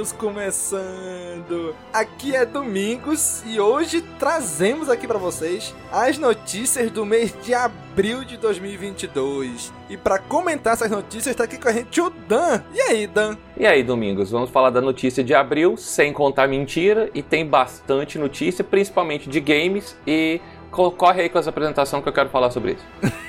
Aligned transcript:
News 0.00 0.12
começando! 0.12 1.76
Aqui 1.92 2.34
é 2.34 2.46
Domingos 2.46 3.42
e 3.44 3.60
hoje 3.60 4.00
trazemos 4.18 4.88
aqui 4.88 5.06
para 5.06 5.18
vocês 5.18 5.74
as 5.92 6.16
notícias 6.16 6.90
do 6.90 7.04
mês 7.04 7.34
de 7.42 7.52
abril 7.52 8.24
de 8.24 8.38
2022. 8.38 9.70
E 9.90 9.98
para 9.98 10.18
comentar 10.18 10.72
essas 10.72 10.90
notícias 10.90 11.36
tá 11.36 11.44
aqui 11.44 11.58
com 11.58 11.68
a 11.68 11.72
gente 11.74 12.00
o 12.00 12.08
Dan. 12.08 12.62
E 12.72 12.80
aí, 12.80 13.06
Dan? 13.06 13.36
E 13.58 13.66
aí, 13.66 13.82
Domingos, 13.82 14.30
vamos 14.30 14.48
falar 14.48 14.70
da 14.70 14.80
notícia 14.80 15.22
de 15.22 15.34
abril, 15.34 15.76
sem 15.76 16.14
contar 16.14 16.48
mentira, 16.48 17.10
e 17.12 17.22
tem 17.22 17.44
bastante 17.44 18.18
notícia, 18.18 18.64
principalmente 18.64 19.28
de 19.28 19.38
games, 19.38 19.94
e 20.06 20.40
co- 20.70 20.92
corre 20.92 21.20
aí 21.24 21.28
com 21.28 21.36
as 21.36 21.46
apresentações 21.46 22.02
que 22.02 22.08
eu 22.08 22.12
quero 22.14 22.30
falar 22.30 22.50
sobre 22.50 22.72
isso. 22.72 22.86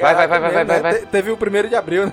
Vai, 0.00 0.12
vai, 0.12 0.26
vai, 0.26 0.40
vai, 0.40 0.50
vai, 0.50 0.64
vai, 0.64 0.80
vai. 0.82 0.94
Te- 0.98 1.06
Teve 1.06 1.30
o 1.30 1.36
primeiro 1.36 1.68
de 1.68 1.76
abril, 1.76 2.06
né? 2.06 2.12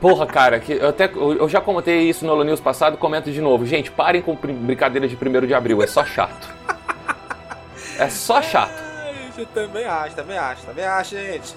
Porra, 0.00 0.26
cara, 0.26 0.60
que 0.60 0.72
eu, 0.72 0.88
até, 0.88 1.10
eu 1.14 1.48
já 1.48 1.60
comentei 1.60 2.08
isso 2.08 2.24
no 2.26 2.32
Holo 2.32 2.44
News 2.44 2.60
passado, 2.60 2.96
comento 2.98 3.30
de 3.32 3.40
novo. 3.40 3.64
Gente, 3.64 3.90
parem 3.90 4.20
com 4.22 4.34
brin- 4.34 4.54
brincadeira 4.54 5.08
de 5.08 5.16
1 5.16 5.46
de 5.46 5.54
abril, 5.54 5.82
é 5.82 5.86
só 5.86 6.04
chato. 6.04 6.54
É 7.98 8.08
só 8.10 8.42
chato. 8.42 8.74
Ai, 9.04 9.14
eu 9.38 9.46
também 9.46 9.84
acho, 9.86 10.14
também 10.14 10.36
acho, 10.38 10.66
também 10.66 10.84
acho, 10.84 11.16
gente. 11.16 11.54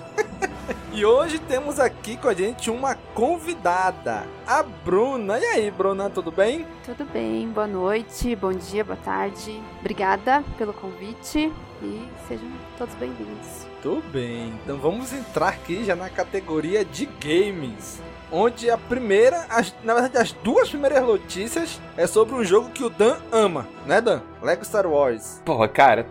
e 0.94 1.06
hoje 1.06 1.38
temos 1.40 1.80
aqui 1.82 2.16
com 2.16 2.30
a 2.30 2.34
gente 2.34 2.72
uma 2.72 2.96
convidada, 3.14 4.24
a 4.48 4.64
Bruna. 4.64 5.38
E 5.38 5.44
aí, 5.46 5.72
Bruna, 5.72 6.10
tudo 6.10 6.32
bem? 6.32 6.66
Tudo 6.86 7.04
bem, 7.12 7.48
boa 7.50 7.68
noite, 7.68 8.36
bom 8.38 8.54
dia, 8.54 8.86
boa 8.86 8.98
tarde. 9.04 9.62
Obrigada 9.82 10.44
pelo 10.58 10.72
convite 10.74 11.52
e 11.84 12.08
sejam 12.28 12.48
todos 12.78 12.96
bem-vindos. 12.96 13.68
Tudo 13.82 14.02
bem. 14.12 14.54
Então 14.64 14.78
vamos 14.78 15.12
entrar 15.14 15.50
aqui 15.50 15.84
já 15.84 15.96
na 15.96 16.10
categoria 16.10 16.86
de 16.86 17.06
games. 17.06 18.02
Onde 18.32 18.70
a 18.70 18.78
primeira, 18.78 19.46
as- 19.50 19.74
na 19.84 19.94
verdade, 19.96 20.18
as 20.18 20.32
duas 20.32 20.70
primeiras 20.70 21.02
notícias 21.04 21.80
é 21.98 22.06
sobre 22.06 22.36
um 22.36 22.44
jogo 22.44 22.70
que 22.70 22.84
o 22.84 22.90
Dan 22.90 23.18
ama, 23.32 23.68
né, 23.90 24.00
Dan? 24.00 24.22
Lego 24.42 24.64
Star 24.64 24.86
Wars. 24.86 25.42
Porra, 25.44 25.68
cara, 25.68 26.06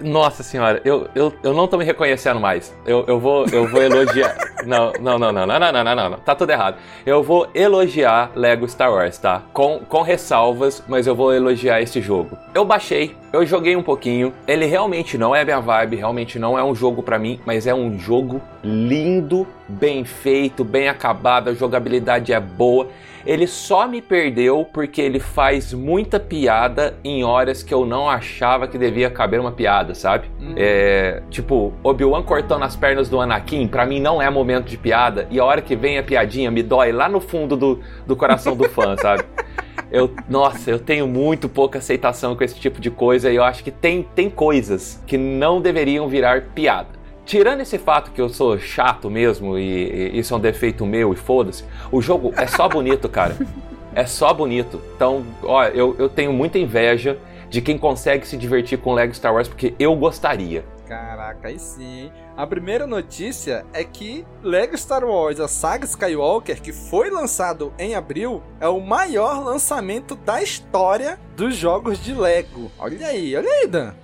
nossa 0.00 0.42
senhora, 0.42 0.80
eu, 0.84 1.08
eu, 1.14 1.34
eu 1.42 1.52
não 1.52 1.66
tô 1.66 1.76
me 1.76 1.84
reconhecendo 1.84 2.38
mais. 2.38 2.72
Eu, 2.86 3.04
eu, 3.08 3.18
vou, 3.18 3.44
eu 3.52 3.68
vou 3.68 3.82
elogiar. 3.82 4.36
Não, 4.64 4.92
não, 5.02 5.18
não, 5.18 5.32
não, 5.32 5.44
não, 5.44 5.58
não, 5.58 5.72
não, 5.72 5.84
não, 5.84 5.94
não, 5.96 6.10
não. 6.10 6.18
Tá 6.18 6.34
tudo 6.34 6.50
errado. 6.50 6.76
Eu 7.04 7.22
vou 7.22 7.48
elogiar 7.52 8.30
Lego 8.36 8.68
Star 8.68 8.90
Wars, 8.90 9.18
tá? 9.18 9.42
Com, 9.52 9.80
com 9.80 10.02
ressalvas, 10.02 10.82
mas 10.86 11.08
eu 11.08 11.14
vou 11.14 11.34
elogiar 11.34 11.82
esse 11.82 12.00
jogo. 12.00 12.38
Eu 12.54 12.64
baixei, 12.64 13.16
eu 13.32 13.44
joguei 13.44 13.74
um 13.74 13.82
pouquinho. 13.82 14.32
Ele 14.46 14.64
realmente 14.64 15.18
não 15.18 15.34
é 15.34 15.44
minha 15.44 15.60
vibe, 15.60 15.96
realmente 15.96 16.38
não 16.38 16.56
é 16.56 16.62
um 16.62 16.74
jogo 16.74 17.02
pra 17.02 17.18
mim, 17.18 17.40
mas 17.44 17.66
é 17.66 17.74
um 17.74 17.98
jogo 17.98 18.40
lindo, 18.62 19.44
bem 19.68 20.04
feito, 20.04 20.62
bem 20.62 20.88
acabado, 20.88 21.50
a 21.50 21.54
jogabilidade 21.54 22.32
é 22.32 22.38
boa. 22.38 22.88
Ele 23.26 23.46
só 23.46 23.88
me 23.88 24.02
perdeu 24.02 24.66
porque 24.70 25.00
ele 25.00 25.18
faz 25.18 25.72
muita 25.72 26.20
piada 26.20 26.94
em 27.02 27.24
horas 27.24 27.62
que 27.62 27.72
eu 27.72 27.86
não 27.86 28.08
achava 28.08 28.68
que 28.68 28.76
devia 28.76 29.08
caber 29.08 29.40
uma 29.40 29.52
piada, 29.52 29.94
sabe? 29.94 30.30
É, 30.56 31.22
tipo, 31.30 31.72
Obi-Wan 31.82 32.22
cortando 32.22 32.64
as 32.64 32.76
pernas 32.76 33.08
do 33.08 33.20
Anakin, 33.20 33.66
pra 33.66 33.86
mim 33.86 33.98
não 33.98 34.20
é 34.20 34.28
momento 34.28 34.66
de 34.66 34.76
piada, 34.76 35.26
e 35.30 35.40
a 35.40 35.44
hora 35.44 35.62
que 35.62 35.74
vem 35.74 35.96
a 35.98 36.02
piadinha 36.02 36.50
me 36.50 36.62
dói 36.62 36.92
lá 36.92 37.08
no 37.08 37.20
fundo 37.20 37.56
do, 37.56 37.80
do 38.06 38.14
coração 38.14 38.54
do 38.54 38.68
fã, 38.68 38.96
sabe? 38.96 39.24
Eu, 39.90 40.12
nossa, 40.28 40.72
eu 40.72 40.78
tenho 40.80 41.06
muito 41.06 41.48
pouca 41.48 41.78
aceitação 41.78 42.34
com 42.34 42.42
esse 42.42 42.58
tipo 42.58 42.80
de 42.80 42.90
coisa 42.90 43.30
e 43.30 43.36
eu 43.36 43.44
acho 43.44 43.62
que 43.62 43.70
tem, 43.70 44.02
tem 44.02 44.28
coisas 44.28 45.00
que 45.06 45.16
não 45.16 45.60
deveriam 45.60 46.08
virar 46.08 46.42
piada. 46.52 46.88
Tirando 47.24 47.60
esse 47.60 47.78
fato 47.78 48.10
que 48.10 48.20
eu 48.20 48.28
sou 48.28 48.58
chato 48.58 49.10
mesmo 49.10 49.58
e, 49.58 50.12
e 50.12 50.18
isso 50.18 50.34
é 50.34 50.36
um 50.36 50.40
defeito 50.40 50.84
meu 50.84 51.12
e 51.12 51.16
foda-se, 51.16 51.64
o 51.90 52.02
jogo 52.02 52.32
é 52.36 52.46
só 52.46 52.68
bonito, 52.68 53.08
cara. 53.08 53.36
É 53.96 54.06
só 54.06 54.34
bonito. 54.34 54.82
Então, 54.96 55.24
ó, 55.44 55.62
eu, 55.66 55.94
eu 56.00 56.08
tenho 56.08 56.32
muita 56.32 56.58
inveja 56.58 57.16
de 57.48 57.60
quem 57.60 57.78
consegue 57.78 58.26
se 58.26 58.36
divertir 58.36 58.76
com 58.76 58.92
Lego 58.92 59.14
Star 59.14 59.32
Wars 59.32 59.46
porque 59.46 59.72
eu 59.78 59.94
gostaria. 59.94 60.64
Caraca, 60.88 61.48
aí 61.48 61.58
sim. 61.58 62.10
A 62.36 62.46
primeira 62.46 62.86
notícia 62.86 63.64
é 63.72 63.84
que 63.84 64.26
Lego 64.42 64.76
Star 64.76 65.04
Wars, 65.04 65.38
a 65.38 65.46
saga 65.46 65.84
Skywalker, 65.84 66.60
que 66.60 66.72
foi 66.72 67.08
lançado 67.08 67.72
em 67.78 67.94
abril, 67.94 68.42
é 68.60 68.68
o 68.68 68.80
maior 68.80 69.44
lançamento 69.44 70.16
da 70.16 70.42
história 70.42 71.18
dos 71.36 71.54
jogos 71.54 72.02
de 72.02 72.12
Lego. 72.12 72.70
Olha 72.76 73.06
aí, 73.06 73.36
olha 73.36 73.48
aí, 73.48 73.66
Dan. 73.68 73.94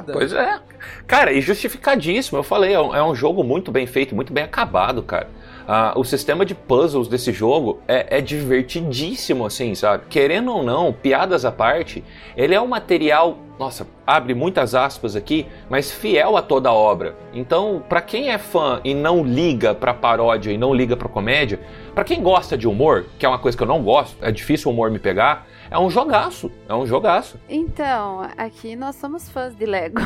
Dan. 0.00 0.12
Pois 0.12 0.32
é. 0.32 0.60
Cara, 1.06 1.32
e 1.32 1.40
justificadíssimo. 1.40 2.38
Eu 2.38 2.42
falei, 2.42 2.72
é 2.72 2.80
um, 2.80 2.94
é 2.94 3.02
um 3.02 3.14
jogo 3.14 3.42
muito 3.42 3.70
bem 3.70 3.86
feito, 3.86 4.14
muito 4.14 4.32
bem 4.32 4.44
acabado, 4.44 5.02
cara. 5.02 5.28
Ah, 5.68 5.94
o 5.96 6.04
sistema 6.04 6.46
de 6.46 6.54
puzzles 6.54 7.08
desse 7.08 7.32
jogo 7.32 7.80
é, 7.88 8.18
é 8.18 8.20
divertidíssimo, 8.20 9.44
assim, 9.44 9.74
sabe? 9.74 10.04
Querendo 10.08 10.52
ou 10.52 10.62
não, 10.62 10.92
piadas 10.92 11.44
à 11.44 11.50
parte, 11.50 12.04
ele 12.36 12.54
é 12.54 12.60
um 12.60 12.68
material, 12.68 13.38
nossa, 13.58 13.84
abre 14.06 14.32
muitas 14.32 14.76
aspas 14.76 15.16
aqui, 15.16 15.44
mas 15.68 15.90
fiel 15.90 16.36
a 16.36 16.42
toda 16.42 16.68
a 16.68 16.72
obra. 16.72 17.16
Então, 17.34 17.82
pra 17.88 18.00
quem 18.00 18.30
é 18.30 18.38
fã 18.38 18.80
e 18.84 18.94
não 18.94 19.24
liga 19.24 19.74
pra 19.74 19.92
paródia 19.92 20.52
e 20.52 20.58
não 20.58 20.72
liga 20.72 20.96
pra 20.96 21.08
comédia, 21.08 21.58
pra 21.96 22.04
quem 22.04 22.22
gosta 22.22 22.56
de 22.56 22.68
humor, 22.68 23.06
que 23.18 23.26
é 23.26 23.28
uma 23.28 23.38
coisa 23.38 23.56
que 23.56 23.62
eu 23.64 23.68
não 23.68 23.82
gosto, 23.82 24.16
é 24.22 24.30
difícil 24.30 24.70
o 24.70 24.74
humor 24.74 24.88
me 24.88 25.00
pegar, 25.00 25.48
é 25.70 25.78
um 25.78 25.90
jogaço, 25.90 26.50
é 26.68 26.74
um 26.74 26.86
jogaço. 26.86 27.38
Então, 27.48 28.28
aqui 28.36 28.76
nós 28.76 28.96
somos 28.96 29.28
fãs 29.28 29.54
de 29.56 29.66
Lego. 29.66 30.00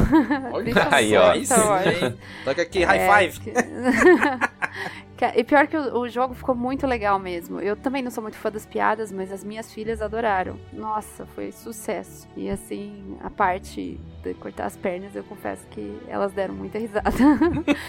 Olha 0.53 0.73
aí, 0.91 1.17
ó. 1.17 1.35
Star 1.45 1.67
Wars. 1.69 2.15
Toca 2.45 2.63
aqui, 2.63 2.85
high 2.85 2.99
É, 2.99 3.31
five. 3.31 3.41
que- 3.41 3.53
E 5.37 5.45
pior 5.45 5.67
que 5.67 5.77
o, 5.77 5.99
o 6.01 6.09
jogo 6.09 6.35
ficou 6.35 6.55
muito 6.55 6.87
legal 6.87 7.19
mesmo. 7.19 7.61
Eu 7.61 7.77
também 7.77 8.03
não 8.03 8.11
sou 8.11 8.23
muito 8.23 8.37
fã 8.37 8.51
das 8.51 8.67
piadas, 8.67 9.13
mas 9.13 9.33
as 9.33 9.45
minhas 9.45 9.73
filhas 9.73 10.03
adoraram. 10.03 10.59
Nossa, 10.73 11.27
foi 11.27 11.53
sucesso. 11.53 12.29
E 12.37 12.49
assim, 12.49 13.17
a 13.23 13.31
parte 13.31 14.01
de 14.23 14.35
cortar 14.35 14.67
as 14.67 14.77
pernas, 14.77 15.15
eu 15.15 15.25
confesso 15.25 15.67
que 15.69 15.99
elas 16.09 16.33
deram 16.33 16.55
muita 16.55 16.79
risada. 16.79 17.11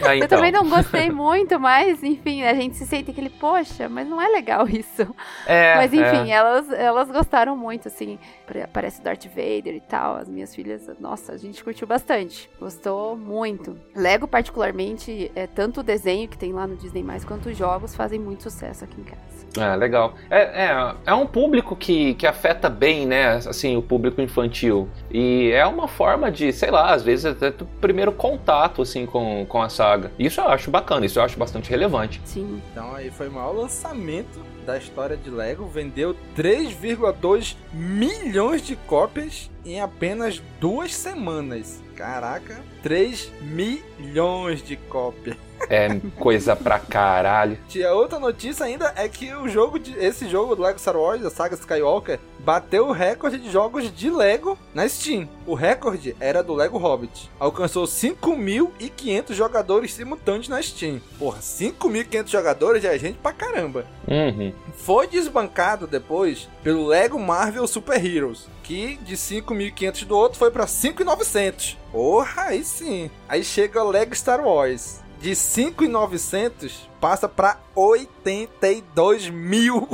Ah, 0.04 0.16
Eu 0.16 0.26
então. 0.26 0.38
também 0.38 0.52
não 0.52 0.68
gostei 0.70 1.10
muito, 1.12 1.60
mas 1.60 2.04
enfim, 2.04 2.44
a 2.44 2.54
gente 2.54 2.76
se 2.76 2.86
sente 2.86 3.12
aquele, 3.12 3.30
poxa, 3.30 3.88
mas 3.88 4.08
não 4.08 4.22
é 4.22 4.28
legal 4.28 4.68
isso. 4.68 5.14
É, 5.46 5.76
mas 5.76 5.94
enfim, 5.94 6.32
é. 6.32 6.34
elas, 6.34 6.72
elas 6.72 7.10
gostaram 7.10 7.56
muito, 7.56 7.88
assim. 7.88 8.18
Aparece 8.64 9.00
o 9.00 9.04
Darth 9.04 9.26
Vader 9.26 9.76
e 9.76 9.82
tal. 9.82 10.18
As 10.18 10.28
minhas 10.28 10.54
filhas, 10.54 10.90
nossa, 11.00 11.34
a 11.34 11.38
gente 11.38 11.64
curtiu 11.64 11.88
bastante. 11.88 12.50
Gostou 12.60 13.16
muito. 13.16 13.78
Lego, 13.96 14.28
particularmente, 14.28 15.32
é 15.36 15.48
tanto 15.48 15.82
o 15.82 15.84
desenho 15.84 16.28
que 16.28 16.38
tem 16.38 16.54
lá 16.54 16.68
no 16.68 16.76
Disney, 16.76 17.04
quanto 17.26 17.50
os 17.50 17.58
jogos 17.58 17.96
fazem 17.96 18.20
muito 18.20 18.44
sucesso 18.44 18.84
aqui 18.84 19.00
em 19.00 19.04
casa. 19.04 19.42
É, 19.60 19.76
legal. 19.76 20.16
É, 20.30 20.66
é, 20.66 20.96
é 21.06 21.14
um 21.14 21.28
público 21.28 21.76
que, 21.76 22.14
que 22.16 22.26
afeta 22.26 22.70
bem, 22.70 23.06
né? 23.06 23.36
Assim, 23.36 23.76
o 23.76 23.82
público 23.82 24.22
infantil. 24.22 24.88
E 25.10 25.52
é 25.52 25.66
uma 25.66 25.88
forma 25.88 26.32
de, 26.32 26.54
sei 26.54 26.72
lá, 26.72 26.94
às 26.94 27.04
vezes 27.04 27.26
até 27.26 27.50
o 27.50 27.68
primeiro 27.82 28.12
contato, 28.12 28.82
assim, 28.82 29.06
com, 29.06 29.46
com 29.48 29.62
a 29.62 29.70
saga. 29.70 30.12
Isso 30.18 30.40
eu 30.40 30.48
acho 30.48 30.72
bacana, 30.72 31.06
isso 31.06 31.20
eu 31.20 31.24
acho 31.24 31.38
bastante 31.38 31.70
relevante. 31.70 32.22
Sim. 32.24 32.62
Então 32.72 32.96
aí 32.96 33.12
foi 33.12 33.28
o 33.28 33.32
maior 33.32 33.52
lançamento 33.52 34.40
da 34.66 34.78
história 34.78 35.18
de 35.18 35.30
Lego. 35.30 35.68
Vendeu 35.68 36.16
3,2 36.38 37.56
milhões 37.74 38.62
de 38.66 38.76
cópias 38.76 39.50
em 39.66 39.82
apenas 39.82 40.42
duas 40.60 40.96
semanas. 40.96 41.82
Caraca, 41.96 42.62
3 42.82 43.32
milhões 43.42 44.64
de 44.64 44.76
cópias. 44.76 45.38
É 45.70 46.00
coisa 46.18 46.56
pra 46.56 46.80
caralho. 46.80 47.58
E 47.74 47.84
a 47.84 47.94
outra 47.94 48.20
notícia 48.20 48.66
ainda 48.66 48.94
é 48.96 49.08
que 49.08 49.34
o 49.34 49.48
jogo 49.48 49.80
de, 49.80 49.98
esse 49.98 50.28
jogo 50.28 50.56
do 50.56 50.62
Lego 50.62 50.80
Star 50.80 50.98
Wars, 50.98 51.24
a 51.26 51.30
saga 51.30 51.56
Skywalker, 51.56 52.20
bateu 52.40 52.88
o 52.88 52.92
recorde 52.92 53.38
de 53.38 53.50
jogos 53.52 53.94
de 53.94 54.10
Lego 54.10 54.58
na 54.74 54.88
Steam. 54.88 55.30
O 55.46 55.54
recorde 55.54 56.16
era 56.20 56.44
do 56.44 56.54
Lego 56.54 56.78
Hobbit. 56.78 57.30
Alcançou 57.40 57.86
5.500 57.86 59.34
jogadores 59.34 59.94
simultâneos 59.94 60.48
na 60.48 60.62
Steam. 60.62 61.02
Porra, 61.18 61.40
5.500 61.40 62.28
jogadores 62.28 62.86
é 62.86 62.98
gente 62.98 63.18
pra 63.18 63.34
caramba. 63.34 63.86
Uhum. 64.08 64.54
Foi 64.74 65.08
desbancado 65.08 65.88
depois 65.88 66.50
pelo 66.64 66.88
Lego 66.88 67.20
Marvel 67.20 67.68
Super 67.68 68.04
Heroes, 68.04 68.48
que 68.64 68.98
de 68.98 69.16
5.500 69.16 70.06
do 70.06 70.18
outro 70.18 70.40
foi 70.40 70.52
pra 70.52 70.66
5.900. 70.66 71.78
Porra, 71.92 72.44
aí 72.44 72.64
sim. 72.64 73.10
Aí 73.28 73.44
chega 73.44 73.84
o 73.84 73.90
Lego 73.90 74.16
Star 74.16 74.46
Wars. 74.46 75.01
De 75.22 75.32
5.900 75.32 76.90
passa 77.00 77.30
pra 77.30 77.58
82 77.76 79.30
mil. 79.30 79.88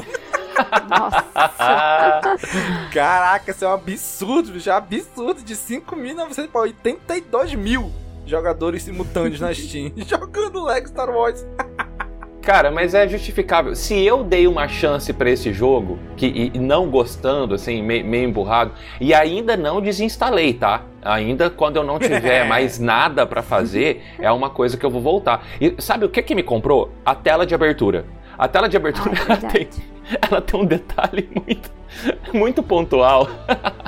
Nossa. 0.89 1.25
Caraca, 2.93 3.51
isso 3.51 3.65
é 3.65 3.67
um 3.67 3.73
absurdo, 3.73 4.51
bicho. 4.53 4.69
É 4.69 4.73
um 4.73 4.77
absurdo. 4.77 5.41
De 5.43 5.55
5.900 5.55 6.47
pra 6.49 6.61
82 6.61 7.55
mil. 7.55 7.91
jogadores 8.25 8.83
simultâneos 8.83 9.39
na 9.39 9.53
Steam 9.53 9.91
jogando 10.07 10.63
Lego 10.63 10.87
Star 10.87 11.09
Wars. 11.09 11.45
Cara, 12.47 12.71
mas 12.71 12.93
é 12.93 13.05
justificável. 13.05 13.75
Se 13.75 13.93
eu 14.05 14.23
dei 14.23 14.47
uma 14.47 14.69
chance 14.69 15.11
para 15.11 15.29
esse 15.29 15.51
jogo, 15.51 15.99
que 16.15 16.49
e 16.53 16.57
não 16.57 16.89
gostando, 16.89 17.53
assim, 17.53 17.83
meio, 17.83 18.05
meio 18.05 18.29
emburrado, 18.29 18.71
e 19.01 19.13
ainda 19.13 19.57
não 19.57 19.81
desinstalei, 19.81 20.53
tá? 20.53 20.83
Ainda 21.01 21.49
quando 21.49 21.75
eu 21.75 21.83
não 21.83 21.99
tiver 21.99 22.45
mais 22.47 22.79
nada 22.79 23.25
para 23.25 23.41
fazer, 23.41 24.01
é 24.17 24.31
uma 24.31 24.49
coisa 24.49 24.77
que 24.77 24.85
eu 24.85 24.89
vou 24.89 25.01
voltar. 25.01 25.45
E 25.59 25.75
sabe 25.79 26.05
o 26.05 26.09
que 26.09 26.21
que 26.21 26.33
me 26.33 26.41
comprou? 26.41 26.89
A 27.05 27.13
tela 27.13 27.45
de 27.45 27.53
abertura. 27.53 28.05
A 28.37 28.47
tela 28.47 28.69
de 28.69 28.77
abertura 28.77 29.11
Ah, 29.27 29.33
ela, 29.43 29.51
tem, 29.51 29.67
ela 30.31 30.41
tem 30.41 30.61
um 30.61 30.65
detalhe 30.65 31.29
muito, 31.45 31.69
muito 32.33 32.63
pontual. 32.63 33.27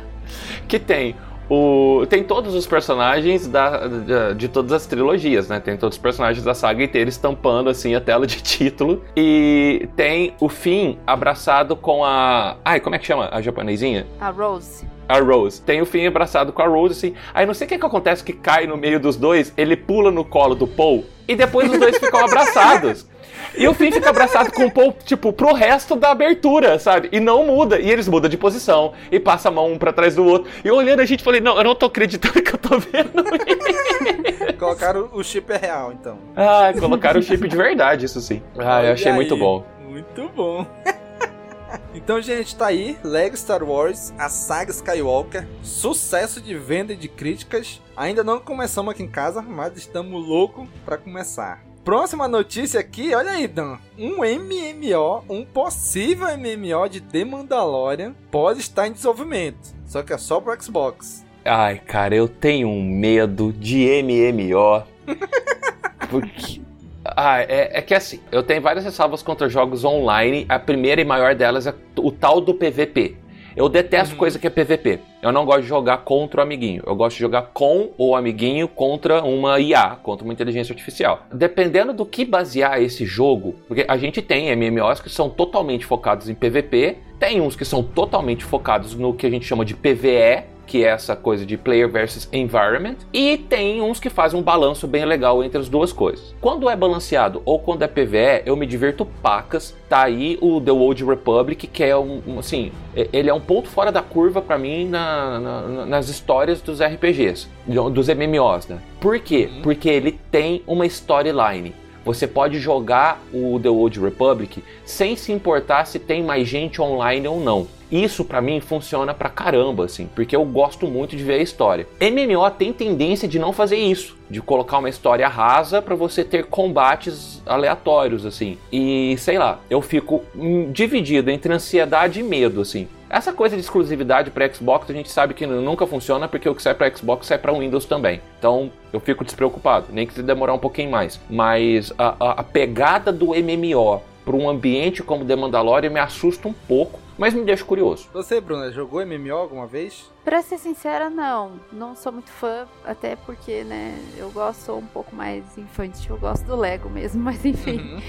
que 0.68 0.78
tem 0.78 1.16
o, 1.50 2.06
tem 2.08 2.24
todos 2.24 2.54
os 2.54 2.68
personagens 2.68 3.48
da, 3.48 3.88
de, 3.88 4.36
de 4.36 4.48
todas 4.48 4.72
as 4.72 4.86
trilogias, 4.86 5.48
né? 5.48 5.60
Tem 5.60 5.76
todos 5.76 5.98
os 5.98 6.02
personagens 6.02 6.46
da 6.46 6.54
saga 6.54 6.84
inteira 6.84 7.10
estampando 7.10 7.70
assim 7.70 7.96
a 7.96 8.02
tela 8.02 8.28
de 8.28 8.42
título. 8.44 9.04
E 9.18 9.90
tem 9.96 10.36
o 10.40 10.48
Finn 10.48 10.98
abraçado 11.08 11.76
com 11.76 12.06
a. 12.06 12.58
Ai, 12.64 12.80
como 12.80 12.96
é 12.96 13.00
que 13.00 13.06
chama 13.06 13.30
a 13.32 13.42
japonesinha? 13.42 14.06
A 14.22 14.30
Rose. 14.30 14.86
A 15.08 15.20
Rose. 15.20 15.60
Tem 15.62 15.82
o 15.82 15.86
Finn 15.88 16.08
abraçado 16.08 16.54
com 16.54 16.62
a 16.62 16.68
Rose, 16.68 16.94
assim. 16.94 17.16
Aí 17.34 17.46
não 17.46 17.54
sei 17.56 17.66
o 17.66 17.70
que, 17.70 17.80
que 17.80 17.86
acontece 17.86 18.24
que 18.24 18.34
cai 18.34 18.68
no 18.68 18.78
meio 18.78 19.00
dos 19.00 19.16
dois, 19.18 19.52
ele 19.58 19.76
pula 19.76 20.12
no 20.12 20.24
colo 20.24 20.54
do 20.54 20.68
Paul 20.68 21.04
e 21.28 21.36
depois 21.36 21.72
os 21.72 21.80
dois 21.80 21.98
ficam 21.98 22.20
abraçados. 22.26 23.09
E 23.58 23.68
o 23.68 23.74
Finn 23.74 23.92
fica 23.92 24.10
abraçado 24.10 24.52
com 24.52 24.66
o 24.66 24.72
Paul, 24.72 24.96
tipo, 25.04 25.34
pro 25.34 25.54
resto 25.54 25.96
da 25.96 26.12
abertura, 26.12 26.80
sabe? 26.80 27.10
E 27.12 27.20
não 27.20 27.46
muda. 27.46 27.80
E 27.80 27.90
eles 27.90 28.08
mudam 28.08 28.30
de 28.30 28.38
posição 28.38 28.94
e 29.12 29.20
passa 29.20 29.50
a 29.50 29.52
mão 29.52 29.74
um 29.74 29.78
pra 29.78 29.92
trás 29.92 30.16
do 30.16 30.24
outro. 30.26 30.52
E 30.64 30.72
olhando 30.72 31.02
a 31.02 31.06
gente 31.06 31.24
falei, 31.24 31.42
não, 31.42 31.58
eu 31.58 31.64
não 31.64 31.76
tô 31.76 31.88
acreditando 31.88 32.42
que 32.42 32.54
eu 32.54 32.58
tô 32.58 32.80
vendo 32.80 33.24
isso. 33.48 34.58
Colocaram 34.58 35.10
o 35.14 35.24
chip 35.24 35.52
é 35.52 35.58
real, 35.58 35.92
então. 35.94 36.20
Ah, 36.36 36.72
colocaram 36.78 37.20
o 37.20 37.24
chip 37.24 37.48
de 37.48 37.56
verdade, 37.56 38.06
isso 38.06 38.22
sim. 38.22 38.42
Ah, 38.58 38.84
eu 38.84 38.94
achei 38.94 39.12
muito 39.12 39.36
bom. 39.36 39.66
Muito 39.88 40.30
bom. 40.30 40.66
então, 41.94 42.22
gente, 42.22 42.56
tá 42.56 42.68
aí. 42.68 42.98
Lego 43.04 43.36
Star 43.36 43.64
Wars, 43.64 44.14
a 44.18 44.30
saga 44.30 44.72
Skywalker. 44.72 45.48
Sucesso 45.64 46.42
de 46.42 46.56
venda 46.56 46.94
e 46.94 46.96
de 46.96 47.08
críticas. 47.08 47.82
Ainda 47.96 48.24
não 48.24 48.40
começamos 48.40 48.94
aqui 48.94 49.04
em 49.04 49.08
casa, 49.08 49.42
mas 49.42 49.76
estamos 49.78 50.26
loucos 50.26 50.68
pra 50.86 50.98
começar. 50.98 51.69
Próxima 51.84 52.28
notícia 52.28 52.80
aqui, 52.80 53.16
olha 53.16 53.32
aí, 53.32 53.48
Dan. 53.48 53.78
Um 53.98 54.18
MMO, 54.18 55.24
um 55.30 55.46
possível 55.46 56.28
MMO 56.38 56.90
de 56.90 57.02
The 57.02 57.26
Mandalorian 57.26 58.14
pode 58.30 58.60
estar 58.60 58.88
em 58.88 58.92
desenvolvimento. 58.92 59.74
Só 59.86 60.04
que 60.04 60.14
é 60.14 60.18
só 60.18 60.40
pro 60.40 60.62
Xbox. 60.62 61.26
Ai, 61.44 61.80
cara, 61.80 62.14
eu 62.14 62.28
tenho 62.28 62.68
um 62.68 62.84
medo 62.84 63.54
de 63.54 63.88
MMO. 64.04 64.84
Porque. 66.12 66.62
Ah, 67.04 67.42
é, 67.42 67.80
é 67.80 67.82
que 67.82 67.96
assim, 67.96 68.20
eu 68.32 68.44
tenho 68.44 68.62
várias 68.62 68.84
ressalvas 68.86 69.24
contra 69.24 69.50
jogos 69.50 69.84
online. 69.84 70.46
A 70.48 70.60
primeira 70.60 71.02
e 71.02 71.06
maior 71.06 71.34
delas 71.34 71.66
é 71.66 71.74
o 71.98 72.12
tal 72.12 72.40
do 72.40 72.54
PVP. 72.54 73.18
Eu 73.56 73.68
detesto 73.68 74.16
coisa 74.16 74.38
que 74.38 74.48
é 74.48 74.50
PVP. 74.50 75.00
Eu 75.22 75.32
não 75.32 75.46
gosto 75.46 75.62
de 75.64 75.68
jogar 75.68 75.98
contra 76.00 76.40
o 76.40 76.44
amiguinho. 76.44 76.84
Eu 76.86 76.96
gosto 76.96 77.16
de 77.16 77.22
jogar 77.22 77.44
com 77.54 77.90
o 77.98 78.16
amiguinho 78.16 78.68
contra 78.68 79.24
uma 79.24 79.60
IA, 79.60 79.98
contra 80.02 80.24
uma 80.24 80.34
inteligência 80.34 80.72
artificial. 80.72 81.26
Dependendo 81.34 81.94
do 81.94 82.06
que 82.06 82.24
basear 82.24 82.82
esse 82.82 83.06
jogo, 83.06 83.56
porque 83.68 83.86
a 83.88 83.98
gente 83.98 84.22
tem 84.22 84.56
MMOs 84.56 85.02
que 85.02 85.10
são 85.10 85.30
totalmente 85.30 85.86
focados 85.86 86.30
em 86.30 86.36
PVP, 86.36 86.98
tem 87.20 87.42
uns 87.42 87.56
que 87.56 87.66
são 87.66 87.84
totalmente 87.84 88.46
focados 88.46 88.96
no 88.96 89.14
que 89.14 89.26
a 89.26 89.30
gente 89.30 89.46
chama 89.46 89.66
de 89.66 89.76
PVE, 89.76 90.44
que 90.70 90.86
é 90.86 90.90
essa 90.90 91.16
coisa 91.16 91.44
de 91.48 91.58
player 91.58 91.90
versus 91.90 92.30
environment, 92.32 92.98
e 93.12 93.38
tem 93.40 93.82
uns 93.82 94.00
que 94.00 94.08
fazem 94.08 94.40
um 94.40 94.44
balanço 94.44 94.86
bem 94.88 95.04
legal 95.04 95.44
entre 95.44 95.58
as 95.60 95.68
duas 95.68 95.92
coisas. 95.92 96.36
Quando 96.40 96.70
é 96.70 96.76
balanceado 96.76 97.42
ou 97.44 97.58
quando 97.58 97.82
é 97.82 97.88
PVE, 97.88 98.44
eu 98.46 98.56
me 98.56 98.68
divirto 98.68 99.04
pacas. 99.04 99.76
Tá 99.90 100.04
aí 100.04 100.38
o 100.40 100.62
The 100.62 100.72
Old 100.72 101.04
Republic, 101.04 101.66
que 101.66 101.84
é 101.84 101.98
um, 101.98 102.22
um, 102.28 102.38
assim, 102.40 102.72
ele 103.12 103.32
é 103.32 103.34
um 103.34 103.40
ponto 103.42 103.68
fora 103.68 103.92
da 103.92 104.04
curva 104.04 104.42
pra 104.44 104.60
mim 104.60 104.86
na- 104.88 105.40
na- 105.40 105.62
na- 105.62 105.86
nas 105.88 106.08
histórias 106.08 106.62
dos 106.62 106.80
RPGs, 106.82 107.48
dos 107.92 108.08
MMOs, 108.08 108.68
né? 108.68 108.78
Por 109.02 109.20
quê? 109.20 109.50
Porque 109.64 109.90
ele 109.90 110.20
tem 110.30 110.62
uma 110.68 110.86
storyline. 110.86 111.74
Você 112.06 112.28
pode 112.28 112.60
jogar 112.60 113.20
o 113.34 113.60
The 113.60 113.70
Old 113.70 114.00
Republic 114.00 114.64
sem 114.86 115.16
se 115.16 115.32
importar 115.32 115.86
se 115.86 115.98
tem 116.00 116.24
mais 116.24 116.48
gente 116.48 116.80
online 116.82 117.28
ou 117.28 117.40
não. 117.40 117.68
Isso 117.92 118.24
pra 118.24 118.42
mim 118.42 118.60
funciona 118.60 119.14
pra 119.14 119.30
caramba, 119.30 119.86
assim, 119.86 120.08
porque 120.16 120.36
eu 120.36 120.46
gosto 120.46 120.88
muito 120.88 121.16
de 121.16 121.24
ver 121.24 121.34
a 121.40 121.42
história. 121.44 121.88
MMO 122.00 122.50
tem 122.52 122.72
tendência 122.72 123.28
de 123.28 123.40
não 123.40 123.52
fazer 123.52 123.78
isso, 123.78 124.16
de 124.30 124.42
colocar 124.42 124.78
uma 124.78 124.90
história 124.90 125.28
rasa 125.28 125.82
pra 125.82 125.96
você 125.96 126.24
ter 126.24 126.46
combates 126.46 127.42
aleatórios, 127.46 128.26
assim. 128.26 128.58
E 128.72 129.16
sei 129.18 129.38
lá, 129.40 129.60
eu 129.70 129.82
fico 129.82 130.24
hum, 130.36 130.72
dividido 130.72 131.32
entre 131.32 131.52
ansiedade 131.54 132.20
e 132.20 132.24
medo, 132.24 132.62
assim. 132.62 132.88
Essa 133.10 133.34
coisa 133.34 133.56
de 133.56 133.62
exclusividade 133.64 134.30
para 134.30 134.48
Xbox 134.54 134.88
a 134.88 134.94
gente 134.94 135.10
sabe 135.10 135.34
que 135.34 135.48
nunca 135.48 135.88
funciona 135.88 136.28
porque 136.28 136.48
o 136.48 136.54
que 136.54 136.62
sai 136.62 136.76
para 136.76 136.96
Xbox 136.96 137.26
sai 137.26 137.40
para 137.40 137.52
Windows 137.52 137.86
também. 137.86 138.22
Então 138.38 138.72
eu 138.94 139.00
fico 139.00 139.26
despreocupado, 139.26 139.88
nem 139.92 140.06
que 140.06 140.14
se 140.14 140.22
demorar 140.22 140.54
um 140.54 140.60
pouquinho 140.60 140.92
mais. 140.92 141.20
Mas 141.28 141.92
a, 141.98 142.16
a- 142.20 142.32
a 142.42 142.44
pegada 142.44 143.12
do 143.12 143.30
MMO 143.34 144.00
para 144.24 144.36
um 144.36 144.48
ambiente 144.48 145.02
como 145.02 145.26
The 145.26 145.36
Mandalorian 145.36 145.90
me 145.90 146.00
assusta 146.00 146.48
um 146.48 146.54
pouco, 146.54 147.00
mas 147.20 147.34
me 147.34 147.44
deixa 147.44 147.66
curioso. 147.66 148.08
Você, 148.14 148.40
Bruna, 148.40 148.72
jogou 148.72 149.06
MMO 149.06 149.36
alguma 149.36 149.68
vez? 149.68 150.10
Pra 150.24 150.42
ser 150.42 150.58
sincera, 150.58 151.10
não. 151.10 151.60
Não 151.72 151.94
sou 151.96 152.14
muito 152.14 152.32
fã, 152.32 152.66
até 152.86 153.18
porque, 153.18 153.64
né, 153.66 154.00
eu 154.18 154.32
gosto 154.32 154.74
um 154.74 154.86
pouco 154.86 155.14
mais 155.14 155.58
infantil, 155.58 156.16
eu 156.16 156.20
gosto 156.20 156.46
do 156.46 156.56
Lego 156.56 156.90
mesmo, 156.90 157.22
mas 157.24 157.44
enfim. 157.46 157.78
Uhum. 157.80 158.00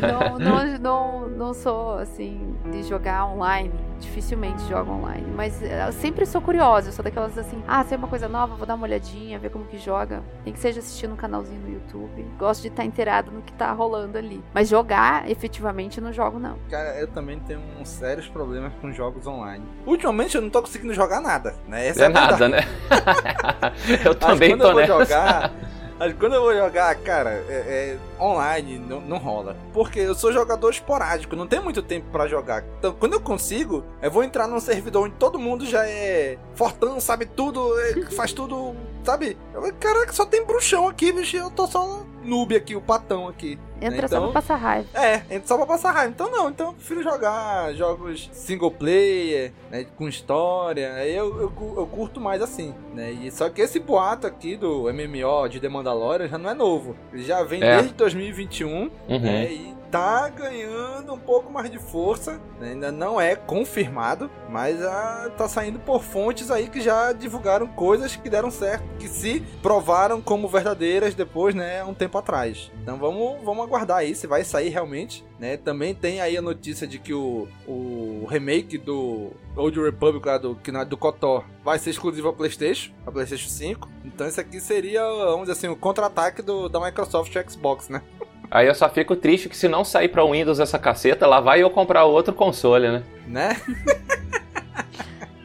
não, 0.00 0.38
não, 0.38 0.78
não, 0.78 1.28
não 1.28 1.54
sou, 1.54 1.98
assim, 1.98 2.56
de 2.70 2.84
jogar 2.84 3.26
online. 3.26 3.72
Dificilmente 4.04 4.62
jogo 4.68 4.92
online. 4.92 5.26
Mas 5.34 5.62
eh, 5.62 5.86
eu 5.88 5.92
sempre 5.92 6.26
sou 6.26 6.40
curiosa. 6.40 6.88
Eu 6.88 6.92
sou 6.92 7.02
daquelas 7.02 7.36
assim, 7.38 7.62
ah, 7.66 7.82
se 7.84 7.94
é 7.94 7.96
uma 7.96 8.06
coisa 8.06 8.28
nova, 8.28 8.54
vou 8.54 8.66
dar 8.66 8.74
uma 8.74 8.84
olhadinha, 8.84 9.38
ver 9.38 9.50
como 9.50 9.64
que 9.64 9.78
joga. 9.78 10.22
Nem 10.44 10.52
que 10.52 10.60
seja 10.60 10.80
assistindo 10.80 11.12
um 11.14 11.16
canalzinho 11.16 11.60
no 11.60 11.72
YouTube. 11.72 12.24
Gosto 12.38 12.62
de 12.62 12.68
estar 12.68 12.84
inteirado 12.84 13.30
no 13.32 13.42
que 13.42 13.52
tá 13.54 13.72
rolando 13.72 14.18
ali. 14.18 14.42
Mas 14.52 14.68
jogar, 14.68 15.28
efetivamente, 15.30 16.00
não 16.00 16.12
jogo, 16.12 16.38
não. 16.38 16.56
Cara, 16.70 16.98
eu 17.00 17.08
também 17.08 17.38
tenho 17.40 17.60
uns 17.80 17.88
sérios 17.88 18.28
problemas 18.28 18.72
com 18.80 18.92
jogos 18.92 19.26
online. 19.26 19.64
Ultimamente 19.86 20.36
eu 20.36 20.42
não 20.42 20.50
tô 20.50 20.60
conseguindo 20.60 20.92
jogar 20.94 21.20
nada, 21.20 21.54
né? 21.66 21.86
Essa 21.88 22.04
é 22.04 22.08
verdade. 22.08 22.30
nada, 22.32 22.48
né? 22.48 22.60
eu 24.04 24.10
Mas 24.12 24.16
também 24.16 24.50
quando 24.50 24.60
tô 24.60 24.66
eu 24.68 24.72
vou 24.72 24.80
nessa. 24.80 25.04
jogar. 25.04 25.52
Mas 25.98 26.12
quando 26.14 26.34
eu 26.34 26.42
vou 26.42 26.54
jogar, 26.54 26.94
cara, 26.96 27.44
é, 27.48 27.98
é 28.18 28.22
online 28.22 28.78
não, 28.78 29.00
não 29.00 29.18
rola. 29.18 29.56
Porque 29.72 30.00
eu 30.00 30.14
sou 30.14 30.32
jogador 30.32 30.70
esporádico, 30.70 31.36
não 31.36 31.46
tenho 31.46 31.62
muito 31.62 31.82
tempo 31.82 32.06
pra 32.10 32.26
jogar. 32.26 32.64
Então, 32.78 32.92
quando 32.92 33.14
eu 33.14 33.20
consigo, 33.20 33.84
eu 34.02 34.10
vou 34.10 34.24
entrar 34.24 34.46
num 34.48 34.60
servidor 34.60 35.06
onde 35.06 35.14
todo 35.16 35.38
mundo 35.38 35.66
já 35.66 35.86
é 35.86 36.38
fortão, 36.54 37.00
sabe 37.00 37.26
tudo, 37.26 37.78
é, 37.80 38.02
faz 38.10 38.32
tudo, 38.32 38.74
sabe? 39.04 39.36
Eu, 39.52 39.62
caraca, 39.78 40.12
só 40.12 40.24
tem 40.24 40.44
bruxão 40.44 40.88
aqui, 40.88 41.12
bicho. 41.12 41.36
Eu 41.36 41.50
tô 41.50 41.66
só 41.66 42.02
noob 42.24 42.56
aqui, 42.56 42.74
o 42.74 42.80
patão 42.80 43.28
aqui. 43.28 43.58
Entra 43.80 44.08
só 44.08 44.16
Então- 44.16 44.32
pra 44.32 44.40
passar 44.40 44.56
raiva. 44.56 44.88
É, 44.94 45.16
entra 45.30 45.46
só 45.46 45.56
pra 45.58 45.66
passar 45.66 45.90
raiva. 45.92 46.10
Então 46.10 46.30
não, 46.30 46.48
então 46.48 46.68
eu 46.68 46.72
prefiro 46.72 47.02
jogar 47.02 47.74
jogos 47.74 48.30
single 48.32 48.70
player, 48.70 49.52
né, 49.70 49.84
com 49.96 50.08
história. 50.08 50.94
Aí 50.94 51.14
eu, 51.14 51.26
eu, 51.38 51.52
eu 51.76 51.86
curto 51.86 52.20
mais 52.20 52.40
assim, 52.40 52.74
né? 52.94 53.10
E 53.12 53.30
só 53.30 53.50
que 53.50 53.60
esse 53.60 53.78
boato 53.78 54.26
aqui 54.26 54.56
do 54.56 54.84
MMO 54.92 55.48
de 55.48 55.60
The 55.60 55.68
Mandalorian 55.68 56.28
já 56.28 56.38
não 56.38 56.48
é 56.50 56.54
novo. 56.54 56.96
Ele 57.12 57.22
já 57.24 57.42
vem 57.42 57.62
É. 57.62 57.76
desde 57.76 57.92
2021, 57.94 58.90
Uhum. 59.08 59.18
né? 59.20 59.52
E 59.52 59.74
tá 59.94 60.28
ganhando 60.28 61.14
um 61.14 61.18
pouco 61.18 61.52
mais 61.52 61.70
de 61.70 61.78
força. 61.78 62.40
né, 62.58 62.70
Ainda 62.70 62.90
não 62.90 63.20
é 63.20 63.36
confirmado, 63.36 64.28
mas 64.50 64.82
ah, 64.82 65.30
tá 65.38 65.46
saindo 65.46 65.78
por 65.78 66.02
fontes 66.02 66.50
aí 66.50 66.68
que 66.68 66.80
já 66.80 67.12
divulgaram 67.12 67.68
coisas 67.68 68.16
que 68.16 68.28
deram 68.28 68.50
certo, 68.50 68.82
que 68.98 69.06
se 69.06 69.38
provaram 69.62 70.20
como 70.20 70.48
verdadeiras 70.48 71.14
depois, 71.14 71.54
né, 71.54 71.84
um 71.84 71.94
tempo 71.94 72.18
atrás. 72.18 72.72
Então 72.82 72.96
vamos, 72.96 73.40
vamos 73.44 73.64
aguardar 73.64 73.98
aí 73.98 74.16
se 74.16 74.26
vai 74.26 74.42
sair 74.42 74.68
realmente, 74.68 75.24
né? 75.38 75.56
Também 75.56 75.94
tem 75.94 76.20
aí 76.20 76.36
a 76.36 76.42
notícia 76.42 76.88
de 76.88 76.98
que 76.98 77.14
o, 77.14 77.46
o 77.64 78.26
remake 78.28 78.76
do 78.76 79.30
Old 79.54 79.80
Republic 79.80 80.26
lá 80.26 80.38
do, 80.38 80.56
que 80.56 80.72
é 80.76 80.84
do 80.84 80.96
KOTOR 80.96 81.44
vai 81.62 81.78
ser 81.78 81.90
exclusivo 81.90 82.26
ao 82.26 82.34
PlayStation, 82.34 82.92
a 83.06 83.12
PlayStation 83.12 83.48
5. 83.48 83.88
Então 84.04 84.26
isso 84.26 84.40
aqui 84.40 84.60
seria, 84.60 85.04
vamos 85.04 85.42
dizer 85.42 85.52
assim, 85.52 85.68
o 85.68 85.76
contra-ataque 85.76 86.42
da 86.42 86.80
Microsoft 86.80 87.32
Xbox, 87.48 87.88
né? 87.88 88.02
Aí 88.50 88.66
eu 88.66 88.74
só 88.74 88.88
fico 88.88 89.16
triste 89.16 89.48
que 89.48 89.56
se 89.56 89.68
não 89.68 89.84
sair 89.84 90.08
pra 90.08 90.24
Windows 90.24 90.60
essa 90.60 90.78
caceta, 90.78 91.26
lá 91.26 91.40
vai 91.40 91.62
eu 91.62 91.70
comprar 91.70 92.04
outro 92.04 92.32
console, 92.32 92.88
né? 92.88 93.02
Né? 93.26 93.60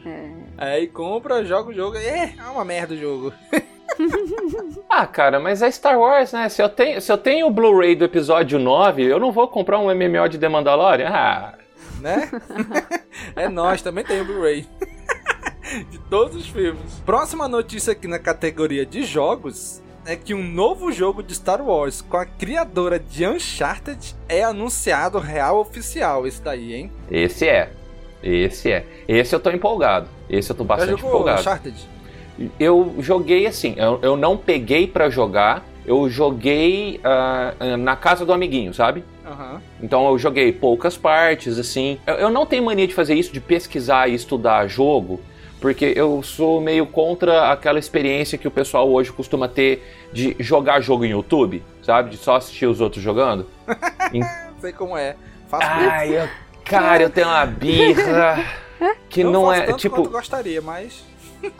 É. 0.06 0.30
Aí 0.56 0.86
compra, 0.88 1.44
joga 1.44 1.70
o 1.70 1.74
jogo. 1.74 1.96
É, 1.96 2.34
é 2.38 2.50
uma 2.50 2.64
merda 2.64 2.94
o 2.94 2.98
jogo. 2.98 3.32
Ah, 4.88 5.06
cara, 5.06 5.38
mas 5.38 5.62
é 5.62 5.70
Star 5.70 5.98
Wars, 5.98 6.32
né? 6.32 6.48
Se 6.48 6.62
eu 6.62 6.68
tenho, 6.68 7.00
se 7.00 7.12
eu 7.12 7.18
tenho 7.18 7.46
o 7.46 7.50
Blu-ray 7.50 7.94
do 7.94 8.04
episódio 8.04 8.58
9, 8.58 9.04
eu 9.04 9.20
não 9.20 9.30
vou 9.30 9.46
comprar 9.46 9.78
um 9.78 9.94
MMO 9.94 10.28
de 10.28 10.38
The 10.38 10.48
Mandalorian? 10.48 11.08
Ah, 11.08 11.54
né? 12.00 12.30
é 13.36 13.48
nós, 13.48 13.82
também 13.82 14.04
tem 14.04 14.20
o 14.20 14.24
Blu-ray. 14.24 14.66
de 15.90 15.98
todos 15.98 16.36
os 16.36 16.48
filmes. 16.48 17.00
Próxima 17.04 17.46
notícia 17.46 17.92
aqui 17.92 18.08
na 18.08 18.18
categoria 18.18 18.84
de 18.84 19.04
jogos 19.04 19.82
é 20.04 20.16
que 20.16 20.34
um 20.34 20.42
novo 20.42 20.90
jogo 20.92 21.22
de 21.22 21.34
Star 21.34 21.62
Wars 21.62 22.00
com 22.00 22.16
a 22.16 22.24
criadora 22.24 22.98
de 22.98 23.26
Uncharted 23.26 24.14
é 24.28 24.42
anunciado 24.42 25.18
real 25.18 25.60
oficial. 25.60 26.26
Esse 26.26 26.42
daí, 26.42 26.74
hein? 26.74 26.92
Esse 27.10 27.48
é. 27.48 27.70
Esse 28.22 28.70
é. 28.72 28.84
Esse 29.08 29.34
eu 29.34 29.40
tô 29.40 29.50
empolgado. 29.50 30.08
Esse 30.28 30.50
eu 30.50 30.56
tô 30.56 30.64
bastante 30.64 30.92
empolgado. 31.04 31.40
Uncharted? 31.40 31.76
Eu 32.58 32.94
joguei 32.98 33.46
assim, 33.46 33.74
eu, 33.76 33.98
eu 34.02 34.16
não 34.16 34.36
peguei 34.36 34.86
pra 34.86 35.10
jogar, 35.10 35.62
eu 35.84 36.08
joguei 36.08 36.98
ah, 37.04 37.54
na 37.78 37.96
casa 37.96 38.24
do 38.24 38.32
amiguinho, 38.32 38.72
sabe? 38.72 39.04
Aham. 39.26 39.60
Então 39.82 40.08
eu 40.08 40.18
joguei 40.18 40.50
poucas 40.50 40.96
partes, 40.96 41.58
assim. 41.58 41.98
Eu, 42.06 42.14
eu 42.14 42.30
não 42.30 42.46
tenho 42.46 42.64
mania 42.64 42.86
de 42.86 42.94
fazer 42.94 43.14
isso, 43.14 43.32
de 43.32 43.40
pesquisar 43.40 44.08
e 44.08 44.14
estudar 44.14 44.66
jogo, 44.66 45.20
porque 45.60 45.92
eu 45.94 46.22
sou 46.22 46.60
meio 46.60 46.86
contra 46.86 47.52
aquela 47.52 47.78
experiência 47.78 48.38
que 48.38 48.48
o 48.48 48.50
pessoal 48.50 48.90
hoje 48.90 49.12
costuma 49.12 49.46
ter 49.46 49.82
de 50.12 50.34
jogar 50.40 50.80
jogo 50.80 51.04
em 51.04 51.10
YouTube, 51.10 51.62
sabe? 51.82 52.10
De 52.10 52.16
só 52.16 52.36
assistir 52.36 52.66
os 52.66 52.80
outros 52.80 53.02
jogando. 53.02 53.46
Sei 54.60 54.72
como 54.72 54.96
é. 54.96 55.16
Faço 55.48 55.66
Ai, 55.66 56.16
eu, 56.18 56.28
cara, 56.64 57.02
eu 57.02 57.10
tenho 57.10 57.28
uma 57.28 57.44
birra 57.44 58.44
que 59.08 59.22
não, 59.22 59.46
faço 59.46 59.60
é 59.60 59.66
tanto 59.66 59.78
tipo. 59.78 60.08
gostaria, 60.08 60.62
mas. 60.62 61.04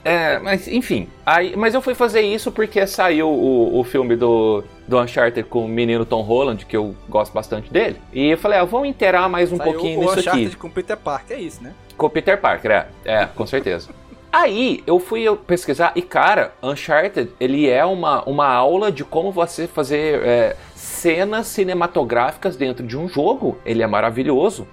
É, 0.04 0.38
mas 0.38 0.68
enfim. 0.68 1.08
Aí, 1.24 1.54
mas 1.56 1.74
eu 1.74 1.82
fui 1.82 1.94
fazer 1.94 2.20
isso 2.20 2.50
porque 2.50 2.86
saiu 2.86 3.28
o, 3.28 3.78
o 3.78 3.84
filme 3.84 4.16
do, 4.16 4.64
do 4.86 4.98
Uncharted 4.98 5.48
com 5.48 5.64
o 5.64 5.68
menino 5.68 6.04
Tom 6.04 6.22
Holland, 6.22 6.66
que 6.66 6.76
eu 6.76 6.94
gosto 7.08 7.32
bastante 7.32 7.72
dele. 7.72 8.00
E 8.12 8.30
eu 8.30 8.38
falei, 8.38 8.58
ah, 8.58 8.64
vamos 8.64 8.88
inteirar 8.88 9.28
mais 9.28 9.52
um 9.52 9.56
saiu 9.56 9.72
pouquinho 9.72 9.98
o 9.98 10.02
nisso 10.02 10.18
Uncharted 10.20 10.46
aqui. 10.46 10.56
com 10.56 10.70
Peter 10.70 10.96
Parker, 10.96 11.36
é 11.36 11.40
isso, 11.40 11.62
né? 11.62 11.72
Com 11.96 12.06
o 12.06 12.10
Peter 12.10 12.40
Parker, 12.40 12.70
é. 12.70 12.86
É, 13.04 13.26
com 13.26 13.46
certeza. 13.46 13.88
Aí 14.32 14.82
eu 14.86 15.00
fui 15.00 15.24
pesquisar 15.46 15.92
e, 15.96 16.02
cara, 16.02 16.52
Uncharted, 16.62 17.32
ele 17.40 17.68
é 17.68 17.84
uma, 17.84 18.22
uma 18.24 18.46
aula 18.46 18.92
de 18.92 19.02
como 19.04 19.32
você 19.32 19.66
fazer 19.66 20.22
é, 20.24 20.56
cenas 20.80 21.46
cinematográficas 21.46 22.56
dentro 22.56 22.86
de 22.86 22.96
um 22.96 23.06
jogo. 23.06 23.58
Ele 23.66 23.82
é 23.82 23.86
maravilhoso. 23.86 24.66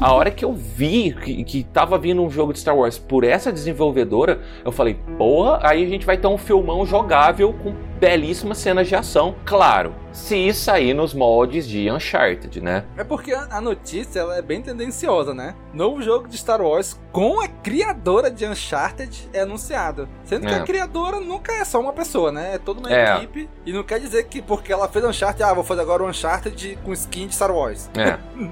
A 0.00 0.12
hora 0.12 0.30
que 0.30 0.44
eu 0.44 0.54
vi 0.54 1.12
que, 1.12 1.44
que 1.44 1.64
tava 1.64 1.98
vindo 1.98 2.22
um 2.22 2.30
jogo 2.30 2.52
de 2.52 2.58
Star 2.58 2.76
Wars 2.76 2.98
por 2.98 3.24
essa 3.24 3.52
desenvolvedora, 3.52 4.40
eu 4.64 4.72
falei, 4.72 4.96
porra, 5.18 5.60
aí 5.62 5.84
a 5.84 5.88
gente 5.88 6.06
vai 6.06 6.16
ter 6.16 6.26
um 6.26 6.38
filmão 6.38 6.86
jogável 6.86 7.52
com 7.52 7.74
belíssimas 7.98 8.58
cenas 8.58 8.88
de 8.88 8.96
ação. 8.96 9.34
Claro, 9.44 9.94
se 10.12 10.52
sair 10.52 10.92
nos 10.94 11.14
moldes 11.14 11.66
de 11.68 11.90
Uncharted, 11.90 12.60
né? 12.60 12.84
É 12.96 13.04
porque 13.04 13.32
a 13.32 13.60
notícia 13.60 14.20
ela 14.20 14.36
é 14.36 14.42
bem 14.42 14.60
tendenciosa, 14.60 15.32
né? 15.32 15.54
Novo 15.72 16.02
jogo 16.02 16.28
de 16.28 16.36
Star 16.36 16.60
Wars 16.60 16.98
com 17.12 17.40
a 17.40 17.48
criadora 17.48 18.30
de 18.30 18.44
Uncharted 18.46 19.28
é 19.32 19.40
anunciado. 19.40 20.08
Sendo 20.24 20.46
que 20.46 20.52
É. 20.52 20.56
a 20.56 20.62
criadora 20.62 21.20
nunca 21.20 21.52
é 21.52 21.64
só 21.64 21.80
uma 21.80 21.92
pessoa, 21.92 22.30
né? 22.32 22.54
É 22.54 22.58
toda 22.58 22.80
uma 22.80 22.92
É. 22.92 23.16
equipe. 23.16 23.48
E 23.64 23.72
não 23.72 23.82
quer 23.82 24.00
dizer 24.00 24.24
que 24.24 24.42
porque 24.42 24.72
ela 24.72 24.88
fez 24.88 25.04
Uncharted, 25.04 25.42
ah, 25.42 25.54
vou 25.54 25.64
fazer 25.64 25.80
agora 25.82 26.02
o 26.02 26.08
Uncharted 26.08 26.78
com 26.84 26.92
skin 26.92 27.26
de 27.28 27.34
Star 27.34 27.54
Wars. 27.54 27.88
É. 27.96 28.18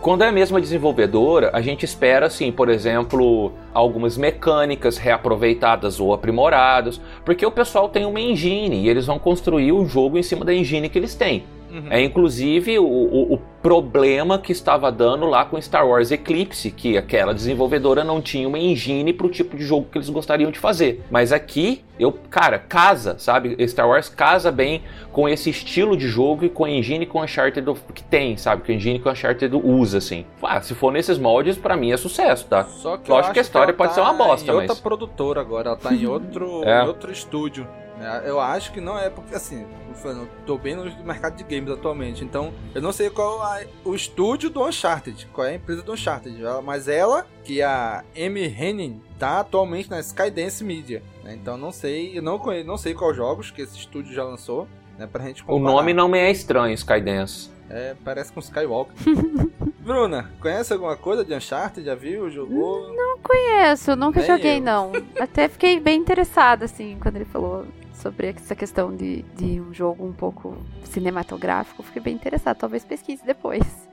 Quando 0.00 0.24
é 0.24 0.28
a 0.28 0.32
mesma 0.32 0.58
desenvolvedora, 0.60 1.50
a 1.52 1.60
gente 1.60 1.84
espera, 1.84 2.24
assim, 2.26 2.50
por 2.50 2.70
exemplo, 2.70 3.52
algumas 3.74 4.16
mecânicas 4.16 4.96
reaproveitadas 4.96 6.00
ou 6.00 6.14
aprimoradas, 6.14 6.98
porque 7.22 7.44
o 7.44 7.50
pessoal 7.50 7.86
tem 7.86 8.06
uma 8.06 8.18
engine 8.18 8.76
e 8.84 8.88
eles 8.88 9.04
vão 9.04 9.18
construir 9.18 9.72
o 9.72 9.84
jogo 9.86 10.16
em 10.16 10.22
cima 10.22 10.42
da 10.42 10.54
engine 10.54 10.79
que 10.88 10.98
eles 10.98 11.14
têm. 11.14 11.44
Uhum. 11.70 11.84
É 11.88 12.02
inclusive 12.02 12.80
o, 12.80 12.84
o- 12.84 13.34
o 13.34 13.38
problema 13.62 14.40
que 14.40 14.50
estava 14.50 14.90
dando 14.90 15.24
lá 15.26 15.44
com 15.44 15.60
Star 15.62 15.86
Wars 15.86 16.10
Eclipse, 16.10 16.68
que 16.72 16.98
aquela 16.98 17.32
desenvolvedora 17.32 18.02
não 18.02 18.20
tinha 18.20 18.48
uma 18.48 18.58
engine 18.58 19.12
para 19.12 19.26
o 19.28 19.30
tipo 19.30 19.56
de 19.56 19.62
jogo 19.64 19.86
que 19.92 19.96
eles 19.96 20.10
gostariam 20.10 20.50
de 20.50 20.58
fazer. 20.58 21.04
Mas 21.08 21.30
aqui, 21.30 21.84
eu, 21.96 22.10
cara, 22.28 22.58
casa, 22.58 23.14
sabe? 23.20 23.56
Star 23.68 23.88
Wars 23.88 24.08
casa 24.08 24.50
bem 24.50 24.82
com 25.12 25.28
esse 25.28 25.48
estilo 25.48 25.96
de 25.96 26.08
jogo 26.08 26.44
e 26.44 26.48
com 26.48 26.64
a 26.64 26.70
engine 26.70 27.06
que 27.06 27.16
o 27.16 27.22
Uncharted 27.22 27.64
que 27.94 28.02
tem, 28.02 28.36
sabe? 28.36 28.62
Que 28.62 28.72
a 28.72 28.74
engine 28.74 28.98
que 28.98 29.06
o 29.08 29.12
Uncharted 29.12 29.54
usa, 29.54 29.98
assim. 29.98 30.24
Ah, 30.42 30.60
se 30.60 30.74
for 30.74 30.90
nesses 30.92 31.18
moldes, 31.18 31.56
para 31.56 31.76
mim 31.76 31.92
é 31.92 31.96
sucesso, 31.96 32.46
tá? 32.48 32.64
Só 32.64 32.96
que 32.96 33.08
eu 33.08 33.14
Lógico 33.14 33.26
acho 33.26 33.32
que 33.32 33.38
a 33.38 33.42
história 33.42 33.70
ela 33.70 33.76
pode 33.78 33.90
tá 33.90 33.94
ser 33.94 34.00
uma 34.00 34.12
bosta, 34.12 34.50
em 34.50 34.54
outra 34.54 34.68
mas- 34.70 34.80
produtora 34.80 35.40
agora, 35.40 35.68
ela 35.68 35.76
tá 35.76 35.94
em 35.94 36.04
outro, 36.08 36.64
É. 36.64 36.82
em 36.82 36.86
outro 36.88 37.12
estúdio. 37.12 37.64
Né? 38.00 38.22
Eu 38.24 38.40
acho 38.40 38.72
que 38.72 38.80
não 38.80 38.98
é 38.98 39.10
porque, 39.10 39.34
assim, 39.34 39.66
eu 40.04 40.26
tô 40.46 40.56
bem 40.56 40.74
no 40.74 40.84
mercado 41.04 41.36
de 41.36 41.44
games 41.44 41.70
atualmente, 41.70 42.24
então 42.24 42.52
eu 42.74 42.80
não 42.80 42.92
sei 42.92 43.10
qual 43.10 43.44
é 43.56 43.68
o 43.84 43.94
estúdio 43.94 44.48
do 44.48 44.64
Uncharted, 44.66 45.28
qual 45.32 45.46
é 45.46 45.50
a 45.50 45.54
empresa 45.54 45.82
do 45.82 45.92
Uncharted, 45.92 46.36
mas 46.64 46.88
ela, 46.88 47.26
que 47.44 47.60
é 47.60 47.64
a 47.64 48.02
Amy 48.16 48.44
Henning, 48.46 49.02
tá 49.18 49.40
atualmente 49.40 49.90
na 49.90 50.00
Skydance 50.00 50.64
Media, 50.64 51.02
né? 51.22 51.34
então 51.34 51.58
não 51.58 51.70
sei, 51.70 52.16
eu 52.16 52.22
não, 52.22 52.38
conheço, 52.38 52.66
não 52.66 52.78
sei 52.78 52.94
quais 52.94 53.14
jogos 53.16 53.50
que 53.50 53.60
esse 53.60 53.76
estúdio 53.76 54.14
já 54.14 54.24
lançou, 54.24 54.66
né, 54.98 55.06
pra 55.06 55.22
gente 55.24 55.42
O 55.42 55.46
comparar. 55.46 55.74
nome 55.76 55.92
não 55.94 56.08
me 56.08 56.18
é 56.18 56.30
estranho, 56.30 56.72
Skydance. 56.74 57.50
É, 57.68 57.94
parece 58.04 58.32
com 58.32 58.40
Skywalker. 58.40 58.94
Bruna, 59.78 60.30
conhece 60.40 60.72
alguma 60.72 60.96
coisa 60.96 61.24
de 61.24 61.32
Uncharted? 61.32 61.86
Já 61.86 61.94
viu? 61.94 62.28
Jogou? 62.28 62.92
Conheço, 63.22 63.94
nunca 63.94 64.18
Nem 64.20 64.28
joguei 64.28 64.56
eu. 64.58 64.62
não. 64.62 64.92
Até 65.20 65.48
fiquei 65.48 65.78
bem 65.78 65.98
interessada, 66.00 66.64
assim, 66.64 66.96
quando 67.00 67.16
ele 67.16 67.24
falou 67.26 67.64
sobre 68.00 68.28
essa 68.28 68.54
questão 68.54 68.94
de, 68.94 69.22
de 69.36 69.60
um 69.60 69.72
jogo 69.72 70.04
um 70.04 70.12
pouco 70.12 70.56
cinematográfico. 70.84 71.82
Fiquei 71.82 72.02
bem 72.02 72.14
interessada, 72.14 72.58
talvez 72.58 72.84
pesquise 72.84 73.24
depois. 73.24 73.89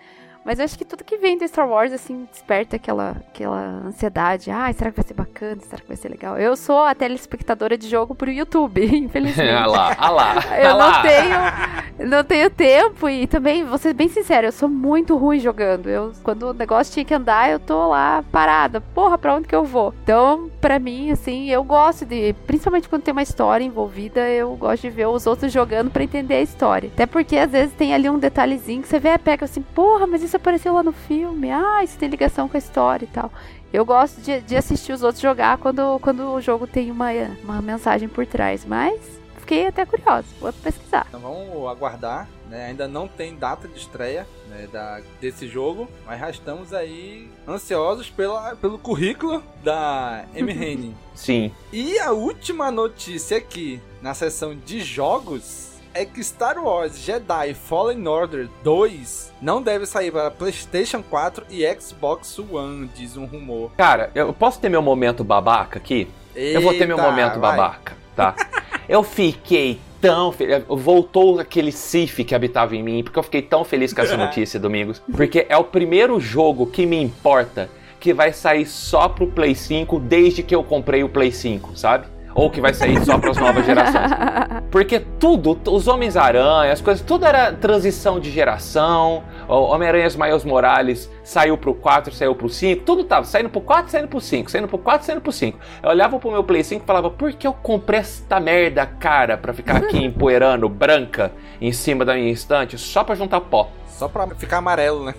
Mas 0.48 0.60
eu 0.60 0.66
acho 0.66 0.78
que 0.78 0.86
tudo 0.86 1.04
que 1.04 1.18
vem 1.18 1.38
do 1.38 1.46
Star 1.46 1.68
Wars, 1.68 1.92
assim, 1.92 2.26
desperta 2.32 2.78
aquela, 2.78 3.18
aquela 3.28 3.84
ansiedade. 3.86 4.50
Ah, 4.50 4.72
será 4.72 4.92
que 4.92 4.96
vai 4.96 5.06
ser 5.06 5.14
bacana? 5.14 5.60
Será 5.60 5.82
que 5.82 5.88
vai 5.90 5.98
ser 5.98 6.08
legal? 6.08 6.38
Eu 6.38 6.56
sou 6.56 6.86
a 6.86 6.96
telespectadora 6.96 7.78
de 7.78 7.90
jogo 7.90 8.16
pro 8.16 8.32
YouTube, 8.32 8.80
infelizmente. 8.96 9.50
ah 9.52 9.66
lá, 9.66 9.96
ah 9.98 10.10
lá. 10.10 10.36
Eu 10.58 10.72
ah 10.72 10.78
não 10.78 11.02
tenho, 11.02 12.10
não 12.10 12.24
tenho 12.24 12.50
tempo 12.50 13.10
e 13.10 13.28
também, 13.28 13.66
vou 13.66 13.78
ser 13.78 13.94
bem 13.94 14.08
sincero, 14.08 14.48
eu 14.48 14.52
sou 14.54 14.70
muito 14.70 15.18
ruim 15.18 15.38
jogando. 15.40 15.90
Eu, 15.90 16.14
quando 16.24 16.44
o 16.44 16.54
negócio 16.54 16.94
tinha 16.94 17.04
que 17.04 17.14
andar, 17.14 17.52
eu 17.52 17.60
tô 17.60 17.90
lá 17.90 18.24
parada. 18.32 18.80
Porra, 18.80 19.18
pra 19.18 19.36
onde 19.36 19.50
que 19.50 19.56
eu 19.56 19.66
vou? 19.66 19.94
Então, 20.04 20.50
pra 20.62 20.80
mim, 20.80 21.12
assim, 21.12 21.50
eu 21.50 21.62
gosto 21.62 22.06
de, 22.06 22.34
principalmente 22.46 22.88
quando 22.88 23.04
tem 23.04 23.12
uma 23.12 23.22
história 23.22 23.66
envolvida, 23.66 24.22
eu 24.30 24.56
gosto 24.56 24.84
de 24.84 24.90
ver 24.92 25.08
os 25.08 25.28
outros 25.28 25.52
jogando 25.52 25.92
pra 25.92 26.04
entender 26.04 26.36
a 26.36 26.42
história. 26.42 26.90
Até 26.94 27.06
porque 27.06 27.38
às 27.38 27.52
vezes 27.52 27.74
tem 27.74 27.94
ali 27.94 28.10
um 28.10 28.18
detalhezinho 28.18 28.82
que 28.82 28.88
você 28.88 28.98
vê, 28.98 29.18
pega 29.18 29.44
assim, 29.44 29.62
porra, 29.62 30.08
mas 30.08 30.24
isso 30.24 30.37
apareceu 30.38 30.74
lá 30.74 30.82
no 30.82 30.94
filme. 30.94 31.52
Ah, 31.52 31.84
isso 31.84 31.98
tem 31.98 32.10
ligação 32.10 32.48
com 32.48 32.56
a 32.56 32.60
história 32.60 33.06
e 33.06 33.08
tal. 33.08 33.32
Eu 33.72 33.84
gosto 33.86 34.22
de, 34.22 34.40
de 34.42 34.56
assistir 34.56 34.94
os 34.94 35.04
outros 35.04 35.22
jogar 35.22 35.58
quando, 35.58 36.00
quando 36.00 36.32
o 36.32 36.42
jogo 36.42 36.66
tem 36.66 36.90
uma, 36.90 37.10
uma 37.44 37.62
mensagem 37.62 38.08
por 38.08 38.26
trás, 38.26 38.64
mas 38.66 39.00
fiquei 39.40 39.68
até 39.68 39.86
curiosa. 39.86 40.28
Vou 40.40 40.52
pesquisar. 40.54 41.06
Então 41.08 41.20
vamos 41.20 41.68
aguardar, 41.70 42.28
né? 42.50 42.68
Ainda 42.68 42.88
não 42.88 43.08
tem 43.08 43.36
data 43.36 43.68
de 43.68 43.78
estreia 43.78 44.28
né, 44.50 44.68
da, 44.72 45.02
desse 45.20 45.48
jogo, 45.48 45.88
mas 46.06 46.20
já 46.20 46.30
estamos 46.30 46.74
aí 46.74 47.30
ansiosos 47.48 48.10
pela, 48.10 48.56
pelo 48.56 48.78
currículo 48.78 49.44
da 49.64 50.26
M. 50.34 50.52
Henning. 50.52 50.96
Sim. 51.14 51.52
E 51.72 52.00
a 52.00 52.12
última 52.12 52.72
notícia 52.72 53.38
aqui 53.38 53.82
na 54.02 54.14
seção 54.14 54.56
de 54.56 54.80
jogos 54.82 55.67
é 55.98 56.06
que 56.06 56.24
Star 56.24 56.64
Wars 56.64 57.00
Jedi 57.00 57.56
Fallen 57.56 58.08
Order 58.08 58.48
2 58.64 59.34
não 59.42 59.64
deve 59.64 59.88
sair 59.88 60.12
para 60.12 60.30
PlayStation 60.30 61.02
4 61.02 61.46
e 61.50 61.66
Xbox 61.82 62.38
One, 62.38 62.88
diz 62.96 63.18
um 63.18 63.26
rumor. 63.26 63.72
Cara, 63.76 64.12
eu 64.14 64.32
posso 64.32 64.60
ter 64.60 64.70
meu 64.70 64.82
momento 64.82 65.24
babaca 65.24 65.80
aqui? 65.80 66.08
eu 66.36 66.62
vou 66.62 66.72
ter 66.74 66.86
meu 66.86 66.98
Eita, 66.98 67.10
momento 67.10 67.40
vai. 67.40 67.58
babaca, 67.58 67.98
tá? 68.16 68.36
eu 68.88 69.02
fiquei 69.02 69.80
tão 70.00 70.32
feliz. 70.32 70.64
Voltou 70.68 71.40
aquele 71.40 71.72
Sif 71.72 72.24
que 72.24 72.36
habitava 72.36 72.76
em 72.76 72.84
mim, 72.84 73.04
porque 73.04 73.18
eu 73.18 73.24
fiquei 73.24 73.42
tão 73.42 73.66
feliz 73.66 73.92
com 73.92 74.02
essa 74.02 74.16
notícia, 74.18 74.60
Domingos. 74.60 75.02
Porque 75.16 75.48
é 75.50 75.58
o 75.58 75.64
primeiro 75.64 76.20
jogo 76.20 76.68
que 76.68 76.86
me 76.86 77.02
importa 77.02 77.72
que 78.00 78.14
vai 78.14 78.32
sair 78.32 78.68
só 78.68 79.10
pro 79.10 79.26
Play 79.26 79.56
5 79.56 80.00
desde 80.00 80.44
que 80.44 80.54
eu 80.54 80.64
comprei 80.64 81.04
o 81.04 81.10
Play 81.10 81.32
5, 81.32 81.76
sabe? 81.76 82.06
Ou 82.38 82.52
que 82.52 82.62
vai 82.62 82.72
sair 82.72 83.04
só 83.04 83.18
para 83.18 83.32
as 83.32 83.38
novas 83.38 83.66
gerações. 83.66 84.12
Porque 84.70 85.00
tudo, 85.00 85.60
os 85.72 85.88
Homens-Aranha, 85.88 86.72
as 86.72 86.80
coisas, 86.80 87.04
tudo 87.04 87.26
era 87.26 87.52
transição 87.52 88.20
de 88.20 88.30
geração. 88.30 89.24
Homem-Aranha 89.48 90.08
Miles 90.16 90.46
Morales 90.46 91.12
saiu 91.24 91.58
pro 91.58 91.74
4, 91.74 92.14
saiu 92.14 92.36
pro 92.36 92.48
5, 92.48 92.84
tudo 92.84 93.04
tava 93.04 93.26
saindo 93.26 93.50
pro 93.50 93.60
4, 93.60 93.90
saindo 93.90 94.08
pro 94.08 94.22
5, 94.22 94.52
saindo 94.52 94.68
pro 94.68 94.78
4, 94.78 95.08
saindo 95.08 95.22
pro 95.22 95.32
5. 95.32 95.58
Eu 95.82 95.90
olhava 95.90 96.20
pro 96.20 96.30
meu 96.30 96.44
Play 96.44 96.64
5 96.64 96.84
e 96.84 96.86
falava, 96.86 97.10
por 97.10 97.34
que 97.34 97.48
eu 97.48 97.54
comprei 97.54 98.02
esta 98.02 98.40
merda 98.40 98.86
cara 98.86 99.36
pra 99.36 99.52
ficar 99.52 99.78
aqui 99.78 99.98
empoeirando 100.06 100.70
branca 100.70 101.32
em 101.60 101.72
cima 101.72 102.06
da 102.06 102.14
minha 102.14 102.32
estante 102.32 102.78
só 102.78 103.04
pra 103.04 103.16
juntar 103.16 103.42
pó? 103.42 103.72
Só 103.88 104.08
pra 104.08 104.28
ficar 104.28 104.58
amarelo, 104.58 105.04
né? 105.04 105.16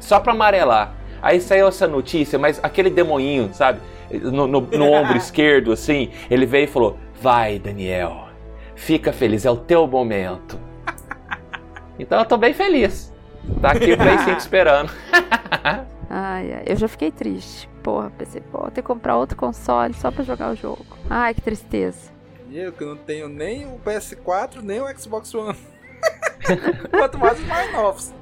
Só 0.00 0.18
pra 0.18 0.32
amarelar. 0.32 0.94
Aí 1.22 1.40
saiu 1.40 1.68
essa 1.68 1.86
notícia, 1.86 2.40
mas 2.40 2.58
aquele 2.60 2.90
demoinho, 2.90 3.50
sabe? 3.52 3.80
No, 4.10 4.46
no- 4.46 4.60
no 4.60 4.84
ombro 4.92 5.16
esquerdo, 5.16 5.72
assim, 5.72 6.10
ele 6.30 6.46
veio 6.46 6.64
e 6.64 6.68
falou: 6.68 6.98
Vai, 7.20 7.58
Daniel, 7.58 8.28
fica 8.74 9.12
feliz, 9.12 9.44
é 9.44 9.50
o 9.50 9.56
teu 9.56 9.86
momento. 9.86 10.58
Então 11.98 12.18
eu 12.18 12.26
tô 12.26 12.36
bem 12.36 12.52
feliz. 12.52 13.10
Tá 13.62 13.70
aqui 13.70 13.92
o 13.92 13.96
Play 13.96 14.18
5 14.18 14.30
esperando. 14.38 14.92
Ai, 16.10 16.52
ai, 16.52 16.62
eu 16.66 16.76
já 16.76 16.86
fiquei 16.86 17.10
triste. 17.10 17.68
Porra, 17.82 18.10
pensei, 18.16 18.40
pô, 18.40 18.58
vou 18.58 18.70
ter 18.70 18.80
que 18.82 18.86
comprar 18.86 19.16
outro 19.16 19.36
console 19.36 19.92
só 19.94 20.10
pra 20.10 20.22
jogar 20.22 20.52
o 20.52 20.54
jogo. 20.54 20.84
Ai, 21.10 21.32
que 21.34 21.40
tristeza. 21.40 22.12
Eu 22.52 22.70
que 22.70 22.84
não 22.84 22.96
tenho 22.96 23.28
nem 23.28 23.64
o 23.66 23.78
PS4, 23.84 24.60
nem 24.62 24.80
o 24.80 24.86
Xbox 24.98 25.34
One. 25.34 25.56
Quanto 26.90 27.18
mais 27.18 27.40
os 27.40 27.46
mais 27.46 27.72
novos. 27.72 28.14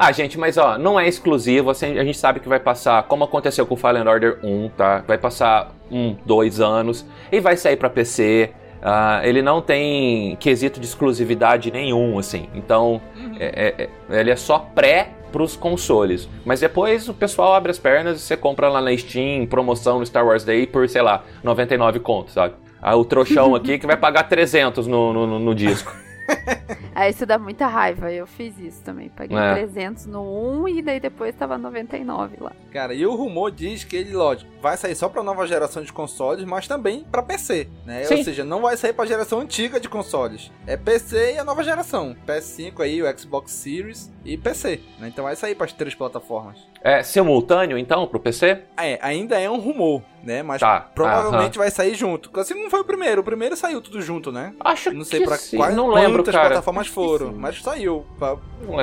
Ah, 0.00 0.12
gente, 0.12 0.38
mas 0.38 0.56
ó, 0.56 0.78
não 0.78 0.98
é 0.98 1.08
exclusivo, 1.08 1.70
assim, 1.70 1.98
a 1.98 2.04
gente 2.04 2.16
sabe 2.16 2.38
que 2.38 2.48
vai 2.48 2.60
passar, 2.60 3.02
como 3.02 3.24
aconteceu 3.24 3.66
com 3.66 3.74
o 3.74 3.76
Fallen 3.76 4.06
Order 4.06 4.38
1, 4.44 4.68
tá? 4.76 5.02
Vai 5.04 5.18
passar 5.18 5.74
um, 5.90 6.14
dois 6.24 6.60
anos 6.60 7.04
e 7.32 7.40
vai 7.40 7.56
sair 7.56 7.76
para 7.76 7.90
PC. 7.90 8.52
Uh, 8.52 8.80
ah, 8.80 9.20
ele 9.24 9.42
não 9.42 9.60
tem 9.60 10.36
quesito 10.36 10.78
de 10.78 10.86
exclusividade 10.86 11.72
nenhum, 11.72 12.16
assim. 12.16 12.48
Então, 12.54 13.00
uhum. 13.16 13.34
é, 13.40 13.74
é, 13.76 13.88
é 14.12 14.20
ele 14.20 14.30
é 14.30 14.36
só 14.36 14.60
pré 14.72 15.08
para 15.32 15.42
os 15.42 15.56
consoles. 15.56 16.28
Mas 16.44 16.60
depois 16.60 17.08
o 17.08 17.12
pessoal 17.12 17.54
abre 17.54 17.72
as 17.72 17.78
pernas 17.80 18.20
e 18.20 18.22
você 18.22 18.36
compra 18.36 18.68
lá 18.68 18.80
na 18.80 18.96
Steam, 18.96 19.46
promoção 19.46 19.98
no 19.98 20.06
Star 20.06 20.24
Wars 20.24 20.44
Day 20.44 20.64
por, 20.64 20.88
sei 20.88 21.02
lá, 21.02 21.24
99 21.42 21.98
contos, 21.98 22.34
sabe? 22.34 22.54
Ah, 22.80 22.94
o 22.94 23.04
trouxão 23.04 23.52
aqui 23.58 23.80
que 23.80 23.86
vai 23.86 23.96
pagar 23.96 24.28
300 24.28 24.86
no, 24.86 25.12
no, 25.12 25.38
no 25.40 25.54
disco. 25.56 25.92
Aí 26.94 27.10
isso 27.10 27.24
dá 27.24 27.38
muita 27.38 27.66
raiva. 27.66 28.12
Eu 28.12 28.26
fiz 28.26 28.58
isso 28.58 28.82
também. 28.82 29.08
Paguei 29.08 29.36
é. 29.36 29.54
300 29.54 30.06
no 30.06 30.62
1 30.62 30.68
e 30.68 30.82
daí 30.82 31.00
depois 31.00 31.34
tava 31.34 31.56
99 31.56 32.36
lá. 32.40 32.52
Cara, 32.72 32.92
e 32.92 33.06
o 33.06 33.14
rumor 33.14 33.50
diz 33.50 33.84
que 33.84 33.96
ele, 33.96 34.12
lógico, 34.12 34.50
vai 34.60 34.76
sair 34.76 34.94
só 34.94 35.08
pra 35.08 35.22
nova 35.22 35.46
geração 35.46 35.82
de 35.82 35.92
consoles, 35.92 36.44
mas 36.44 36.66
também 36.66 37.04
pra 37.04 37.22
PC, 37.22 37.68
né? 37.86 38.04
Sim. 38.04 38.16
Ou 38.16 38.24
seja, 38.24 38.44
não 38.44 38.62
vai 38.62 38.76
sair 38.76 38.92
pra 38.92 39.06
geração 39.06 39.40
antiga 39.40 39.80
de 39.80 39.88
consoles. 39.88 40.50
É 40.66 40.76
PC 40.76 41.34
e 41.34 41.38
a 41.38 41.44
nova 41.44 41.62
geração. 41.62 42.16
PS5 42.26 42.80
aí, 42.80 43.02
o 43.02 43.18
Xbox 43.18 43.52
Series 43.52 44.12
e 44.24 44.36
PC, 44.36 44.80
né? 44.98 45.08
Então 45.08 45.24
vai 45.24 45.36
sair 45.36 45.54
pras 45.54 45.72
três 45.72 45.94
plataformas. 45.94 46.66
É 46.82 47.02
simultâneo, 47.02 47.76
então, 47.76 48.06
pro 48.06 48.20
PC? 48.20 48.58
É, 48.76 48.98
ainda 49.02 49.38
é 49.38 49.50
um 49.50 49.58
rumor, 49.58 50.02
né? 50.22 50.42
Mas 50.42 50.60
tá. 50.60 50.88
provavelmente 50.94 51.58
vai 51.58 51.70
sair 51.70 51.94
junto. 51.94 52.30
Assim 52.38 52.54
não 52.54 52.70
foi 52.70 52.80
o 52.80 52.84
primeiro. 52.84 53.20
O 53.20 53.24
primeiro 53.24 53.56
saiu 53.56 53.80
tudo 53.80 54.00
junto, 54.00 54.30
né? 54.30 54.54
Acho 54.60 54.92
não 54.92 55.04
sei 55.04 55.20
que 55.20 55.26
pra 55.26 55.36
sim. 55.36 55.56
quais 55.56 55.74
não 55.74 55.88
lembro, 55.88 56.22
quantas 56.22 56.34
cara. 56.34 56.48
plataformas 56.48 56.86
foram, 56.86 57.32
mas 57.32 57.60
saiu. 57.60 58.06
Pra, 58.18 58.36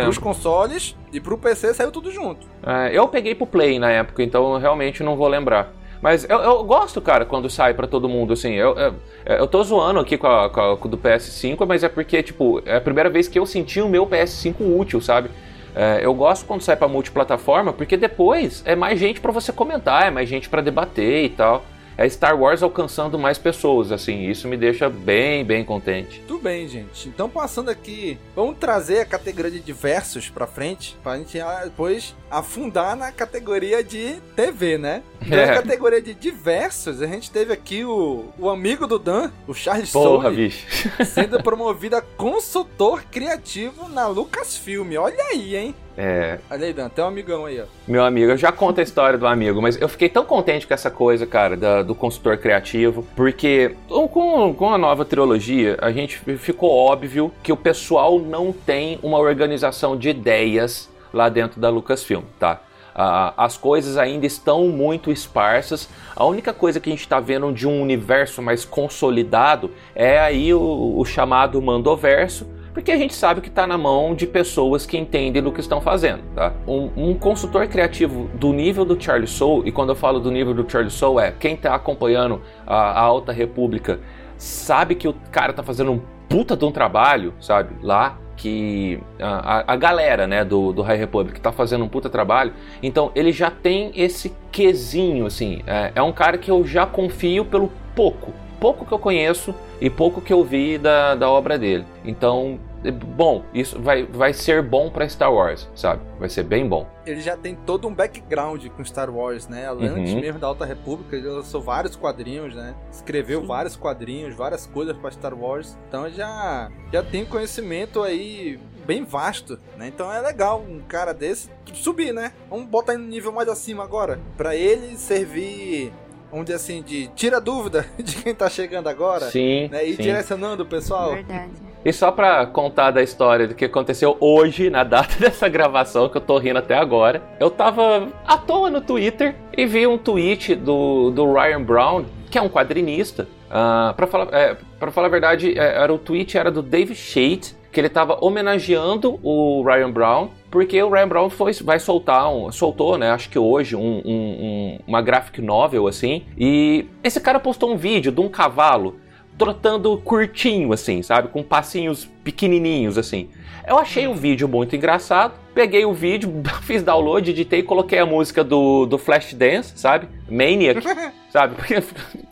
pros 0.03 0.17
consoles 0.17 0.95
e 1.13 1.19
pro 1.19 1.37
PC 1.37 1.73
saiu 1.73 1.91
tudo 1.91 2.11
junto. 2.11 2.45
É, 2.65 2.91
eu 2.93 3.07
peguei 3.07 3.33
pro 3.33 3.47
Play 3.47 3.79
na 3.79 3.89
época, 3.91 4.21
então 4.21 4.53
eu 4.53 4.59
realmente 4.59 5.01
não 5.01 5.15
vou 5.15 5.27
lembrar. 5.27 5.71
Mas 6.01 6.23
eu, 6.29 6.37
eu, 6.37 6.63
gosto, 6.63 7.01
cara, 7.01 7.25
quando 7.25 7.49
sai 7.49 7.73
para 7.73 7.87
todo 7.87 8.07
mundo, 8.07 8.33
assim. 8.33 8.53
Eu, 8.53 8.77
eu, 8.77 8.95
eu 9.25 9.47
tô 9.47 9.63
zoando 9.63 9.99
aqui 9.99 10.17
com, 10.17 10.27
a, 10.27 10.49
com, 10.49 10.61
a, 10.61 10.77
com 10.77 10.87
o 10.87 10.91
do 10.91 10.97
PS5, 10.97 11.65
mas 11.65 11.83
é 11.83 11.89
porque, 11.89 12.21
tipo, 12.21 12.61
é 12.65 12.75
a 12.75 12.81
primeira 12.81 13.09
vez 13.09 13.27
que 13.27 13.39
eu 13.39 13.45
senti 13.45 13.81
o 13.81 13.89
meu 13.89 14.05
PS5 14.05 14.55
útil, 14.59 15.01
sabe? 15.01 15.31
É, 15.75 15.99
eu 16.01 16.13
gosto 16.13 16.45
quando 16.45 16.61
sai 16.61 16.77
para 16.77 16.87
multiplataforma, 16.87 17.73
porque 17.73 17.97
depois 17.97 18.63
é 18.65 18.75
mais 18.75 18.97
gente 18.97 19.19
para 19.19 19.31
você 19.31 19.51
comentar, 19.51 20.07
é 20.07 20.11
mais 20.11 20.29
gente 20.29 20.47
para 20.47 20.61
debater 20.61 21.25
e 21.25 21.29
tal 21.29 21.63
é 21.97 22.07
Star 22.09 22.39
Wars 22.39 22.61
alcançando 22.61 23.17
mais 23.17 23.37
pessoas, 23.37 23.91
assim, 23.91 24.29
isso 24.29 24.47
me 24.47 24.57
deixa 24.57 24.89
bem, 24.89 25.45
bem 25.45 25.63
contente. 25.63 26.21
Tudo 26.27 26.43
bem, 26.43 26.67
gente. 26.67 27.07
Então, 27.07 27.29
passando 27.29 27.69
aqui, 27.69 28.17
vamos 28.35 28.57
trazer 28.57 28.99
a 28.99 29.05
categoria 29.05 29.51
de 29.51 29.59
diversos 29.59 30.29
pra 30.29 30.45
frente, 30.45 30.97
pra 31.01 31.17
gente 31.17 31.39
ah, 31.39 31.61
depois 31.63 32.15
afundar 32.29 32.95
na 32.95 33.11
categoria 33.11 33.83
de 33.83 34.15
TV, 34.35 34.77
né? 34.77 35.03
Então, 35.21 35.39
é. 35.39 35.45
na 35.47 35.53
categoria 35.53 36.01
de 36.01 36.13
diversos, 36.13 37.01
a 37.01 37.07
gente 37.07 37.31
teve 37.31 37.53
aqui 37.53 37.83
o, 37.83 38.25
o 38.37 38.49
amigo 38.49 38.85
do 38.85 38.99
Dan, 38.99 39.31
o 39.47 39.53
Charles 39.53 39.91
Porra, 39.91 40.29
bicho. 40.29 40.65
sendo 41.05 41.41
promovido 41.41 41.95
a 41.95 42.01
consultor 42.01 43.03
criativo 43.03 43.87
na 43.89 44.07
Lucasfilm. 44.07 44.95
Olha 44.97 45.23
aí, 45.31 45.55
hein? 45.55 45.75
É. 45.97 46.39
Olha 46.51 46.65
aí, 46.65 46.73
Dan, 46.73 46.89
tem 46.89 47.03
um 47.03 47.07
amigão 47.07 47.45
aí, 47.45 47.61
ó. 47.61 47.65
Meu 47.87 48.03
amigo, 48.03 48.31
eu 48.31 48.37
já 48.37 48.51
conto 48.51 48.79
a 48.79 48.83
história 48.83 49.17
do 49.17 49.25
amigo, 49.25 49.61
mas 49.61 49.79
eu 49.79 49.87
fiquei 49.87 50.09
tão 50.09 50.25
contente 50.25 50.67
com 50.67 50.73
essa 50.73 50.91
coisa, 50.91 51.25
cara, 51.25 51.55
da, 51.55 51.81
do 51.81 51.95
consultor 51.95 52.37
criativo, 52.37 53.05
porque 53.15 53.75
com, 53.87 54.53
com 54.53 54.73
a 54.73 54.77
nova 54.77 55.05
trilogia, 55.05 55.77
a 55.81 55.91
gente 55.91 56.17
ficou 56.37 56.69
óbvio 56.69 57.31
que 57.41 57.51
o 57.51 57.57
pessoal 57.57 58.19
não 58.19 58.51
tem 58.51 58.99
uma 59.01 59.17
organização 59.17 59.97
de 59.97 60.09
ideias 60.09 60.89
lá 61.13 61.29
dentro 61.29 61.61
da 61.61 61.69
Lucasfilm, 61.69 62.23
tá? 62.37 62.61
Uh, 62.95 63.33
as 63.35 63.57
coisas 63.57 63.97
ainda 63.97 64.25
estão 64.25 64.69
muito 64.69 65.11
esparsas. 65.11 65.89
A 66.15 66.23
única 66.23 66.53
coisa 66.53 66.79
que 66.79 66.89
a 66.89 66.93
gente 66.93 67.01
está 67.01 67.19
vendo 67.19 67.51
de 67.51 67.67
um 67.67 67.81
universo 67.81 68.41
mais 68.41 68.63
consolidado 68.63 69.71
é 69.93 70.17
aí 70.17 70.53
o, 70.53 70.93
o 70.97 71.03
chamado 71.03 71.61
Mandoverso, 71.61 72.47
porque 72.75 72.91
a 72.91 72.97
gente 72.97 73.15
sabe 73.15 73.39
que 73.39 73.47
está 73.47 73.65
na 73.65 73.77
mão 73.77 74.13
de 74.13 74.27
pessoas 74.27 74.85
que 74.85 74.97
entendem 74.97 75.41
do 75.41 75.49
que 75.49 75.61
estão 75.61 75.79
fazendo. 75.79 76.21
Tá? 76.35 76.51
Um, 76.67 76.91
um, 76.97 77.13
consultor 77.13 77.65
criativo 77.67 78.29
do 78.33 78.51
nível 78.51 78.83
do 78.83 79.01
Charlie 79.01 79.29
Soule, 79.29 79.69
e 79.69 79.71
quando 79.71 79.89
eu 79.89 79.95
falo 79.95 80.19
do 80.19 80.29
nível 80.29 80.53
do 80.53 80.69
Charlie 80.69 80.91
Soule, 80.91 81.25
é 81.25 81.31
quem 81.31 81.53
está 81.53 81.73
acompanhando 81.73 82.41
a, 82.67 82.75
a, 82.75 82.99
Alta 82.99 83.31
República 83.31 84.01
sabe 84.37 84.93
que 84.93 85.07
o 85.07 85.15
cara 85.31 85.51
está 85.51 85.63
fazendo 85.63 85.93
um 85.93 86.01
puta 86.27 86.57
de 86.57 86.65
um 86.65 86.71
trabalho, 86.71 87.33
sabe, 87.39 87.73
lá, 87.81 88.17
que 88.35 88.99
a, 89.21 89.71
a 89.71 89.75
galera 89.77 90.27
né, 90.27 90.43
do, 90.43 90.73
do 90.73 90.81
High 90.81 90.97
Republic 90.97 91.39
está 91.39 91.53
fazendo 91.53 91.85
um 91.85 91.87
puta 91.87 92.09
trabalho, 92.09 92.51
então 92.83 93.09
ele 93.15 93.31
já 93.31 93.49
tem 93.49 93.93
esse 93.95 94.35
quesinho, 94.51 95.25
assim, 95.25 95.61
é, 95.65 95.93
é 95.95 96.01
um 96.01 96.11
cara 96.11 96.37
que 96.37 96.51
eu 96.51 96.65
já 96.67 96.85
confio 96.85 97.45
pelo 97.45 97.71
pouco 97.95 98.33
pouco 98.59 98.85
que 98.85 98.91
eu 98.91 98.99
conheço 98.99 99.53
e 99.79 99.89
pouco 99.89 100.21
que 100.21 100.33
eu 100.33 100.43
vi 100.43 100.77
da, 100.77 101.15
da 101.15 101.29
obra 101.29 101.57
dele. 101.57 101.85
Então, 102.03 102.59
é 102.85 102.91
bom, 102.91 103.43
isso 103.51 103.81
vai, 103.81 104.03
vai 104.03 104.31
ser 104.31 104.61
bom 104.61 104.91
para 104.91 105.09
Star 105.09 105.33
Wars, 105.33 105.67
sabe? 105.75 106.01
Vai 106.19 106.29
ser 106.29 106.43
bem 106.43 106.67
bom. 106.67 106.87
Ele 107.05 107.19
já 107.19 107.35
tem 107.35 107.55
todo 107.55 107.87
um 107.87 107.93
background 107.93 108.63
com 108.67 108.85
Star 108.85 109.09
Wars, 109.09 109.47
né? 109.47 109.67
Antes 109.67 110.13
uhum. 110.13 110.21
mesmo 110.21 110.39
da 110.39 110.47
Alta 110.47 110.65
República, 110.65 111.15
ele 111.15 111.27
lançou 111.27 111.61
vários 111.61 111.95
quadrinhos, 111.95 112.53
né? 112.53 112.75
Escreveu 112.91 113.41
Sim. 113.41 113.47
vários 113.47 113.75
quadrinhos, 113.75 114.35
várias 114.35 114.67
coisas 114.67 114.95
para 114.95 115.09
Star 115.09 115.33
Wars. 115.33 115.75
Então 115.87 116.09
já 116.11 116.71
já 116.93 117.01
tem 117.01 117.25
conhecimento 117.25 118.03
aí 118.03 118.59
bem 118.85 119.03
vasto, 119.03 119.59
né? 119.77 119.87
Então 119.87 120.11
é 120.13 120.21
legal 120.21 120.61
um 120.61 120.79
cara 120.79 121.11
desse 121.11 121.49
subir, 121.73 122.13
né? 122.13 122.33
Vamos 122.49 122.67
botar 122.67 122.93
em 122.93 122.97
um 122.97 123.07
nível 123.07 123.31
mais 123.31 123.49
acima 123.49 123.83
agora, 123.83 124.19
para 124.37 124.55
ele 124.55 124.95
servir 124.95 125.91
vamos 126.29 126.45
dizer 126.45 126.57
assim, 126.57 126.81
de 126.81 127.07
tira 127.09 127.39
dúvida 127.39 127.85
de 127.97 128.15
quem 128.17 128.33
tá 128.33 128.49
chegando 128.49 128.87
agora. 128.87 129.25
Sim. 129.29 129.67
Né, 129.69 129.85
e 129.85 129.95
sim. 129.95 130.03
direcionando 130.03 130.63
o 130.63 130.65
pessoal. 130.65 131.13
Verdade. 131.13 131.51
E 131.85 131.93
só 131.93 132.11
pra 132.11 132.47
contar 132.47 132.89
da 132.89 133.03
história 133.03 133.47
do 133.47 133.53
que 133.53 133.65
aconteceu 133.65 134.17
hoje, 134.19 134.71
na 134.71 134.83
data 134.83 135.17
dessa 135.21 135.47
gravação, 135.47 136.09
que 136.09 136.17
eu 136.17 136.21
tô 136.21 136.39
rindo 136.39 136.57
até 136.57 136.75
agora, 136.75 137.21
eu 137.39 137.51
tava 137.51 138.09
à 138.25 138.37
toa 138.37 138.71
no 138.71 138.81
Twitter 138.81 139.35
e 139.55 139.67
vi 139.67 139.85
um 139.85 139.95
tweet 139.95 140.55
do, 140.55 141.11
do 141.11 141.31
Ryan 141.31 141.61
Brown, 141.61 142.05
que 142.31 142.39
é 142.39 142.41
um 142.41 142.49
quadrinista. 142.49 143.27
Uh, 143.45 143.93
pra, 143.93 144.07
falar, 144.07 144.33
é, 144.33 144.57
pra 144.79 144.91
falar 144.91 145.07
a 145.07 145.11
verdade, 145.11 145.57
é, 145.57 145.83
era 145.83 145.93
o 145.93 145.99
tweet 145.99 146.35
era 146.35 146.49
do 146.49 146.63
Dave 146.63 146.95
Shade, 146.95 147.55
que 147.71 147.79
ele 147.79 147.87
estava 147.87 148.17
homenageando 148.19 149.19
o 149.21 149.63
Ryan 149.63 149.91
Brown, 149.91 150.29
porque 150.55 150.81
o 150.81 150.89
Ryan 150.89 151.07
Brown 151.09 151.29
foi, 151.29 151.51
vai 151.51 151.81
soltar, 151.81 152.33
um, 152.33 152.49
soltou, 152.49 152.97
né, 152.97 153.11
acho 153.11 153.29
que 153.29 153.37
hoje, 153.37 153.75
um, 153.75 154.01
um, 154.05 154.79
uma 154.87 155.01
graphic 155.01 155.41
novel, 155.41 155.85
assim, 155.85 156.23
e 156.37 156.85
esse 157.03 157.19
cara 157.19 157.41
postou 157.41 157.73
um 157.73 157.75
vídeo 157.75 158.09
de 158.09 158.21
um 158.21 158.29
cavalo 158.29 158.95
trotando 159.37 159.97
curtinho, 159.97 160.71
assim, 160.71 161.01
sabe, 161.01 161.27
com 161.27 161.43
passinhos 161.43 162.05
pequenininhos, 162.23 162.97
assim. 162.97 163.27
Eu 163.67 163.77
achei 163.77 164.07
o 164.07 164.13
vídeo 164.13 164.47
muito 164.47 164.77
engraçado, 164.77 165.33
peguei 165.53 165.83
o 165.83 165.91
vídeo, 165.91 166.31
fiz 166.63 166.81
download, 166.81 167.29
editei 167.29 167.59
e 167.59 167.63
coloquei 167.63 167.99
a 167.99 168.05
música 168.05 168.41
do, 168.41 168.85
do 168.85 168.97
Flashdance, 168.97 169.73
sabe, 169.75 170.07
Maniac, 170.31 170.81
sabe, 171.29 171.55
porque 171.59 171.83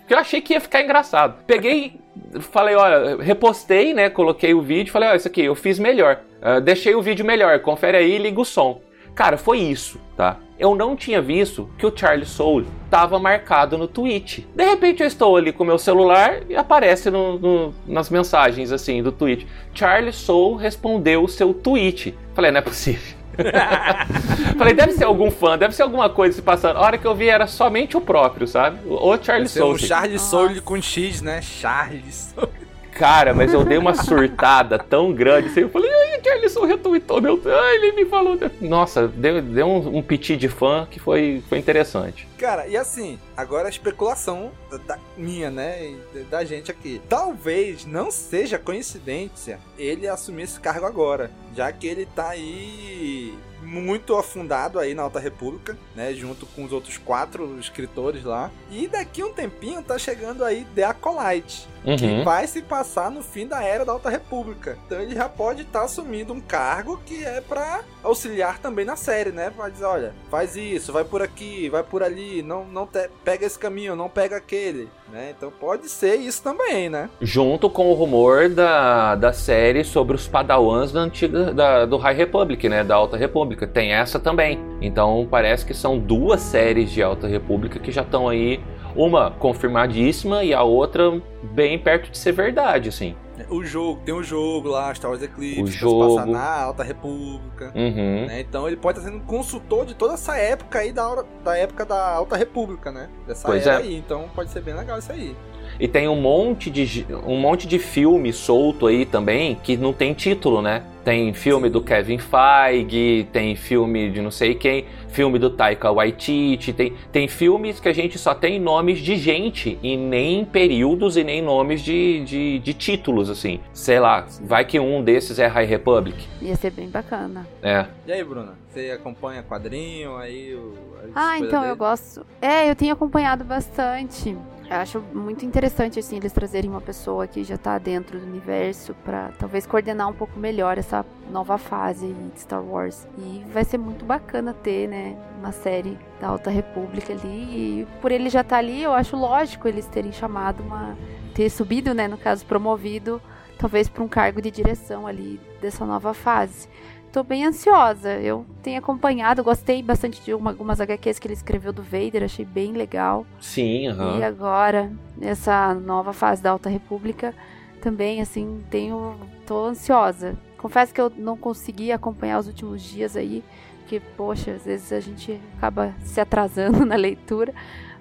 eu 0.08 0.18
achei 0.18 0.40
que 0.40 0.54
ia 0.54 0.62
ficar 0.62 0.82
engraçado. 0.82 1.44
Peguei 1.46 2.00
falei, 2.40 2.76
olha, 2.76 3.22
repostei, 3.22 3.94
né? 3.94 4.10
Coloquei 4.10 4.54
o 4.54 4.62
vídeo, 4.62 4.92
falei, 4.92 5.10
olha, 5.10 5.18
isso 5.18 5.28
aqui 5.28 5.46
eu 5.46 5.56
fiz 5.56 5.80
melhor. 5.80 6.22
Uh, 6.42 6.62
deixei 6.62 6.96
o 6.96 7.02
vídeo 7.02 7.26
melhor, 7.26 7.60
confere 7.60 7.98
aí 7.98 8.16
e 8.16 8.18
liga 8.18 8.40
o 8.40 8.46
som. 8.46 8.82
Cara, 9.16 9.38
foi 9.38 9.60
isso, 9.60 10.00
tá? 10.18 10.38
Eu 10.58 10.76
não 10.76 10.96
tinha 10.96 11.22
visto 11.22 11.70
que 11.78 11.86
o 11.86 11.96
Charlie 11.96 12.26
Soul 12.26 12.66
estava 12.86 13.20
marcado 13.20 13.78
no 13.78 13.88
tweet. 13.88 14.48
De 14.56 14.64
repente 14.64 15.02
eu 15.02 15.08
estou 15.08 15.36
ali 15.38 15.52
com 15.52 15.64
meu 15.64 15.78
celular 15.78 16.42
e 16.50 16.56
aparece 16.56 17.12
no, 17.12 17.38
no, 17.38 17.74
nas 17.86 18.10
mensagens 18.10 18.72
assim 18.72 19.04
do 19.04 19.12
tweet. 19.12 19.48
Charlie 19.74 20.14
Soul 20.14 20.56
respondeu 20.56 21.24
o 21.24 21.28
seu 21.28 21.54
tweet. 21.54 22.16
Falei, 22.34 22.52
não 22.52 22.60
é 22.60 22.62
possível. 22.62 23.23
Falei, 24.58 24.74
deve 24.74 24.94
ser 24.94 25.06
algum 25.06 25.32
fã, 25.32 25.58
deve 25.58 25.74
ser 25.74 25.84
alguma 25.84 26.10
coisa 26.10 26.36
se 26.36 26.42
passando. 26.42 26.78
A 26.78 26.82
hora 26.82 26.98
que 26.98 27.06
eu 27.06 27.16
vi 27.16 27.28
era 27.28 27.48
somente 27.48 27.98
o 27.98 28.02
próprio, 28.02 28.48
sabe? 28.48 28.80
O 28.88 29.18
Charlie 29.22 29.48
Soule. 29.48 29.74
Um 29.74 29.78
Charlie 29.78 30.20
Soule 30.20 30.62
com 30.62 30.82
X, 30.82 31.22
né? 31.22 31.42
Charlie 31.42 32.12
Soule. 32.12 32.63
Cara, 32.96 33.34
mas 33.34 33.54
eu 33.54 33.64
dei 33.64 33.78
uma 33.78 33.96
surtada 33.96 34.78
tão 34.78 35.14
grande 35.14 35.50
assim. 35.50 35.62
Eu 35.62 35.70
falei, 35.70 35.90
ai, 35.92 36.22
Charlie 36.24 36.50
Soule 36.50 36.72
retweetou 36.72 37.22
meu. 37.22 37.42
Ai, 37.46 37.76
ele 37.76 37.92
me 37.94 38.06
falou. 38.06 38.38
Nossa, 38.62 39.08
deu, 39.08 39.42
deu 39.42 39.68
um, 39.68 39.98
um 39.98 40.02
piti 40.02 40.38
de 40.38 40.48
fã 40.48 40.88
que 40.90 41.00
foi, 41.00 41.44
foi 41.50 41.58
interessante. 41.58 42.28
Cara, 42.38 42.68
e 42.68 42.78
assim, 42.78 43.20
agora 43.36 43.68
a 43.68 43.70
especulação 43.70 44.52
da, 44.70 44.78
da 44.78 45.00
minha, 45.18 45.50
né? 45.50 45.96
Da 46.30 46.44
gente 46.44 46.72
aqui. 46.72 47.02
Talvez 47.10 47.86
não 47.86 48.12
seja 48.12 48.58
coincidência 48.58 49.60
ele 49.78 50.08
assumir 50.08 50.44
esse 50.44 50.60
cargo 50.60 50.86
agora. 50.86 51.32
Já 51.56 51.72
que 51.72 51.88
ele 51.88 52.06
tá 52.06 52.30
aí 52.30 53.34
muito 53.64 54.16
afundado 54.16 54.78
aí 54.80 54.94
na 54.94 55.04
Alta 55.04 55.20
República, 55.20 55.78
né? 55.96 56.14
Junto 56.14 56.46
com 56.46 56.64
os 56.66 56.72
outros 56.72 56.98
quatro 56.98 57.58
escritores 57.60 58.24
lá. 58.24 58.52
E 58.70 58.88
daqui 58.88 59.22
a 59.22 59.26
um 59.26 59.34
tempinho 59.34 59.82
tá 59.82 59.98
chegando 59.98 60.44
aí 60.44 60.66
The 60.76 60.84
Acolyte. 60.84 61.68
Que 61.84 62.06
Uhum. 62.06 62.24
vai 62.24 62.48
se 62.48 62.62
passar 62.62 63.12
no 63.12 63.22
fim 63.22 63.46
da 63.46 63.62
era 63.62 63.84
da 63.84 63.92
Alta 63.92 64.10
República. 64.10 64.78
Então 64.86 65.02
ele 65.02 65.14
já 65.16 65.28
pode 65.28 65.64
estar 65.64 65.84
assumindo 65.84 66.32
um 66.32 66.40
cargo 66.40 66.98
que 67.06 67.26
é 67.26 67.42
pra 67.42 67.84
auxiliar 68.02 68.58
também 68.60 68.86
na 68.86 68.96
série, 68.96 69.32
né? 69.34 69.50
Vai 69.50 69.70
dizer, 69.70 69.84
olha, 69.86 70.14
faz 70.32 70.56
isso, 70.56 70.94
vai 70.94 71.04
por 71.04 71.22
aqui, 71.22 71.68
vai 71.70 71.84
por 71.84 72.02
ali, 72.02 72.42
não, 72.42 72.64
não 72.64 72.88
te- 72.88 73.10
pega 73.26 73.46
esse 73.46 73.60
caminho, 73.60 73.98
não 73.98 74.08
pega 74.10 74.38
aquele, 74.38 74.90
né? 75.14 75.34
Então 75.38 75.52
pode 75.52 75.88
ser 75.88 76.16
isso 76.16 76.42
também, 76.44 76.90
né? 76.90 77.10
Junto 77.22 77.70
com 77.70 77.90
o 77.92 77.94
rumor 77.94 78.50
da, 78.50 79.16
da 79.16 79.32
série 79.32 79.84
sobre 79.84 80.16
os 80.16 80.28
padawans 80.28 80.92
da 80.92 81.02
antiga 81.02 81.54
da- 81.54 81.86
do 81.86 81.98
High 81.98 82.16
Republic, 82.16 82.68
né? 82.68 82.84
Da 82.84 82.96
Alta 82.96 83.16
República. 83.16 83.68
Tem 83.68 83.94
essa 83.94 84.20
também. 84.20 84.60
Então 84.82 85.28
parece 85.30 85.66
que 85.66 85.74
são 85.74 85.98
duas 86.00 86.42
séries 86.42 86.92
de 86.92 87.04
Alta 87.04 87.28
República 87.28 87.80
que 87.80 87.92
já 87.92 88.02
estão 88.02 88.28
aí. 88.28 88.60
Uma 88.96 89.32
confirmadíssima 89.32 90.44
e 90.44 90.54
a 90.54 90.62
outra 90.62 91.20
bem 91.42 91.80
perto 91.80 92.12
de 92.12 92.18
ser 92.18 92.32
verdade, 92.32 92.90
assim. 92.90 93.16
O 93.50 93.64
jogo, 93.64 94.02
tem 94.06 94.14
o 94.14 94.24
jogo 94.24 94.70
lá, 94.70 94.94
Star 94.94 95.10
Wars 95.10 95.24
Eclipse, 95.24 95.62
O 95.64 95.68
jogo. 95.68 96.16
passar 96.16 96.28
na 96.28 96.62
Alta 96.64 96.84
República. 96.84 97.72
Uhum. 97.76 98.28
né? 98.28 98.42
Então 98.42 98.68
ele 98.68 98.78
pode 98.78 99.00
estar 99.00 99.10
sendo 99.10 99.24
consultor 99.24 99.86
de 99.86 99.96
toda 99.96 100.14
essa 100.14 100.38
época 100.38 100.80
aí 100.80 100.92
da, 100.92 101.24
da 101.44 101.58
época 101.58 101.86
da 101.86 102.10
Alta 102.16 102.36
República, 102.38 102.92
né? 102.92 103.10
Dessa 103.28 103.48
Pois 103.48 103.66
é. 103.66 103.76
aí. 103.76 103.96
Então 103.96 104.30
pode 104.36 104.52
ser 104.52 104.62
bem 104.62 104.74
legal 104.76 105.00
isso 105.00 105.12
aí. 105.12 105.36
E 105.84 105.88
tem 105.90 106.08
um 106.08 106.16
monte 106.16 106.70
de 106.70 107.06
um 107.28 107.38
monte 107.38 107.68
de 107.68 107.78
filme 107.78 108.32
solto 108.32 108.88
aí 108.88 109.06
também 109.06 109.56
que 109.62 109.76
não 109.76 109.92
tem 109.92 110.14
título, 110.14 110.62
né? 110.62 110.82
Tem 111.04 111.34
filme 111.34 111.70
do 111.70 111.82
Kevin 111.82 112.18
Feige, 112.20 113.28
tem 113.34 113.54
filme 113.54 114.10
de 114.10 114.22
não 114.22 114.32
sei 114.32 114.56
quem, 114.56 114.86
filme 115.10 115.38
do 115.38 115.50
Taika 115.50 115.92
Waititi, 115.92 116.72
tem, 116.72 116.94
tem 117.12 117.28
filmes 117.28 117.82
que 117.82 117.90
a 117.90 117.94
gente 117.94 118.18
só 118.18 118.34
tem 118.34 118.62
nomes 118.62 119.00
de 119.00 119.18
gente 119.18 119.78
e 119.84 119.98
nem 119.98 120.46
períodos 120.46 121.18
e 121.18 121.24
nem 121.26 121.42
nomes 121.42 121.82
de, 121.82 122.24
de, 122.24 122.60
de 122.60 122.74
títulos, 122.74 123.30
assim. 123.30 123.60
Sei 123.74 124.00
lá, 124.00 124.26
vai 124.42 124.64
que 124.64 124.80
um 124.80 125.04
desses 125.04 125.38
é 125.38 125.48
High 125.48 125.66
Republic. 125.66 126.26
Ia 126.42 126.56
ser 126.56 126.72
bem 126.72 126.88
bacana. 126.88 127.46
É. 127.62 127.86
E 128.08 128.12
aí, 128.14 128.24
Bruna? 128.24 128.54
Você 128.70 128.90
acompanha 128.92 129.44
quadrinho 129.44 130.16
aí? 130.16 130.56
O, 130.56 130.74
Ah, 131.14 131.38
então 131.38 131.60
dele? 131.60 131.74
eu 131.74 131.76
gosto. 131.76 132.26
É, 132.42 132.70
eu 132.70 132.76
tenho 132.78 132.94
acompanhado 132.94 133.44
bastante. 133.44 134.34
Acho 134.74 135.02
muito 135.14 135.46
interessante 135.46 136.00
assim 136.00 136.18
eles 136.18 136.32
trazerem 136.32 136.70
uma 136.70 136.82
pessoa 136.82 137.28
que 137.28 137.44
já 137.44 137.58
tá 137.58 137.78
dentro 137.78 138.20
do 138.20 138.26
universo 138.26 138.96
pra 139.06 139.30
talvez 139.38 139.66
coordenar 139.66 140.10
um 140.10 140.14
pouco 140.14 140.40
melhor 140.40 140.78
essa 140.78 141.06
nova 141.30 141.58
fase 141.58 142.14
de 142.34 142.40
Star 142.40 142.64
Wars. 142.64 143.08
E 143.18 143.44
vai 143.54 143.64
ser 143.64 143.78
muito 143.78 144.04
bacana 144.04 144.54
ter, 144.54 144.88
né, 144.88 145.16
uma 145.40 145.52
série 145.52 145.98
da 146.20 146.30
Alta 146.30 146.50
República 146.50 147.14
ali. 147.14 147.28
E 147.28 147.88
por 148.02 148.12
ele 148.12 148.30
já 148.30 148.42
estar 148.42 148.58
ali, 148.58 148.82
eu 148.82 148.94
acho 148.94 149.16
lógico 149.16 149.68
eles 149.68 149.86
terem 149.86 150.12
chamado 150.12 150.64
uma 150.64 150.98
ter 151.34 151.50
subido, 151.50 151.94
né, 151.94 152.08
no 152.08 152.18
caso 152.18 152.46
promovido, 152.46 153.22
talvez 153.58 153.88
para 153.88 154.04
um 154.04 154.08
cargo 154.08 154.42
de 154.42 154.52
direção 154.52 155.08
ali 155.08 155.40
dessa 155.62 155.86
nova 155.86 156.14
fase. 156.14 156.68
Tô 157.14 157.24
bem 157.24 157.46
ansiosa. 157.46 158.10
Eu 158.20 158.44
tenho 158.64 158.80
acompanhado, 158.80 159.44
gostei 159.44 159.82
bastante 159.84 160.20
de 160.22 160.34
uma- 160.34 160.50
algumas 160.50 160.82
HQs 160.82 161.20
que 161.20 161.28
ele 161.28 161.36
escreveu 161.36 161.72
do 161.72 161.84
Vader, 161.84 162.24
achei 162.24 162.44
bem 162.44 162.74
legal. 162.74 163.24
Sim, 163.40 163.88
aham. 163.88 164.18
E 164.20 164.24
agora, 164.24 164.92
nessa 165.16 165.76
nova 165.76 166.12
fase 166.12 166.42
da 166.42 166.50
Alta 166.50 166.70
República, 166.70 167.34
também, 167.80 168.20
assim, 168.20 168.64
tenho. 168.72 169.16
tô 169.46 169.66
ansiosa. 169.66 170.36
Confesso 170.58 170.94
que 170.94 171.00
eu 171.02 171.12
não 171.18 171.38
consegui 171.38 171.92
acompanhar 171.92 172.40
os 172.40 172.48
últimos 172.48 172.82
dias 172.82 173.16
aí, 173.16 173.44
porque, 173.80 174.00
poxa, 174.18 174.52
às 174.54 174.66
vezes 174.66 174.92
a 174.92 175.00
gente 175.00 175.40
acaba 175.58 175.94
se 176.04 176.20
atrasando 176.20 176.84
na 176.86 176.96
leitura. 176.96 177.54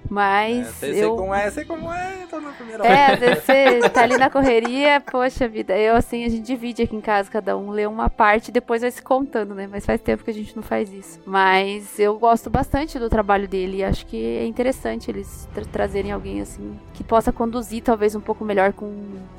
É, 0.05 0.13
Mas 0.13 0.67
sei, 0.75 0.93
sei 0.93 1.03
eu. 1.03 1.15
como 1.15 1.33
é, 1.33 1.49
sei 1.49 1.65
como 1.65 1.91
é, 1.91 2.25
tô 2.29 2.39
na 2.39 2.51
primeira 2.51 2.85
É, 2.85 3.13
às 3.13 3.19
vezes 3.19 3.43
você 3.43 3.89
tá 3.89 4.03
ali 4.03 4.17
na 4.17 4.29
correria, 4.31 5.01
poxa 5.01 5.47
vida. 5.47 5.77
Eu, 5.77 5.95
assim, 5.95 6.23
a 6.25 6.29
gente 6.29 6.43
divide 6.43 6.83
aqui 6.83 6.95
em 6.95 7.01
casa, 7.01 7.31
cada 7.31 7.57
um 7.57 7.69
lê 7.71 7.85
uma 7.87 8.09
parte 8.09 8.49
e 8.49 8.51
depois 8.51 8.81
vai 8.81 8.91
se 8.91 9.01
contando, 9.01 9.55
né? 9.55 9.67
Mas 9.69 9.85
faz 9.85 9.99
tempo 10.01 10.23
que 10.23 10.29
a 10.29 10.33
gente 10.33 10.55
não 10.55 10.63
faz 10.63 10.91
isso. 10.93 11.19
Mas 11.25 11.97
eu 11.99 12.17
gosto 12.19 12.49
bastante 12.49 12.99
do 12.99 13.09
trabalho 13.09 13.47
dele 13.47 13.77
e 13.77 13.83
acho 13.83 14.05
que 14.05 14.37
é 14.37 14.45
interessante 14.45 15.09
eles 15.09 15.47
tra- 15.53 15.65
trazerem 15.65 16.11
alguém, 16.11 16.41
assim, 16.41 16.77
que 16.93 17.03
possa 17.03 17.31
conduzir 17.31 17.81
talvez 17.81 18.13
um 18.15 18.21
pouco 18.21 18.43
melhor, 18.45 18.73
com 18.73 18.93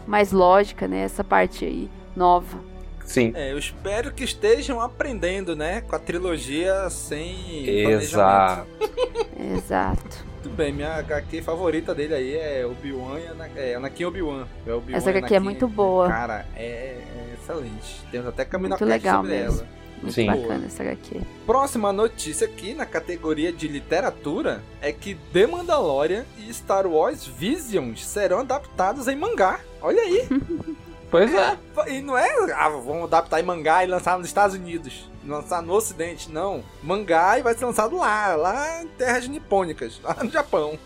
mais 0.07 0.33
lógica, 0.33 0.88
né? 0.88 1.00
Essa 1.03 1.22
parte 1.22 1.64
aí 1.64 1.88
nova. 2.16 2.59
Sim. 3.05 3.33
É, 3.35 3.53
eu 3.53 3.59
espero 3.59 4.12
que 4.12 4.24
estejam 4.24 4.81
aprendendo, 4.81 5.55
né? 5.55 5.83
Com 5.83 5.94
a 5.94 5.98
trilogia 5.98 6.88
sem 6.88 7.68
Exato. 7.68 8.66
planejamento. 8.66 9.24
Exato. 9.55 10.34
Muito 10.44 10.57
bem, 10.57 10.72
minha 10.74 10.96
HQ 10.96 11.40
favorita 11.40 11.94
dele 11.94 12.14
aí 12.14 12.35
é 12.37 12.66
Obi-Wan 12.66 13.18
e 13.18 13.26
Ana- 13.26 13.48
é, 13.57 13.74
Anakin 13.76 14.04
Obi-Wan. 14.04 14.46
É 14.66 14.72
Obi-Wan 14.74 14.98
Essa 14.98 15.09
HQ 15.11 15.33
é 15.33 15.37
Anakin. 15.38 15.44
muito 15.44 15.66
boa. 15.66 16.07
Cara, 16.09 16.44
é, 16.54 16.62
é 16.62 17.35
excelente. 17.40 18.02
Temos 18.11 18.26
até 18.28 18.44
caminho 18.44 18.68
Muito 18.70 18.85
legal 18.85 19.22
sobre 19.22 19.37
mesmo. 19.38 19.61
ela. 19.61 19.68
Muito 20.02 20.12
Sim. 20.14 20.26
bacana 20.26 20.66
essa 20.66 20.83
HQ. 20.83 21.20
Próxima 21.46 21.90
notícia 21.92 22.46
aqui 22.46 22.74
na 22.74 22.85
categoria 22.85 23.50
de 23.50 23.66
literatura 23.66 24.62
é 24.83 24.92
que 24.92 25.14
The 25.33 25.46
Mandalorian 25.46 26.26
e 26.37 26.52
Star 26.52 26.87
Wars 26.87 27.26
Visions 27.26 28.04
serão 28.07 28.40
adaptados 28.40 29.09
em 29.09 29.16
mangá. 29.16 29.61
Olha 29.80 30.02
aí. 30.02 30.28
Pois 31.14 31.33
é. 31.33 31.57
E 31.87 32.03
não 32.03 32.18
é, 32.18 32.29
ah, 32.57 32.68
vamos 32.70 33.05
adaptar 33.05 33.38
em 33.38 33.44
mangá 33.44 33.85
e 33.85 33.87
lançar 33.87 34.18
nos 34.18 34.27
Estados 34.27 34.57
Unidos. 34.57 35.09
Lançar 35.24 35.62
no 35.62 35.72
Ocidente, 35.72 36.29
não. 36.29 36.64
Mangá 36.83 37.38
e 37.38 37.42
vai 37.42 37.55
ser 37.55 37.66
lançado 37.66 37.96
lá, 37.96 38.35
lá 38.35 38.83
em 38.83 38.88
terras 38.88 39.29
nipônicas, 39.29 40.00
lá 40.03 40.16
no 40.20 40.29
Japão. 40.29 40.77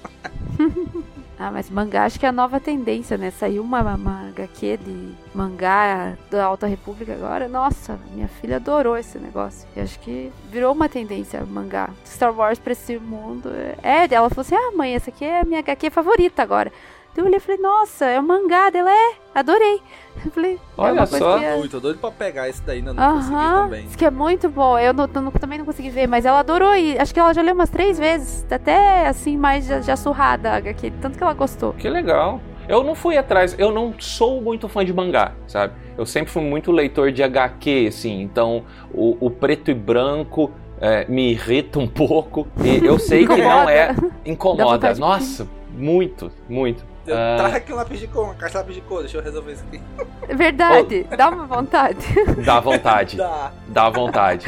Ah, 1.41 1.53
mas 1.53 1.71
mangá 1.71 2.05
acho 2.05 2.19
que 2.19 2.27
é 2.27 2.31
a 2.31 2.33
nova 2.33 2.59
tendência, 2.59 3.17
né? 3.17 3.31
Saiu 3.31 3.63
uma, 3.63 3.81
uma 3.95 4.29
HQ 4.31 4.77
de 4.79 5.15
mangá 5.33 6.17
da 6.29 6.45
Alta 6.45 6.67
República 6.67 7.13
agora. 7.13 7.47
Nossa, 7.47 7.97
minha 8.13 8.27
filha 8.27 8.57
adorou 8.57 8.97
esse 8.99 9.21
negócio. 9.21 9.69
E 9.77 9.81
acho 9.81 10.01
que 10.01 10.33
virou 10.51 10.73
uma 10.73 10.89
tendência 10.89 11.41
mangá. 11.45 11.91
Star 12.05 12.35
Wars 12.37 12.59
pra 12.59 12.73
esse 12.73 12.99
mundo. 12.99 13.51
É, 13.85 14.13
ela 14.13 14.29
falou 14.29 14.41
assim: 14.41 14.57
ah, 14.57 14.73
mãe, 14.77 14.97
essa 14.97 15.11
aqui 15.11 15.25
é 15.25 15.43
a 15.43 15.45
minha 15.45 15.61
HQ 15.61 15.91
favorita 15.91 16.43
agora. 16.43 16.73
Daí 17.19 17.25
eu 17.25 17.27
olhei 17.27 17.39
e 17.39 17.41
falei: 17.41 17.61
nossa, 17.61 18.05
é 18.05 18.21
um 18.21 18.23
mangá 18.23 18.71
dela, 18.71 18.91
é, 18.93 19.13
adorei. 19.35 19.81
Eu 20.25 20.31
falei: 20.31 20.55
é 20.55 20.59
Olha 20.77 20.99
coisa 21.07 21.19
só. 21.19 21.39
que 21.41 21.45
é- 21.45 21.57
Ui, 21.57 21.69
tô 21.69 21.81
doido 21.81 21.99
pra 21.99 22.13
pegar 22.13 22.49
esse 22.49 22.63
daí, 22.63 22.79
ainda 22.79 22.93
não 22.93 23.15
consegui 23.15 23.35
Aham, 23.35 23.65
também. 23.65 23.87
diz 23.87 23.97
que 23.97 24.05
é 24.05 24.11
muito 24.11 24.49
bom. 24.49 24.79
Eu 24.79 24.93
não- 24.95 25.09
não- 25.09 25.31
também 25.33 25.59
não 25.59 25.67
consegui 25.67 25.91
ver, 25.91 26.07
mas 26.07 26.25
ela 26.25 26.39
adorou 26.39 26.77
e 26.77 26.97
acho 26.97 27.13
que 27.13 27.19
ela 27.19 27.35
já 27.35 27.43
leu 27.43 27.55
umas 27.55 27.71
três 27.71 27.99
vezes. 27.99 28.47
Até 28.49 29.09
assim, 29.09 29.37
mais 29.37 29.67
já, 29.67 29.81
já 29.81 29.97
surrada 29.97 30.53
a 30.53 30.57
HQ, 30.57 30.93
tanto 31.03 31.19
que 31.19 31.25
ela 31.25 31.35
gostou. 31.35 31.73
Que 31.73 31.89
legal. 31.89 32.41
Eu 32.69 32.85
não 32.85 32.95
fui 32.95 33.17
atrás, 33.17 33.57
eu 33.59 33.73
não 33.73 33.95
sou 33.99 34.41
muito 34.41 34.69
fã 34.69 34.85
de 34.85 34.93
mangá, 34.93 35.33
sabe? 35.49 35.73
Eu 35.97 36.07
sempre 36.07 36.31
fui 36.31 36.43
muito 36.43 36.71
leitor 36.71 37.11
de 37.11 37.23
HQ, 37.25 37.87
assim, 37.89 38.21
então 38.23 38.63
o, 38.95 39.17
o 39.27 39.31
preto 39.31 39.71
e 39.71 39.75
branco 39.75 40.53
é, 40.81 41.05
me 41.09 41.33
irrita 41.33 41.79
um 41.81 41.89
pouco. 41.89 42.47
E 42.63 42.85
eu 42.87 42.97
sei 42.99 43.27
que 43.27 43.37
não 43.43 43.69
é. 43.69 43.93
Incomoda. 44.25 44.95
Nossa, 44.95 45.49
muito, 45.73 46.31
muito. 46.49 46.85
Eu 47.09 47.17
Ah. 47.17 47.37
trago 47.39 47.57
aqui 47.57 47.73
um 47.73 47.77
lápis 47.77 48.01
de 48.01 48.07
cor, 48.09 48.25
uma 48.25 48.35
caixa 48.35 48.53
de 48.53 48.59
lápis 48.59 48.75
de 48.75 48.81
cor, 48.83 49.01
deixa 49.01 49.19
eu 49.19 49.23
resolver 49.23 49.53
isso 49.53 49.65
aqui. 49.67 49.81
É 50.29 50.35
verdade, 50.35 51.05
dá 51.17 51.29
uma 51.31 51.47
vontade. 51.47 51.99
Dá 52.45 52.61
vontade. 52.61 53.17
Dá. 53.17 53.53
Dá 53.69 53.89
vontade. 53.91 54.47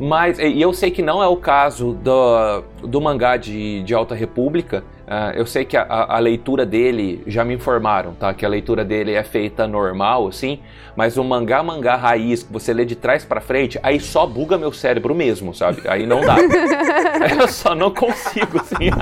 Mas, 0.00 0.38
e 0.38 0.60
eu 0.60 0.72
sei 0.72 0.90
que 0.90 1.02
não 1.02 1.20
é 1.22 1.26
o 1.26 1.36
caso 1.36 1.92
do, 1.94 2.62
do 2.82 3.00
mangá 3.00 3.36
de, 3.36 3.82
de 3.82 3.92
Alta 3.94 4.14
República. 4.14 4.84
Ah, 5.10 5.32
eu 5.34 5.46
sei 5.46 5.64
que 5.64 5.74
a, 5.74 5.82
a- 5.88 6.18
leitura 6.18 6.66
dele, 6.66 7.22
já 7.26 7.42
me 7.42 7.54
informaram, 7.54 8.12
tá? 8.14 8.34
Que 8.34 8.44
a 8.44 8.48
leitura 8.48 8.84
dele 8.84 9.14
é 9.14 9.22
feita 9.24 9.66
normal, 9.66 10.28
assim. 10.28 10.60
Mas 10.94 11.16
o 11.16 11.24
mangá, 11.24 11.62
mangá 11.62 11.96
raiz, 11.96 12.42
que 12.42 12.52
você 12.52 12.74
lê 12.74 12.84
de 12.84 12.94
trás 12.94 13.24
pra 13.24 13.40
frente, 13.40 13.78
aí 13.82 13.98
só 14.00 14.26
buga 14.26 14.58
meu 14.58 14.70
cérebro 14.72 15.14
mesmo, 15.14 15.54
sabe? 15.54 15.80
Aí 15.88 16.04
não 16.04 16.20
dá. 16.20 16.36
eu 17.40 17.48
só 17.48 17.74
não 17.74 17.90
consigo, 17.90 18.60
assim. 18.60 18.90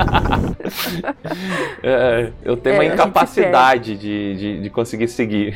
É, 1.82 2.30
eu 2.44 2.56
tenho 2.56 2.76
É, 2.76 2.78
uma 2.78 2.84
incapacidade 2.84 3.96
de, 3.96 4.36
de, 4.36 4.60
de 4.62 4.70
conseguir 4.70 5.08
seguir. 5.08 5.54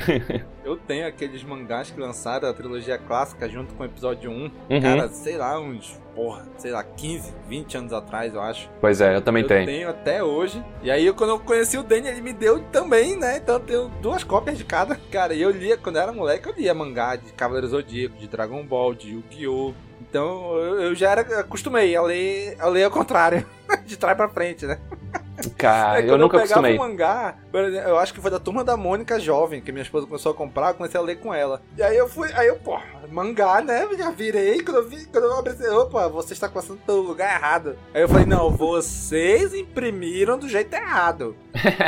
Eu 0.70 0.76
tenho 0.76 1.04
aqueles 1.04 1.42
mangás 1.42 1.90
que 1.90 1.98
lançaram 1.98 2.48
a 2.48 2.52
trilogia 2.54 2.96
clássica 2.96 3.48
junto 3.48 3.74
com 3.74 3.83
o 3.83 3.87
episódio 3.87 4.30
1. 4.30 4.35
Uhum. 4.35 4.80
Cara, 4.80 5.09
sei 5.09 5.37
lá, 5.37 5.59
uns, 5.59 6.00
porra, 6.14 6.46
sei 6.59 6.70
lá, 6.70 6.85
15, 6.85 7.35
20 7.48 7.76
anos 7.76 7.92
atrás, 7.92 8.33
eu 8.33 8.40
acho. 8.40 8.70
Pois 8.80 9.00
é, 9.00 9.16
eu 9.16 9.20
também 9.20 9.42
eu 9.42 9.48
tenho. 9.48 9.66
tenho 9.66 9.88
até 9.88 10.22
hoje. 10.22 10.64
E 10.80 10.88
aí, 10.88 11.12
quando 11.12 11.30
eu 11.30 11.40
conheci 11.40 11.76
o 11.76 11.83
Danny, 11.83 12.06
ele 12.06 12.20
me 12.20 12.33
deu 12.33 12.62
também, 12.70 13.16
né? 13.16 13.38
Então 13.38 13.56
eu 13.56 13.61
tenho 13.61 13.88
duas 14.00 14.22
cópias 14.22 14.56
de 14.56 14.64
cada. 14.64 14.94
Cara, 15.11 15.35
e 15.35 15.42
eu 15.42 15.50
lia, 15.50 15.76
quando 15.76 15.96
eu 15.96 16.02
era 16.02 16.12
moleque, 16.12 16.48
eu 16.48 16.54
lia 16.54 16.72
mangá 16.72 17.16
de 17.16 17.33
Cavaleiro 17.33 17.66
Zodíaco, 17.66 18.16
de 18.16 18.28
Dragon 18.28 18.64
Ball, 18.64 18.94
de 18.94 19.11
Yu-Gi-Oh! 19.11 19.74
Então 20.00 20.56
eu, 20.56 20.80
eu 20.83 20.94
já 20.94 21.11
era 21.11 21.40
acostumei 21.40 21.96
a 21.96 22.02
ler, 22.02 22.56
a 22.61 22.68
ler 22.68 22.85
ao 22.85 22.90
contrário, 22.92 23.44
de 23.85 23.96
trás 23.96 24.16
pra 24.16 24.28
frente, 24.28 24.66
né? 24.66 24.78
Cara, 25.57 25.98
Aí, 25.98 26.09
eu 26.09 26.18
nunca 26.18 26.37
eu 26.37 26.42
pegava 26.42 26.61
acostumei. 26.61 26.74
um 26.74 26.79
mangá, 26.79 27.37
eu 27.53 27.98
acho 27.98 28.12
que 28.14 28.20
foi 28.20 28.31
da 28.31 28.38
turma 28.38 28.62
da 28.64 28.76
Mônica 28.76 29.18
Jovem, 29.18 29.61
que 29.61 29.72
minha 29.72 29.83
esposa 29.83 30.07
começou 30.07 30.33
a 30.33 30.35
comprar, 30.35 30.68
eu 30.68 30.74
comecei 30.74 30.98
a 31.00 31.03
ler 31.03 31.16
com 31.20 31.33
ela. 31.33 31.62
E 31.76 31.83
aí 31.83 31.96
eu 31.96 32.09
fui, 32.09 32.31
aí 32.35 32.48
eu, 32.48 32.57
pô, 32.57 32.79
mangá, 33.11 33.61
né? 33.61 33.88
Já 33.96 34.11
virei, 34.11 34.62
quando 34.62 34.76
eu 34.79 34.88
vi, 34.88 35.07
quando 35.07 35.24
eu 35.24 35.38
abri, 35.38 35.68
opa, 35.68 36.09
você 36.09 36.33
está 36.33 36.48
passando 36.48 36.81
pelo 36.85 37.00
lugar 37.03 37.35
errado. 37.35 37.76
Aí 37.94 38.03
eu 38.03 38.09
falei, 38.09 38.26
não, 38.26 38.50
vocês 38.50 39.55
imprimiram 39.55 40.38
do 40.38 40.48
jeito 40.48 40.74
errado. 40.74 41.37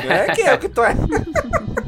Não 0.05 0.13
é 0.13 0.27
que 0.35 0.41
eu 0.41 0.59
que 0.59 0.69
tô 0.69 0.83
errado. 0.85 1.09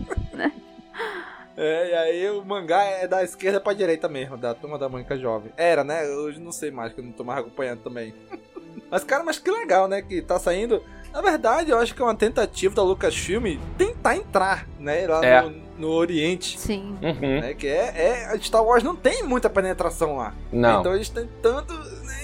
É, 1.56 1.90
e 1.90 1.94
aí 1.94 2.30
o 2.30 2.44
mangá 2.44 2.82
é 2.82 3.06
da 3.06 3.22
esquerda 3.22 3.60
pra 3.60 3.72
direita 3.72 4.08
mesmo, 4.08 4.36
da 4.36 4.54
turma 4.54 4.76
da 4.76 4.88
Mônica 4.88 5.16
Jovem. 5.16 5.52
Era, 5.56 5.84
né? 5.84 6.04
Hoje 6.08 6.40
não 6.40 6.50
sei 6.50 6.70
mais, 6.72 6.92
que 6.92 6.98
eu 7.00 7.04
não 7.04 7.12
tô 7.12 7.22
mais 7.22 7.38
acompanhando 7.40 7.80
também. 7.80 8.12
Mas, 8.90 9.02
cara, 9.04 9.24
mas 9.24 9.38
que 9.38 9.50
legal, 9.50 9.88
né? 9.88 10.02
Que 10.02 10.20
tá 10.20 10.38
saindo. 10.38 10.82
Na 11.14 11.20
verdade, 11.20 11.70
eu 11.70 11.78
acho 11.78 11.94
que 11.94 12.02
é 12.02 12.04
uma 12.04 12.14
tentativa 12.14 12.74
da 12.74 12.82
Lucasfilm 12.82 13.56
tentar 13.78 14.16
entrar, 14.16 14.66
né? 14.80 15.06
Lá 15.06 15.24
É. 15.24 15.42
no, 15.42 15.54
no 15.78 15.88
Oriente. 15.92 16.58
Sim. 16.58 16.96
Uhum. 17.00 17.40
Né, 17.40 17.54
que 17.54 17.68
é, 17.68 18.32
é. 18.34 18.38
Star 18.40 18.64
Wars 18.64 18.82
não 18.82 18.96
tem 18.96 19.22
muita 19.22 19.48
penetração 19.48 20.16
lá. 20.16 20.34
Não. 20.52 20.80
Então 20.80 20.94
eles 20.94 21.08
têm 21.08 21.28
tanto. 21.40 21.72
né, 21.72 22.14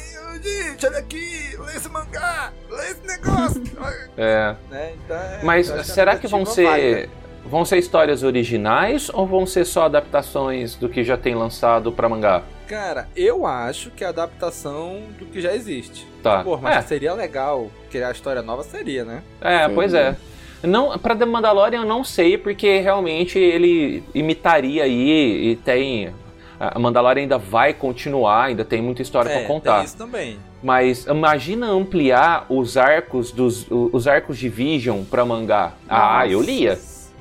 Gente, 0.42 0.86
olha 0.86 0.98
aqui, 0.98 1.56
lê 1.58 1.76
esse 1.76 1.88
mangá, 1.90 2.50
lê 2.70 2.90
esse 2.90 3.06
negócio. 3.06 3.62
É. 4.16 4.56
né? 4.70 4.92
Então, 5.04 5.16
é- 5.16 5.40
Mas 5.44 5.70
a 5.70 5.84
será 5.84 6.16
que 6.16 6.26
vão 6.26 6.44
ser. 6.44 6.64
válida. 6.64 7.08
Vão 7.44 7.64
ser 7.64 7.78
histórias 7.78 8.22
originais 8.22 9.10
ou 9.12 9.26
vão 9.26 9.46
ser 9.46 9.64
só 9.64 9.84
adaptações 9.86 10.74
do 10.76 10.88
que 10.88 11.02
já 11.02 11.16
tem 11.16 11.34
lançado 11.34 11.90
pra 11.90 12.08
mangá? 12.08 12.42
Cara, 12.70 13.08
eu 13.16 13.44
acho 13.46 13.90
que 13.90 14.04
é 14.04 14.06
a 14.06 14.10
adaptação 14.10 15.00
do 15.18 15.26
que 15.26 15.40
já 15.40 15.52
existe. 15.52 16.06
Tá. 16.22 16.44
Pô, 16.44 16.56
mas 16.56 16.76
é, 16.76 16.82
seria 16.82 17.12
legal 17.12 17.68
criar 17.90 18.12
história 18.12 18.42
nova, 18.42 18.62
seria, 18.62 19.04
né? 19.04 19.24
é, 19.40 19.68
pois 19.68 19.92
é. 19.92 20.16
Não, 20.62 20.96
pra 20.96 21.16
The 21.16 21.24
Mandalorian 21.24 21.80
eu 21.80 21.84
não 21.84 22.04
sei, 22.04 22.38
porque 22.38 22.78
realmente 22.78 23.36
ele 23.36 24.04
imitaria 24.14 24.84
aí 24.84 25.50
e 25.50 25.56
tem. 25.56 26.14
A 26.60 26.78
Mandalorian 26.78 27.22
ainda 27.22 27.38
vai 27.38 27.74
continuar, 27.74 28.44
ainda 28.44 28.64
tem 28.64 28.80
muita 28.80 29.02
história 29.02 29.28
é, 29.28 29.38
pra 29.38 29.48
contar. 29.48 29.76
tem 29.78 29.86
isso 29.86 29.96
também. 29.96 30.38
Mas 30.62 31.06
imagina 31.06 31.66
ampliar 31.66 32.46
os 32.48 32.76
arcos 32.76 33.32
dos 33.32 33.66
os 33.68 34.06
arcos 34.06 34.38
de 34.38 34.48
Vision 34.48 35.02
pra 35.02 35.24
mangá. 35.24 35.72
Ah, 35.88 36.20
Nossa. 36.20 36.28
eu 36.28 36.40
lia. 36.40 36.78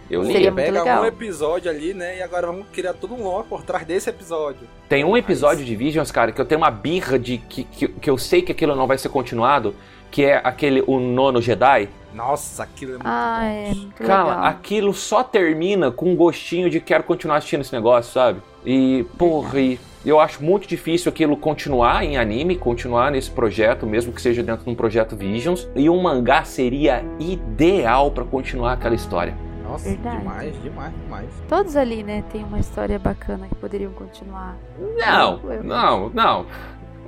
Eu 0.09 0.23
Seria 0.23 0.39
lia. 0.39 0.51
muito 0.51 0.65
Pega 0.65 0.79
legal. 0.83 1.03
um 1.03 1.05
episódio 1.05 1.69
ali, 1.69 1.93
né? 1.93 2.17
E 2.17 2.21
agora 2.23 2.47
vamos 2.47 2.65
criar 2.73 2.93
todo 2.93 3.13
um 3.13 3.23
lore 3.23 3.45
por 3.47 3.61
trás 3.63 3.85
desse 3.85 4.09
episódio. 4.09 4.67
Tem 4.87 5.03
um 5.05 5.15
episódio 5.15 5.63
de 5.63 5.75
Visions, 5.75 6.11
cara, 6.11 6.31
que 6.31 6.41
eu 6.41 6.45
tenho 6.45 6.61
uma 6.61 6.71
birra 6.71 7.19
de 7.19 7.37
que, 7.37 7.63
que, 7.63 7.87
que 7.87 8.09
eu 8.09 8.17
sei 8.17 8.41
que 8.41 8.51
aquilo 8.51 8.75
não 8.75 8.87
vai 8.87 8.97
ser 8.97 9.09
continuado, 9.09 9.75
que 10.09 10.25
é 10.25 10.41
aquele 10.43 10.83
o 10.87 10.99
nono 10.99 11.39
Jedi. 11.41 11.87
Nossa, 12.11 12.63
aquilo 12.63 12.93
é 12.93 12.95
muito 12.95 13.05
Ah, 13.07 13.39
bom. 13.41 13.45
é 13.45 13.73
muito 13.75 14.03
Cara, 14.03 14.23
legal. 14.29 14.43
aquilo 14.45 14.93
só 14.95 15.23
termina 15.23 15.91
com 15.91 16.11
um 16.11 16.15
gostinho 16.15 16.67
de 16.69 16.79
quero 16.79 17.03
continuar 17.03 17.37
assistindo 17.37 17.61
esse 17.61 17.71
negócio, 17.73 18.11
sabe? 18.11 18.41
E, 18.65 19.05
porra, 19.15 19.59
e 19.59 19.79
eu 20.03 20.19
acho 20.19 20.43
muito 20.43 20.67
difícil 20.67 21.09
aquilo 21.11 21.37
continuar 21.37 22.03
em 22.03 22.17
anime, 22.17 22.55
continuar 22.57 23.11
nesse 23.11 23.29
projeto, 23.29 23.85
mesmo 23.85 24.11
que 24.11 24.19
seja 24.23 24.41
dentro 24.41 24.65
de 24.65 24.71
um 24.71 24.75
projeto 24.75 25.15
Visions. 25.15 25.69
E 25.75 25.87
um 25.87 26.01
mangá 26.01 26.43
seria 26.43 27.05
ideal 27.19 28.09
pra 28.09 28.25
continuar 28.25 28.73
aquela 28.73 28.95
história. 28.95 29.35
Nossa, 29.69 29.89
Verdade. 29.89 30.17
demais, 30.17 30.61
demais, 30.63 30.93
demais. 31.03 31.29
Todos 31.47 31.75
ali, 31.75 32.03
né, 32.03 32.23
tem 32.31 32.43
uma 32.43 32.59
história 32.59 32.97
bacana 32.97 33.47
que 33.47 33.55
poderiam 33.55 33.91
continuar. 33.93 34.55
Não, 34.97 35.39
Eu- 35.51 35.63
não, 35.63 36.09
não. 36.09 36.45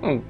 Hum, 0.04 0.22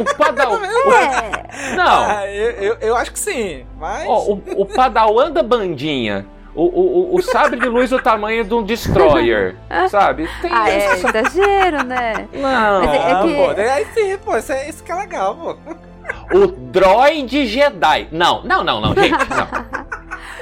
O 0.00 0.16
Padawan. 0.16 0.60
É, 0.66 1.74
Não, 1.76 1.84
Ah, 1.86 2.26
eu, 2.26 2.50
eu, 2.52 2.76
eu 2.80 2.96
acho 2.96 3.12
que 3.12 3.18
sim, 3.18 3.64
mas. 3.78 4.06
Ó, 4.08 4.32
o, 4.32 4.42
o 4.62 4.66
Padawan 4.66 5.30
da 5.30 5.42
bandinha. 5.42 6.26
O, 6.54 6.62
o, 6.64 7.12
o- 7.12 7.16
o 7.16 7.22
sabre 7.22 7.60
de 7.60 7.68
luz 7.68 7.90
do 7.90 8.00
tamanho 8.00 8.42
de 8.42 8.54
um 8.54 8.62
destroyer, 8.64 9.56
sabe? 9.90 10.26
Tem 10.40 10.50
ah, 10.52 10.70
é 10.70 10.92
exagero, 10.94 11.84
né? 11.84 12.26
Não. 12.32 12.40
Mas 12.86 12.94
é- 12.94 13.12
ah, 13.12 13.22
que- 13.22 13.34
pô, 13.36 13.54
daí 13.54 13.86
sim, 13.92 14.18
pô, 14.24 14.36
isso, 14.38 14.52
é, 14.52 14.68
isso 14.68 14.82
que 14.82 14.90
é 14.90 14.94
legal, 14.94 15.34
pô. 15.36 15.56
O 16.38 16.46
droid 16.46 17.46
Jedi. 17.46 18.08
Não, 18.10 18.42
não, 18.42 18.64
não, 18.64 18.80
não, 18.80 18.94
gente, 18.94 19.10
não. 19.12 19.85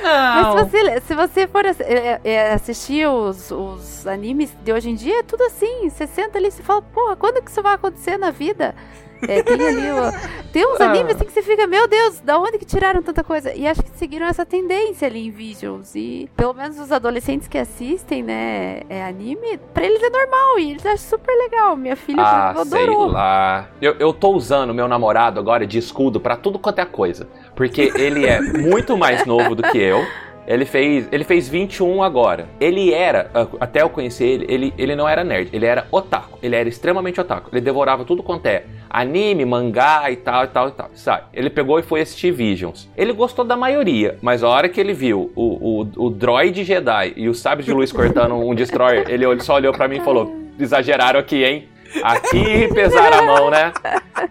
Mas 0.05 0.47
se 0.47 0.55
você, 0.79 1.01
se 1.01 1.14
você 1.14 1.47
for 1.49 1.67
ass- 1.67 1.81
é, 1.81 2.21
é, 2.25 2.53
assistir 2.53 3.07
os, 3.09 3.51
os 3.51 4.07
animes 4.07 4.55
de 4.62 4.73
hoje 4.73 4.90
em 4.90 4.95
dia, 4.95 5.21
é 5.21 5.23
tudo 5.23 5.43
assim. 5.45 5.88
Você 5.88 6.07
senta 6.07 6.38
ali 6.38 6.49
e 6.49 6.62
fala, 6.62 6.83
porra, 6.83 7.17
quando 7.17 7.43
que 7.43 7.51
isso 7.51 7.62
vai 7.62 7.75
acontecer 7.75 8.17
na 8.19 8.31
vida? 8.31 8.75
É, 9.22 9.42
tem 9.42 9.55
ali 9.66 10.16
tem 10.53 10.66
uns 10.66 10.81
Ah. 10.81 10.90
animes 10.90 11.16
assim 11.16 11.24
que 11.24 11.33
você 11.33 11.42
fica, 11.42 11.66
meu 11.66 11.88
Deus, 11.88 12.20
da 12.20 12.38
onde 12.38 12.59
que 12.59 12.64
tiraram 12.64 13.03
tanta 13.03 13.24
coisa? 13.24 13.53
E 13.55 13.66
acho 13.66 13.83
que 13.83 13.90
seguiram 13.96 14.27
essa 14.27 14.44
tendência 14.46 15.07
ali 15.09 15.27
em 15.27 15.31
Visions. 15.31 15.94
E 15.94 16.31
pelo 16.37 16.55
menos 16.55 16.79
os 16.79 16.92
adolescentes 16.92 17.48
que 17.48 17.59
assistem, 17.59 18.22
né, 18.22 18.83
é 18.88 19.05
anime, 19.05 19.59
pra 19.72 19.85
eles 19.85 20.03
é 20.03 20.11
normal 20.11 20.59
e 20.59 20.70
eles 20.72 20.85
acham 20.87 20.98
super 21.18 21.33
legal. 21.37 21.77
Minha 21.77 21.96
filha 21.96 22.22
Ah, 22.24 22.50
exemplo, 22.55 22.70
sei 22.70 22.83
adorou. 22.85 23.07
lá. 23.11 23.68
Eu, 23.81 23.96
eu 23.98 24.12
tô 24.12 24.31
usando 24.33 24.72
meu 24.74 24.87
namorado 24.87 25.40
agora 25.40 25.66
de 25.66 25.79
escudo 25.79 26.20
pra 26.20 26.37
tudo 26.37 26.59
quanto 26.59 26.79
é 26.81 26.85
coisa. 26.85 27.29
Porque 27.57 27.92
ele 27.96 28.27
é 28.27 28.40
muito 28.40 28.96
mais 28.96 29.24
novo 29.27 29.55
do 29.55 29.62
que 29.62 29.79
eu. 29.79 30.05
Ele 30.47 30.65
fez, 30.65 31.09
ele 31.11 31.25
fez 31.25 31.49
21 31.49 32.03
agora. 32.03 32.47
Ele 32.61 32.93
era, 32.93 33.31
ah, 33.35 33.47
até 33.61 33.83
eu 33.83 33.89
conhecer 33.89 34.27
ele, 34.27 34.47
ele, 34.49 34.75
ele 34.77 34.97
não 34.97 35.09
era 35.09 35.25
nerd, 35.25 35.51
ele 35.53 35.67
era 35.67 35.87
otaku. 35.91 36.39
Ele 36.43 36.55
era 36.55 36.69
extremamente 36.69 37.21
otaku. 37.21 37.51
Ele 37.53 37.61
devorava 37.61 38.05
tudo 38.05 38.23
quanto 38.23 38.47
é 38.47 38.65
anime, 38.91 39.45
mangá 39.45 40.11
e 40.11 40.17
tal, 40.17 40.45
e 40.45 40.49
tal, 40.49 40.69
e 40.69 40.73
tal. 40.73 40.91
Sabe? 40.95 41.25
Ele 41.33 41.51
pegou 41.51 41.79
e 41.79 41.83
foi 41.83 42.01
assistir 42.01 42.31
Visions. 42.31 42.89
Ele 42.97 43.13
gostou 43.13 43.45
da 43.45 43.57
maioria, 43.57 44.19
mas 44.23 44.43
a 44.43 44.49
hora 44.49 44.69
que 44.69 44.81
ele 44.81 44.93
viu 44.93 45.33
o, 45.35 45.83
o, 45.83 46.07
o 46.07 46.11
droid 46.11 46.63
Jedi 46.63 47.13
e 47.17 47.29
o 47.29 47.35
sabre 47.35 47.65
de 47.65 47.73
luz 47.73 47.91
cortando 47.91 48.35
um 48.35 48.55
destroyer, 48.55 49.07
ele 49.09 49.41
só 49.41 49.55
olhou 49.55 49.73
pra 49.73 49.89
mim 49.89 49.97
e 49.97 50.01
falou: 50.01 50.33
exageraram 50.59 51.19
aqui, 51.19 51.45
hein? 51.45 51.69
Aqui 52.03 52.69
pesaram 52.73 53.19
a 53.19 53.23
mão, 53.23 53.51
né? 53.51 53.73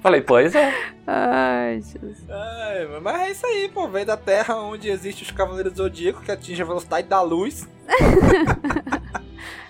Falei, 0.01 0.21
pois 0.21 0.53
é. 0.55 0.73
Ai, 1.07 1.81
Jesus. 1.81 2.17
Ai, 2.29 2.87
mas 3.01 3.21
é 3.21 3.31
isso 3.31 3.45
aí, 3.45 3.69
pô. 3.73 3.87
Veio 3.87 4.05
da 4.05 4.17
Terra 4.17 4.55
onde 4.57 4.89
existe 4.89 5.23
os 5.23 5.31
Cavaleiros 5.31 5.73
do 5.73 5.77
Zodíaco 5.83 6.21
que 6.21 6.31
atingem 6.31 6.63
a 6.63 6.67
velocidade 6.67 7.07
da 7.07 7.21
luz. 7.21 7.67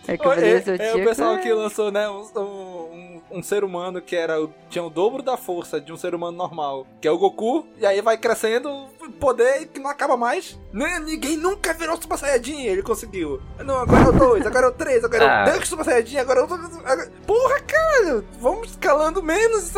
É 0.05 0.13
É, 0.15 0.17
Cavaleiro 0.17 0.57
é, 0.57 0.59
o 0.59 0.65
Zodíaco, 0.65 1.03
pessoal 1.05 1.35
é. 1.35 1.37
que 1.37 1.53
lançou, 1.53 1.89
né, 1.89 2.09
um, 2.09 2.23
um- 2.35 3.12
um 3.33 3.41
ser 3.43 3.63
humano 3.63 4.01
que 4.01 4.15
era 4.15 4.35
tinha 4.69 4.83
o 4.83 4.89
dobro 4.89 5.21
da 5.23 5.35
força 5.37 5.81
de 5.81 5.91
um 5.91 5.97
ser 5.97 6.13
humano 6.15 6.37
normal, 6.37 6.85
que 7.01 7.07
é 7.07 7.11
o 7.11 7.17
Goku, 7.17 7.65
e 7.79 7.85
aí 7.85 8.01
vai 8.01 8.17
crescendo 8.17 8.87
poder 9.19 9.67
que 9.67 9.79
não 9.79 9.89
acaba 9.89 10.15
mais. 10.15 10.57
Né, 10.71 10.99
Ninguém 10.99 11.35
nunca 11.37 11.73
virou 11.73 11.99
Super 12.01 12.17
Saiyajin, 12.17 12.61
ele 12.65 12.81
conseguiu. 12.83 13.41
Não, 13.59 13.79
agora 13.79 14.05
é 14.05 14.09
o 14.09 14.11
2, 14.13 14.45
agora 14.45 14.65
é 14.67 14.69
o 14.69 14.73
3, 14.73 15.03
agora 15.03 15.23
é 15.23 15.27
Ah. 15.27 15.45
o 15.47 15.51
Deus 15.51 15.67
Super 15.69 15.85
Saiyajin, 15.85 16.17
agora 16.17 16.39
é 16.41 16.43
o... 16.43 16.53
agora- 16.53 17.11
Porra, 17.25 17.59
cara, 17.61 18.23
vamos 18.39 18.69
escalando 18.71 19.21
menos. 19.23 19.71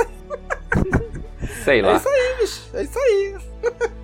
Sei 1.64 1.80
É 1.80 1.82
lá. 1.82 1.96
isso 1.96 2.10
aí, 2.10 2.36
bicho. 2.40 2.62
É 2.74 2.84
isso 2.84 3.00
aí. 3.00 3.36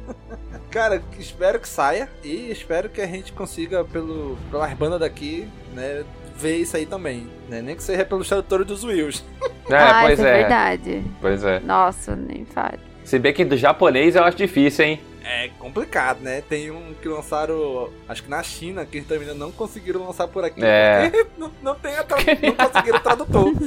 Cara, 0.71 1.03
espero 1.19 1.59
que 1.59 1.67
saia 1.67 2.09
e 2.23 2.49
espero 2.49 2.87
que 2.89 3.01
a 3.01 3.05
gente 3.05 3.33
consiga, 3.33 3.83
pelo, 3.83 4.37
pelas 4.49 4.73
bandas 4.73 5.01
daqui, 5.01 5.45
né, 5.73 6.05
ver 6.41 6.58
isso 6.58 6.75
aí 6.75 6.86
também. 6.86 7.27
Né? 7.47 7.62
Nem 7.62 7.75
que 7.75 7.84
seja 7.84 8.04
pelos 8.04 8.27
tradutores 8.27 8.65
dos 8.65 8.84
Wills. 8.84 9.23
É, 9.69 9.75
ah, 9.75 10.01
pois 10.01 10.19
isso 10.19 10.27
é 10.27 10.30
é. 10.30 10.38
verdade. 10.41 11.04
Pois 11.21 11.43
é. 11.43 11.60
Nossa, 11.62 12.15
nem 12.15 12.45
fale. 12.45 12.80
Se 13.06 13.17
bem 13.19 13.34
que 13.34 13.45
do 13.45 13.56
japonês 13.58 14.15
eu 14.15 14.23
acho 14.23 14.38
difícil, 14.38 14.86
hein? 14.86 14.99
É 15.23 15.49
complicado, 15.60 16.19
né? 16.21 16.41
Tem 16.41 16.71
um 16.71 16.93
que 16.99 17.08
lançaram, 17.08 17.89
acho 18.10 18.23
que 18.23 18.30
na 18.30 18.41
China, 18.41 18.86
que 18.86 19.01
também 19.01 19.30
ainda 19.30 19.36
não 19.36 19.51
conseguiram 19.51 20.06
lançar 20.06 20.27
por 20.27 20.43
aqui. 20.43 20.62
É. 20.63 21.12
não, 21.38 21.51
não, 21.62 21.75
tem 21.75 21.95
a 21.95 22.04
tra- 22.04 22.17
não 22.17 22.67
conseguiram 22.67 22.99
tradutor. 22.99 23.54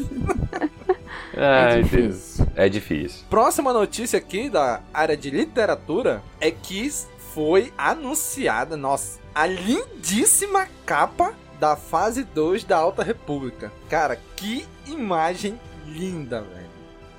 É 1.37 1.75
Deus. 1.77 1.91
difícil. 1.91 2.47
É 2.55 2.69
difícil. 2.69 3.25
Próxima 3.29 3.73
notícia 3.73 4.17
aqui 4.19 4.49
da 4.49 4.81
área 4.93 5.17
de 5.17 5.31
literatura 5.31 6.23
é 6.41 6.51
que 6.51 6.89
foi 7.35 7.73
anunciada, 7.77 8.77
nossa, 8.77 9.19
a 9.35 9.45
lindíssima 9.47 10.69
capa 10.87 11.35
da 11.59 11.77
fase 11.77 12.25
2 12.25 12.64
da 12.64 12.77
Alta 12.77 13.03
República. 13.03 13.73
Cara, 13.88 14.19
que 14.37 14.67
imagem 14.87 15.59
linda, 15.87 16.40
velho. 16.40 16.75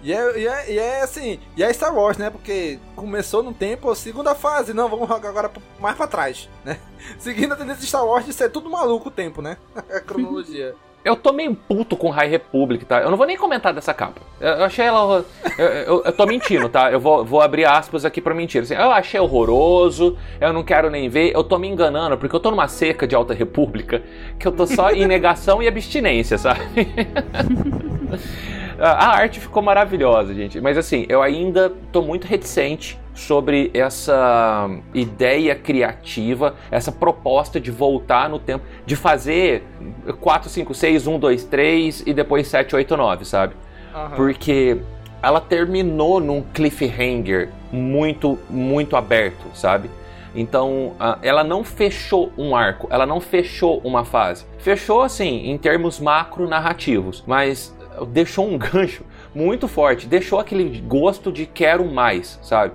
E 0.06 0.14
é, 0.14 0.40
e, 0.40 0.48
é, 0.48 0.72
e 0.72 0.78
é 0.78 1.02
assim, 1.02 1.40
e 1.58 1.64
é 1.64 1.74
Star 1.74 1.96
Wars, 1.96 2.18
né? 2.18 2.30
Porque 2.30 2.80
começou 2.96 3.42
no 3.42 3.52
tempo, 3.52 3.94
segunda 3.96 4.36
fase, 4.36 4.72
não, 4.72 4.88
vamos 4.88 5.08
jogar 5.08 5.30
agora 5.30 5.52
mais 5.80 5.98
pra 5.98 6.06
trás, 6.06 6.48
né? 6.64 6.80
Seguindo 7.18 7.54
a 7.54 7.56
tendência 7.56 7.82
de 7.82 7.88
Star 7.88 8.06
Wars 8.06 8.24
de 8.24 8.32
ser 8.32 8.52
tudo 8.52 8.70
maluco 8.70 9.10
o 9.10 9.12
tempo, 9.12 9.42
né? 9.42 9.58
A 9.76 10.00
cronologia. 10.00 10.76
Eu 11.06 11.16
tô 11.16 11.32
meio 11.32 11.54
puto 11.54 11.96
com 11.96 12.10
High 12.10 12.28
Republic, 12.28 12.84
tá? 12.84 13.00
Eu 13.00 13.12
não 13.12 13.18
vou 13.18 13.28
nem 13.28 13.38
comentar 13.38 13.72
dessa 13.72 13.94
capa. 13.94 14.20
Eu, 14.42 14.64
achei 14.64 14.86
ela. 14.86 15.24
Eu, 15.58 15.66
eu- 15.68 16.04
eu 16.04 16.12
tô 16.12 16.26
mentindo, 16.26 16.68
tá? 16.68 16.92
Eu 16.92 17.00
vou, 17.00 17.24
vou 17.24 17.42
abrir 17.42 17.66
aspas 17.66 18.04
aqui 18.04 18.20
pra 18.20 18.34
mentir. 18.34 18.64
Assim, 18.64 18.74
eu 18.74 18.90
achei 18.92 19.20
horroroso, 19.20 20.18
eu 20.42 20.52
não 20.52 20.64
quero 20.64 20.90
nem 20.90 21.08
ver. 21.08 21.32
Eu 21.36 21.44
tô 21.44 21.60
me 21.60 21.68
enganando, 21.68 22.18
porque 22.18 22.36
eu 22.36 22.40
tô 22.40 22.50
numa 22.50 22.68
seca 22.68 23.06
de 23.08 23.16
Alta 23.16 23.36
República 23.36 24.02
que 24.40 24.48
eu 24.48 24.52
tô 24.52 24.66
só 24.66 24.90
em 24.90 25.06
negação 25.06 25.62
e 25.62 25.68
abstinência, 25.68 26.40
sabe? 26.40 26.62
A 28.80 29.08
arte 29.16 29.40
ficou 29.40 29.64
maravilhosa, 29.64 30.34
gente. 30.34 30.60
Mas 30.60 30.78
assim, 30.78 31.06
eu 31.08 31.22
ainda 31.22 31.72
tô 31.92 32.02
muito 32.02 32.26
reticente 32.28 33.00
sobre 33.16 33.72
essa 33.74 34.70
ideia 34.94 35.56
criativa, 35.56 36.56
essa 36.70 36.92
proposta 36.92 37.60
de 37.60 37.72
voltar 37.72 38.30
no 38.30 38.38
tempo, 38.38 38.66
de 38.86 38.96
fazer 38.96 39.64
4, 40.20 40.50
5, 40.50 40.74
6, 40.74 41.08
1, 41.08 41.20
2, 41.20 41.44
3 41.46 42.04
e 42.06 42.14
depois 42.14 42.48
7, 42.48 42.76
8, 42.76 42.98
9, 42.98 43.26
sabe? 43.26 43.56
Uhum. 43.96 44.10
Porque 44.16 44.78
ela 45.24 45.40
terminou 45.40 46.20
num 46.20 46.42
cliffhanger 46.42 47.50
muito, 47.72 48.38
muito 48.50 48.96
aberto, 48.96 49.46
sabe? 49.56 49.90
Então, 50.36 50.94
ela 51.22 51.44
não 51.44 51.64
fechou 51.64 52.30
um 52.38 52.54
arco, 52.54 52.88
ela 52.92 53.06
não 53.06 53.22
fechou 53.22 53.80
uma 53.86 54.04
fase. 54.04 54.46
Fechou, 54.60 55.02
assim, 55.02 55.50
em 55.50 55.58
termos 55.58 55.98
macro 56.00 56.48
narrativos, 56.48 57.24
mas 57.26 57.74
deixou 58.10 58.46
um 58.46 58.58
gancho 58.60 59.06
muito 59.34 59.68
forte, 59.68 60.08
deixou 60.08 60.40
aquele 60.40 60.82
gosto 60.82 61.32
de 61.32 61.46
quero 61.46 61.86
mais, 61.86 62.38
sabe? 62.44 62.74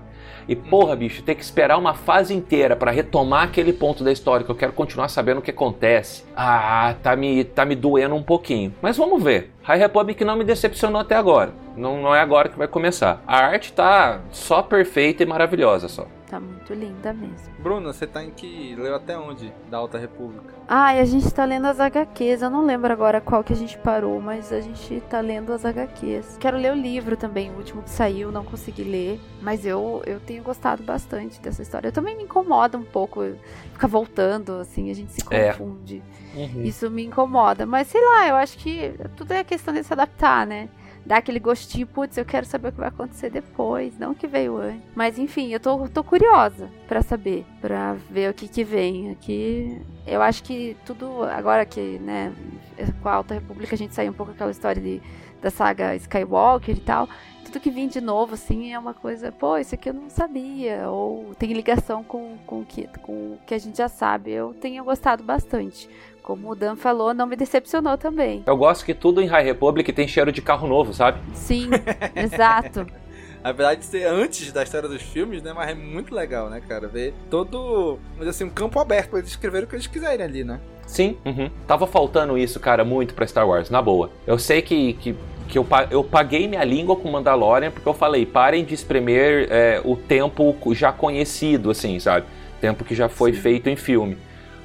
E 0.50 0.56
porra, 0.56 0.96
bicho, 0.96 1.22
ter 1.22 1.36
que 1.36 1.44
esperar 1.44 1.78
uma 1.78 1.94
fase 1.94 2.34
inteira 2.34 2.74
para 2.74 2.90
retomar 2.90 3.44
aquele 3.44 3.72
ponto 3.72 4.02
da 4.02 4.10
história 4.10 4.44
que 4.44 4.50
eu 4.50 4.56
quero 4.56 4.72
continuar 4.72 5.06
sabendo 5.06 5.38
o 5.38 5.42
que 5.42 5.52
acontece. 5.52 6.24
Ah, 6.34 6.96
tá 7.04 7.14
me, 7.14 7.44
tá 7.44 7.64
me 7.64 7.76
doendo 7.76 8.16
um 8.16 8.22
pouquinho. 8.24 8.74
Mas 8.82 8.96
vamos 8.96 9.22
ver. 9.22 9.52
High 9.62 9.78
Republic 9.78 10.24
não 10.24 10.34
me 10.34 10.42
decepcionou 10.42 11.00
até 11.00 11.14
agora. 11.14 11.52
Não, 11.76 12.02
não 12.02 12.12
é 12.12 12.20
agora 12.20 12.48
que 12.48 12.58
vai 12.58 12.66
começar. 12.66 13.22
A 13.28 13.36
arte 13.36 13.72
tá 13.72 14.22
só 14.32 14.60
perfeita 14.60 15.22
e 15.22 15.26
maravilhosa 15.26 15.86
só. 15.86 16.08
Tá 16.30 16.38
muito 16.38 16.72
linda 16.72 17.12
mesmo. 17.12 17.52
Bruna, 17.58 17.92
você 17.92 18.06
tá 18.06 18.22
em 18.22 18.30
que. 18.30 18.76
leu 18.76 18.94
até 18.94 19.18
onde 19.18 19.52
da 19.68 19.78
Alta 19.78 19.98
República? 19.98 20.54
Ah, 20.68 20.94
e 20.94 21.00
a 21.00 21.04
gente 21.04 21.28
tá 21.34 21.44
lendo 21.44 21.66
as 21.66 21.80
HQs. 21.80 22.42
Eu 22.42 22.50
não 22.50 22.64
lembro 22.64 22.92
agora 22.92 23.20
qual 23.20 23.42
que 23.42 23.52
a 23.52 23.56
gente 23.56 23.76
parou, 23.78 24.20
mas 24.20 24.52
a 24.52 24.60
gente 24.60 25.00
tá 25.10 25.18
lendo 25.20 25.52
as 25.52 25.64
HQs. 25.64 26.36
Quero 26.38 26.56
ler 26.56 26.70
o 26.72 26.76
livro 26.76 27.16
também, 27.16 27.50
o 27.50 27.56
último 27.56 27.82
que 27.82 27.90
saiu, 27.90 28.30
não 28.30 28.44
consegui 28.44 28.84
ler. 28.84 29.20
Mas 29.42 29.66
eu, 29.66 30.04
eu 30.06 30.20
tenho 30.20 30.44
gostado 30.44 30.84
bastante 30.84 31.40
dessa 31.40 31.62
história. 31.62 31.88
Eu 31.88 31.92
também 31.92 32.16
me 32.16 32.22
incomoda 32.22 32.78
um 32.78 32.84
pouco 32.84 33.22
ficar 33.72 33.88
voltando, 33.88 34.52
assim, 34.60 34.88
a 34.88 34.94
gente 34.94 35.10
se 35.10 35.24
é. 35.32 35.52
confunde. 35.52 36.00
É. 36.36 36.38
Uhum. 36.38 36.62
Isso 36.62 36.88
me 36.88 37.04
incomoda. 37.04 37.66
Mas 37.66 37.88
sei 37.88 38.00
lá, 38.04 38.28
eu 38.28 38.36
acho 38.36 38.56
que 38.56 38.94
tudo 39.16 39.32
é 39.32 39.42
questão 39.42 39.74
de 39.74 39.82
se 39.82 39.92
adaptar, 39.92 40.46
né? 40.46 40.68
Dá 41.04 41.16
aquele 41.16 41.38
gostinho, 41.38 41.86
putz, 41.86 42.16
eu 42.16 42.24
quero 42.24 42.46
saber 42.46 42.68
o 42.68 42.72
que 42.72 42.78
vai 42.78 42.88
acontecer 42.88 43.30
depois, 43.30 43.98
não 43.98 44.12
o 44.12 44.14
que 44.14 44.26
veio 44.26 44.56
antes. 44.56 44.82
Mas 44.94 45.18
enfim, 45.18 45.52
eu 45.52 45.60
tô, 45.60 45.88
tô 45.88 46.04
curiosa 46.04 46.68
para 46.86 47.02
saber, 47.02 47.44
para 47.60 47.94
ver 48.10 48.30
o 48.30 48.34
que 48.34 48.48
que 48.48 48.64
vem. 48.64 49.10
Aqui, 49.10 49.80
eu 50.06 50.22
acho 50.22 50.42
que 50.42 50.76
tudo, 50.84 51.24
agora 51.24 51.64
que, 51.64 51.98
né, 51.98 52.32
com 53.02 53.08
a 53.08 53.14
Alta 53.14 53.34
República 53.34 53.74
a 53.74 53.78
gente 53.78 53.94
saiu 53.94 54.10
um 54.10 54.14
pouco 54.14 54.32
aquela 54.32 54.50
história 54.50 54.80
de, 54.80 55.02
da 55.40 55.50
saga 55.50 55.94
Skywalker 55.96 56.76
e 56.76 56.80
tal. 56.80 57.08
Tudo 57.44 57.58
que 57.58 57.70
vem 57.70 57.88
de 57.88 58.00
novo, 58.00 58.34
assim, 58.34 58.72
é 58.72 58.78
uma 58.78 58.94
coisa, 58.94 59.32
pô, 59.32 59.58
isso 59.58 59.74
aqui 59.74 59.88
eu 59.88 59.94
não 59.94 60.08
sabia, 60.08 60.88
ou 60.88 61.34
tem 61.34 61.52
ligação 61.52 62.04
com, 62.04 62.36
com, 62.46 62.64
que, 62.64 62.86
com 63.02 63.12
o 63.32 63.38
que 63.44 63.54
a 63.54 63.58
gente 63.58 63.78
já 63.78 63.88
sabe. 63.88 64.30
Eu 64.30 64.54
tenho 64.54 64.84
gostado 64.84 65.24
bastante 65.24 65.88
como 66.30 66.52
o 66.52 66.54
Dan 66.54 66.76
falou, 66.76 67.12
não 67.12 67.26
me 67.26 67.34
decepcionou 67.34 67.98
também. 67.98 68.44
Eu 68.46 68.56
gosto 68.56 68.84
que 68.84 68.94
tudo 68.94 69.20
em 69.20 69.26
High 69.26 69.42
Republic 69.42 69.92
tem 69.92 70.06
cheiro 70.06 70.30
de 70.30 70.40
carro 70.40 70.68
novo, 70.68 70.94
sabe? 70.94 71.18
Sim, 71.34 71.68
exato. 72.14 72.86
Apesar 73.42 73.74
de 73.74 73.84
ser 73.84 74.04
antes 74.04 74.52
da 74.52 74.62
história 74.62 74.88
dos 74.88 75.02
filmes, 75.02 75.42
né? 75.42 75.52
Mas 75.52 75.70
é 75.70 75.74
muito 75.74 76.14
legal, 76.14 76.48
né, 76.48 76.60
cara? 76.60 76.86
Ver 76.86 77.12
todo, 77.28 77.98
dizer 78.16 78.30
assim, 78.30 78.44
um 78.44 78.50
campo 78.50 78.78
aberto 78.78 79.10
pra 79.10 79.18
eles 79.18 79.30
escreverem 79.30 79.66
o 79.66 79.68
que 79.68 79.74
eles 79.74 79.88
quiserem 79.88 80.24
ali, 80.24 80.44
né? 80.44 80.60
Sim, 80.86 81.16
uhum. 81.26 81.50
tava 81.66 81.84
faltando 81.84 82.38
isso, 82.38 82.60
cara, 82.60 82.84
muito 82.84 83.12
pra 83.12 83.26
Star 83.26 83.48
Wars, 83.48 83.68
na 83.68 83.82
boa. 83.82 84.08
Eu 84.24 84.38
sei 84.38 84.62
que, 84.62 84.92
que, 84.94 85.16
que 85.48 85.58
eu, 85.58 85.66
eu 85.90 86.04
paguei 86.04 86.46
minha 86.46 86.62
língua 86.62 86.94
com 86.94 87.10
Mandalorian 87.10 87.72
porque 87.72 87.88
eu 87.88 87.94
falei, 87.94 88.24
parem 88.24 88.64
de 88.64 88.74
espremer 88.74 89.48
é, 89.50 89.82
o 89.84 89.96
tempo 89.96 90.56
já 90.74 90.92
conhecido, 90.92 91.72
assim, 91.72 91.98
sabe? 91.98 92.24
Tempo 92.60 92.84
que 92.84 92.94
já 92.94 93.08
foi 93.08 93.32
Sim. 93.32 93.40
feito 93.40 93.68
em 93.68 93.74
filme 93.74 94.16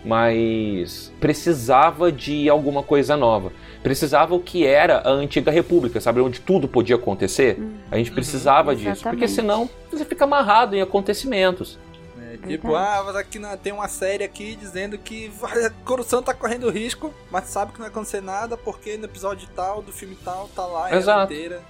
mas 0.06 1.12
precisava 1.20 2.12
de 2.12 2.48
alguma 2.48 2.84
coisa 2.84 3.18
nova. 3.18 3.52
Precisava 3.82 4.36
o 4.36 4.40
que 4.40 4.66
era 4.66 5.00
a 5.00 5.10
antiga 5.10 5.52
república, 5.52 6.00
sabe? 6.00 6.22
Onde 6.22 6.40
tudo 6.40 6.68
podia 6.68 6.96
acontecer. 6.96 7.58
Hum. 7.60 7.74
A 7.92 7.98
gente 7.98 8.12
precisava 8.12 8.72
uhum, 8.72 8.78
disso, 8.78 9.04
porque 9.04 9.28
senão 9.28 9.70
você 9.92 10.06
fica 10.06 10.24
amarrado 10.24 10.76
em 10.76 10.82
acontecimentos. 10.82 11.78
É, 12.20 12.48
tipo, 12.48 12.76
ah, 12.76 13.04
mas 13.06 13.16
aqui 13.16 13.40
não, 13.40 13.56
tem 13.58 13.72
uma 13.74 13.88
série 13.88 14.24
aqui 14.24 14.56
dizendo 14.56 14.98
que 14.98 15.32
a 15.44 15.70
corrupção 15.84 16.22
tá 16.22 16.34
correndo 16.34 16.70
risco, 16.70 17.14
mas 17.32 17.46
sabe 17.46 17.72
que 17.72 17.80
não 17.80 17.86
vai 17.86 17.92
acontecer 17.92 18.22
nada 18.22 18.58
porque 18.58 18.98
no 18.98 19.06
episódio 19.06 19.48
tal, 19.56 19.82
do 19.82 19.92
filme 19.92 20.18
tal, 20.24 20.50
tá 20.56 20.66
lá 20.66 20.96
Exato. 20.96 21.34
inteira. 21.34 21.62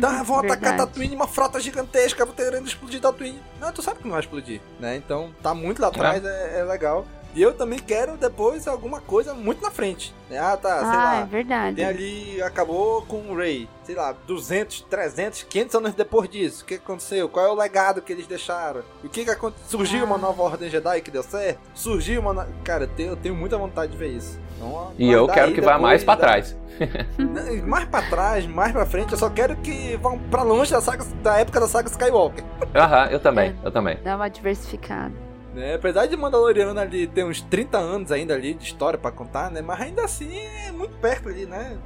Tá, 0.00 0.22
vão 0.22 0.40
atacar 0.40 0.76
Tatooine, 0.76 1.14
uma 1.14 1.28
frota 1.28 1.60
gigantesca, 1.60 2.24
vou 2.24 2.34
querendo 2.34 2.66
explodir 2.66 3.00
Tatooine. 3.00 3.40
Não, 3.60 3.72
tu 3.72 3.82
sabe 3.82 3.98
que 3.98 4.04
não 4.04 4.12
vai 4.12 4.20
explodir, 4.20 4.60
né? 4.80 4.96
Então 4.96 5.30
tá 5.42 5.54
muito 5.54 5.80
lá 5.80 5.88
atrás, 5.88 6.24
é, 6.24 6.56
é, 6.56 6.60
é 6.60 6.64
legal. 6.64 7.06
E 7.34 7.42
eu 7.42 7.54
também 7.54 7.78
quero 7.78 8.16
depois 8.16 8.66
alguma 8.66 9.00
coisa 9.00 9.34
muito 9.34 9.62
na 9.62 9.70
frente. 9.70 10.14
Né? 10.28 10.38
Ah, 10.38 10.56
tá, 10.56 10.78
sei 10.78 10.88
ah, 10.88 10.92
lá. 10.92 11.20
é 11.20 11.24
verdade. 11.24 11.76
Tem 11.76 11.84
ali, 11.84 12.42
acabou 12.42 13.02
com 13.02 13.16
o 13.16 13.36
Ray. 13.36 13.68
Sei 13.84 13.94
lá, 13.94 14.14
200, 14.26 14.82
300, 14.82 15.42
500 15.44 15.74
anos 15.76 15.94
depois 15.94 16.28
disso. 16.28 16.62
O 16.62 16.66
que 16.66 16.74
aconteceu? 16.74 17.28
Qual 17.28 17.46
é 17.46 17.50
o 17.50 17.54
legado 17.54 18.02
que 18.02 18.12
eles 18.12 18.26
deixaram? 18.26 18.82
O 19.02 19.08
que 19.08 19.24
que 19.24 19.30
aconteceu? 19.30 19.66
Surgiu 19.68 20.02
ah. 20.02 20.06
uma 20.06 20.18
nova 20.18 20.42
Ordem 20.42 20.68
Jedi 20.68 21.00
que 21.00 21.10
deu 21.10 21.22
certo? 21.22 21.60
Surgiu 21.74 22.20
uma... 22.20 22.32
No... 22.32 22.46
Cara, 22.64 22.84
eu 22.84 22.88
tenho, 22.88 23.10
eu 23.10 23.16
tenho 23.16 23.34
muita 23.34 23.56
vontade 23.56 23.92
de 23.92 23.98
ver 23.98 24.08
isso. 24.08 24.38
Então, 24.56 24.92
e 24.98 25.10
eu 25.10 25.26
quero 25.28 25.54
que 25.54 25.60
vá 25.60 25.78
mais 25.78 26.02
para 26.02 26.20
da... 26.20 26.26
trás. 26.26 26.56
mais 27.66 27.84
para 27.86 28.08
trás, 28.08 28.46
mais 28.46 28.72
para 28.72 28.86
frente, 28.86 29.12
eu 29.12 29.18
só 29.18 29.30
quero 29.30 29.56
que 29.56 29.96
vão 29.96 30.18
para 30.18 30.42
longe 30.42 30.70
da, 30.70 30.80
saga, 30.80 31.04
da 31.22 31.38
época 31.38 31.60
da 31.60 31.68
saga 31.68 31.88
Skywalker. 31.88 32.44
Aham, 32.74 33.06
eu 33.10 33.20
também, 33.20 33.56
eu 33.64 33.70
também. 33.70 33.98
Dá 34.02 34.16
uma 34.16 34.28
diversificada. 34.28 35.27
Né? 35.58 35.74
Apesar 35.74 36.06
de 36.06 36.16
Mandaloriano 36.16 36.78
ali 36.78 37.06
ter 37.08 37.24
uns 37.24 37.40
30 37.40 37.76
anos 37.76 38.12
ainda 38.12 38.32
ali 38.32 38.54
de 38.54 38.64
história 38.64 38.96
para 38.98 39.10
contar, 39.10 39.50
né? 39.50 39.60
Mas 39.60 39.80
ainda 39.80 40.04
assim 40.04 40.30
é 40.66 40.70
muito 40.70 40.96
perto 40.98 41.28
ali, 41.28 41.46
né? 41.46 41.76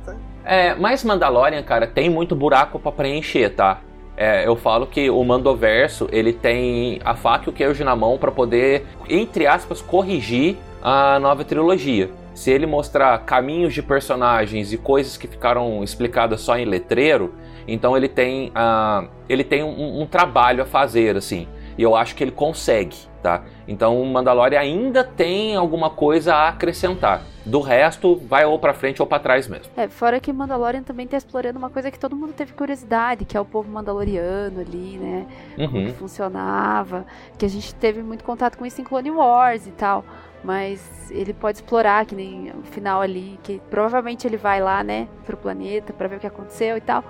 É, 0.44 0.74
mas 0.74 1.02
Mandalorian, 1.02 1.62
cara, 1.62 1.86
tem 1.86 2.10
muito 2.10 2.36
buraco 2.36 2.78
para 2.78 2.92
preencher, 2.92 3.48
tá? 3.48 3.80
É, 4.14 4.46
eu 4.46 4.54
falo 4.56 4.86
que 4.86 5.08
o 5.08 5.24
Mandoverso 5.24 6.06
ele 6.12 6.34
tem 6.34 7.00
a 7.02 7.14
faca 7.14 7.44
e 7.46 7.48
o 7.48 7.52
queijo 7.52 7.82
na 7.82 7.96
mão 7.96 8.18
para 8.18 8.30
poder, 8.30 8.84
entre 9.08 9.46
aspas, 9.46 9.80
corrigir 9.80 10.58
a 10.82 11.18
nova 11.18 11.42
trilogia. 11.42 12.10
Se 12.34 12.50
ele 12.50 12.66
mostrar 12.66 13.18
caminhos 13.24 13.72
de 13.72 13.82
personagens 13.82 14.70
e 14.70 14.76
coisas 14.76 15.16
que 15.16 15.26
ficaram 15.26 15.82
explicadas 15.82 16.42
só 16.42 16.58
em 16.58 16.66
letreiro, 16.66 17.34
então 17.66 17.96
ele 17.96 18.08
tem, 18.08 18.50
uh, 18.50 19.08
ele 19.28 19.44
tem 19.44 19.62
um, 19.62 20.02
um 20.02 20.06
trabalho 20.06 20.62
a 20.62 20.66
fazer, 20.66 21.16
assim. 21.16 21.48
E 21.78 21.82
eu 21.82 21.96
acho 21.96 22.14
que 22.14 22.22
ele 22.22 22.30
consegue, 22.30 22.96
tá? 23.22 23.42
Então 23.66 24.00
o 24.02 24.04
Mandalorian 24.04 24.58
ainda 24.58 25.04
tem 25.04 25.54
alguma 25.56 25.88
coisa 25.88 26.34
a 26.34 26.48
acrescentar. 26.48 27.22
Do 27.44 27.60
resto, 27.60 28.16
vai 28.16 28.44
ou 28.44 28.56
para 28.58 28.72
frente 28.72 29.02
ou 29.02 29.06
para 29.06 29.18
trás 29.18 29.48
mesmo. 29.48 29.72
É, 29.76 29.88
fora 29.88 30.20
que 30.20 30.32
Mandalorian 30.32 30.82
também 30.82 31.08
tá 31.08 31.16
explorando 31.16 31.58
uma 31.58 31.70
coisa 31.70 31.90
que 31.90 31.98
todo 31.98 32.14
mundo 32.14 32.32
teve 32.32 32.52
curiosidade, 32.52 33.24
que 33.24 33.36
é 33.36 33.40
o 33.40 33.44
povo 33.44 33.68
mandaloriano 33.68 34.60
ali, 34.60 34.96
né? 34.96 35.26
Uhum. 35.58 35.68
Como 35.68 35.86
que 35.86 35.92
funcionava, 35.92 37.04
que 37.36 37.44
a 37.44 37.48
gente 37.48 37.74
teve 37.74 38.00
muito 38.02 38.22
contato 38.22 38.56
com 38.56 38.64
isso 38.64 38.80
em 38.80 38.84
Clone 38.84 39.10
Wars 39.10 39.66
e 39.66 39.72
tal. 39.72 40.04
Mas 40.44 41.10
ele 41.10 41.32
pode 41.32 41.58
explorar, 41.58 42.04
que 42.06 42.14
nem 42.14 42.50
o 42.50 42.62
final 42.62 43.00
ali, 43.00 43.38
que 43.42 43.60
provavelmente 43.70 44.26
ele 44.26 44.36
vai 44.36 44.60
lá, 44.60 44.84
né, 44.84 45.08
pro 45.24 45.36
planeta 45.36 45.92
para 45.92 46.08
ver 46.08 46.16
o 46.16 46.20
que 46.20 46.26
aconteceu 46.26 46.76
e 46.76 46.80
tal. 46.80 47.04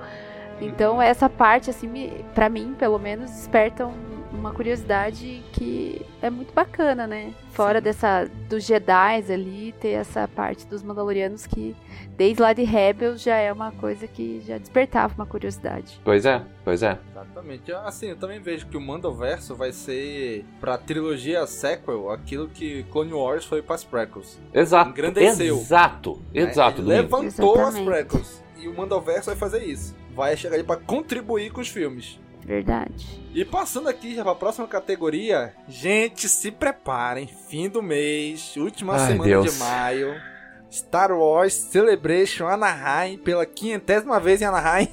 Então 0.60 1.00
essa 1.00 1.28
parte, 1.28 1.68
assim, 1.68 1.88
me, 1.88 2.24
para 2.34 2.48
mim, 2.48 2.74
pelo 2.78 2.98
menos, 2.98 3.30
desperta 3.30 3.86
um 3.86 4.11
uma 4.42 4.52
curiosidade 4.52 5.40
que 5.52 6.04
é 6.20 6.28
muito 6.28 6.52
bacana, 6.52 7.06
né? 7.06 7.32
Fora 7.52 7.78
Sim. 7.78 7.84
dessa 7.84 8.30
dos 8.48 8.64
Jedi 8.64 9.32
ali, 9.32 9.72
ter 9.80 9.90
essa 9.90 10.26
parte 10.26 10.66
dos 10.66 10.82
Mandalorianos 10.82 11.46
que 11.46 11.76
desde 12.16 12.42
lá 12.42 12.52
de 12.52 12.64
Rebels 12.64 13.22
já 13.22 13.36
é 13.36 13.52
uma 13.52 13.70
coisa 13.70 14.06
que 14.08 14.42
já 14.44 14.58
despertava 14.58 15.14
uma 15.14 15.26
curiosidade. 15.26 16.00
Pois 16.04 16.26
é, 16.26 16.42
pois 16.64 16.82
é. 16.82 16.98
Exatamente. 17.12 17.72
Assim, 17.72 18.06
eu 18.08 18.16
também 18.16 18.40
vejo 18.40 18.66
que 18.66 18.76
o 18.76 18.80
Mandoverso 18.80 19.54
vai 19.54 19.70
ser 19.70 20.44
pra 20.60 20.76
trilogia 20.76 21.46
sequel 21.46 22.10
aquilo 22.10 22.48
que 22.48 22.82
Clone 22.90 23.12
Wars 23.12 23.44
foi 23.44 23.62
para 23.62 23.76
as 23.76 23.84
prequels. 23.84 24.40
Exato. 24.52 24.90
Engrandeceu. 24.90 25.56
Exato. 25.56 26.20
Né? 26.34 26.42
Exato. 26.42 26.82
Levantou 26.82 27.26
Exatamente. 27.26 27.78
as 27.78 27.84
prequels. 27.84 28.42
E 28.58 28.66
o 28.66 28.76
Mandoverso 28.76 29.26
vai 29.26 29.36
fazer 29.36 29.62
isso. 29.64 29.94
Vai 30.14 30.36
chegar 30.36 30.56
ali 30.56 30.64
para 30.64 30.80
contribuir 30.80 31.52
com 31.52 31.60
os 31.60 31.68
filmes. 31.68 32.18
Verdade. 32.44 33.20
E 33.34 33.44
passando 33.44 33.88
aqui 33.88 34.14
já 34.14 34.22
pra 34.22 34.34
próxima 34.34 34.66
categoria, 34.66 35.54
gente, 35.68 36.28
se 36.28 36.50
preparem, 36.50 37.26
fim 37.26 37.68
do 37.68 37.82
mês, 37.82 38.54
última 38.56 38.94
Ai, 38.94 39.06
semana 39.12 39.30
Deus. 39.30 39.52
de 39.52 39.58
maio, 39.58 40.14
Star 40.70 41.12
Wars 41.12 41.54
Celebration 41.54 42.46
Anaheim, 42.46 43.18
pela 43.18 43.46
quinhentésima 43.46 44.18
vez 44.18 44.42
em 44.42 44.46
Anaheim. 44.46 44.88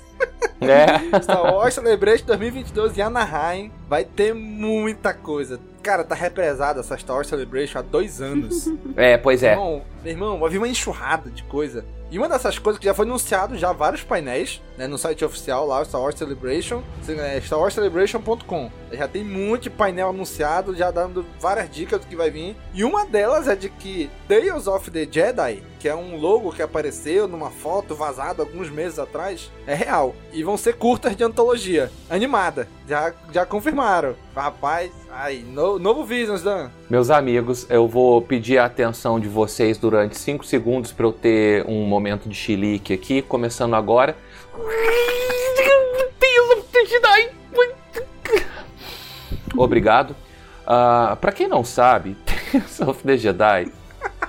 É. 0.61 1.19
Star 1.21 1.41
Wars 1.41 1.73
Celebration 1.73 2.25
2022 2.25 2.97
em 2.97 3.01
Anaheim. 3.01 3.71
Vai 3.87 4.03
ter 4.03 4.33
muita 4.33 5.13
coisa. 5.13 5.59
Cara, 5.81 6.03
tá 6.03 6.15
represada 6.15 6.79
essa 6.81 6.97
Star 6.97 7.15
Wars 7.15 7.27
Celebration 7.27 7.79
há 7.79 7.81
dois 7.81 8.21
anos. 8.21 8.67
É, 8.95 9.17
pois 9.17 9.43
é. 9.43 9.51
Irmão, 9.51 9.81
meu 10.03 10.11
irmão, 10.11 10.45
havia 10.45 10.59
uma 10.59 10.67
enxurrada 10.67 11.29
de 11.29 11.43
coisa. 11.43 11.85
E 12.11 12.17
uma 12.17 12.27
dessas 12.27 12.57
coisas 12.57 12.79
que 12.79 12.85
já 12.85 12.93
foi 12.93 13.05
anunciado 13.05 13.55
já 13.55 13.71
vários 13.71 14.01
painéis, 14.01 14.59
né, 14.75 14.87
no 14.87 14.97
site 14.97 15.23
oficial 15.23 15.67
lá, 15.67 15.85
Star 15.85 16.01
Wars 16.01 16.15
Celebration, 16.17 16.81
é 17.07 17.37
starwarscelebration.com. 17.37 18.71
Já 18.91 19.07
tem 19.07 19.23
muito 19.23 19.69
painel 19.69 20.09
anunciado, 20.09 20.75
já 20.75 20.89
dando 20.89 21.23
várias 21.39 21.69
dicas 21.69 22.01
do 22.01 22.07
que 22.07 22.15
vai 22.15 22.31
vir. 22.31 22.55
E 22.73 22.83
uma 22.83 23.05
delas 23.05 23.47
é 23.47 23.55
de 23.55 23.69
que 23.69 24.09
Tales 24.27 24.65
of 24.65 24.89
the 24.89 25.07
Jedi, 25.09 25.61
que 25.79 25.87
é 25.87 25.95
um 25.95 26.17
logo 26.17 26.51
que 26.51 26.63
apareceu 26.63 27.27
numa 27.27 27.51
foto 27.51 27.93
vazada 27.93 28.41
alguns 28.41 28.71
meses 28.71 28.97
atrás, 28.97 29.51
é 29.67 29.75
real. 29.75 30.15
E 30.33 30.43
vão 30.43 30.57
ser 30.57 30.77
curtas 30.77 31.15
de 31.15 31.23
antologia, 31.23 31.91
animada. 32.09 32.67
Já, 32.87 33.13
já 33.31 33.45
confirmaram. 33.45 34.15
Rapaz, 34.35 34.91
ai, 35.11 35.45
no, 35.47 35.68
novo 35.77 36.03
Visions, 36.03 36.41
Dan. 36.41 36.69
Meus 36.89 37.09
amigos, 37.09 37.67
eu 37.69 37.87
vou 37.87 38.21
pedir 38.21 38.57
a 38.57 38.65
atenção 38.65 39.19
de 39.19 39.27
vocês 39.27 39.77
durante 39.77 40.17
5 40.17 40.45
segundos 40.45 40.91
para 40.91 41.05
eu 41.05 41.11
ter 41.11 41.65
um 41.67 41.85
momento 41.85 42.27
de 42.27 42.35
chilique 42.35 42.93
aqui, 42.93 43.21
começando 43.21 43.75
agora. 43.75 44.15
Obrigado. 49.55 50.11
Uh, 50.61 51.15
para 51.17 51.31
quem 51.31 51.47
não 51.47 51.63
sabe, 51.63 52.15
Tales 52.25 52.79
of 52.79 53.03
the 53.03 53.17
Jedi 53.17 53.71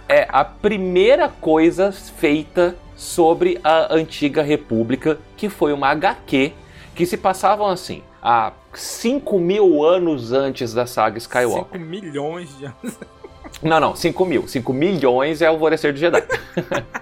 é 0.08 0.26
a 0.28 0.44
primeira 0.44 1.28
coisa 1.28 1.92
feita 1.92 2.76
sobre 2.96 3.60
a 3.62 3.94
antiga 3.94 4.42
república, 4.42 5.18
que 5.36 5.48
foi 5.48 5.72
uma 5.72 5.88
HQ 5.88 6.52
que 6.94 7.06
se 7.06 7.16
passavam 7.16 7.68
assim, 7.68 8.02
há 8.22 8.52
5 8.74 9.38
mil 9.38 9.84
anos 9.84 10.32
antes 10.32 10.72
da 10.72 10.86
saga 10.86 11.18
Skywalker. 11.18 11.78
5 11.80 11.84
milhões 11.84 12.58
de 12.58 12.66
anos. 12.66 12.98
Não, 13.62 13.80
não, 13.80 13.96
5 13.96 14.24
mil. 14.24 14.48
5 14.48 14.72
milhões 14.72 15.42
é 15.42 15.48
o 15.48 15.54
Alvorecer 15.54 15.92
do 15.92 15.98
Jedi. 15.98 16.22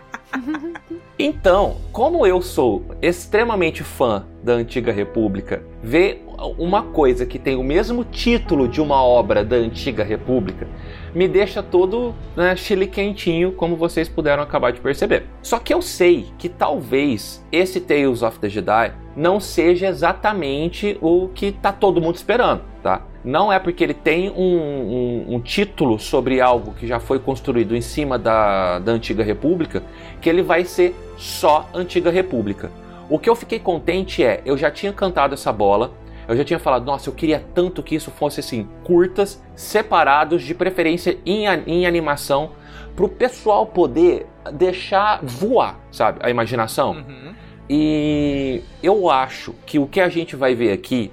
então, 1.19 1.77
como 1.93 2.27
eu 2.27 2.41
sou 2.41 2.85
extremamente 3.03 3.83
fã 3.83 4.27
da 4.43 4.55
Antiga 4.55 4.93
República, 4.93 5.63
ver 5.83 6.25
uma 6.59 6.83
coisa 6.83 7.27
que 7.27 7.39
tem 7.39 7.57
o 7.57 7.63
mesmo 7.63 8.05
título 8.05 8.69
de 8.69 8.81
uma 8.81 9.03
obra 9.03 9.45
da 9.45 9.57
Antiga 9.57 10.05
República 10.05 10.69
me 11.15 11.27
deixa 11.27 11.63
todo 11.63 12.15
né, 12.37 12.55
chile 12.55 12.87
quentinho, 12.87 13.53
como 13.53 13.77
vocês 13.77 14.09
puderam 14.09 14.43
acabar 14.43 14.73
de 14.73 14.81
perceber. 14.81 15.25
Só 15.43 15.59
que 15.59 15.73
eu 15.73 15.83
sei 15.83 16.27
que 16.39 16.49
talvez 16.49 17.45
esse 17.51 17.81
Tales 17.81 18.23
of 18.23 18.39
the 18.39 18.49
Jedi 18.49 18.93
não 19.17 19.41
seja 19.41 19.89
exatamente 19.89 20.97
o 21.01 21.29
que 21.35 21.51
tá 21.51 21.73
todo 21.73 22.01
mundo 22.01 22.17
esperando, 22.17 22.63
tá? 22.83 23.03
Não 23.25 23.53
é 23.53 23.59
porque 23.59 23.83
ele 23.83 23.95
tem 23.95 24.31
um, 24.31 24.35
um, 24.37 25.35
um, 25.35 25.41
título 25.41 25.99
sobre 25.99 26.41
algo 26.41 26.73
que 26.75 26.87
já 26.87 27.01
foi 27.01 27.19
construído 27.19 27.75
em 27.75 27.81
cima 27.81 28.17
da, 28.17 28.79
da 28.79 28.93
Antiga 28.93 29.25
República 29.25 29.83
que 30.21 30.29
ele 30.29 30.43
vai 30.43 30.65
ser 30.65 30.95
só 31.17 31.69
Antiga 31.75 32.11
República. 32.11 32.71
O 33.11 33.19
que 33.19 33.29
eu 33.29 33.35
fiquei 33.35 33.59
contente 33.59 34.23
é, 34.23 34.41
eu 34.45 34.57
já 34.57 34.71
tinha 34.71 34.93
cantado 34.93 35.35
essa 35.35 35.53
bola, 35.53 35.93
eu 36.29 36.37
já 36.37 36.45
tinha 36.45 36.59
falado, 36.59 36.85
nossa, 36.85 37.09
eu 37.09 37.15
queria 37.15 37.43
tanto 37.55 37.83
que 37.83 37.95
isso 37.95 38.11
fosse 38.11 38.41
assim, 38.41 38.69
curtas, 38.85 39.43
separados, 39.57 40.43
de 40.43 40.55
preferência 40.55 41.19
em, 41.25 41.47
em 41.67 41.87
animação, 41.87 42.51
para 42.95 43.05
o 43.07 43.09
pessoal 43.09 43.65
poder 43.65 44.27
deixar 44.53 45.21
voar, 45.23 45.79
sabe, 45.91 46.19
a 46.23 46.29
imaginação. 46.29 46.93
Uhum. 46.93 47.35
E 47.71 48.63
eu 48.83 49.09
acho 49.11 49.55
que 49.65 49.79
o 49.79 49.87
que 49.87 50.01
a 50.01 50.09
gente 50.09 50.37
vai 50.37 50.55
ver 50.55 50.73
aqui 50.73 51.11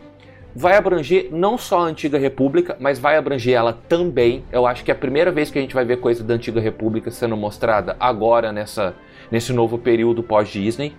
vai 0.56 0.78
abranger 0.78 1.28
não 1.32 1.58
só 1.58 1.80
a 1.80 1.84
Antiga 1.84 2.18
República, 2.18 2.78
mas 2.80 2.98
vai 2.98 3.18
abranger 3.18 3.54
ela 3.54 3.74
também. 3.74 4.44
Eu 4.52 4.66
acho 4.66 4.84
que 4.86 4.90
é 4.90 4.94
a 4.94 4.98
primeira 4.98 5.32
vez 5.32 5.52
que 5.52 5.60
a 5.60 5.62
gente 5.62 5.76
vai 5.76 5.84
ver 5.84 5.98
coisa 5.98 6.24
da 6.24 6.34
Antiga 6.34 6.62
República 6.62 7.12
sendo 7.12 7.36
mostrada 7.36 7.98
agora 8.00 8.54
nessa, 8.54 8.96
nesse 9.30 9.52
novo 9.52 9.78
período 9.78 10.24
pós-Disney. 10.24 10.94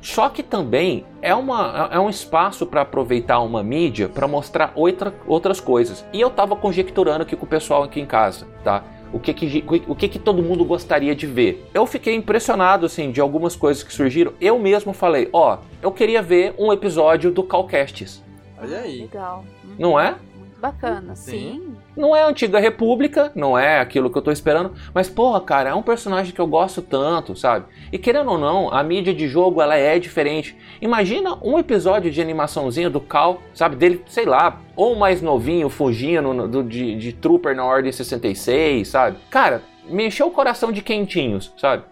Só 0.00 0.28
que 0.28 0.42
também 0.42 1.04
é, 1.20 1.34
uma, 1.34 1.88
é 1.92 1.98
um 1.98 2.08
espaço 2.08 2.66
para 2.66 2.82
aproveitar 2.82 3.40
uma 3.40 3.62
mídia 3.62 4.08
para 4.08 4.28
mostrar 4.28 4.72
outra, 4.74 5.12
outras 5.26 5.60
coisas. 5.60 6.04
E 6.12 6.20
eu 6.20 6.28
estava 6.28 6.54
conjecturando 6.54 7.22
aqui 7.22 7.36
com 7.36 7.44
o 7.44 7.48
pessoal 7.48 7.82
aqui 7.82 8.00
em 8.00 8.06
casa, 8.06 8.46
tá? 8.62 8.84
O 9.12 9.18
que 9.18 9.32
que, 9.32 9.64
o 9.86 9.94
que 9.94 10.08
que 10.08 10.18
todo 10.18 10.42
mundo 10.42 10.64
gostaria 10.64 11.14
de 11.14 11.26
ver? 11.26 11.66
Eu 11.72 11.86
fiquei 11.86 12.14
impressionado, 12.14 12.84
assim, 12.84 13.10
de 13.10 13.20
algumas 13.20 13.56
coisas 13.56 13.82
que 13.82 13.92
surgiram. 13.92 14.34
Eu 14.38 14.58
mesmo 14.58 14.92
falei, 14.92 15.30
ó, 15.32 15.54
oh, 15.54 15.58
eu 15.80 15.90
queria 15.90 16.20
ver 16.20 16.54
um 16.58 16.70
episódio 16.72 17.30
do 17.30 17.42
Calcasts. 17.42 18.22
Olha 18.60 18.80
aí. 18.80 19.00
Legal. 19.02 19.44
Não 19.78 19.98
é? 19.98 20.16
Bacana, 20.58 21.14
sim. 21.14 21.30
sim. 21.30 21.76
Não 21.96 22.14
é 22.14 22.22
a 22.22 22.28
antiga 22.28 22.58
república, 22.58 23.32
não 23.34 23.58
é 23.58 23.80
aquilo 23.80 24.10
que 24.10 24.18
eu 24.18 24.22
tô 24.22 24.30
esperando, 24.30 24.72
mas 24.92 25.08
porra, 25.08 25.40
cara, 25.40 25.70
é 25.70 25.74
um 25.74 25.82
personagem 25.82 26.32
que 26.32 26.40
eu 26.40 26.46
gosto 26.46 26.82
tanto, 26.82 27.36
sabe? 27.36 27.66
E 27.92 27.98
querendo 27.98 28.30
ou 28.30 28.38
não, 28.38 28.72
a 28.72 28.82
mídia 28.82 29.14
de 29.14 29.26
jogo 29.26 29.62
ela 29.62 29.76
é 29.76 29.98
diferente. 29.98 30.56
Imagina 30.80 31.38
um 31.42 31.58
episódio 31.58 32.10
de 32.10 32.20
animaçãozinha 32.20 32.90
do 32.90 33.00
Cal, 33.00 33.40
sabe? 33.54 33.76
Dele, 33.76 34.02
sei 34.06 34.24
lá, 34.24 34.60
ou 34.76 34.94
mais 34.94 35.22
novinho, 35.22 35.68
fugindo 35.68 36.46
do, 36.46 36.62
de, 36.62 36.96
de 36.96 37.12
Trooper 37.12 37.54
na 37.54 37.64
Ordem 37.64 37.90
66, 37.90 38.86
sabe? 38.86 39.18
Cara, 39.30 39.62
me 39.84 40.06
encheu 40.06 40.26
o 40.26 40.30
coração 40.30 40.70
de 40.70 40.82
quentinhos, 40.82 41.52
sabe? 41.56 41.84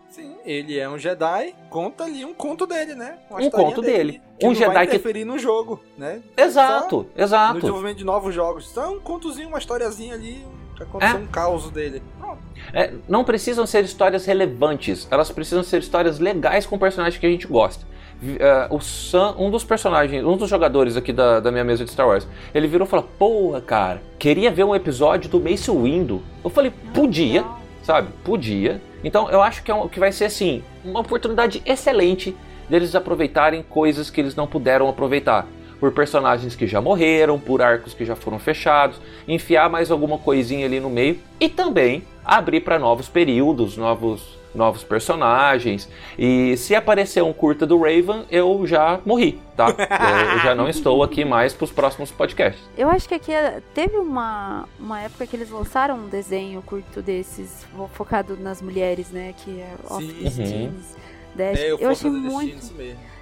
ele 0.47 0.79
é 0.79 0.89
um 0.89 0.97
Jedi, 0.97 1.55
conta 1.77 2.05
ali 2.05 2.24
um 2.24 2.33
conto 2.33 2.66
dele, 2.66 2.95
né? 2.95 3.18
Uma 3.29 3.39
um 3.39 3.51
conto 3.51 3.83
dele. 3.83 4.12
dele 4.12 4.22
que 4.41 4.47
um 4.47 4.55
Jedi 4.55 4.72
vai 4.72 4.85
interferir 4.87 5.20
que 5.20 5.24
no 5.27 5.39
jogo, 5.39 5.79
né? 5.99 6.22
Exato, 6.35 7.07
Só 7.14 7.22
exato. 7.22 7.55
No 7.55 7.61
desenvolvimento 7.61 7.99
de 7.99 8.05
novos 8.05 8.35
jogos. 8.35 8.70
Então, 8.72 8.95
um 8.95 9.01
contozinho, 9.01 9.49
uma 9.49 9.59
historiazinha 9.59 10.14
ali, 10.14 10.43
que 10.74 10.83
aconteceu 10.83 11.18
é. 11.18 11.20
um 11.20 11.27
caos 11.27 11.70
dele. 11.70 12.03
É, 12.72 12.95
não 13.07 13.24
precisam 13.24 13.66
ser 13.66 13.85
histórias 13.85 14.24
relevantes, 14.24 15.07
elas 15.11 15.31
precisam 15.31 15.62
ser 15.62 15.81
histórias 15.81 16.18
legais 16.18 16.64
com 16.64 16.79
personagens 16.79 17.20
que 17.20 17.27
a 17.27 17.31
gente 17.31 17.47
gosta. 17.47 17.85
Uh, 18.22 18.74
o 18.74 18.81
Sam, 18.81 19.35
um 19.37 19.51
dos 19.51 19.62
personagens, 19.62 20.24
um 20.24 20.39
dos 20.39 20.49
jogadores 20.49 20.97
aqui 20.97 21.12
da, 21.12 21.41
da 21.41 21.53
minha 21.53 21.64
mesa 21.64 21.85
de 21.85 21.91
Star 21.91 22.09
Wars, 22.09 22.27
ele 22.55 22.66
virou 22.66 22.87
e 22.87 22.91
falou: 22.91 23.07
Porra, 23.18 23.61
cara, 23.61 24.03
queria 24.18 24.51
ver 24.51 24.64
um 24.64 24.74
episódio 24.74 25.29
do 25.29 25.39
Mace 25.39 25.70
Windu. 25.70 26.22
Eu 26.43 26.49
falei: 26.49 26.72
Podia, 26.95 27.45
sabe? 27.83 28.09
Podia. 28.24 28.81
Então 29.07 29.30
eu 29.30 29.40
acho 29.40 29.62
que, 29.62 29.70
é 29.70 29.74
um, 29.74 29.86
que 29.86 30.00
vai 30.00 30.11
ser 30.11 30.24
assim, 30.24 30.64
uma 30.84 30.98
oportunidade 30.98 31.62
excelente 31.64 32.36
deles 32.68 32.92
aproveitarem 32.96 33.62
coisas 33.62 34.11
que 34.11 34.20
eles 34.20 34.34
não 34.34 34.48
puderam 34.48 34.88
aproveitar. 34.88 35.46
Por 35.78 35.92
personagens 35.92 36.57
que 36.57 36.66
já 36.66 36.80
morreram, 36.80 37.38
por 37.38 37.62
arcos 37.62 37.94
que 37.94 38.04
já 38.04 38.16
foram 38.16 38.40
fechados, 38.40 39.00
enfiar 39.28 39.70
mais 39.70 39.92
alguma 39.92 40.18
coisinha 40.18 40.66
ali 40.66 40.80
no 40.80 40.90
meio 40.90 41.20
e 41.38 41.48
também 41.48 42.02
abrir 42.24 42.62
para 42.62 42.80
novos 42.80 43.09
períodos, 43.09 43.76
novos 43.76 44.36
novos 44.57 44.82
personagens. 44.82 45.88
E 46.18 46.57
se 46.57 46.74
aparecer 46.74 47.22
um 47.22 47.32
curta 47.32 47.66
do 47.66 47.78
Raven, 47.78 48.24
eu 48.30 48.66
já 48.66 49.00
morri, 49.04 49.40
tá? 49.57 49.68
eu 50.34 50.38
já 50.40 50.54
não 50.54 50.68
estou 50.68 51.02
aqui 51.02 51.24
mais 51.24 51.52
para 51.52 51.64
os 51.64 51.70
próximos 51.70 52.11
podcasts. 52.11 52.62
Eu 52.76 52.88
acho 52.88 53.09
que 53.09 53.14
aqui 53.14 53.32
é, 53.32 53.62
teve 53.74 53.96
uma, 53.96 54.68
uma 54.78 55.00
época 55.00 55.26
que 55.26 55.36
eles 55.36 55.50
lançaram 55.50 55.96
um 55.96 56.09
desenho 56.09 56.62
curto 56.62 57.02
desses, 57.02 57.66
focado 57.92 58.36
nas 58.36 58.61
mulheres, 58.62 59.11
né? 59.11 59.34
Que 59.36 59.61
é 59.61 59.74
Off 59.88 60.07
the 60.07 60.42
uhum. 60.42 60.72
É, 61.38 61.70
eu, 61.70 61.78
eu 61.78 61.90
achei 61.90 62.11
muito. 62.11 62.72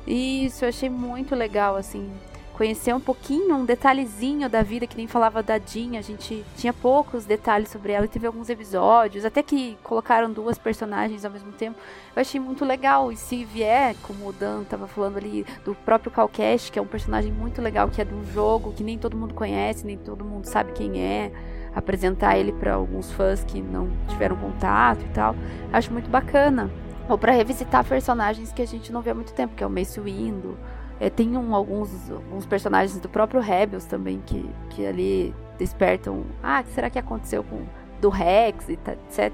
Isso, 0.07 0.65
eu 0.65 0.69
achei 0.69 0.89
muito 0.89 1.35
legal, 1.35 1.75
assim 1.75 2.09
conhecer 2.55 2.95
um 2.95 3.01
pouquinho, 3.01 3.57
um 3.57 3.65
detalhezinho 3.65 4.49
da 4.49 4.63
vida, 4.63 4.87
que 4.87 4.97
nem 4.97 5.09
falava 5.09 5.43
da 5.43 5.59
Jean, 5.59 5.99
a 5.99 6.03
gente 6.03 6.45
tinha 6.57 6.73
poucos 6.73 7.25
detalhes 7.25 7.69
sobre 7.69 7.93
ela, 7.93 8.07
e 8.07 8.09
teve 8.09 8.27
alguns 8.27 8.49
episódios, 8.49 9.25
até 9.25 9.43
que 9.43 9.77
colocaram 9.83 10.33
duas 10.33 10.57
personagens 10.57 11.25
ao 11.25 11.33
mesmo 11.33 11.51
tempo. 11.53 11.79
Eu 12.15 12.23
achei 12.23 12.41
muito 12.41 12.65
legal, 12.65 13.11
e 13.11 13.17
se 13.17 13.45
vier, 13.45 13.97
como 14.03 14.29
o 14.29 14.33
Dan 14.33 14.63
tava 14.65 14.87
falando 14.87 15.17
ali, 15.17 15.45
do 15.65 15.75
próprio 15.75 16.13
Calcash, 16.13 16.71
que 16.71 16.79
é 16.79 16.83
um 16.83 16.87
personagem 16.87 17.33
muito 17.33 17.61
legal, 17.61 17.89
que 17.89 18.01
é 18.01 18.05
de 18.05 18.15
um 18.15 18.25
jogo 18.25 18.73
que 18.73 18.85
nem 18.85 18.97
todo 18.97 19.17
mundo 19.17 19.35
conhece, 19.35 19.85
nem 19.85 19.99
todo 19.99 20.25
mundo 20.25 20.47
sabe 20.47 20.73
quem 20.73 21.03
é, 21.03 21.33
apresentar 21.75 22.39
ele 22.39 22.53
para 22.53 22.75
alguns 22.75 23.11
fãs 23.11 23.43
que 23.43 23.61
não 23.61 23.91
tiveram 24.07 24.37
contato 24.37 25.05
e 25.05 25.09
tal, 25.09 25.35
acho 25.73 25.93
muito 25.93 26.09
bacana. 26.09 26.71
Ou 27.09 27.19
para 27.19 27.33
revisitar 27.33 27.85
personagens 27.85 28.53
que 28.53 28.63
a 28.63 28.67
gente 28.67 28.93
não 28.93 29.03
vê 29.03 29.11
há 29.11 29.15
muito 29.15 29.35
tempo, 29.35 29.55
que 29.55 29.63
é 29.63 29.67
o 29.67 29.71
Mace 29.71 30.01
Windu, 30.01 30.57
é, 31.01 31.11
tem 31.11 31.37
um, 31.37 31.55
alguns, 31.55 32.11
alguns 32.11 32.47
personagens 32.47 32.99
do 33.01 33.09
próprio 33.09 33.41
Rebels 33.41 33.85
também 33.85 34.23
que, 34.25 34.49
que 34.71 34.87
ali 34.87 35.35
despertam. 35.59 36.25
Ah, 36.43 36.61
o 36.61 36.65
que 36.65 36.71
será 36.71 36.91
que 36.91 36.99
aconteceu 36.99 37.43
com 37.43 37.63
do 38.01 38.09
Rex 38.11 38.69
e 38.69 38.73
etc. 38.73 39.33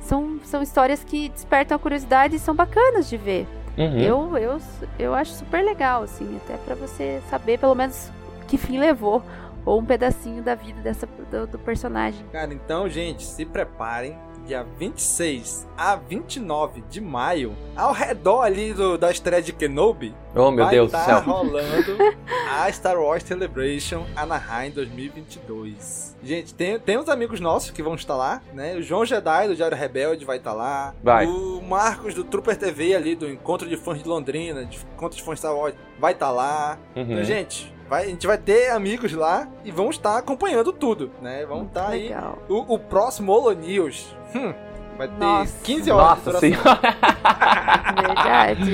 São, 0.00 0.38
são 0.44 0.62
histórias 0.62 1.04
que 1.04 1.28
despertam 1.28 1.76
a 1.76 1.78
curiosidade 1.78 2.36
e 2.36 2.38
são 2.38 2.54
bacanas 2.54 3.08
de 3.08 3.16
ver. 3.16 3.46
Uhum. 3.76 3.98
Eu, 3.98 4.38
eu, 4.38 4.58
eu 4.98 5.14
acho 5.14 5.32
super 5.32 5.62
legal, 5.62 6.02
assim, 6.02 6.40
até 6.44 6.56
para 6.56 6.74
você 6.74 7.20
saber 7.28 7.58
pelo 7.58 7.74
menos 7.74 8.10
que 8.48 8.56
fim 8.56 8.78
levou 8.78 9.22
ou 9.66 9.80
um 9.80 9.84
pedacinho 9.84 10.42
da 10.42 10.54
vida 10.54 10.80
dessa, 10.80 11.06
do, 11.30 11.46
do, 11.46 11.58
personagem. 11.58 12.24
Cara, 12.32 12.54
então, 12.54 12.88
gente, 12.88 13.24
se 13.24 13.44
preparem 13.44 14.16
dia 14.46 14.64
26 14.78 15.66
a 15.76 15.96
29 15.96 16.82
de 16.88 17.00
maio, 17.00 17.54
ao 17.76 17.92
redor 17.92 18.42
ali 18.42 18.72
do, 18.72 18.96
da 18.96 19.10
estreia 19.10 19.42
de 19.42 19.52
Kenobi, 19.52 20.14
Oh, 20.34 20.50
meu 20.50 20.64
vai 20.66 20.74
Deus 20.74 20.88
do 20.90 20.92
tá 20.92 21.04
céu. 21.04 21.20
rolando 21.20 21.96
a 22.52 22.70
Star 22.70 22.98
Wars 23.00 23.22
Celebration 23.22 24.04
Anaheim 24.14 24.70
2022. 24.70 26.16
Gente, 26.22 26.54
tem, 26.54 26.78
tem 26.78 26.98
uns 26.98 27.08
amigos 27.08 27.40
nossos 27.40 27.70
que 27.70 27.82
vão 27.82 27.94
estar 27.94 28.16
lá, 28.16 28.42
né? 28.52 28.74
O 28.76 28.82
João 28.82 29.04
Jedi 29.04 29.48
do 29.48 29.56
Diário 29.56 29.76
Rebelde 29.76 30.24
vai 30.24 30.36
estar 30.38 30.52
lá. 30.52 30.94
Vai. 31.02 31.26
O 31.26 31.62
Marcos 31.62 32.14
do 32.14 32.24
Trooper 32.24 32.56
TV 32.56 32.94
ali, 32.94 33.14
do 33.14 33.28
Encontro 33.30 33.68
de 33.68 33.76
Fãs 33.76 34.02
de 34.02 34.08
Londrina, 34.08 34.64
de 34.64 34.78
Encontro 34.94 35.16
de 35.16 35.22
Fãs 35.22 35.34
de 35.34 35.40
Star 35.40 35.54
Wars, 35.54 35.74
vai 35.98 36.12
estar 36.12 36.30
lá. 36.30 36.78
Uhum. 36.94 37.02
Então, 37.02 37.24
gente, 37.24 37.72
vai, 37.88 38.04
a 38.04 38.08
gente 38.08 38.26
vai 38.26 38.38
ter 38.38 38.70
amigos 38.70 39.12
lá 39.12 39.48
e 39.64 39.70
vão 39.70 39.90
estar 39.90 40.18
acompanhando 40.18 40.72
tudo, 40.72 41.10
né? 41.22 41.46
Vão 41.46 41.64
estar 41.64 41.88
aí. 41.88 42.10
O, 42.48 42.74
o 42.74 42.78
próximo 42.78 43.32
Holo 43.32 43.52
News, 43.52 44.14
hum, 44.36 44.54
vai 44.96 45.08
ter 45.08 45.18
Nossa. 45.18 45.54
15 45.62 45.90
horas 45.90 46.18
de 46.18 46.26
Nossa 46.26 46.40
senhora. 46.40 46.80
Verdade. 47.96 48.72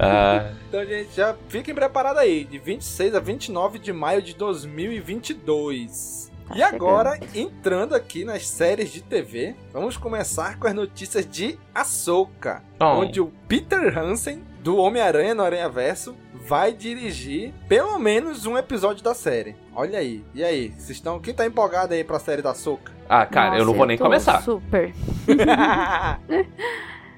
Ah, 0.00 0.50
Então, 0.68 0.84
gente, 0.84 1.14
já 1.14 1.34
fiquem 1.48 1.74
preparados 1.74 2.20
aí, 2.20 2.44
de 2.44 2.58
26 2.58 3.14
a 3.14 3.20
29 3.20 3.78
de 3.78 3.92
maio 3.92 4.20
de 4.22 4.34
2022. 4.34 6.30
Tá 6.48 6.56
e 6.56 6.62
agora, 6.62 7.18
entrando 7.34 7.94
aqui 7.94 8.24
nas 8.24 8.46
séries 8.46 8.92
de 8.92 9.02
TV, 9.02 9.56
vamos 9.72 9.96
começar 9.96 10.58
com 10.58 10.68
as 10.68 10.74
notícias 10.74 11.28
de 11.28 11.58
Ahsoka, 11.74 12.62
Bom. 12.78 13.00
onde 13.00 13.20
o 13.20 13.32
Peter 13.48 13.98
Hansen, 13.98 14.44
do 14.60 14.76
Homem-Aranha 14.76 15.34
no 15.34 15.42
Aranha 15.42 15.68
Verso, 15.68 16.14
vai 16.46 16.72
dirigir 16.72 17.52
pelo 17.68 17.98
menos 17.98 18.46
um 18.46 18.56
episódio 18.56 19.02
da 19.02 19.14
série. 19.14 19.56
Olha 19.74 19.98
aí, 19.98 20.24
e 20.34 20.44
aí, 20.44 20.68
vocês 20.70 20.90
estão, 20.90 21.18
quem 21.18 21.34
tá 21.34 21.44
empolgado 21.44 21.92
aí 21.92 22.04
pra 22.04 22.18
série 22.18 22.40
da 22.42 22.50
Ahsoka? 22.50 22.92
ah, 23.08 23.26
cara, 23.26 23.56
eu 23.56 23.60
não 23.60 23.66
Nossa, 23.66 23.76
vou 23.78 23.86
nem 23.86 23.98
tô 23.98 24.04
começar. 24.04 24.40
Super. 24.42 24.92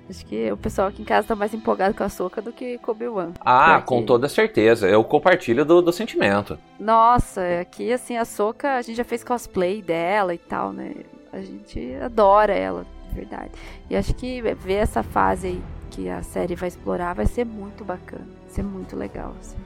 Acho 0.09 0.25
que 0.25 0.51
o 0.51 0.57
pessoal 0.57 0.89
aqui 0.89 1.03
em 1.03 1.05
casa 1.05 1.29
tá 1.29 1.35
mais 1.35 1.53
empolgado 1.53 1.95
com 1.95 2.03
a 2.03 2.09
Soca 2.09 2.41
do 2.41 2.51
que 2.51 2.79
com 2.79 2.93
o 2.93 2.95
Obi-Wan. 2.95 3.33
Ah, 3.41 3.75
Porque- 3.75 3.89
com 3.89 4.03
toda 4.03 4.27
certeza. 4.27 4.89
Eu 4.89 5.05
compartilho 5.05 5.67
do, 5.67 5.83
do 5.83 5.93
sentimento. 5.93 6.59
Nossa, 6.81 7.43
aqui 7.61 7.93
assim, 7.93 8.17
a 8.17 8.25
Soca, 8.25 8.77
a 8.77 8.83
gente 8.83 8.97
já 8.97 9.05
fez 9.05 9.23
cosplay 9.23 9.83
dela 9.83 10.33
e 10.35 10.39
tal, 10.39 10.73
né? 10.73 10.95
A 11.31 11.43
gente 11.43 11.95
adora 12.03 12.55
ela, 12.55 12.87
de 13.11 13.15
verdade. 13.15 13.51
E 13.91 13.95
acho 13.97 14.15
que 14.15 14.41
ver 14.41 14.75
essa 14.77 15.03
fase 15.03 15.49
aí 15.49 15.63
que 15.91 16.09
a 16.09 16.23
série 16.23 16.55
vai 16.55 16.69
explorar 16.69 17.13
vai 17.15 17.27
ser 17.27 17.45
muito 17.45 17.85
bacana. 17.85 18.38
Ser 18.49 18.63
muito 18.63 18.97
legal, 18.97 19.35
assim. 19.41 19.57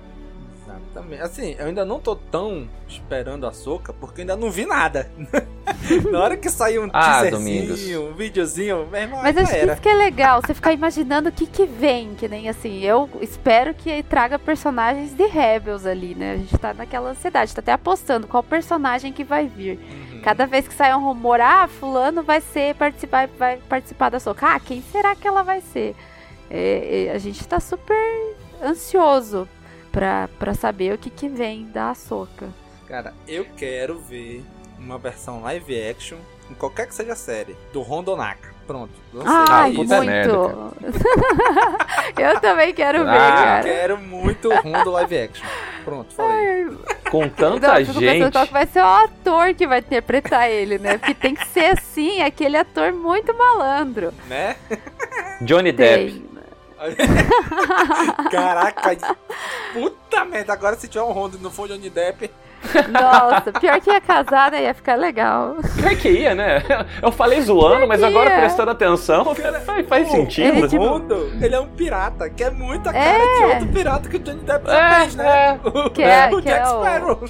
Exatamente. 0.64 1.22
Assim, 1.22 1.56
eu 1.58 1.66
ainda 1.66 1.84
não 1.84 1.98
tô 2.00 2.14
tão 2.16 2.68
esperando 2.88 3.46
a 3.46 3.52
soca 3.52 3.92
porque 3.92 4.20
ainda 4.22 4.36
não 4.36 4.50
vi 4.50 4.64
nada. 4.64 5.10
Na 6.10 6.20
hora 6.20 6.36
que 6.36 6.48
sair 6.48 6.78
um 6.78 6.88
Ah, 6.92 7.20
teaserzinho, 7.20 7.66
Domingos. 7.68 8.10
um 8.10 8.14
videozinho, 8.14 8.86
meu 8.90 9.00
irmão, 9.00 9.20
Mas 9.22 9.36
acho 9.36 9.50
que 9.50 9.56
era. 9.56 9.72
isso 9.72 9.82
que 9.82 9.88
é 9.88 9.94
legal, 9.94 10.40
você 10.40 10.54
ficar 10.54 10.72
imaginando 10.72 11.28
o 11.28 11.32
que 11.32 11.46
que 11.46 11.66
vem, 11.66 12.14
que 12.14 12.26
nem 12.28 12.48
assim, 12.48 12.80
eu 12.80 13.08
espero 13.20 13.74
que 13.74 14.02
traga 14.04 14.38
personagens 14.38 15.12
de 15.12 15.26
Rebels 15.26 15.84
ali, 15.84 16.14
né? 16.14 16.32
A 16.32 16.36
gente 16.36 16.56
tá 16.58 16.72
naquela 16.72 17.10
ansiedade, 17.10 17.54
tá 17.54 17.60
até 17.60 17.72
apostando 17.72 18.26
qual 18.26 18.42
personagem 18.42 19.12
que 19.12 19.24
vai 19.24 19.46
vir. 19.48 19.78
Uhum. 20.12 20.20
Cada 20.22 20.46
vez 20.46 20.66
que 20.68 20.74
sai 20.74 20.94
um 20.94 21.02
rumor, 21.04 21.40
ah, 21.40 21.66
fulano 21.68 22.22
vai 22.22 22.40
ser 22.40 22.74
participar, 22.76 23.28
vai 23.38 23.56
participar 23.68 24.10
da 24.10 24.20
Soca. 24.20 24.46
Ah, 24.46 24.60
quem 24.60 24.80
será 24.82 25.14
que 25.16 25.26
ela 25.26 25.42
vai 25.42 25.60
ser? 25.60 25.94
É, 26.50 27.06
é, 27.08 27.12
a 27.12 27.18
gente 27.18 27.46
tá 27.48 27.58
super 27.58 27.96
ansioso 28.62 29.48
pra, 29.90 30.28
pra 30.38 30.54
saber 30.54 30.94
o 30.94 30.98
que, 30.98 31.10
que 31.10 31.28
vem 31.28 31.66
da 31.66 31.94
Soca. 31.94 32.48
Cara, 32.86 33.12
eu 33.26 33.46
quero 33.56 33.98
ver 33.98 34.44
uma 34.78 34.98
versão 34.98 35.42
live 35.42 35.88
action, 35.88 36.18
em 36.50 36.54
qualquer 36.54 36.86
que 36.86 36.94
seja 36.94 37.12
a 37.12 37.16
série, 37.16 37.56
do 37.72 37.80
Rondonaka. 37.82 38.52
Pronto, 38.66 38.92
lancei 39.12 39.32
Ai, 39.34 39.72
puta 39.72 39.96
muito! 39.96 40.06
merda, 40.06 40.32
eu 42.16 42.40
também 42.40 42.72
quero 42.72 43.04
ver, 43.04 43.10
Ah, 43.10 43.14
Eu 43.14 43.34
cara. 43.44 43.62
quero 43.64 43.98
muito 43.98 44.48
o 44.48 44.56
Rondo 44.60 44.90
live 44.92 45.18
action. 45.18 45.46
Pronto, 45.84 46.14
falei. 46.14 46.66
Com 47.10 47.22
Não, 47.22 47.28
tanta 47.30 47.80
eu 47.80 47.86
pensando 47.86 48.00
gente. 48.00 48.32
qual 48.32 48.46
que 48.46 48.52
vai 48.52 48.66
ser 48.66 48.80
o 48.80 48.86
ator 48.86 49.52
que 49.54 49.66
vai 49.66 49.80
interpretar 49.80 50.48
ele, 50.48 50.78
né? 50.78 50.96
Porque 50.96 51.12
tem 51.12 51.34
que 51.34 51.46
ser 51.48 51.76
assim, 51.76 52.22
aquele 52.22 52.56
ator 52.56 52.92
muito 52.92 53.36
malandro. 53.36 54.12
Né? 54.28 54.56
Johnny 55.40 55.72
Depp. 55.72 56.24
Caraca, 58.30 58.96
puta 59.72 60.24
merda. 60.24 60.52
Agora 60.52 60.76
se 60.76 60.88
tiver 60.88 61.04
um 61.04 61.12
Rondo 61.12 61.36
e 61.38 61.40
não 61.40 61.50
for 61.50 61.68
Johnny 61.68 61.90
Depp, 61.90 62.30
Nossa, 62.90 63.52
pior 63.52 63.80
que 63.80 63.90
ia 63.90 64.00
casar, 64.00 64.50
né? 64.52 64.62
Ia 64.64 64.74
ficar 64.74 64.94
legal. 64.96 65.56
Pior 65.76 65.96
que 65.96 66.08
ia, 66.08 66.34
né? 66.34 66.62
Eu 67.02 67.10
falei 67.12 67.40
zoando, 67.40 67.86
mas 67.86 68.02
agora 68.02 68.30
ia. 68.30 68.38
prestando 68.38 68.70
atenção, 68.70 69.24
faz, 69.34 69.86
faz 69.88 70.08
o- 70.08 70.10
sentido. 70.12 70.58
Ele, 70.58 70.68
tipo- 70.68 70.84
Rondo, 70.86 71.30
ele 71.40 71.54
é 71.54 71.60
um 71.60 71.66
pirata, 71.66 72.28
que 72.30 72.44
é 72.44 72.50
muita 72.50 72.90
É. 72.90 72.92
cara 72.92 73.24
de 73.24 73.44
outro 73.54 73.68
pirata 73.68 74.08
que 74.08 74.16
o 74.16 74.20
Johnny 74.20 74.40
Depp 74.42 74.66
já 74.66 74.78
É, 74.96 75.00
fez, 75.00 75.16
né? 75.16 75.60
é. 75.64 75.68
O, 75.68 75.90
Que 75.90 76.02
é- 76.02 76.30
o 76.32 76.40
que 76.42 76.48
é 76.48 76.52
Jack 76.52 76.68
o- 76.68 76.80
Sparrow. 76.80 77.20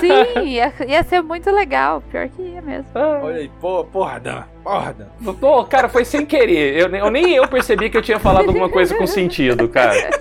Sim, 0.00 0.40
ia, 0.48 0.72
ia 0.86 1.02
ser 1.04 1.22
muito 1.22 1.50
legal. 1.50 2.02
Pior 2.10 2.28
que 2.28 2.42
ia 2.42 2.62
mesmo. 2.62 2.90
Olha 2.94 3.36
aí, 3.36 3.50
pô, 3.60 3.84
porra, 3.84 4.18
Dan, 4.20 4.42
porra. 4.62 4.94
Pô, 5.40 5.64
cara, 5.64 5.88
foi 5.88 6.04
sem 6.04 6.24
querer. 6.26 6.76
Eu, 6.80 6.88
eu 6.94 7.10
nem 7.10 7.34
eu 7.34 7.46
percebi 7.48 7.88
que 7.90 7.96
eu 7.96 8.02
tinha 8.02 8.18
falado 8.18 8.48
alguma 8.48 8.68
coisa 8.68 8.94
com 8.94 9.06
sentido, 9.06 9.68
cara. 9.68 9.94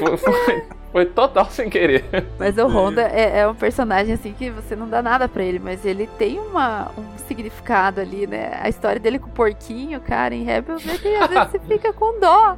Foi, 0.00 0.16
foi- 0.16 0.62
foi 0.92 1.06
total 1.06 1.46
sem 1.46 1.70
querer. 1.70 2.04
Mas 2.38 2.58
o 2.58 2.66
Honda 2.66 3.02
é, 3.02 3.40
é 3.40 3.48
um 3.48 3.54
personagem 3.54 4.14
assim 4.14 4.32
que 4.32 4.50
você 4.50 4.74
não 4.74 4.88
dá 4.88 5.00
nada 5.00 5.28
pra 5.28 5.42
ele, 5.42 5.58
mas 5.58 5.84
ele 5.84 6.06
tem 6.18 6.38
uma, 6.38 6.90
um 6.98 7.18
significado 7.26 8.00
ali, 8.00 8.26
né? 8.26 8.58
A 8.60 8.68
história 8.68 9.00
dele 9.00 9.18
com 9.18 9.28
o 9.28 9.32
porquinho, 9.32 10.00
cara, 10.00 10.34
em 10.34 10.42
Rebels, 10.42 10.86
é 10.86 10.98
que 10.98 11.08
às 11.14 11.28
vezes 11.28 11.50
você 11.50 11.58
fica 11.66 11.92
com 11.92 12.18
dó. 12.18 12.56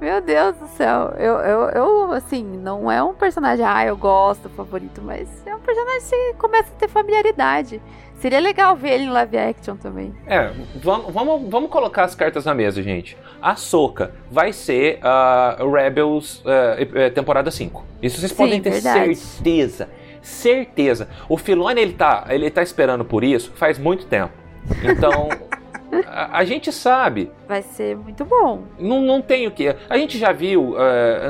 Meu 0.00 0.20
Deus 0.20 0.56
do 0.56 0.68
céu. 0.68 1.14
Eu, 1.16 1.34
eu, 1.38 1.60
eu, 1.70 2.12
assim, 2.12 2.44
não 2.44 2.90
é 2.90 3.02
um 3.02 3.14
personagem, 3.14 3.64
ah, 3.64 3.86
eu 3.86 3.96
gosto, 3.96 4.48
favorito, 4.50 5.00
mas 5.02 5.28
é 5.46 5.54
um 5.54 5.60
personagem 5.60 6.00
que 6.08 6.34
começa 6.38 6.70
a 6.70 6.78
ter 6.78 6.88
familiaridade. 6.88 7.80
Seria 8.18 8.40
legal 8.40 8.74
ver 8.74 8.94
ele 8.94 9.04
em 9.04 9.10
live 9.10 9.36
action 9.36 9.76
também. 9.76 10.14
É, 10.26 10.50
vamos, 10.82 11.12
vamos, 11.12 11.50
vamos 11.50 11.70
colocar 11.70 12.04
as 12.04 12.14
cartas 12.14 12.44
na 12.46 12.54
mesa, 12.54 12.82
gente. 12.82 13.16
A 13.42 13.56
Soca 13.56 14.12
vai 14.30 14.52
ser 14.52 14.98
a 15.02 15.58
Rebels 15.60 16.42
eh, 16.46 17.10
temporada 17.10 17.50
5. 17.50 17.84
Isso 18.02 18.18
vocês 18.18 18.32
Sim, 18.32 18.36
podem 18.38 18.60
ter 18.62 18.70
verdade. 18.70 19.14
certeza. 19.14 19.88
Certeza. 20.22 21.08
O 21.28 21.36
Filoni, 21.36 21.80
ele 21.80 21.92
tá, 21.92 22.24
ele 22.30 22.50
tá 22.50 22.62
esperando 22.62 23.04
por 23.04 23.22
isso 23.22 23.52
faz 23.54 23.78
muito 23.78 24.06
tempo. 24.06 24.32
Então, 24.82 25.28
a, 26.08 26.38
a 26.38 26.44
gente 26.44 26.72
sabe. 26.72 27.30
Vai 27.46 27.62
ser 27.62 27.96
muito 27.96 28.24
bom. 28.24 28.62
Não, 28.78 29.00
não 29.02 29.22
tem 29.22 29.46
o 29.46 29.50
que. 29.50 29.74
A 29.88 29.96
gente 29.96 30.18
já 30.18 30.32
viu. 30.32 30.74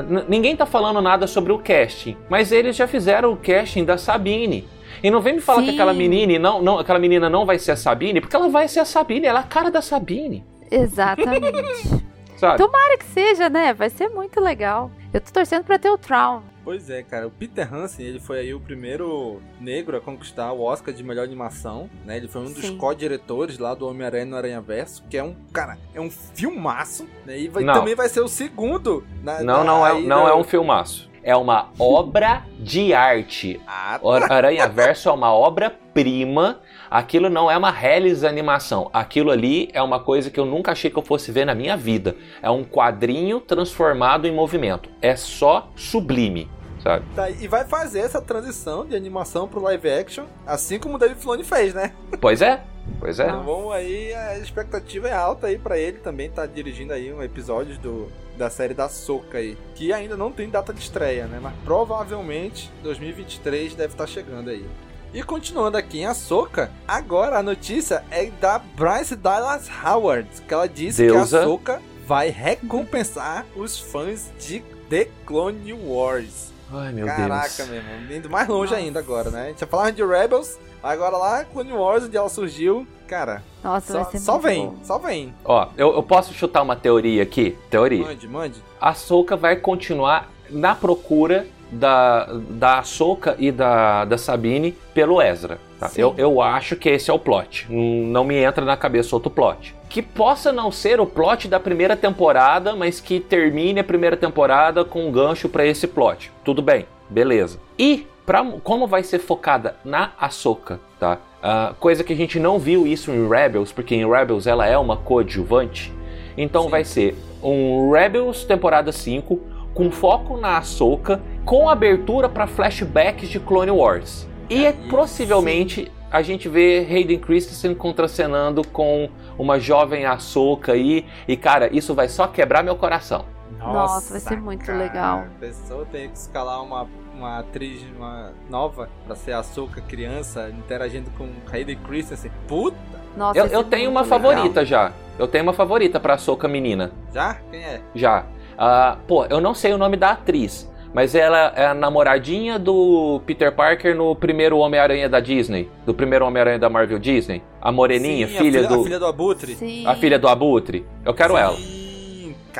n- 0.09 0.23
ninguém 0.27 0.55
tá 0.55 0.65
falando 0.65 1.01
nada 1.01 1.27
sobre 1.27 1.51
o 1.51 1.59
casting. 1.59 2.17
Mas 2.29 2.51
eles 2.51 2.75
já 2.75 2.87
fizeram 2.87 3.31
o 3.33 3.37
casting 3.37 3.83
da 3.85 3.97
Sabine. 3.97 4.67
E 5.03 5.09
não 5.11 5.21
vem 5.21 5.35
me 5.35 5.41
falar 5.41 5.61
que 5.61 5.67
Sim. 5.69 5.73
aquela 5.73 5.93
menina 5.93 6.37
não, 6.39 6.61
não, 6.61 6.79
aquela 6.79 6.99
menina 6.99 7.29
não 7.29 7.45
vai 7.45 7.57
ser 7.59 7.71
a 7.71 7.75
Sabine, 7.75 8.19
porque 8.21 8.35
ela 8.35 8.49
vai 8.49 8.67
ser 8.67 8.79
a 8.79 8.85
Sabine, 8.85 9.25
ela 9.27 9.39
é 9.39 9.43
a 9.43 9.45
cara 9.45 9.69
da 9.71 9.81
Sabine. 9.81 10.43
Exatamente. 10.69 12.07
Sabe? 12.37 12.57
Tomara 12.57 12.97
que 12.99 13.05
seja, 13.05 13.49
né? 13.49 13.73
Vai 13.73 13.89
ser 13.89 14.09
muito 14.09 14.39
legal. 14.39 14.91
Eu 15.11 15.19
tô 15.19 15.31
torcendo 15.31 15.63
pra 15.63 15.79
ter 15.79 15.89
o 15.89 15.97
Traum. 15.97 16.41
Pois 16.63 16.87
é, 16.87 17.01
cara. 17.01 17.25
O 17.25 17.31
Peter 17.31 17.73
Hansen, 17.73 18.05
ele 18.05 18.19
foi 18.19 18.39
aí 18.39 18.53
o 18.53 18.59
primeiro 18.59 19.41
negro 19.59 19.97
a 19.97 20.01
conquistar 20.01 20.51
o 20.51 20.61
Oscar 20.61 20.93
de 20.93 21.03
melhor 21.03 21.23
animação, 21.23 21.89
né? 22.05 22.15
Ele 22.17 22.27
foi 22.27 22.41
um 22.41 22.51
dos 22.51 22.69
co-diretores 22.71 23.57
lá 23.57 23.73
do 23.73 23.87
Homem-Aranha 23.87 24.25
no 24.25 24.35
Aranha 24.35 24.61
Verso, 24.61 25.03
que 25.09 25.17
é 25.17 25.23
um, 25.23 25.35
cara, 25.51 25.79
é 25.95 25.99
um 26.01 26.11
filmaço, 26.11 27.07
né? 27.25 27.39
E 27.39 27.47
vai- 27.47 27.63
Não. 27.63 27.73
também 27.73 27.95
vai 27.95 28.07
ser 28.07 28.19
o 28.21 28.27
segundo. 28.27 29.03
Na, 29.23 29.41
Não, 29.41 29.57
na- 29.59 29.63
não 29.63 29.87
é, 29.87 29.91
aí 29.93 30.05
não 30.05 30.23
no- 30.25 30.29
é 30.29 30.35
um 30.35 30.43
filmaço. 30.43 31.06
É 31.27 31.35
uma 31.35 31.71
obra 31.77 32.43
de 32.57 32.93
arte. 32.93 33.59
Ah, 33.67 33.99
O 34.01 34.09
Aranha 34.09 34.65
Verso 34.69 35.09
é 35.09 35.11
uma 35.11 35.33
obra-prima. 35.33 36.61
Aquilo 36.89 37.29
não 37.29 37.51
é 37.51 37.57
uma 37.57 37.69
relis 37.69 38.23
animação. 38.23 38.89
Aquilo 38.93 39.29
ali 39.29 39.69
é 39.73 39.81
uma 39.81 39.99
coisa 39.99 40.31
que 40.31 40.39
eu 40.39 40.45
nunca 40.45 40.71
achei 40.71 40.89
que 40.89 40.97
eu 40.97 41.03
fosse 41.03 41.29
ver 41.31 41.45
na 41.45 41.53
minha 41.53 41.75
vida. 41.75 42.15
É 42.41 42.49
um 42.49 42.63
quadrinho 42.63 43.41
transformado 43.41 44.25
em 44.25 44.33
movimento. 44.33 44.89
É 45.01 45.17
só 45.17 45.69
sublime, 45.75 46.49
sabe? 46.81 47.05
tá, 47.13 47.29
e 47.29 47.45
vai 47.47 47.65
fazer 47.65 47.99
essa 47.99 48.21
transição 48.21 48.85
de 48.85 48.95
animação 48.95 49.49
pro 49.49 49.61
live 49.61 49.89
action, 49.89 50.25
assim 50.45 50.79
como 50.79 50.95
o 50.95 50.97
David 50.97 51.19
Filoni 51.19 51.43
fez, 51.43 51.73
né? 51.73 51.91
Pois 52.21 52.41
é, 52.41 52.63
pois 52.99 53.19
é. 53.19 53.27
Então 53.27 53.43
vamos 53.43 53.73
aí, 53.73 54.13
a 54.13 54.37
expectativa 54.37 55.09
é 55.09 55.13
alta 55.13 55.47
aí 55.47 55.57
pra 55.57 55.77
ele 55.77 55.97
também 55.97 56.29
tá 56.29 56.45
dirigindo 56.45 56.93
aí 56.93 57.11
um 57.11 57.21
episódio 57.21 57.77
do, 57.79 58.07
da 58.37 58.49
série 58.49 58.73
da 58.73 58.87
Soca 58.87 59.39
aí, 59.39 59.57
que 59.75 59.91
ainda 59.91 60.15
não 60.15 60.31
tem 60.31 60.49
data 60.49 60.71
de 60.73 60.79
estreia, 60.79 61.25
né? 61.25 61.39
Mas 61.41 61.53
provavelmente 61.65 62.71
2023 62.83 63.75
deve 63.75 63.93
estar 63.93 64.07
chegando 64.07 64.49
aí. 64.49 64.65
E 65.13 65.23
continuando 65.23 65.77
aqui 65.77 65.99
em 65.99 66.05
Ahsoka, 66.05 66.69
agora 66.87 67.39
a 67.39 67.43
notícia 67.43 68.03
é 68.11 68.25
da 68.25 68.59
Bryce 68.59 69.15
Dallas 69.15 69.67
Howard, 69.83 70.29
que 70.47 70.53
ela 70.53 70.67
disse 70.67 71.01
que 71.01 71.11
Deusa. 71.11 71.39
a 71.39 71.41
Ahsoka 71.41 71.81
vai 72.05 72.29
recompensar 72.29 73.45
os 73.55 73.79
fãs 73.79 74.29
de 74.39 74.59
The 74.89 75.07
Clone 75.25 75.73
Wars. 75.73 76.51
Ai, 76.71 76.91
meu 76.91 77.05
Caraca, 77.05 77.49
Deus. 77.57 77.69
meu 77.69 77.77
irmão, 77.77 78.17
indo 78.17 78.29
mais 78.29 78.47
longe 78.47 78.71
Nossa. 78.73 78.83
ainda 78.83 78.99
agora, 78.99 79.29
né? 79.29 79.45
A 79.45 79.47
gente 79.47 79.61
já 79.61 79.67
falava 79.67 79.91
de 79.91 80.03
Rebels, 80.05 80.59
agora 80.83 81.15
lá 81.17 81.45
Clone 81.45 81.71
Wars, 81.71 82.03
onde 82.03 82.17
ela 82.17 82.29
surgiu, 82.29 82.85
Cara, 83.07 83.41
Nossa, 83.63 83.93
só, 83.93 84.01
vai 84.03 84.11
ser 84.11 84.19
só 84.19 84.31
muito 84.33 84.43
vem, 84.45 84.65
bom. 84.67 84.75
só 84.83 84.97
vem. 84.99 85.33
Ó, 85.45 85.67
eu, 85.77 85.95
eu 85.95 86.03
posso 86.03 86.33
chutar 86.33 86.61
uma 86.61 86.75
teoria 86.75 87.23
aqui? 87.23 87.57
Teoria. 87.69 88.03
Mande, 88.05 88.27
mande. 88.27 88.61
A 88.81 88.89
Ahsoka 88.89 89.35
vai 89.37 89.55
continuar 89.55 90.29
na 90.49 90.75
procura 90.75 91.47
da, 91.71 92.25
da 92.49 92.79
Ahsoka 92.79 93.35
e 93.39 93.51
da, 93.51 94.05
da 94.05 94.17
Sabine 94.17 94.73
pelo 94.93 95.21
Ezra. 95.21 95.59
tá? 95.79 95.89
Eu, 95.95 96.13
eu 96.17 96.41
acho 96.41 96.75
que 96.75 96.89
esse 96.89 97.09
é 97.09 97.13
o 97.13 97.19
plot. 97.19 97.67
Não 97.69 98.23
me 98.23 98.35
entra 98.35 98.63
na 98.65 98.75
cabeça 98.77 99.15
outro 99.15 99.29
plot. 99.31 99.75
Que 99.89 100.01
possa 100.01 100.51
não 100.51 100.71
ser 100.71 100.99
o 100.99 101.05
plot 101.05 101.47
da 101.47 101.59
primeira 101.59 101.95
temporada, 101.95 102.75
mas 102.75 102.99
que 102.99 103.19
termine 103.19 103.79
a 103.79 103.83
primeira 103.83 104.17
temporada 104.17 104.83
com 104.83 105.07
um 105.07 105.11
gancho 105.11 105.47
pra 105.49 105.65
esse 105.65 105.87
plot. 105.87 106.31
Tudo 106.43 106.61
bem, 106.61 106.85
beleza. 107.09 107.59
E 107.79 108.05
pra, 108.25 108.43
como 108.63 108.85
vai 108.87 109.03
ser 109.03 109.19
focada 109.19 109.75
na 109.85 110.11
Ahsoka, 110.19 110.79
tá? 110.99 111.17
Ah, 111.41 111.73
coisa 111.79 112.03
que 112.03 112.13
a 112.13 112.15
gente 112.15 112.39
não 112.39 112.57
viu 112.57 112.87
isso 112.87 113.11
em 113.11 113.27
Rebels, 113.27 113.71
porque 113.71 113.95
em 113.95 114.09
Rebels 114.09 114.47
ela 114.47 114.65
é 114.65 114.77
uma 114.77 114.97
coadjuvante. 114.97 115.93
Então 116.37 116.63
Sim. 116.63 116.69
vai 116.69 116.83
ser 116.83 117.15
um 117.43 117.91
Rebels 117.91 118.43
temporada 118.43 118.91
5 118.91 119.39
com 119.73 119.91
foco 119.91 120.37
na 120.37 120.57
Ahsoka, 120.57 121.21
com 121.45 121.69
abertura 121.69 122.27
para 122.27 122.47
flashbacks 122.47 123.29
de 123.29 123.39
Clone 123.39 123.71
Wars. 123.71 124.27
E 124.49 124.65
Aí 124.65 124.73
possivelmente 124.89 125.91
a 126.09 126.21
gente 126.21 126.47
vê 126.47 126.85
Hayden 126.89 127.19
Christensen 127.19 127.75
contracenando 127.75 128.65
com 128.67 129.09
uma 129.37 129.59
jovem 129.59 130.05
Ahsoka 130.05 130.71
aí. 130.71 131.05
E 131.27 131.35
cara, 131.37 131.69
isso 131.75 131.93
vai 131.93 132.07
só 132.07 132.27
quebrar 132.27 132.63
meu 132.63 132.75
coração. 132.75 133.25
Nossa, 133.59 134.11
vai 134.11 134.19
ser 134.19 134.41
muito 134.41 134.71
legal. 134.71 135.19
A 135.19 135.39
pessoa 135.39 135.85
tem 135.91 136.09
que 136.09 136.17
escalar 136.17 136.61
uma, 136.63 136.87
uma 137.15 137.39
atriz 137.39 137.81
uma 137.95 138.31
nova 138.49 138.89
pra 139.05 139.15
ser 139.15 139.33
a 139.33 139.43
Soca 139.43 139.81
criança 139.81 140.49
interagindo 140.49 141.09
com 141.17 141.27
Hayden 141.51 141.77
Christensen. 141.77 142.31
Puta! 142.47 142.77
Nossa, 143.15 143.39
Eu, 143.39 143.45
eu 143.47 143.63
tenho 143.63 143.89
uma 143.89 144.01
legal. 144.01 144.19
favorita 144.19 144.63
já. 144.65 144.91
Eu 145.17 145.27
tenho 145.27 145.43
uma 145.43 145.53
favorita 145.53 145.99
pra 145.99 146.13
Ahsoka 146.13 146.47
menina. 146.47 146.91
Já? 147.11 147.35
Quem 147.49 147.63
é? 147.63 147.81
Já. 147.95 148.25
Ah, 148.57 148.97
pô, 149.07 149.25
eu 149.25 149.41
não 149.41 149.53
sei 149.55 149.73
o 149.73 149.77
nome 149.77 149.97
da 149.97 150.11
atriz, 150.11 150.71
mas 150.93 151.15
ela 151.15 151.51
é 151.55 151.65
a 151.65 151.73
namoradinha 151.73 152.59
do 152.59 153.19
Peter 153.25 153.51
Parker 153.51 153.95
no 153.95 154.15
primeiro 154.15 154.57
Homem-Aranha 154.59 155.09
da 155.09 155.19
Disney, 155.19 155.67
do 155.85 155.93
primeiro 155.95 156.25
Homem-Aranha 156.25 156.59
da 156.59 156.69
Marvel 156.69 156.99
Disney. 156.99 157.41
A 157.59 157.71
moreninha, 157.71 158.27
Sim, 158.27 158.35
a 158.35 158.39
filha, 158.39 158.67
do 158.67 158.81
A 158.81 158.83
filha 158.83 158.99
do 158.99 159.05
Abutre. 159.07 159.55
Sim. 159.55 159.87
a 159.87 159.95
filha 159.95 160.19
do 160.19 160.27
Abutre. 160.27 160.85
Eu 161.03 161.13
quero 161.15 161.35
ela. 161.35 161.55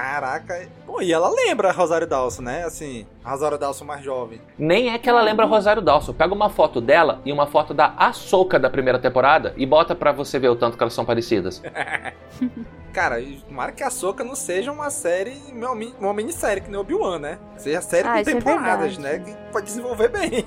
Caraca. 0.02 0.68
Pô, 0.86 1.02
e 1.02 1.12
ela 1.12 1.28
lembra 1.30 1.70
a 1.70 1.72
Rosário 1.72 2.06
Dawson, 2.06 2.43
né? 2.43 2.64
Assim, 2.64 3.08
a 3.26 3.32
Rosário 3.32 3.58
Dawson 3.58 3.84
mais 3.84 4.04
jovem. 4.04 4.39
Nem 4.58 4.89
é 4.93 4.98
que 5.00 5.10
ela 5.10 5.22
lembra 5.22 5.45
Rosário 5.48 5.82
Dawson. 5.82 6.14
Pega 6.14 6.34
uma 6.36 6.50
foto 6.52 6.80
dela 6.80 7.20
e 7.26 7.32
uma 7.34 7.48
foto 7.48 7.74
da 7.74 7.93
Ahsoka 7.98 8.60
da 8.60 8.70
primeira 8.70 9.00
temporada 9.00 9.54
e 9.58 9.66
bota 9.66 9.95
pra 9.95 10.12
você 10.12 10.38
ver 10.38 10.50
o 10.50 10.56
tanto 10.56 10.78
que 10.78 10.84
elas 10.84 10.93
são 10.93 11.04
parecidas. 11.04 11.64
Cara, 12.93 13.18
tomara 13.48 13.72
que 13.72 13.84
a 13.84 13.89
Soca 13.91 14.24
não 14.24 14.34
seja 14.36 14.72
uma 14.72 14.89
série, 14.89 15.38
uma 15.52 15.76
mini- 15.76 15.93
uma 16.00 16.14
minissérie 16.14 16.62
que 16.64 16.70
nem 16.70 16.80
Obi-Wan, 16.80 17.20
né? 17.20 17.38
Seja 17.58 17.80
série 17.80 18.08
Ah, 18.08 18.14
com 18.14 18.18
é 18.18 18.24
temporadas, 18.24 18.98
né? 18.98 19.10
verdade. 19.12 19.32
Que 19.38 19.52
pode 19.52 19.66
desenvolver 19.68 20.08
bem. 20.10 20.45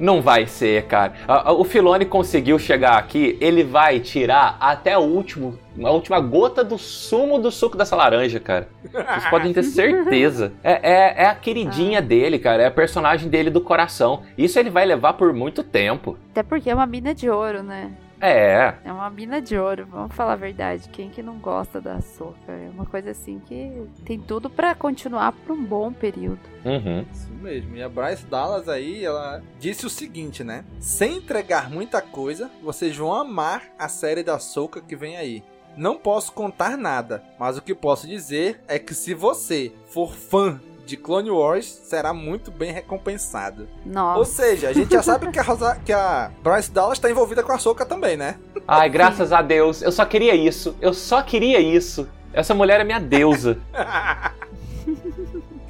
Não 0.00 0.20
vai 0.20 0.46
ser, 0.46 0.84
cara. 0.86 1.12
Ah, 1.28 1.50
ah, 1.50 1.52
O 1.52 1.62
Filone 1.62 2.04
conseguiu 2.04 2.58
chegar 2.58 2.98
aqui, 2.98 3.36
ele 3.40 3.62
vai 3.62 4.00
tirar 4.00 4.56
até 4.58 4.98
o 4.98 5.02
último, 5.02 5.56
a 5.80 5.90
última 5.90 6.18
gota 6.18 6.64
do 6.64 6.76
sumo 6.76 7.38
do 7.38 7.52
suco 7.52 7.76
dessa 7.76 7.94
laranja, 7.94 8.40
cara. 8.40 8.68
Vocês 8.82 9.30
podem 9.30 9.52
ter 9.52 9.62
certeza. 9.62 10.52
É, 10.64 10.72
é, 10.72 11.22
é 11.22 11.26
a 11.26 11.34
queridinha 11.36 12.02
dele, 12.02 12.38
cara. 12.40 12.64
É 12.64 12.66
a 12.66 12.70
personagem 12.70 13.28
dele 13.28 13.48
do 13.48 13.60
coração. 13.60 14.22
Isso 14.36 14.58
ele 14.58 14.70
vai 14.70 14.84
levar 14.84 15.12
por 15.12 15.32
muito 15.32 15.62
tempo. 15.62 16.18
Até 16.32 16.42
porque 16.42 16.68
é 16.68 16.74
uma 16.74 16.86
mina 16.86 17.14
de 17.14 17.30
ouro, 17.30 17.62
né? 17.62 17.92
É. 18.22 18.74
É 18.84 18.92
uma 18.92 19.10
mina 19.10 19.42
de 19.42 19.58
ouro, 19.58 19.84
vamos 19.90 20.14
falar 20.14 20.34
a 20.34 20.36
verdade. 20.36 20.88
Quem 20.90 21.10
que 21.10 21.20
não 21.20 21.38
gosta 21.38 21.80
da 21.80 22.00
Soca? 22.00 22.52
É 22.52 22.70
uma 22.72 22.86
coisa 22.86 23.10
assim 23.10 23.40
que 23.40 23.82
tem 24.04 24.20
tudo 24.20 24.48
pra 24.48 24.76
continuar 24.76 25.32
por 25.32 25.56
um 25.56 25.64
bom 25.64 25.92
período. 25.92 26.38
Uhum. 26.64 27.04
Isso 27.12 27.32
mesmo. 27.32 27.74
E 27.74 27.82
a 27.82 27.88
Bryce 27.88 28.24
Dallas 28.24 28.68
aí, 28.68 29.04
ela 29.04 29.42
disse 29.58 29.84
o 29.84 29.90
seguinte, 29.90 30.44
né? 30.44 30.64
Sem 30.78 31.16
entregar 31.16 31.68
muita 31.68 32.00
coisa, 32.00 32.48
vocês 32.62 32.96
vão 32.96 33.12
amar 33.12 33.64
a 33.76 33.88
série 33.88 34.22
da 34.22 34.38
Soca 34.38 34.80
que 34.80 34.94
vem 34.94 35.16
aí. 35.16 35.42
Não 35.76 35.96
posso 35.96 36.32
contar 36.32 36.76
nada, 36.76 37.24
mas 37.40 37.56
o 37.56 37.62
que 37.62 37.74
posso 37.74 38.06
dizer 38.06 38.60
é 38.68 38.78
que 38.78 38.94
se 38.94 39.14
você 39.14 39.72
for 39.86 40.14
fã 40.14 40.60
de 40.92 40.96
Clone 40.98 41.30
Wars, 41.30 41.64
será 41.84 42.12
muito 42.12 42.50
bem 42.50 42.70
recompensado. 42.70 43.66
Nossa. 43.86 44.18
Ou 44.18 44.24
seja, 44.26 44.68
a 44.68 44.72
gente 44.74 44.92
já 44.92 45.02
sabe 45.02 45.30
que 45.30 45.38
a, 45.38 45.42
Rosa- 45.42 45.78
que 45.84 45.90
a 45.92 46.30
Bryce 46.42 46.70
Dallas 46.70 46.98
tá 46.98 47.10
envolvida 47.10 47.42
com 47.42 47.50
a 47.50 47.56
Soca 47.58 47.86
também, 47.86 48.14
né? 48.16 48.36
Ai, 48.68 48.90
graças 48.90 49.32
a 49.32 49.40
Deus. 49.40 49.80
Eu 49.80 49.90
só 49.90 50.04
queria 50.04 50.34
isso. 50.34 50.76
Eu 50.82 50.92
só 50.92 51.22
queria 51.22 51.58
isso. 51.60 52.06
Essa 52.34 52.52
mulher 52.54 52.78
é 52.80 52.84
minha 52.84 53.00
deusa. 53.00 53.58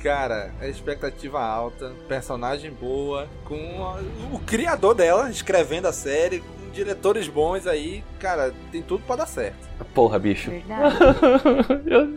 Cara, 0.03 0.51
a 0.61 0.66
expectativa 0.66 1.41
alta, 1.41 1.93
personagem 2.09 2.73
boa, 2.73 3.29
com 3.45 3.85
a- 3.85 4.01
o 4.35 4.41
criador 4.41 4.95
dela 4.97 5.31
escrevendo 5.31 5.87
a 5.87 5.93
série, 5.93 6.41
com 6.41 6.70
diretores 6.73 7.29
bons 7.29 7.68
aí, 7.68 8.03
cara, 8.18 8.53
tem 8.73 8.83
tudo 8.83 9.05
pra 9.07 9.14
dar 9.14 9.27
certo. 9.27 9.68
Porra, 9.95 10.18
bicho. 10.18 10.51
Verdade. 10.51 10.97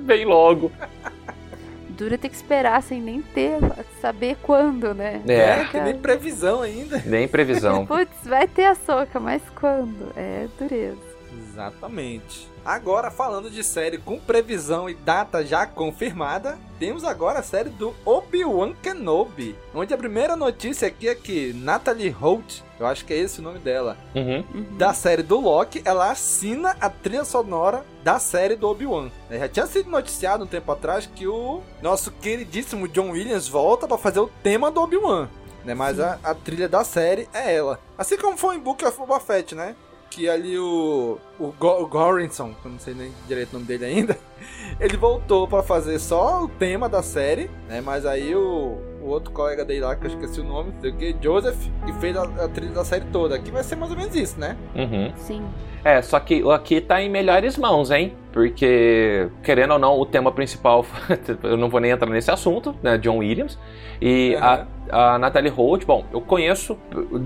Vem 0.06 0.26
logo. 0.26 0.72
Dura 1.96 2.18
ter 2.18 2.30
que 2.30 2.36
esperar 2.36 2.84
sem 2.84 3.02
nem 3.02 3.22
ter, 3.22 3.60
saber 4.02 4.36
quando, 4.42 4.94
né? 4.94 5.22
É. 5.28 5.64
que 5.66 5.80
nem 5.80 5.98
previsão 5.98 6.62
ainda. 6.62 7.02
Nem 7.06 7.28
previsão. 7.28 7.86
Putz, 7.88 8.26
vai 8.26 8.48
ter 8.48 8.66
a 8.66 8.76
soca, 8.76 9.20
mas 9.20 9.42
quando? 9.56 10.12
É 10.16 10.48
dureza. 10.60 10.98
Exatamente. 11.50 12.55
Agora, 12.66 13.12
falando 13.12 13.48
de 13.52 13.64
série 13.64 14.00
com 14.00 14.20
previsão 14.20 14.90
e 14.90 14.96
data 14.96 15.46
já 15.46 15.68
confirmada, 15.68 16.58
temos 16.80 17.04
agora 17.04 17.38
a 17.40 17.44
série 17.44 17.70
do 17.70 17.94
Obi-Wan 18.04 18.74
Kenobi, 18.82 19.56
onde 19.74 19.94
a 19.94 19.98
primeira 19.98 20.36
notícia 20.36 20.88
aqui 20.88 21.08
é 21.08 21.14
que 21.14 21.54
Natalie 21.54 22.10
Holt, 22.10 22.62
eu 22.80 22.88
acho 22.88 23.06
que 23.06 23.14
é 23.14 23.18
esse 23.18 23.40
o 23.40 23.44
nome 23.44 23.60
dela, 23.60 23.96
Uhum. 24.16 24.44
Uhum. 24.54 24.66
da 24.78 24.94
série 24.96 25.22
do 25.22 25.40
Loki, 25.40 25.84
ela 25.86 26.10
assina 26.10 26.76
a 26.82 26.90
trilha 26.90 27.24
sonora 27.24 27.86
da 28.04 28.18
série 28.18 28.56
do 28.56 28.68
Obi-Wan. 28.68 29.12
É, 29.30 29.38
Já 29.38 29.48
tinha 29.48 29.68
sido 29.68 29.92
noticiado 29.92 30.44
um 30.44 30.48
tempo 30.48 30.72
atrás 30.72 31.06
que 31.06 31.28
o 31.28 31.62
nosso 31.84 32.10
queridíssimo 32.14 32.88
John 32.88 33.12
Williams 33.12 33.48
volta 33.48 33.88
pra 33.88 33.98
fazer 33.98 34.22
o 34.22 34.32
tema 34.42 34.72
do 34.72 34.82
Obi-Wan. 34.82 35.30
Né? 35.64 35.74
Mas 35.74 36.00
a, 36.00 36.20
a 36.24 36.34
trilha 36.36 36.68
da 36.70 36.84
série 36.84 37.28
é 37.34 37.56
ela. 37.56 37.80
Assim 37.98 38.18
como 38.18 38.38
foi 38.38 38.56
em 38.56 38.60
Book 38.60 38.84
of 38.86 38.98
Boba 38.98 39.20
Fett, 39.20 39.56
né? 39.56 39.76
Que 40.16 40.30
ali 40.30 40.58
o, 40.58 41.18
o, 41.38 41.54
Go, 41.60 41.82
o 41.82 41.88
Gorinson, 41.88 42.54
que 42.62 42.66
eu 42.66 42.72
não 42.72 42.80
sei 42.80 42.94
nem 42.94 43.12
direito 43.28 43.50
o 43.50 43.54
nome 43.56 43.66
dele 43.66 43.84
ainda, 43.84 44.18
ele 44.80 44.96
voltou 44.96 45.46
pra 45.46 45.62
fazer 45.62 46.00
só 46.00 46.42
o 46.42 46.48
tema 46.48 46.88
da 46.88 47.04
série, 47.04 47.52
né? 47.68 47.82
Mas 47.82 48.06
aí 48.06 48.34
o, 48.34 48.78
o 49.02 49.08
outro 49.08 49.34
colega 49.34 49.66
dele 49.66 49.82
lá, 49.82 49.94
que 49.94 50.06
eu 50.06 50.12
esqueci 50.12 50.40
o 50.40 50.44
nome, 50.46 50.72
não 50.72 50.80
sei 50.80 50.92
o 50.92 50.96
que, 50.96 51.16
Joseph, 51.22 51.58
que 51.86 51.92
fez 52.00 52.16
a, 52.16 52.24
a 52.24 52.48
trilha 52.48 52.72
da 52.72 52.86
série 52.86 53.04
toda. 53.12 53.36
Aqui 53.36 53.52
vai 53.52 53.62
ser 53.62 53.76
mais 53.76 53.92
ou 53.92 53.98
menos 53.98 54.16
isso, 54.16 54.40
né? 54.40 54.56
Uhum. 54.74 55.14
Sim. 55.18 55.46
É, 55.86 56.02
só 56.02 56.20
que 56.20 56.44
aqui 56.50 56.82
tá 56.82 57.00
em 57.00 57.08
melhores 57.08 57.60
mãos, 57.60 57.92
hein? 57.92 58.14
Porque, 58.34 59.30
querendo 59.44 59.74
ou 59.74 59.80
não, 59.80 60.00
o 60.00 60.06
tema 60.06 60.32
principal, 60.32 60.84
eu 61.44 61.56
não 61.56 61.70
vou 61.70 61.80
nem 61.80 61.92
entrar 61.92 62.10
nesse 62.10 62.32
assunto, 62.32 62.76
né? 62.82 62.98
John 62.98 63.20
Williams. 63.20 63.56
E 64.02 64.34
Aham. 64.34 64.68
a, 64.90 65.14
a 65.14 65.20
Natalie 65.20 65.52
Holt, 65.52 65.86
bom, 65.86 66.04
eu 66.12 66.20
conheço, 66.20 66.76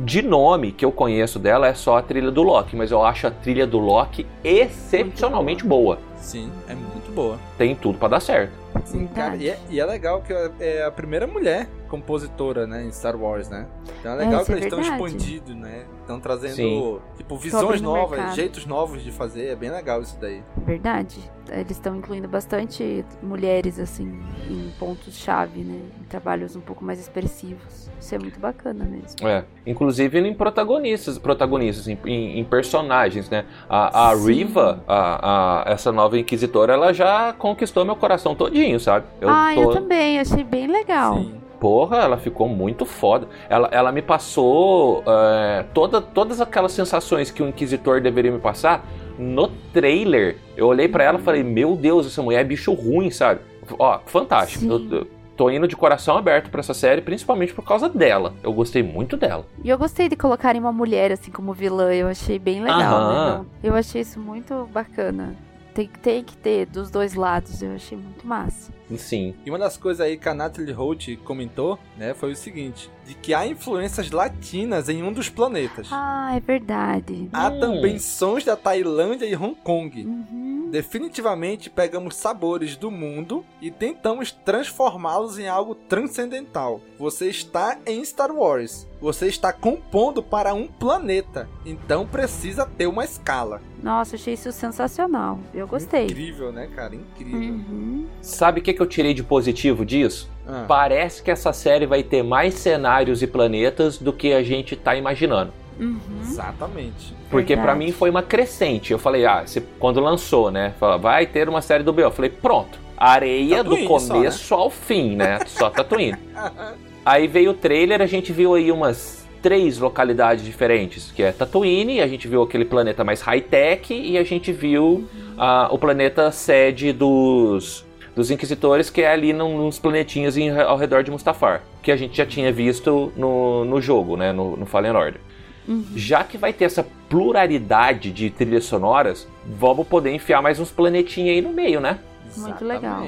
de 0.04 0.22
nome 0.22 0.74
que 0.74 0.84
eu 0.84 0.92
conheço 0.92 1.40
dela 1.40 1.68
é 1.68 1.74
só 1.74 2.00
a 2.00 2.02
trilha 2.02 2.30
do 2.30 2.44
Loki, 2.44 2.76
mas 2.76 2.92
eu 2.92 3.02
acho 3.02 3.28
a 3.28 3.32
trilha 3.32 3.66
do 3.66 3.80
Loki 3.80 4.28
excepcionalmente 4.44 5.66
boa. 5.66 5.98
Sim, 6.18 6.52
é 6.68 6.76
muito 6.76 7.14
boa. 7.14 7.40
Tem 7.58 7.74
tudo 7.74 7.98
pra 7.98 8.10
dar 8.10 8.20
certo. 8.20 8.52
Sim, 8.86 9.08
cara, 9.08 9.36
e 9.36 9.50
é, 9.50 9.60
e 9.70 9.80
é 9.80 9.86
legal 9.86 10.22
que 10.22 10.32
é- 10.34 10.52
é 10.60 10.86
a 10.86 10.92
primeira 10.92 11.28
mulher 11.28 11.68
compositora, 11.90 12.68
né, 12.68 12.84
em 12.84 12.92
Star 12.92 13.16
Wars, 13.16 13.50
né? 13.50 13.66
Então 14.00 14.12
é 14.14 14.16
legal 14.16 14.36
isso 14.42 14.46
que 14.46 14.52
é 14.52 14.56
eles 14.56 14.66
estão 14.66 14.80
verdade. 14.82 15.04
expandindo, 15.16 15.56
né? 15.56 15.86
Estão 16.02 16.20
trazendo, 16.20 16.54
Sim. 16.56 17.00
tipo, 17.18 17.36
visões 17.38 17.82
novas, 17.82 18.18
mercado. 18.18 18.36
jeitos 18.36 18.66
novos 18.66 19.04
de 19.04 19.12
fazer. 19.12 19.48
É 19.48 19.56
bem 19.56 19.70
legal 19.70 20.02
isso 20.02 20.18
daí. 20.20 20.42
Verdade. 20.58 21.20
Eles 21.52 21.72
estão 21.72 21.96
incluindo 21.96 22.28
bastante 22.28 23.04
mulheres, 23.24 23.80
assim, 23.80 24.20
em 24.50 24.72
pontos-chave, 24.80 25.62
né? 25.62 25.80
Em 26.00 26.04
trabalhos 26.04 26.56
um 26.56 26.62
pouco 26.62 26.84
mais 26.84 27.00
expressivos. 27.00 27.90
Isso 28.00 28.14
é 28.16 28.20
muito 28.20 28.40
bacana 28.40 28.86
mesmo. 28.86 29.28
É, 29.28 29.44
inclusive 29.66 30.20
em 30.20 30.34
protagonistas, 30.34 31.18
protagonistas, 31.18 31.88
em, 31.88 31.98
em- 32.06 32.40
em 32.40 32.44
personagens, 32.44 33.30
né? 33.30 33.46
A, 33.68 34.10
a. 34.10 34.16
Riva, 34.16 34.84
a, 34.88 35.64
a- 35.68 35.72
essa 35.72 35.92
nova 35.92 36.18
inquisitora, 36.20 36.74
ela 36.74 36.94
já 36.94 37.34
conquistou 37.34 37.84
meu 37.84 37.96
coração 37.96 38.36
todinho, 38.60 38.80
sabe? 38.80 39.06
Eu 39.22 39.30
ah, 39.30 39.52
tô- 39.54 39.62
eu 39.62 39.70
também. 39.72 40.20
Achei 40.20 40.44
bem 40.44 40.68
legal. 40.68 41.18
Sim. 41.18 41.34
Porra, 41.60 41.98
ela 41.98 42.18
ficou 42.18 42.48
muito 42.48 42.86
foda. 42.86 43.28
Ela, 43.50 43.68
ela 43.72 43.92
me 43.92 44.02
passou 44.02 45.04
é, 45.06 45.66
toda, 45.74 46.00
todas 46.02 46.40
aquelas 46.40 46.72
sensações 46.72 47.32
que 47.32 47.44
o 47.44 47.48
Inquisitor 47.48 48.00
deveria 48.00 48.32
me 48.32 48.40
passar 48.40 48.86
no 49.18 49.50
trailer. 49.74 50.38
Eu 50.56 50.68
olhei 50.68 50.88
pra 50.88 51.04
ela 51.04 51.20
e 51.20 51.22
falei, 51.22 51.44
meu 51.44 51.76
Deus, 51.76 52.08
essa 52.08 52.22
mulher 52.22 52.42
é 52.42 52.44
bicho 52.46 52.74
ruim, 52.74 53.12
sabe? 53.12 53.42
Ó, 53.78 54.00
fantástico. 54.06 54.66
Eu- 54.66 55.00
eu 55.00 55.08
tô 55.36 55.50
indo 55.50 55.68
de 55.68 55.76
coração 55.76 56.18
aberto 56.18 56.50
pra 56.50 56.62
essa 56.62 56.74
série, 56.74 57.02
principalmente 57.02 57.54
por 57.54 57.66
causa 57.66 57.90
dela. 57.90 58.34
Eu 58.42 58.54
gostei 58.54 58.82
muito 58.82 59.18
dela. 59.18 59.46
E 59.62 59.70
eu 59.70 59.78
gostei 59.78 60.08
de 60.08 60.16
colocarem 60.16 60.62
uma 60.62 60.72
mulher 60.72 61.12
assim 61.12 61.30
como 61.30 61.52
vilã, 61.52 61.94
eu 61.94 62.08
achei 62.08 62.40
bem 62.40 62.62
legal. 62.62 63.40
Né? 63.42 63.46
Eu 63.62 63.76
achei 63.76 64.00
isso 64.02 64.18
muito 64.18 64.66
bacana. 64.72 65.36
Tem, 65.80 65.88
tem 65.88 66.24
que 66.26 66.36
ter 66.36 66.66
dos 66.66 66.92
dois 66.92 67.14
lados, 67.14 67.62
eu 67.62 67.74
achei 67.74 67.98
muito 67.98 68.28
massa. 68.28 68.70
Sim. 68.98 69.34
E 69.46 69.50
uma 69.50 69.58
das 69.58 69.78
coisas 69.78 70.06
aí 70.06 70.18
que 70.18 70.28
a 70.28 70.34
Natalie 70.34 70.74
Holt 70.74 71.16
comentou, 71.24 71.80
né, 71.96 72.14
foi 72.14 72.34
o 72.34 72.36
seguinte: 72.36 72.92
de 73.10 73.16
que 73.16 73.34
há 73.34 73.48
influências 73.48 74.12
latinas 74.12 74.88
em 74.88 75.02
um 75.02 75.12
dos 75.12 75.30
planetas. 75.30 75.88
Ah, 75.92 76.32
é 76.36 76.40
verdade. 76.40 77.28
Há 77.34 77.48
Hum. 77.50 77.60
também 77.60 77.98
sons 77.98 78.46
da 78.46 78.56
Tailândia 78.56 79.26
e 79.26 79.36
Hong 79.36 79.56
Kong. 79.64 80.06
Uhum. 80.06 80.70
Definitivamente 80.72 81.72
pegamos 81.72 82.16
sabores 82.16 82.76
do 82.78 82.92
mundo 82.92 83.44
e 83.60 83.72
tentamos 83.72 84.32
transformá-los 84.32 85.40
em 85.40 85.48
algo 85.48 85.74
transcendental. 85.74 86.82
Você 87.00 87.28
está 87.30 87.80
em 87.88 88.06
Star 88.06 88.32
Wars. 88.32 88.88
Você 89.02 89.28
está 89.28 89.52
compondo 89.52 90.22
para 90.22 90.54
um 90.54 90.68
planeta, 90.68 91.50
então 91.66 92.06
precisa 92.06 92.66
ter 92.66 92.86
uma 92.86 93.06
escala. 93.06 93.62
Nossa, 93.82 94.18
achei 94.18 94.34
isso 94.36 94.52
sensacional. 94.52 95.40
Eu 95.54 95.66
gostei. 95.66 96.04
Incrível, 96.06 96.52
né, 96.52 96.68
cara? 96.68 96.94
Incrível. 96.96 97.40
Uhum. 97.56 98.08
Sabe 98.22 98.60
o 98.60 98.64
que, 98.64 98.74
que 98.74 98.82
eu 98.82 98.86
tirei 98.86 99.14
de 99.14 99.24
positivo 99.24 99.86
disso? 99.86 100.30
Ah, 100.50 100.66
Parece 100.68 101.22
que 101.22 101.30
essa 101.30 101.54
série 101.54 101.86
vai 101.86 102.02
ter 102.02 102.24
mais 102.24 102.56
cenários 102.56 103.22
e 103.22 103.28
planetas 103.28 103.98
do 103.98 104.12
que 104.12 104.34
a 104.34 104.42
gente 104.42 104.76
tá 104.76 104.96
imaginando. 104.96 105.54
Uhum. 105.80 106.00
Exatamente. 106.22 107.14
Porque 107.30 107.56
pra 107.56 107.68
Verdade. 107.68 107.86
mim 107.86 107.92
foi 107.92 108.10
uma 108.10 108.24
crescente. 108.24 108.92
Eu 108.92 109.00
falei, 109.00 109.26
ah, 109.26 109.46
quando 109.80 110.00
lançou, 110.00 110.52
né? 110.52 110.74
Fala, 110.80 110.98
vai 110.98 111.26
ter 111.26 111.48
uma 111.48 111.62
série 111.62 111.84
do 111.84 111.94
B.O. 111.94 112.08
Eu 112.08 112.12
falei, 112.12 112.32
pronto. 112.32 112.80
Areia 112.98 113.58
Tatooine 113.64 113.88
do 113.88 114.00
só, 114.00 114.14
começo 114.14 114.54
ao 114.54 114.70
fim, 114.70 115.16
né? 115.16 115.40
Só 115.46 115.70
Tatooine. 115.70 116.18
Aí 117.06 117.28
veio 117.28 117.52
o 117.52 117.54
trailer, 117.54 118.02
a 118.02 118.06
gente 118.06 118.34
viu 118.34 118.54
aí 118.54 118.72
umas 118.72 119.26
três 119.42 119.80
localidades 119.80 120.44
diferentes, 120.44 121.12
que 121.12 121.24
é 121.24 121.32
Tatooine, 121.32 122.02
a 122.02 122.08
gente 122.08 122.28
viu 122.28 122.44
aquele 122.44 122.66
planeta 122.66 123.04
mais 123.04 123.22
high-tech 123.22 123.94
e 123.94 124.18
a 124.18 124.24
gente 124.24 124.52
viu 124.52 125.08
ah, 125.38 125.70
o 125.72 125.78
planeta 125.80 126.30
sede 126.30 126.92
dos, 126.92 127.86
dos 128.20 128.30
Inquisitores, 128.30 128.90
que 128.90 129.02
é 129.02 129.12
ali 129.12 129.32
num, 129.34 129.58
nos 129.66 129.80
planetinhas 129.80 130.36
em- 130.38 130.50
ao 130.60 130.76
redor 130.78 131.04
de 131.04 131.10
Mustafar, 131.10 131.62
que 131.82 131.92
a 131.92 131.96
gente 131.96 132.18
já 132.18 132.26
tinha 132.26 132.52
visto 132.52 133.12
no, 133.16 133.64
no 133.66 133.82
jogo, 133.82 134.18
né, 134.18 134.32
no, 134.34 134.58
no 134.58 134.66
Fallen 134.66 134.92
Order. 134.92 135.22
Uhum. 135.68 135.86
Já 135.96 136.24
que 136.24 136.38
vai 136.38 136.52
ter 136.52 136.66
essa 136.66 136.86
pluralidade 137.08 138.12
de 138.12 138.30
trilhas 138.30 138.66
sonoras, 138.66 139.28
vamos 139.46 139.88
poder 139.88 140.12
enfiar 140.14 140.42
mais 140.42 140.60
uns 140.60 140.72
planetinhas 140.72 141.36
aí 141.36 141.42
no 141.42 141.52
meio, 141.54 141.80
né? 141.80 142.00
Muito 142.38 142.64
legal. 142.66 143.06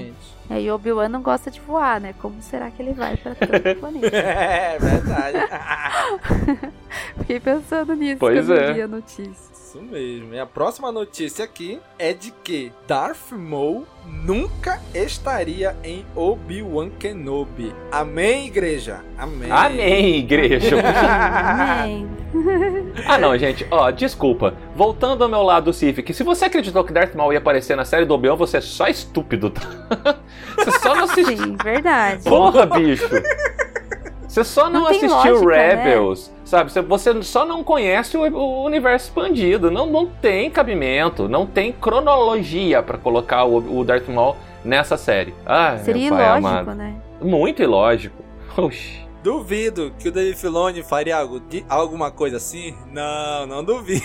É, 0.49 0.59
e 0.61 0.69
o 0.71 0.75
Obi-Wan 0.75 1.07
não 1.09 1.21
gosta 1.21 1.49
de 1.51 1.59
voar, 1.61 1.99
né? 2.01 2.13
Como 2.19 2.41
será 2.41 2.69
que 2.71 2.81
ele 2.81 2.93
vai 2.93 3.15
pra 3.17 3.35
tanto 3.35 3.75
planeta? 3.79 4.15
É 4.17 4.77
verdade. 4.79 5.37
Fiquei 7.19 7.39
pensando 7.39 7.93
nisso 7.95 8.17
Pois 8.19 8.45
quando 8.47 8.59
é. 8.59 8.69
eu 8.69 8.73
vi 8.73 8.81
a 8.81 8.87
notícia. 8.87 9.50
Isso 9.71 9.81
mesmo. 9.81 10.33
E 10.33 10.39
a 10.39 10.45
próxima 10.45 10.91
notícia 10.91 11.45
aqui 11.45 11.79
é 11.97 12.11
de 12.11 12.31
que 12.43 12.73
Darth 12.85 13.31
Maul 13.31 13.87
nunca 14.05 14.81
estaria 14.93 15.77
em 15.81 16.05
Obi-Wan 16.13 16.89
Kenobi. 16.89 17.73
Amém, 17.89 18.47
igreja? 18.47 18.99
Amém. 19.17 19.49
Amém, 19.49 20.15
igreja! 20.17 20.75
Amém. 20.83 22.05
ah, 23.07 23.17
não, 23.17 23.37
gente, 23.37 23.65
ó, 23.71 23.89
desculpa. 23.91 24.55
Voltando 24.75 25.23
ao 25.23 25.29
meu 25.29 25.41
lado 25.41 25.71
Civic, 25.71 26.13
se 26.13 26.21
você 26.21 26.45
acreditou 26.45 26.83
que 26.83 26.91
Darth 26.91 27.15
Maul 27.15 27.31
ia 27.31 27.39
aparecer 27.39 27.77
na 27.77 27.85
série 27.85 28.03
do 28.03 28.13
Obi-Wan, 28.13 28.35
você 28.35 28.57
é 28.57 28.61
só 28.61 28.89
estúpido, 28.89 29.51
tá? 29.51 29.61
Você 30.57 30.79
só 30.79 30.93
não 30.93 31.05
assistiu. 31.05 31.37
Sim, 31.37 31.55
verdade. 31.55 32.23
Porra, 32.23 32.65
bicho! 32.65 33.09
Você 34.27 34.43
só 34.43 34.69
não, 34.69 34.81
Não 34.81 34.87
assistiu 34.87 35.09
lógica, 35.09 35.55
né? 35.55 35.95
Sabe? 36.51 36.69
Você- 36.69 37.23
só 37.23 37.45
não 37.45 37.63
conhece 37.63 38.17
o, 38.17 38.63
universo 38.65 39.05
expandido. 39.07 39.71
Não, 39.71 39.85
não 39.85 40.05
tem 40.05 40.51
cabimento, 40.51 41.29
não 41.29 41.45
tem 41.45 41.71
cronologia 41.71 42.83
pra 42.83 42.97
colocar 42.97 43.45
o, 43.45 43.79
o 43.79 43.85
Darth 43.85 44.09
Maul 44.09 44.35
nessa 44.65 44.97
série. 44.97 45.33
Ah, 45.45 45.77
Seria 45.77 46.07
ilógico, 46.07 46.35
amado. 46.47 46.75
né? 46.75 46.95
Muito 47.21 47.63
ilógico. 47.63 48.21
Oxi. 48.57 48.99
Duvido 49.23 49.93
que 49.97 50.09
o 50.09 50.11
Dave 50.11 50.35
Filoni 50.35 50.83
faria 50.83 51.19
algo, 51.19 51.39
de- 51.39 51.65
alguma 51.69 52.11
coisa 52.11 52.35
assim. 52.35 52.75
Não, 52.91 53.47
não 53.47 53.63
duvido. 53.63 54.03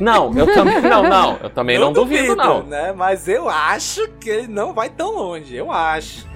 Não, 0.00 0.36
eu 0.36 0.52
também 0.52 0.80
não, 0.82 1.04
não. 1.04 1.36
Eu 1.40 1.50
também 1.50 1.78
não, 1.78 1.92
duvido, 1.92 2.34
não. 2.34 2.64
Né? 2.64 2.92
Mas 2.96 3.28
eu 3.28 3.48
acho 3.48 4.08
que 4.18 4.28
ele 4.28 4.48
não 4.48 4.74
vai 4.74 4.88
tão 4.88 5.14
longe. 5.14 5.54
Eu 5.54 5.70
acho. 5.70 6.26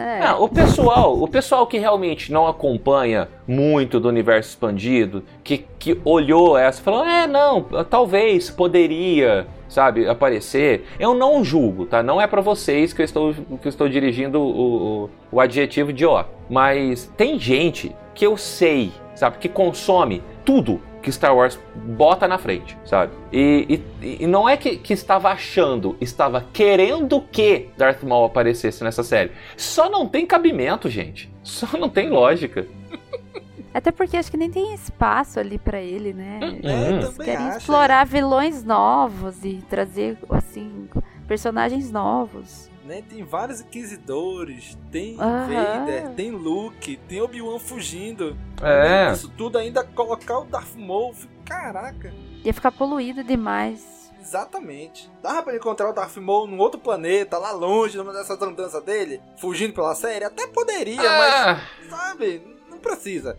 É. 0.00 0.24
Ah, 0.24 0.36
o 0.38 0.48
pessoal, 0.48 1.20
o 1.20 1.28
pessoal 1.28 1.66
que 1.66 1.78
realmente 1.78 2.32
não 2.32 2.46
acompanha 2.46 3.28
muito 3.46 4.00
do 4.00 4.08
universo 4.08 4.50
expandido, 4.50 5.22
que, 5.44 5.66
que 5.78 6.00
olhou 6.04 6.56
essa 6.56 6.80
e 6.80 6.84
falou, 6.84 7.04
é, 7.04 7.26
não, 7.26 7.62
talvez, 7.88 8.48
poderia, 8.50 9.46
sabe, 9.68 10.08
aparecer. 10.08 10.86
Eu 10.98 11.14
não 11.14 11.44
julgo, 11.44 11.86
tá? 11.86 12.02
Não 12.02 12.20
é 12.20 12.26
pra 12.26 12.40
vocês 12.40 12.92
que 12.92 13.02
eu 13.02 13.04
estou, 13.04 13.34
que 13.34 13.66
eu 13.66 13.68
estou 13.68 13.88
dirigindo 13.88 14.40
o, 14.40 15.04
o, 15.04 15.10
o 15.32 15.40
adjetivo 15.40 15.92
de 15.92 16.06
ó. 16.06 16.24
Mas 16.48 17.12
tem 17.16 17.38
gente 17.38 17.94
que 18.14 18.26
eu 18.26 18.36
sei, 18.36 18.92
sabe, 19.14 19.38
que 19.38 19.48
consome 19.48 20.22
tudo 20.44 20.80
que 21.02 21.10
Star 21.10 21.34
Wars 21.34 21.58
bota 21.74 22.28
na 22.28 22.38
frente, 22.38 22.76
sabe? 22.84 23.12
E, 23.32 23.82
e, 24.02 24.24
e 24.24 24.26
não 24.26 24.48
é 24.48 24.56
que, 24.56 24.76
que 24.76 24.92
estava 24.92 25.30
achando, 25.30 25.96
estava 26.00 26.46
querendo 26.52 27.20
que 27.20 27.68
Darth 27.76 28.02
Maul 28.02 28.26
aparecesse 28.26 28.84
nessa 28.84 29.02
série. 29.02 29.32
Só 29.56 29.88
não 29.88 30.06
tem 30.06 30.26
cabimento, 30.26 30.88
gente. 30.88 31.32
Só 31.42 31.76
não 31.78 31.88
tem 31.88 32.10
lógica. 32.10 32.66
Até 33.72 33.92
porque 33.92 34.16
acho 34.16 34.30
que 34.30 34.36
nem 34.36 34.50
tem 34.50 34.74
espaço 34.74 35.38
ali 35.38 35.56
pra 35.56 35.80
ele, 35.80 36.12
né? 36.12 36.40
É. 36.62 36.90
Eles 36.90 37.10
também 37.10 37.26
querem 37.26 37.46
acho. 37.46 37.58
explorar 37.58 38.04
vilões 38.04 38.64
novos 38.64 39.44
e 39.44 39.62
trazer, 39.68 40.18
assim, 40.28 40.88
personagens 41.28 41.90
novos. 41.92 42.69
Né? 42.90 43.04
Tem 43.08 43.22
vários 43.22 43.60
inquisidores, 43.60 44.76
tem 44.90 45.14
Aham. 45.16 45.46
Vader, 45.46 46.10
tem 46.16 46.32
Luke, 46.32 46.96
tem 47.08 47.22
Obi-Wan 47.22 47.60
fugindo. 47.60 48.36
É. 48.60 49.04
Além 49.04 49.12
disso 49.12 49.32
tudo, 49.38 49.58
ainda 49.58 49.84
colocar 49.84 50.40
o 50.40 50.44
Darth 50.44 50.74
Maul. 50.74 51.14
Caraca. 51.44 52.12
Ia 52.44 52.52
ficar 52.52 52.72
poluído 52.72 53.22
demais. 53.22 54.10
Exatamente. 54.20 55.08
Dava 55.22 55.40
pra 55.44 55.52
ele 55.52 55.60
encontrar 55.60 55.88
o 55.88 55.92
Darth 55.92 56.16
Maul 56.16 56.48
num 56.48 56.58
outro 56.58 56.80
planeta, 56.80 57.38
lá 57.38 57.52
longe, 57.52 57.96
numa 57.96 58.12
dessas 58.12 58.42
andanças 58.42 58.82
dele, 58.82 59.20
fugindo 59.38 59.72
pela 59.72 59.94
série? 59.94 60.24
Até 60.24 60.48
poderia, 60.48 61.00
Ah, 61.00 61.60
mas, 61.86 61.90
sabe, 61.90 62.42
não 62.68 62.78
precisa. 62.78 63.38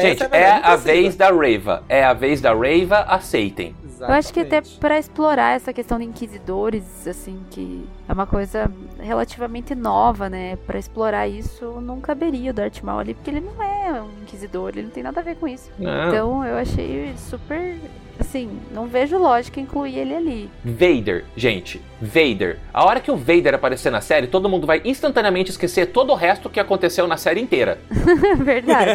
Gente, 0.00 0.22
é 0.22 0.28
verdade, 0.28 0.62
não 0.62 0.70
a 0.70 0.76
vez 0.76 1.16
da 1.16 1.30
Reva. 1.30 1.82
É 1.88 2.04
a 2.04 2.12
vez 2.12 2.40
da 2.40 2.54
Reva, 2.54 3.00
aceitem. 3.00 3.74
Eu 4.00 4.06
acho 4.06 4.32
que 4.32 4.40
até 4.40 4.58
Exatamente. 4.58 4.78
pra 4.78 4.98
explorar 4.98 5.56
essa 5.56 5.72
questão 5.72 5.98
de 5.98 6.04
inquisidores, 6.04 7.06
assim, 7.06 7.40
que 7.50 7.84
é 8.08 8.12
uma 8.12 8.26
coisa 8.26 8.70
relativamente 9.00 9.74
nova, 9.74 10.28
né? 10.28 10.56
Pra 10.66 10.78
explorar 10.78 11.26
isso, 11.26 11.80
não 11.80 12.00
caberia 12.00 12.50
o 12.50 12.54
Darth 12.54 12.80
Maul 12.82 13.00
ali, 13.00 13.14
porque 13.14 13.30
ele 13.30 13.40
não 13.40 13.60
é 13.62 14.00
um 14.00 14.22
inquisidor, 14.22 14.70
ele 14.70 14.82
não 14.82 14.90
tem 14.90 15.02
nada 15.02 15.20
a 15.20 15.24
ver 15.24 15.36
com 15.36 15.48
isso. 15.48 15.70
Não. 15.78 16.08
Então 16.08 16.44
eu 16.44 16.56
achei 16.56 17.12
super. 17.16 17.76
Assim, 18.20 18.58
não 18.72 18.86
vejo 18.86 19.16
lógica 19.16 19.60
incluir 19.60 19.96
ele 19.98 20.14
ali. 20.14 20.50
Vader, 20.64 21.24
gente, 21.36 21.80
Vader. 22.02 22.58
A 22.74 22.84
hora 22.84 22.98
que 23.00 23.10
o 23.10 23.16
Vader 23.16 23.54
aparecer 23.54 23.90
na 23.90 24.00
série, 24.00 24.26
todo 24.26 24.48
mundo 24.48 24.66
vai 24.66 24.80
instantaneamente 24.84 25.50
esquecer 25.50 25.86
todo 25.86 26.10
o 26.12 26.16
resto 26.16 26.50
que 26.50 26.58
aconteceu 26.58 27.06
na 27.06 27.16
série 27.16 27.40
inteira. 27.40 27.78
Verdade. 28.36 28.90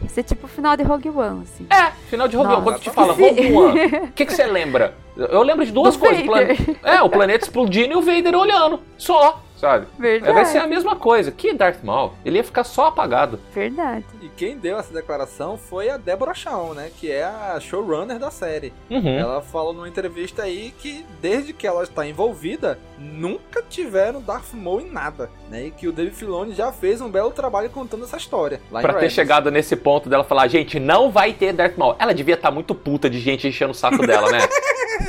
Vai 0.00 0.08
ser 0.08 0.22
tipo 0.22 0.46
o 0.46 0.48
final 0.48 0.76
de 0.76 0.82
Rogue 0.82 1.08
One, 1.10 1.42
assim. 1.42 1.66
É, 1.70 1.92
final 2.08 2.28
de 2.28 2.36
Rogue 2.36 2.48
One, 2.52 2.56
Nossa. 2.60 2.70
quando 2.72 2.80
te 2.82 2.90
fala 2.90 3.12
Rogue 3.12 3.52
One, 3.52 3.80
o 4.08 4.12
que, 4.12 4.24
você 4.26 4.44
lembra? 4.46 4.94
Eu 5.16 5.42
lembro 5.42 5.64
de 5.64 5.72
duas 5.72 5.94
Do 5.96 6.00
coisas. 6.00 6.22
plane- 6.24 6.56
É, 6.82 7.02
o 7.02 7.08
planeta 7.08 7.44
explodindo 7.44 7.92
e 7.92 7.96
o 7.96 8.02
Vader 8.02 8.34
olhando. 8.34 8.80
Só, 8.98 9.42
sabe? 9.62 9.86
Verdade. 9.96 10.32
Vai 10.32 10.44
ser 10.44 10.58
a 10.58 10.66
mesma 10.66 10.96
coisa. 10.96 11.30
Que 11.30 11.54
Darth 11.54 11.84
Maul? 11.84 12.14
Ele 12.24 12.38
ia 12.38 12.42
ficar 12.42 12.64
só 12.64 12.88
apagado. 12.88 13.38
Verdade. 13.54 14.04
E 14.20 14.28
quem 14.28 14.58
deu 14.58 14.76
essa 14.76 14.92
declaração 14.92 15.56
foi 15.56 15.88
a 15.88 15.96
Deborah 15.96 16.34
Shaw, 16.34 16.74
né? 16.74 16.90
Que 16.98 17.12
é 17.12 17.22
a 17.22 17.60
showrunner 17.60 18.18
da 18.18 18.28
série. 18.28 18.72
Uhum. 18.90 19.16
Ela 19.16 19.40
falou 19.40 19.72
numa 19.72 19.88
entrevista 19.88 20.42
aí 20.42 20.74
que 20.76 21.06
desde 21.20 21.52
que 21.52 21.64
ela 21.64 21.84
está 21.84 22.04
envolvida, 22.04 22.76
nunca 22.98 23.62
tiveram 23.62 24.20
Darth 24.20 24.52
Maul 24.52 24.80
em 24.80 24.90
nada, 24.90 25.30
né? 25.48 25.66
E 25.66 25.70
que 25.70 25.86
o 25.86 25.92
Dave 25.92 26.10
Filoni 26.10 26.54
já 26.54 26.72
fez 26.72 27.00
um 27.00 27.08
belo 27.08 27.30
trabalho 27.30 27.70
contando 27.70 28.02
essa 28.02 28.16
história. 28.16 28.60
Lá 28.68 28.80
em 28.80 28.82
Pra 28.82 28.94
ter 28.94 29.10
chegado 29.10 29.48
nesse 29.48 29.76
ponto 29.76 30.08
dela 30.08 30.24
falar, 30.24 30.48
gente, 30.48 30.80
não 30.80 31.08
vai 31.08 31.32
ter 31.32 31.52
Darth 31.52 31.76
Maul. 31.76 31.94
Ela 32.00 32.12
devia 32.12 32.34
estar 32.34 32.50
muito 32.50 32.74
puta 32.74 33.08
de 33.08 33.20
gente 33.20 33.46
enchendo 33.46 33.70
o 33.70 33.74
saco 33.74 33.98
dela, 34.04 34.28
né? 34.32 34.40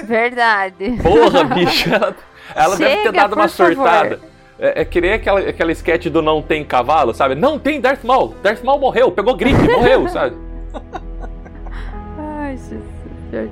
Verdade. 0.03 0.99
Porra, 1.01 1.43
bicho. 1.43 1.89
Ela, 1.91 2.15
ela 2.53 2.75
deve 2.75 2.95
ter 2.97 3.03
Chega, 3.03 3.11
dado 3.13 3.33
uma 3.33 3.47
favor. 3.47 3.73
surtada. 3.73 4.32
É, 4.59 4.81
é 4.81 4.85
que 4.85 5.01
nem 5.01 5.13
aquela, 5.13 5.39
aquela 5.39 5.71
sketch 5.71 6.07
do 6.07 6.21
não 6.21 6.41
tem 6.41 6.63
cavalo, 6.63 7.13
sabe? 7.13 7.35
Não 7.35 7.57
tem 7.57 7.81
Darth 7.81 8.03
Maul. 8.03 8.35
Darth 8.41 8.63
Maul 8.63 8.79
morreu, 8.79 9.11
pegou 9.11 9.35
gripe, 9.35 9.61
morreu, 9.71 10.07
sabe? 10.09 10.35
Ai, 12.17 12.57
Jesus. 12.57 12.93
É. 13.33 13.47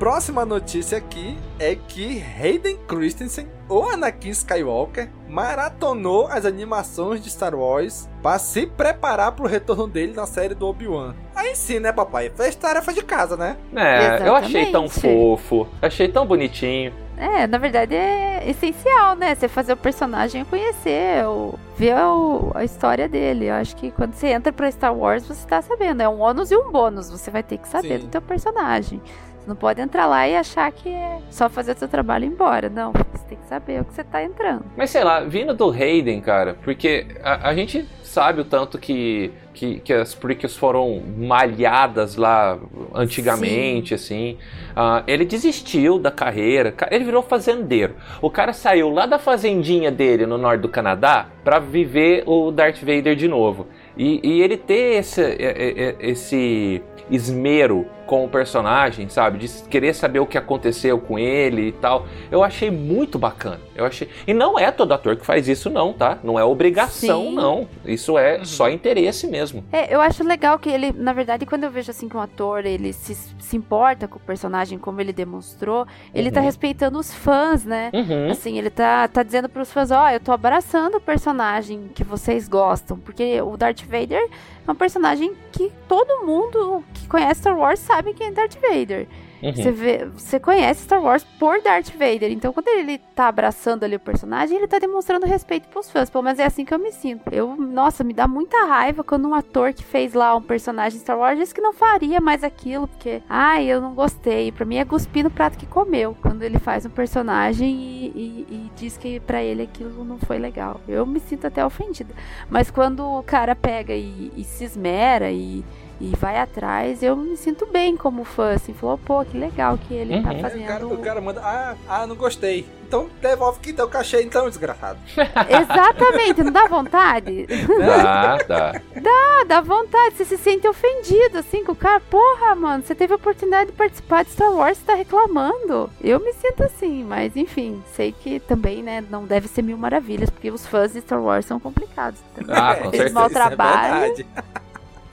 Próxima 0.00 0.44
notícia 0.44 0.98
aqui 0.98 1.38
é 1.60 1.76
que 1.76 2.20
Hayden 2.20 2.76
Christensen 2.88 3.46
o 3.68 3.82
Anakin 3.82 4.30
Skywalker 4.30 5.08
maratonou 5.28 6.26
as 6.26 6.44
animações 6.44 7.22
de 7.22 7.30
Star 7.30 7.54
Wars 7.54 8.08
para 8.20 8.38
se 8.40 8.66
preparar 8.66 9.32
pro 9.32 9.46
retorno 9.46 9.86
dele 9.86 10.12
na 10.12 10.26
série 10.26 10.56
do 10.56 10.66
Obi-Wan. 10.66 11.14
Aí 11.36 11.54
sim, 11.54 11.78
né, 11.78 11.92
papai? 11.92 12.32
Fez 12.34 12.56
tarefa 12.56 12.92
de 12.92 13.02
casa, 13.02 13.36
né? 13.36 13.56
É, 13.76 14.28
eu 14.28 14.34
achei 14.34 14.66
tão 14.72 14.86
Exatamente. 14.86 15.18
fofo, 15.20 15.68
achei 15.80 16.08
tão 16.08 16.26
bonitinho. 16.26 16.92
É, 17.18 17.46
na 17.46 17.56
verdade 17.58 17.94
é 17.94 18.42
essencial, 18.48 19.16
né? 19.16 19.34
Você 19.34 19.48
fazer 19.48 19.72
o 19.72 19.76
personagem 19.76 20.44
conhecer, 20.44 21.24
o, 21.26 21.54
ver 21.76 21.94
o- 21.96 22.52
a 22.54 22.62
história 22.62 23.08
dele. 23.08 23.46
Eu 23.46 23.54
acho 23.54 23.74
que 23.76 23.90
quando 23.90 24.12
você 24.14 24.28
entra 24.28 24.52
pra 24.52 24.70
Star 24.70 24.94
Wars, 24.94 25.26
você 25.26 25.46
tá 25.46 25.62
sabendo. 25.62 26.02
É 26.02 26.08
um 26.08 26.20
ônus 26.20 26.50
e 26.50 26.56
um 26.56 26.70
bônus. 26.70 27.10
Você 27.10 27.30
vai 27.30 27.42
ter 27.42 27.56
que 27.58 27.68
saber 27.68 28.00
Sim. 28.00 28.06
do 28.06 28.10
teu 28.10 28.20
personagem. 28.20 29.00
Você 29.46 29.50
não 29.50 29.56
pode 29.56 29.80
entrar 29.80 30.06
lá 30.06 30.26
e 30.26 30.34
achar 30.36 30.72
que 30.72 30.88
é 30.88 31.18
só 31.30 31.48
fazer 31.48 31.70
o 31.76 31.78
seu 31.78 31.86
trabalho 31.86 32.24
e 32.24 32.26
ir 32.26 32.32
embora. 32.32 32.68
Não, 32.68 32.90
você 32.92 33.24
tem 33.28 33.38
que 33.38 33.46
saber 33.46 33.80
o 33.80 33.84
que 33.84 33.94
você 33.94 34.02
tá 34.02 34.20
entrando. 34.24 34.64
Mas 34.76 34.90
sei 34.90 35.04
lá, 35.04 35.20
vindo 35.20 35.54
do 35.54 35.70
Hayden, 35.70 36.20
cara, 36.20 36.56
porque 36.64 37.06
a, 37.22 37.50
a 37.50 37.54
gente 37.54 37.86
sabe 38.02 38.40
o 38.40 38.44
tanto 38.44 38.76
que, 38.76 39.30
que, 39.54 39.78
que 39.78 39.92
as 39.92 40.16
prequels 40.16 40.56
foram 40.56 41.00
malhadas 41.16 42.16
lá 42.16 42.58
antigamente, 42.92 43.94
assim. 43.94 44.36
Ah, 44.74 45.04
ele 45.06 45.24
desistiu 45.24 45.96
da 46.00 46.10
carreira, 46.10 46.72
ca- 46.72 46.88
ele 46.90 47.04
virou 47.04 47.22
fazendeiro. 47.22 47.94
O 48.20 48.28
cara 48.28 48.52
saiu 48.52 48.90
lá 48.90 49.06
da 49.06 49.18
fazendinha 49.18 49.92
dele 49.92 50.26
no 50.26 50.36
norte 50.36 50.62
do 50.62 50.68
Canadá 50.68 51.28
pra 51.44 51.60
viver 51.60 52.24
o 52.26 52.50
Darth 52.50 52.80
Vader 52.80 53.14
de 53.14 53.28
novo. 53.28 53.68
E, 53.96 54.20
e 54.28 54.42
ele 54.42 54.56
ter 54.56 54.98
esse, 54.98 55.22
é, 55.22 55.36
é, 55.38 55.82
é, 55.90 55.96
esse 56.00 56.82
esmero 57.08 57.86
com 58.06 58.24
o 58.24 58.28
personagem, 58.28 59.08
sabe? 59.08 59.38
De 59.38 59.48
querer 59.64 59.94
saber 59.94 60.20
o 60.20 60.26
que 60.26 60.38
aconteceu 60.38 60.98
com 60.98 61.18
ele 61.18 61.68
e 61.68 61.72
tal. 61.72 62.06
Eu 62.30 62.42
achei 62.44 62.70
muito 62.70 63.18
bacana. 63.18 63.60
Eu 63.74 63.84
achei. 63.84 64.08
E 64.26 64.32
não 64.32 64.58
é 64.58 64.70
todo 64.70 64.92
ator 64.92 65.16
que 65.16 65.26
faz 65.26 65.48
isso, 65.48 65.68
não, 65.68 65.92
tá? 65.92 66.18
Não 66.22 66.38
é 66.38 66.44
obrigação, 66.44 67.24
Sim. 67.24 67.34
não. 67.34 67.68
Isso 67.84 68.16
é 68.16 68.44
só 68.44 68.70
interesse 68.70 69.26
mesmo. 69.26 69.64
É, 69.72 69.92
eu 69.94 70.00
acho 70.00 70.22
legal 70.24 70.58
que 70.58 70.70
ele, 70.70 70.92
na 70.92 71.12
verdade, 71.12 71.44
quando 71.44 71.64
eu 71.64 71.70
vejo 71.70 71.90
assim 71.90 72.08
que 72.08 72.16
um 72.16 72.20
ator 72.20 72.64
ele 72.64 72.92
se, 72.92 73.14
se 73.14 73.56
importa 73.56 74.06
com 74.08 74.16
o 74.16 74.20
personagem 74.20 74.78
como 74.78 75.00
ele 75.00 75.12
demonstrou, 75.12 75.86
ele 76.14 76.30
tá 76.30 76.40
Uhum. 76.40 76.46
respeitando 76.46 76.98
os 76.98 77.12
fãs, 77.12 77.64
né? 77.64 77.90
Uhum. 77.92 78.30
Assim, 78.30 78.56
ele 78.58 78.70
tá, 78.70 79.08
tá 79.08 79.22
dizendo 79.22 79.48
pros 79.48 79.72
fãs, 79.72 79.90
ó, 79.90 80.08
eu 80.10 80.20
tô 80.20 80.30
abraçando 80.32 80.96
o 80.96 81.00
personagem 81.00 81.90
que 81.94 82.04
vocês 82.04 82.46
gostam. 82.48 82.98
Porque 82.98 83.40
o 83.42 83.56
Darth 83.56 83.82
Vader 83.82 84.28
é 84.66 84.70
um 84.70 84.74
personagem 84.74 85.32
que 85.52 85.72
todo 85.88 86.24
mundo 86.24 86.84
que 86.94 87.06
conhece 87.08 87.40
Star 87.40 87.56
Wars 87.58 87.78
sabe 87.80 87.95
quem 88.02 88.28
é 88.28 88.30
Darth 88.32 88.56
Vader. 88.60 89.06
Uhum. 89.42 89.52
Você, 89.52 89.70
vê, 89.70 90.04
você 90.06 90.40
conhece 90.40 90.84
Star 90.84 91.00
Wars 91.02 91.22
por 91.38 91.60
Darth 91.60 91.90
Vader. 91.90 92.32
Então, 92.32 92.54
quando 92.54 92.68
ele 92.68 92.96
tá 93.14 93.28
abraçando 93.28 93.84
ali 93.84 93.94
o 93.96 94.00
personagem, 94.00 94.56
ele 94.56 94.66
tá 94.66 94.78
demonstrando 94.78 95.26
respeito 95.26 95.68
pros 95.68 95.90
fãs. 95.90 96.08
Pelo 96.08 96.24
menos 96.24 96.38
é 96.38 96.44
assim 96.46 96.64
que 96.64 96.72
eu 96.72 96.78
me 96.78 96.90
sinto. 96.90 97.22
Eu, 97.30 97.54
nossa, 97.54 98.02
me 98.02 98.14
dá 98.14 98.26
muita 98.26 98.64
raiva 98.64 99.04
quando 99.04 99.28
um 99.28 99.34
ator 99.34 99.74
que 99.74 99.84
fez 99.84 100.14
lá 100.14 100.34
um 100.34 100.40
personagem 100.42 100.98
Star 100.98 101.18
Wars 101.18 101.38
diz 101.38 101.52
que 101.52 101.60
não 101.60 101.74
faria 101.74 102.18
mais 102.18 102.42
aquilo, 102.42 102.88
porque, 102.88 103.22
ai, 103.28 103.66
eu 103.66 103.78
não 103.80 103.94
gostei. 103.94 104.50
Pra 104.50 104.64
mim 104.64 104.78
é 104.78 104.84
cuspir 104.86 105.22
no 105.24 105.30
prato 105.30 105.58
que 105.58 105.66
comeu. 105.66 106.16
Quando 106.22 106.42
ele 106.42 106.58
faz 106.58 106.86
um 106.86 106.90
personagem 106.90 107.70
e, 107.70 108.06
e- 108.06 108.46
e 108.50 108.70
diz 108.74 108.96
que 108.96 109.20
pra 109.20 109.42
ele 109.42 109.62
aquilo 109.62 110.02
não 110.02 110.18
foi 110.18 110.38
legal. 110.38 110.80
Eu 110.88 111.04
me 111.04 111.20
sinto 111.20 111.46
até 111.46 111.64
ofendida. 111.64 112.14
Mas 112.48 112.70
quando 112.70 113.00
o 113.04 113.22
cara 113.22 113.54
pega 113.54 113.92
e, 113.94 114.32
e 114.34 114.44
se 114.44 114.64
esmera 114.64 115.30
e 115.30 115.62
e 116.00 116.12
vai 116.16 116.38
atrás, 116.38 117.02
eu 117.02 117.16
me 117.16 117.36
sinto 117.36 117.66
bem 117.66 117.96
como 117.96 118.22
fã, 118.24 118.52
assim, 118.54 118.74
falou, 118.74 118.98
pô, 118.98 119.24
que 119.24 119.36
legal 119.38 119.78
que 119.78 119.94
ele 119.94 120.22
tá 120.22 120.28
Uhum. 120.30 120.36
Aí 120.36 120.42
fazendo. 120.42 120.64
O 120.64 120.66
cara, 120.66 120.86
o 120.86 120.98
cara 120.98 121.20
manda, 121.20 121.40
ah, 121.42 121.74
ah, 121.88 122.06
não 122.06 122.14
gostei. 122.16 122.66
Então 122.86 123.08
devolve 123.20 123.58
que 123.58 123.72
deu 123.72 123.88
cachê, 123.88 124.22
então, 124.22 124.48
desgraçado. 124.48 124.98
Exatamente, 125.50 126.42
não 126.44 126.52
dá 126.52 126.66
vontade? 126.66 127.46
Dá, 127.78 128.36
dá. 128.46 128.80
Ah, 129.04 129.44
dá 129.44 129.60
vontade, 129.60 130.14
você 130.16 130.24
se 130.24 130.38
sente 130.38 130.68
ofendido, 130.68 131.38
assim, 131.38 131.64
com 131.64 131.72
o 131.72 131.76
cara, 131.76 132.00
porra, 132.00 132.54
mano, 132.54 132.84
você 132.84 132.94
teve 132.94 133.12
a 133.12 133.16
oportunidade 133.16 133.70
de 133.70 133.76
participar 133.76 134.24
de 134.24 134.30
Star 134.30 134.52
Wars, 134.52 134.78
você 134.78 134.84
tá 134.84 134.94
reclamando. 134.94 135.90
Eu 136.00 136.20
me 136.20 136.32
sinto 136.34 136.62
assim, 136.62 137.02
mas 137.04 137.36
enfim, 137.36 137.82
sei 137.94 138.12
que 138.12 138.38
também, 138.40 138.82
né, 138.82 139.02
não 139.10 139.24
deve 139.24 139.48
ser 139.48 139.62
mil 139.62 139.76
maravilhas, 139.76 140.30
porque 140.30 140.50
os 140.50 140.66
fãs 140.66 140.92
de 140.92 141.00
Star 141.00 141.20
Wars 141.20 141.44
são 141.46 141.58
complicados. 141.58 142.20
também. 142.34 142.54
Ah, 142.56 142.74
com 142.76 142.90
Fez 142.90 142.96
certeza. 143.12 143.14
mau 143.14 143.26
Isso 143.26 143.36
é 143.38 143.48
verdade. 143.48 144.26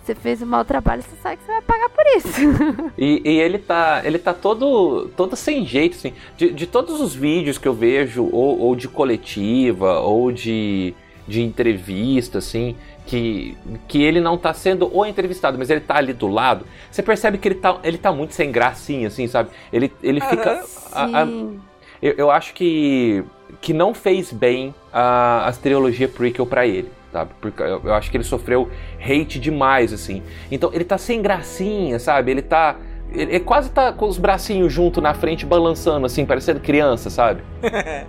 Você 0.04 0.14
fez 0.16 0.42
um 0.42 0.46
mau 0.46 0.66
trabalho, 0.66 1.02
você 1.02 1.16
sabe 1.22 1.38
que 1.38 1.44
você 1.46 1.52
vai 1.52 1.62
pagar 1.62 1.90
por 1.90 2.06
isso. 2.18 2.42
E, 2.98 3.22
e 3.26 3.40
ele 3.40 3.58
tá, 3.58 4.02
ele 4.04 4.20
tá 4.20 4.34
todo, 4.34 5.10
todo 5.16 5.36
sem 5.36 5.66
jeito, 5.66 5.96
assim. 5.96 6.14
De, 6.38 6.52
de 6.52 6.68
todos 6.68 7.00
os 7.02 7.14
vídeos 7.16 7.58
que 7.58 7.68
eu 7.68 7.74
vejo, 7.74 8.24
ou, 8.32 8.60
ou 8.60 8.76
de 8.76 8.88
coletiva, 8.88 10.00
ou 10.00 10.32
de, 10.32 10.94
de 11.28 11.42
entrevista, 11.42 12.38
assim, 12.38 12.76
que, 13.06 13.58
que 13.88 14.02
ele 14.04 14.20
não 14.22 14.38
tá 14.38 14.54
sendo 14.54 14.90
o 14.96 15.06
entrevistado, 15.06 15.58
mas 15.58 15.70
ele 15.70 15.82
tá 15.82 15.96
ali 15.98 16.14
do 16.14 16.28
lado, 16.28 16.66
você 16.92 17.02
percebe 17.02 17.38
que 17.38 17.48
ele 17.48 17.56
tá, 17.56 17.78
ele 17.84 17.98
tá 17.98 18.12
muito 18.12 18.34
sem 18.34 18.52
gracinha, 18.52 19.08
assim, 19.08 19.28
sabe? 19.28 19.50
Ele, 19.72 19.92
ele 20.02 20.22
fica. 20.22 20.64
a- 20.92 21.22
a- 21.22 21.26
Sim. 21.26 21.60
eu, 22.02 22.14
eu 22.18 22.32
acho 22.32 22.54
que, 22.54 23.24
que 23.60 23.74
não 23.74 23.94
fez 23.94 24.32
bem 24.32 24.74
a, 24.92 25.48
a 25.48 25.52
trilogia 25.54 26.08
prequel 26.08 26.46
pra 26.46 26.66
ele, 26.68 26.90
sabe? 27.14 27.32
Porque 27.40 27.62
eu, 27.62 27.94
acho 27.94 28.10
que 28.10 28.18
ele 28.18 28.24
sofreu 28.24 28.70
hate 29.00 29.40
demais, 29.40 29.94
assim. 29.94 30.24
Então 30.52 30.72
ele 30.74 30.84
tá 30.84 30.98
sem 30.98 31.22
gracinha, 31.22 32.00
sabe? 32.00 32.32
Ele 32.32 32.42
tá. 32.42 32.76
Ele, 33.12 33.40
quase 33.40 33.70
tá 33.70 33.94
com 33.94 34.08
os 34.08 34.18
bracinhos 34.18 34.74
junto 34.74 35.00
na 35.00 35.14
frente, 35.14 35.46
balançando, 35.46 36.08
assim, 36.08 36.26
parecendo 36.26 36.60
criança, 36.60 37.12
sabe? 37.12 37.44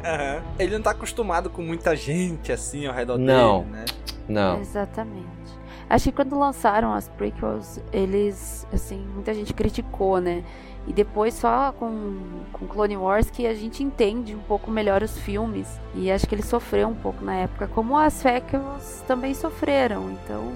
Aham. 0.03 0.43
Ele 0.59 0.73
não 0.73 0.83
tá 0.83 0.93
acostumado 0.93 1.51
com 1.51 1.61
muita 1.61 1.95
gente 1.95 2.51
assim 2.51 2.87
ao 2.87 2.95
redor 2.95 3.19
Não. 3.19 3.61
dele, 3.61 3.73
né? 3.73 3.85
Não. 4.27 4.61
Exatamente. 4.61 5.27
Acho 5.91 6.05
que 6.05 6.13
quando 6.13 6.39
lançaram 6.39 6.95
as 6.95 7.07
prequels, 7.09 7.79
eles, 7.93 8.67
assim, 8.73 9.07
muita 9.15 9.35
gente 9.35 9.53
criticou, 9.53 10.19
né? 10.19 10.43
E 10.87 10.93
depois 10.93 11.35
só 11.35 11.73
com, 11.73 12.19
com 12.53 12.67
Clone 12.67 12.97
Wars 12.97 13.31
que 13.31 13.47
a 13.47 13.55
gente 13.55 13.83
entende 13.83 14.35
um 14.35 14.41
pouco 14.41 14.71
melhor 14.71 15.03
os 15.03 15.19
filmes. 15.19 15.67
E 15.95 16.11
acho 16.11 16.27
que 16.27 16.35
ele 16.35 16.43
sofreu 16.43 16.89
um 16.89 16.95
pouco 16.95 17.25
na 17.25 17.35
época, 17.35 17.69
como 17.69 17.97
as 17.97 18.23
prequels 18.23 19.03
também 19.07 19.33
sofreram. 19.33 20.11
Então 20.11 20.53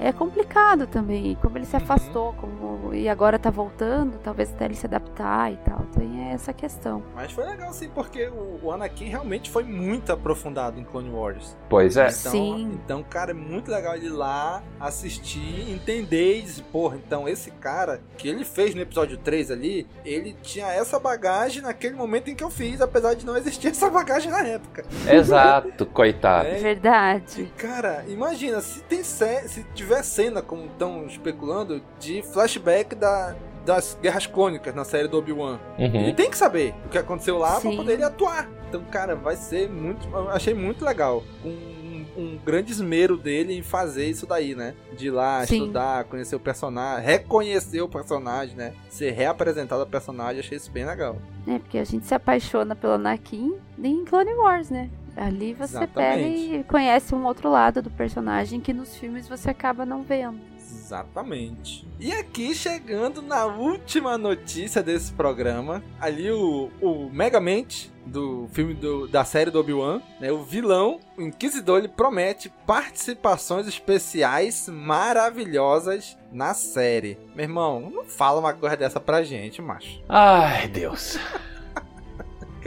é 0.00 0.12
complicado 0.12 0.86
também. 0.86 1.36
Como 1.40 1.56
ele 1.58 1.66
se 1.66 1.76
Uhum. 1.76 1.82
afastou 1.82 2.32
como, 2.34 2.94
e 2.94 3.08
agora 3.08 3.38
tá 3.38 3.50
voltando, 3.50 4.18
talvez 4.18 4.52
até 4.52 4.64
ele 4.64 4.74
se 4.74 4.86
adaptar 4.86 5.52
e 5.52 5.56
tal. 5.58 5.80
Tem 5.96 6.30
essa 6.30 6.52
questão. 6.52 7.02
Mas 7.14 7.32
foi 7.32 7.44
legal 7.44 7.72
sim, 7.72 7.88
porque 7.94 8.26
o, 8.28 8.60
o 8.62 8.72
Anakin 8.72 9.06
realmente 9.06 9.50
foi 9.50 9.62
muito 9.64 10.12
aprofundado 10.12 10.78
em 10.78 10.84
Clone 10.84 11.10
Wars. 11.10 11.56
Pois 11.68 11.96
é. 11.96 12.08
Então, 12.08 12.32
Sim. 12.32 12.70
então, 12.74 13.02
cara, 13.02 13.30
é 13.30 13.34
muito 13.34 13.70
legal 13.70 13.94
ele 13.94 14.06
ir 14.06 14.10
lá 14.10 14.62
assistir, 14.80 15.70
entender 15.70 16.38
e 16.38 16.42
dizer, 16.42 16.64
porra, 16.72 16.96
então 16.96 17.28
esse 17.28 17.50
cara 17.52 18.00
que 18.16 18.28
ele 18.28 18.44
fez 18.44 18.74
no 18.74 18.80
episódio 18.82 19.16
3 19.18 19.50
ali, 19.50 19.86
ele 20.04 20.36
tinha 20.42 20.66
essa 20.66 20.98
bagagem 20.98 21.62
naquele 21.62 21.94
momento 21.94 22.28
em 22.30 22.34
que 22.34 22.44
eu 22.44 22.50
fiz, 22.50 22.80
apesar 22.80 23.14
de 23.14 23.24
não 23.24 23.36
existir 23.36 23.68
essa 23.68 23.88
bagagem 23.90 24.30
na 24.30 24.40
época. 24.46 24.84
Exato, 25.10 25.86
coitado. 25.86 26.48
É, 26.48 26.58
Verdade. 26.58 27.52
Cara, 27.56 28.04
imagina, 28.08 28.60
se 28.60 28.80
tem 28.82 29.02
se 29.02 29.64
tiver 29.74 29.87
cena, 30.02 30.40
como 30.42 30.66
estão 30.66 31.06
especulando, 31.06 31.82
de 31.98 32.22
flashback 32.22 32.94
da, 32.94 33.34
das 33.64 33.98
Guerras 34.00 34.26
Clônicas 34.26 34.74
na 34.74 34.84
série 34.84 35.08
do 35.08 35.18
Obi-Wan. 35.18 35.58
Ele 35.78 36.08
Uhum. 36.08 36.14
tem 36.14 36.30
que 36.30 36.36
saber 36.36 36.74
o 36.86 36.88
que 36.88 36.98
aconteceu 36.98 37.38
lá 37.38 37.52
pra 37.60 37.70
Sim. 37.70 37.76
poder 37.76 37.94
ele 37.94 38.04
atuar. 38.04 38.48
Então, 38.68 38.82
cara, 38.90 39.14
vai 39.16 39.36
ser 39.36 39.68
muito. 39.68 40.06
eu 40.12 40.28
Achei 40.30 40.52
muito 40.54 40.84
legal. 40.84 41.22
Um, 41.44 42.04
um 42.16 42.38
grande 42.44 42.72
esmero 42.72 43.16
dele 43.16 43.56
em 43.56 43.62
fazer 43.62 44.06
isso 44.06 44.26
daí, 44.26 44.54
né? 44.54 44.74
De 44.96 45.06
ir 45.06 45.10
lá, 45.10 45.46
Sim. 45.46 45.60
estudar, 45.62 46.04
conhecer 46.04 46.36
o 46.36 46.40
personagem, 46.40 47.04
reconhecer 47.06 47.80
o 47.80 47.88
personagem, 47.88 48.56
né? 48.56 48.74
Ser 48.90 49.12
reapresentado 49.12 49.80
ao 49.82 49.86
personagem, 49.86 50.40
achei 50.40 50.56
isso 50.58 50.70
bem 50.70 50.84
legal. 50.84 51.16
É, 51.46 51.58
porque 51.58 51.78
a 51.78 51.84
gente 51.84 52.06
se 52.06 52.14
apaixona 52.14 52.74
pelo 52.76 52.94
Anakin 52.94 53.54
em 53.82 54.04
Clone 54.04 54.34
Wars, 54.34 54.68
né? 54.68 54.90
Ali 55.18 55.52
você 55.52 55.86
pega 55.86 56.18
Exatamente. 56.20 56.54
e 56.56 56.64
conhece 56.64 57.14
um 57.14 57.24
outro 57.24 57.50
lado 57.50 57.82
do 57.82 57.90
personagem 57.90 58.60
que 58.60 58.72
nos 58.72 58.96
filmes 58.96 59.28
você 59.28 59.50
acaba 59.50 59.84
não 59.84 60.02
vendo. 60.02 60.38
Exatamente. 60.58 61.86
E 61.98 62.12
aqui, 62.12 62.54
chegando 62.54 63.20
na 63.22 63.44
última 63.46 64.16
notícia 64.18 64.82
desse 64.82 65.12
programa, 65.12 65.82
ali 66.00 66.30
o, 66.30 66.70
o 66.80 67.10
Megamente 67.12 67.90
do 68.06 68.48
filme 68.52 68.74
do- 68.74 69.06
da 69.08 69.24
série 69.24 69.50
do 69.50 69.58
Obi-Wan, 69.60 70.00
né, 70.20 70.30
o 70.32 70.42
vilão, 70.42 70.98
o 71.16 71.22
Inquisidor, 71.22 71.78
ele 71.78 71.88
promete 71.88 72.50
participações 72.66 73.66
especiais 73.66 74.68
maravilhosas 74.68 76.16
na 76.32 76.54
série. 76.54 77.18
Meu 77.34 77.44
irmão, 77.44 77.90
não 77.90 78.04
fala 78.04 78.40
uma 78.40 78.52
coisa 78.54 78.76
dessa 78.76 78.98
pra 79.00 79.22
gente, 79.22 79.60
macho. 79.60 80.02
Ai, 80.08 80.68
Deus. 80.68 81.18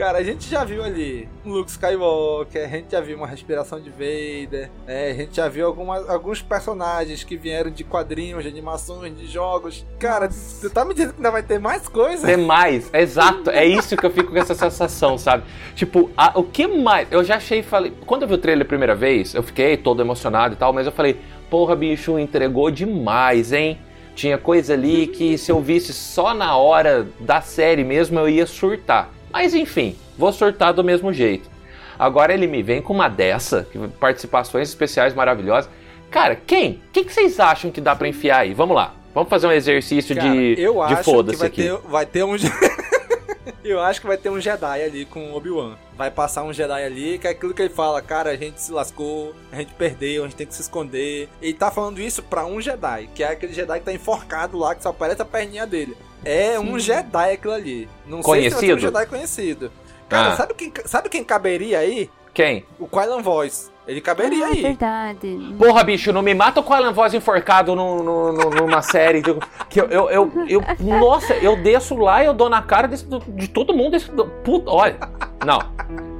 Cara, 0.02 0.18
a 0.18 0.22
gente 0.24 0.50
já 0.50 0.64
viu 0.64 0.82
ali 0.82 1.28
Luke 1.46 1.70
Skywalker, 1.70 2.64
a 2.64 2.66
gente 2.66 2.90
já 2.90 3.00
viu 3.00 3.16
uma 3.16 3.26
respiração 3.28 3.80
de 3.80 3.88
Vader, 3.88 4.68
é, 4.84 5.12
a 5.12 5.14
gente 5.14 5.36
já 5.36 5.48
viu 5.48 5.64
algumas, 5.64 6.10
alguns 6.10 6.42
personagens 6.42 7.22
que 7.22 7.36
vieram 7.36 7.70
de 7.70 7.84
quadrinhos, 7.84 8.42
de 8.42 8.48
animações, 8.48 9.16
de 9.16 9.28
jogos. 9.28 9.86
Cara, 10.00 10.28
você 10.28 10.68
tá 10.68 10.84
me 10.84 10.92
dizendo 10.92 11.10
que 11.12 11.18
ainda 11.18 11.30
vai 11.30 11.44
ter 11.44 11.60
mais 11.60 11.86
coisa? 11.86 12.26
Tem 12.26 12.36
mais, 12.36 12.90
exato. 12.92 13.48
É 13.50 13.64
isso 13.64 13.96
que 13.96 14.04
eu 14.04 14.10
fico 14.10 14.32
com 14.32 14.38
essa 14.38 14.56
sensação, 14.56 15.16
sabe? 15.16 15.44
Tipo, 15.76 16.10
a- 16.16 16.32
o 16.34 16.42
que 16.42 16.66
mais? 16.66 17.06
Eu 17.12 17.22
já 17.22 17.36
achei, 17.36 17.62
falei. 17.62 17.92
Quando 18.04 18.22
eu 18.22 18.28
vi 18.28 18.34
o 18.34 18.38
trailer 18.38 18.64
a 18.66 18.68
primeira 18.68 18.96
vez, 18.96 19.36
eu 19.36 19.42
fiquei 19.44 19.76
todo 19.76 20.02
emocionado 20.02 20.54
e 20.54 20.56
tal, 20.56 20.72
mas 20.72 20.84
eu 20.84 20.90
falei, 20.92 21.16
porra, 21.48 21.76
bicho, 21.76 22.18
entregou 22.18 22.72
demais, 22.72 23.52
hein? 23.52 23.78
Tinha 24.16 24.36
coisa 24.36 24.72
ali 24.74 25.06
que 25.06 25.38
se 25.38 25.52
eu 25.52 25.60
visse 25.60 25.92
só 25.92 26.34
na 26.34 26.56
hora 26.56 27.06
da 27.20 27.40
série 27.40 27.84
mesmo, 27.84 28.18
eu 28.18 28.28
ia 28.28 28.46
surtar. 28.46 29.08
Mas 29.32 29.54
enfim, 29.54 29.96
vou 30.18 30.32
surtar 30.32 30.72
do 30.74 30.84
mesmo 30.84 31.12
jeito. 31.12 31.50
Agora 31.98 32.32
ele 32.34 32.46
me 32.46 32.62
vem 32.62 32.82
com 32.82 32.92
uma 32.92 33.08
dessa, 33.08 33.66
que- 33.70 33.78
participações 34.00 34.68
especiais 34.68 35.14
maravilhosas. 35.14 35.70
Cara, 36.10 36.34
quem? 36.36 36.72
O 36.88 36.92
que, 36.92 37.04
que 37.04 37.12
vocês 37.12 37.40
acham 37.40 37.70
que 37.70 37.80
dá 37.80 37.94
pra 37.96 38.08
enfiar 38.08 38.38
aí? 38.40 38.52
Vamos 38.54 38.76
lá. 38.76 38.94
Vamos 39.14 39.28
fazer 39.30 39.46
um 39.46 39.52
exercício 39.52 40.14
Cara, 40.16 40.30
de, 40.30 40.54
eu 40.58 40.84
de 40.86 40.96
foda-se 41.04 41.38
vai 41.38 41.48
aqui. 41.48 41.62
ter, 41.62 41.76
vai 41.78 42.06
ter 42.06 42.24
um. 42.24 42.34
eu 43.64 43.80
acho 43.80 44.00
que 44.00 44.06
vai 44.06 44.16
ter 44.16 44.30
um 44.30 44.40
Jedi 44.40 44.82
ali 44.82 45.04
com 45.04 45.30
o 45.30 45.36
Obi-Wan. 45.36 45.76
Vai 45.96 46.10
passar 46.10 46.42
um 46.42 46.52
Jedi 46.52 46.82
ali, 46.82 47.18
que 47.18 47.26
é 47.26 47.30
aquilo 47.30 47.52
que 47.54 47.62
ele 47.62 47.68
fala, 47.74 48.00
cara, 48.02 48.30
a 48.30 48.36
gente 48.36 48.60
se 48.60 48.72
lascou, 48.72 49.34
a 49.52 49.56
gente 49.56 49.72
perdeu, 49.74 50.24
a 50.24 50.26
gente 50.26 50.36
tem 50.36 50.46
que 50.46 50.54
se 50.54 50.62
esconder. 50.62 51.28
Ele 51.40 51.54
tá 51.54 51.70
falando 51.70 52.00
isso 52.00 52.22
pra 52.22 52.44
um 52.46 52.60
Jedi, 52.60 53.08
que 53.14 53.22
é 53.22 53.28
aquele 53.28 53.52
Jedi 53.52 53.78
que 53.80 53.84
tá 53.84 53.92
enforcado 53.92 54.58
lá, 54.58 54.74
que 54.74 54.82
só 54.82 54.88
aparece 54.90 55.22
a 55.22 55.26
perninha 55.26 55.66
dele. 55.66 55.96
É 56.24 56.58
um 56.58 56.78
Jedi 56.78 57.32
aquilo 57.32 57.52
ali. 57.52 57.88
Não 58.06 58.22
sei 58.22 58.42
se 58.44 58.50
ser 58.50 58.56
um 58.56 58.58
Conhecido? 58.58 58.80
Jedi 58.80 59.06
conhecido. 59.06 59.72
Cara, 60.08 60.32
Ah. 60.32 60.36
sabe, 60.36 60.54
quem, 60.54 60.72
sabe 60.84 61.08
quem 61.08 61.24
caberia 61.24 61.78
aí? 61.78 62.10
Quem? 62.34 62.64
O 62.78 62.86
Quailan 62.86 63.22
Voice. 63.22 63.70
Ele 63.86 64.00
caberia 64.00 64.44
Ah, 64.46 64.48
aí. 64.48 64.62
verdade. 64.62 65.54
Porra, 65.58 65.82
bicho, 65.82 66.12
não 66.12 66.22
me 66.22 66.32
mata 66.34 66.60
a 66.60 66.76
Alan 66.76 66.92
Voz 66.92 67.12
enforcado 67.12 67.74
no, 67.74 68.00
no- 68.02 68.32
no- 68.32 68.50
numa 68.50 68.80
série. 68.80 69.20
de- 69.20 69.34
Que 69.68 69.80
eu, 69.80 69.86
eu, 69.86 70.08
eu, 70.10 70.32
eu- 70.48 70.62
Nossa, 70.78 71.34
eu 71.34 71.56
desço 71.60 71.96
lá 71.96 72.22
e 72.22 72.26
eu 72.26 72.32
dou 72.32 72.48
na 72.48 72.62
cara 72.62 72.86
desse- 72.86 73.04
de 73.28 73.48
todo 73.48 73.74
mundo. 73.74 73.90
Desse, 73.90 74.08
puta, 74.44 74.70
olha. 74.70 74.96
Não. 75.44 75.58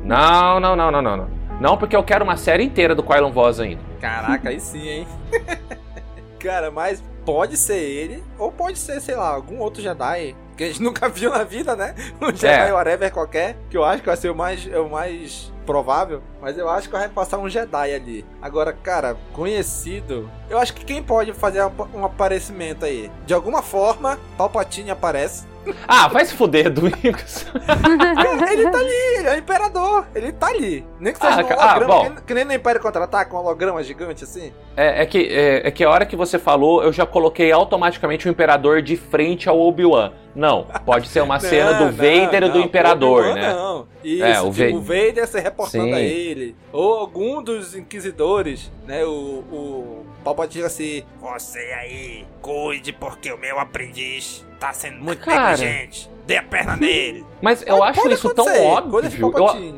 Não, 0.05 0.59
não, 0.59 0.75
não, 0.75 0.91
não, 0.91 1.03
não, 1.03 1.17
não. 1.17 1.31
Não, 1.61 1.77
porque 1.77 1.95
eu 1.95 2.03
quero 2.03 2.25
uma 2.25 2.37
série 2.37 2.65
inteira 2.65 2.97
do 2.97 3.03
Quylon 3.05 3.31
Voz 3.31 3.61
ainda. 3.61 3.81
Caraca, 4.01 4.49
aí 4.49 4.59
sim, 4.59 4.89
hein? 4.89 5.07
Cara, 6.43 6.71
mas 6.71 7.03
pode 7.25 7.57
ser 7.57 7.79
ele, 7.79 8.23
ou 8.39 8.51
pode 8.51 8.79
ser, 8.79 9.01
sei 9.01 9.15
lá, 9.15 9.29
algum 9.29 9.59
outro 9.61 9.81
Jedi 9.83 10.35
que 10.57 10.65
a 10.65 10.67
gente 10.67 10.83
nunca 10.85 11.09
viu 11.09 11.31
na 11.31 11.45
vida, 11.45 11.75
né? 11.77 11.95
Um 12.21 12.29
Jedi 12.35 12.69
É. 12.69 12.73
whatever 12.73 13.11
qualquer, 13.13 13.57
que 13.71 13.77
eu 13.77 13.85
acho 13.85 14.01
que 14.03 14.07
vai 14.09 14.17
ser 14.17 14.31
o 14.31 14.35
mais, 14.35 14.67
é 14.71 14.79
o 14.79 14.91
mais 14.91 15.53
provável, 15.63 16.23
mas 16.41 16.59
eu 16.59 16.69
acho 16.69 16.89
que 16.89 16.97
vai 16.97 17.09
passar 17.09 17.39
um 17.39 17.49
Jedi 17.49 17.95
ali. 17.95 18.25
Agora, 18.41 18.73
cara, 18.73 19.17
conhecido, 19.33 20.29
eu 20.51 20.59
acho 20.59 20.75
que 20.75 20.85
quem 20.85 21.03
pode 21.03 21.33
fazer 21.33 21.65
um, 21.95 22.05
aparecimento 22.05 22.85
aí? 22.85 23.11
De 23.27 23.35
alguma 23.35 23.63
forma, 23.63 24.19
Palpatine 24.37 24.91
aparece. 24.91 25.51
Ah, 25.87 26.09
vai 26.09 26.25
se 26.25 26.35
fuder, 26.35 26.69
Domingos. 26.71 27.47
ele 28.51 28.69
tá 28.69 28.79
ali, 28.79 29.17
ele 29.19 29.29
é 29.29 29.35
o 29.35 29.39
imperador, 29.39 30.07
ele 30.13 30.33
tá 30.33 30.49
ali. 30.49 30.85
Nem 30.99 31.13
que 31.13 31.21
seja 31.21 31.41
Ah, 31.41 31.45
um 31.45 31.61
ah, 31.61 31.71
holograma, 31.71 31.87
bom. 31.87 32.11
que, 32.17 32.23
que 32.23 32.35
nem 32.35 32.45
no 32.45 32.53
Império 32.53 32.81
Contra-Ataca, 32.81 33.33
um 33.33 33.39
holograma 33.39 33.81
gigante 33.83 34.25
assim. 34.25 34.53
É, 34.77 35.03
é 35.03 35.07
que, 35.07 35.29
é, 35.31 35.69
é 35.69 35.71
que 35.71 35.85
a 35.85 35.91
hora 35.91 36.05
que 36.05 36.17
você 36.17 36.37
falou, 36.37 36.83
eu 36.83 36.93
já 36.93 37.07
coloquei 37.07 37.53
automaticamente 37.53 38.27
o 38.27 38.31
Imperador 38.31 38.83
de 38.83 38.97
frente 38.97 39.49
ao 39.49 39.61
Obi-Wan. 39.61 40.13
Não, 40.35 40.67
pode 40.85 41.07
ser 41.07 41.21
uma 41.21 41.39
cena 41.41 41.75
do 41.75 41.85
Não, 41.85 41.93
Vader 41.93 42.41
não, 42.41 42.49
e 42.49 42.51
do 42.51 42.59
não, 42.59 42.65
Imperador, 42.65 43.35
né? 43.35 43.53
Não. 43.53 43.87
Isso, 44.05 44.25
É, 44.25 44.41
o 44.41 44.51
tipo, 44.53 44.73
Va- 44.73 44.77
o 44.79 44.81
Vader 44.81 45.27
se 45.27 45.41
reportando 45.41 45.85
Sim. 45.85 45.93
a 45.95 46.01
ele. 46.01 46.57
Ou 46.73 46.95
algum 46.95 47.43
dos 47.43 47.75
inquisidores, 47.75 48.71
né? 48.87 49.05
O, 49.05 49.11
o 49.11 50.07
Palpatine 50.25 50.65
assim, 50.65 51.03
você 51.21 51.59
aí, 51.79 52.25
cuide 52.41 52.93
porque 52.93 53.33
o 53.33 53.39
meu 53.39 53.59
aprendiz 53.59 54.45
tá 54.59 54.73
sendo 54.73 54.99
muito 55.03 55.25
Cara. 55.25 55.57
negligente. 55.57 56.11
Dê 56.27 56.37
a 56.37 56.43
perna 56.43 56.77
nele. 56.77 57.25
Mas 57.43 57.63
eu 57.67 57.79
Pode 57.79 57.99
acho 57.99 58.09
isso 58.11 58.31
tão 58.35 58.45
acontecer, 58.45 58.67
óbvio. 58.67 59.33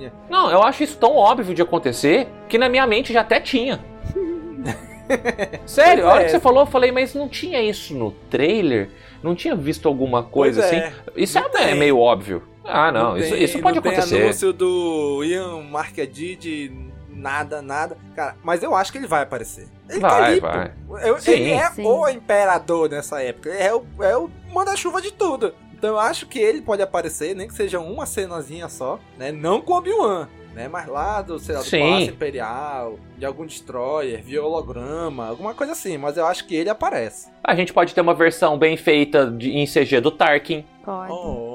Eu, 0.05 0.13
não, 0.29 0.51
eu 0.51 0.63
acho 0.63 0.83
isso 0.85 0.97
tão 0.99 1.17
óbvio 1.17 1.55
de 1.55 1.63
acontecer 1.63 2.29
que 2.49 2.59
na 2.59 2.69
minha 2.69 2.87
mente 2.87 3.13
já 3.13 3.23
até 3.23 3.41
tinha. 3.41 3.83
Sério, 5.67 6.07
a 6.07 6.13
hora 6.13 6.23
é. 6.23 6.25
que 6.27 6.31
você 6.31 6.41
falou, 6.41 6.61
eu 6.63 6.67
falei, 6.67 6.91
mas 6.91 7.15
não 7.15 7.29
tinha 7.29 7.63
isso 7.63 7.95
no 7.95 8.11
trailer? 8.31 8.89
Não 9.23 9.35
tinha 9.35 9.55
visto 9.55 9.89
alguma 9.89 10.23
coisa 10.23 10.61
Pois 10.63 10.73
assim? 10.73 10.81
é. 10.83 10.93
Isso 11.17 11.39
é, 11.39 11.49
tem. 11.49 11.75
meio 11.75 11.99
óbvio. 11.99 12.43
Ah, 12.65 12.91
não, 12.91 13.17
isso, 13.17 13.31
tem- 13.31 13.43
isso 13.45 13.59
pode 13.61 13.77
não 13.77 13.83
Tem 13.83 13.93
acontecer. 13.93 14.23
anúncio 14.23 14.53
do 14.53 15.23
Ian 15.25 15.63
Marquedi 15.63 16.35
de 16.37 16.73
nada, 17.11 17.61
nada. 17.63 17.97
Cara, 18.17 18.37
mas 18.43 18.63
eu 18.63 18.75
acho 18.75 18.91
que 18.91 18.99
ele 18.99 19.07
vai 19.07 19.23
aparecer. 19.23 19.69
Ele 19.89 20.01
tá 20.01 20.09
Vai, 20.09 20.25
ali, 20.33 20.41
vai. 20.41 20.73
Eu- 21.03 21.21
Sim. 21.21 21.33
ele 21.33 21.51
é 21.53 21.71
Sim. 21.71 21.85
o 21.85 22.09
imperador 22.09 22.89
nessa 22.89 23.23
época. 23.23 23.51
Ele 23.51 23.63
é 23.63 23.75
o, 23.75 23.85
é 24.01 24.17
o 24.17 24.31
manda-chuva 24.53 25.01
de 25.03 25.13
tudo. 25.13 25.55
Então 25.75 25.91
eu 25.91 25.99
acho 26.01 26.27
que 26.27 26.39
ele 26.39 26.63
pode 26.63 26.81
aparecer, 26.83 27.37
nem 27.37 27.47
que 27.47 27.55
seja 27.55 27.79
uma 27.79 28.07
cenazinha 28.07 28.69
só, 28.71 28.99
né? 29.19 29.31
Não 29.31 29.61
com 29.61 29.75
Obi-Wan. 29.75 30.29
Né, 30.55 30.69
mas 30.69 30.87
lá 30.87 31.21
do, 31.21 31.37
sei 31.37 31.53
lá, 31.57 31.63
do 31.63 31.67
Sim. 31.67 31.81
Palácio 31.81 32.11
Imperial, 32.13 32.99
de 33.19 33.27
algum 33.27 33.45
destroyer, 33.45 34.23
via 34.23 34.41
holograma, 34.41 35.27
alguma 35.27 35.53
coisa 35.53 35.73
assim, 35.73 35.99
mas 35.99 36.17
eu 36.17 36.25
acho 36.25 36.47
que 36.47 36.55
ele 36.55 36.71
aparece. 36.71 37.29
A 37.43 37.57
gente 37.57 37.73
pode 37.73 37.93
ter 37.93 38.01
uma 38.01 38.15
versão 38.15 38.57
bem 38.57 38.77
feita 38.77 39.27
de, 39.29 39.51
em 39.51 39.67
CG 39.67 40.01
do 40.01 40.13
Tarkin. 40.13 40.65
Pode. 40.85 41.11
Oh, 41.11 41.54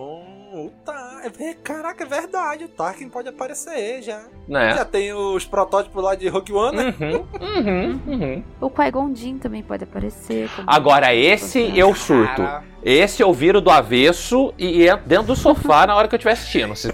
o 0.70 0.84
Tar- 0.86 1.22
é 1.26 1.54
Caraca, 1.56 2.04
é 2.04 2.08
verdade, 2.08 2.64
o 2.66 2.68
Tarkin 2.70 3.10
pode 3.10 3.28
aparecer 3.30 4.02
já. 4.02 4.22
Né? 4.48 4.72
Já 4.76 4.86
tem 4.86 5.14
os 5.14 5.46
protótipos 5.46 6.04
lá 6.04 6.16
de 6.16 6.28
Rogue 6.28 6.54
One, 6.54 6.78
né? 6.78 6.96
Uhum, 7.00 7.28
uhum, 7.42 8.02
uhum. 8.08 8.44
O 8.62 8.70
Qui-Gon 8.70 9.14
Jinn 9.16 9.38
também 9.38 9.62
pode 9.62 9.84
aparecer. 9.84 10.50
Agora, 10.66 11.14
esse 11.14 11.78
eu 11.78 11.94
surto. 11.94 12.42
Cara, 12.42 12.64
Esse 12.82 13.22
eu 13.22 13.34
viro 13.34 13.60
do 13.60 13.70
avesso 13.70 14.54
e 14.58 14.88
entro 14.88 15.06
dentro 15.06 15.26
do 15.28 15.36
sofá 15.36 15.86
na 15.86 15.96
hora 15.96 16.08
que 16.08 16.16
eu 16.16 16.18
estiver 16.18 16.32
assistindo. 16.32 16.76
Se- 16.76 16.94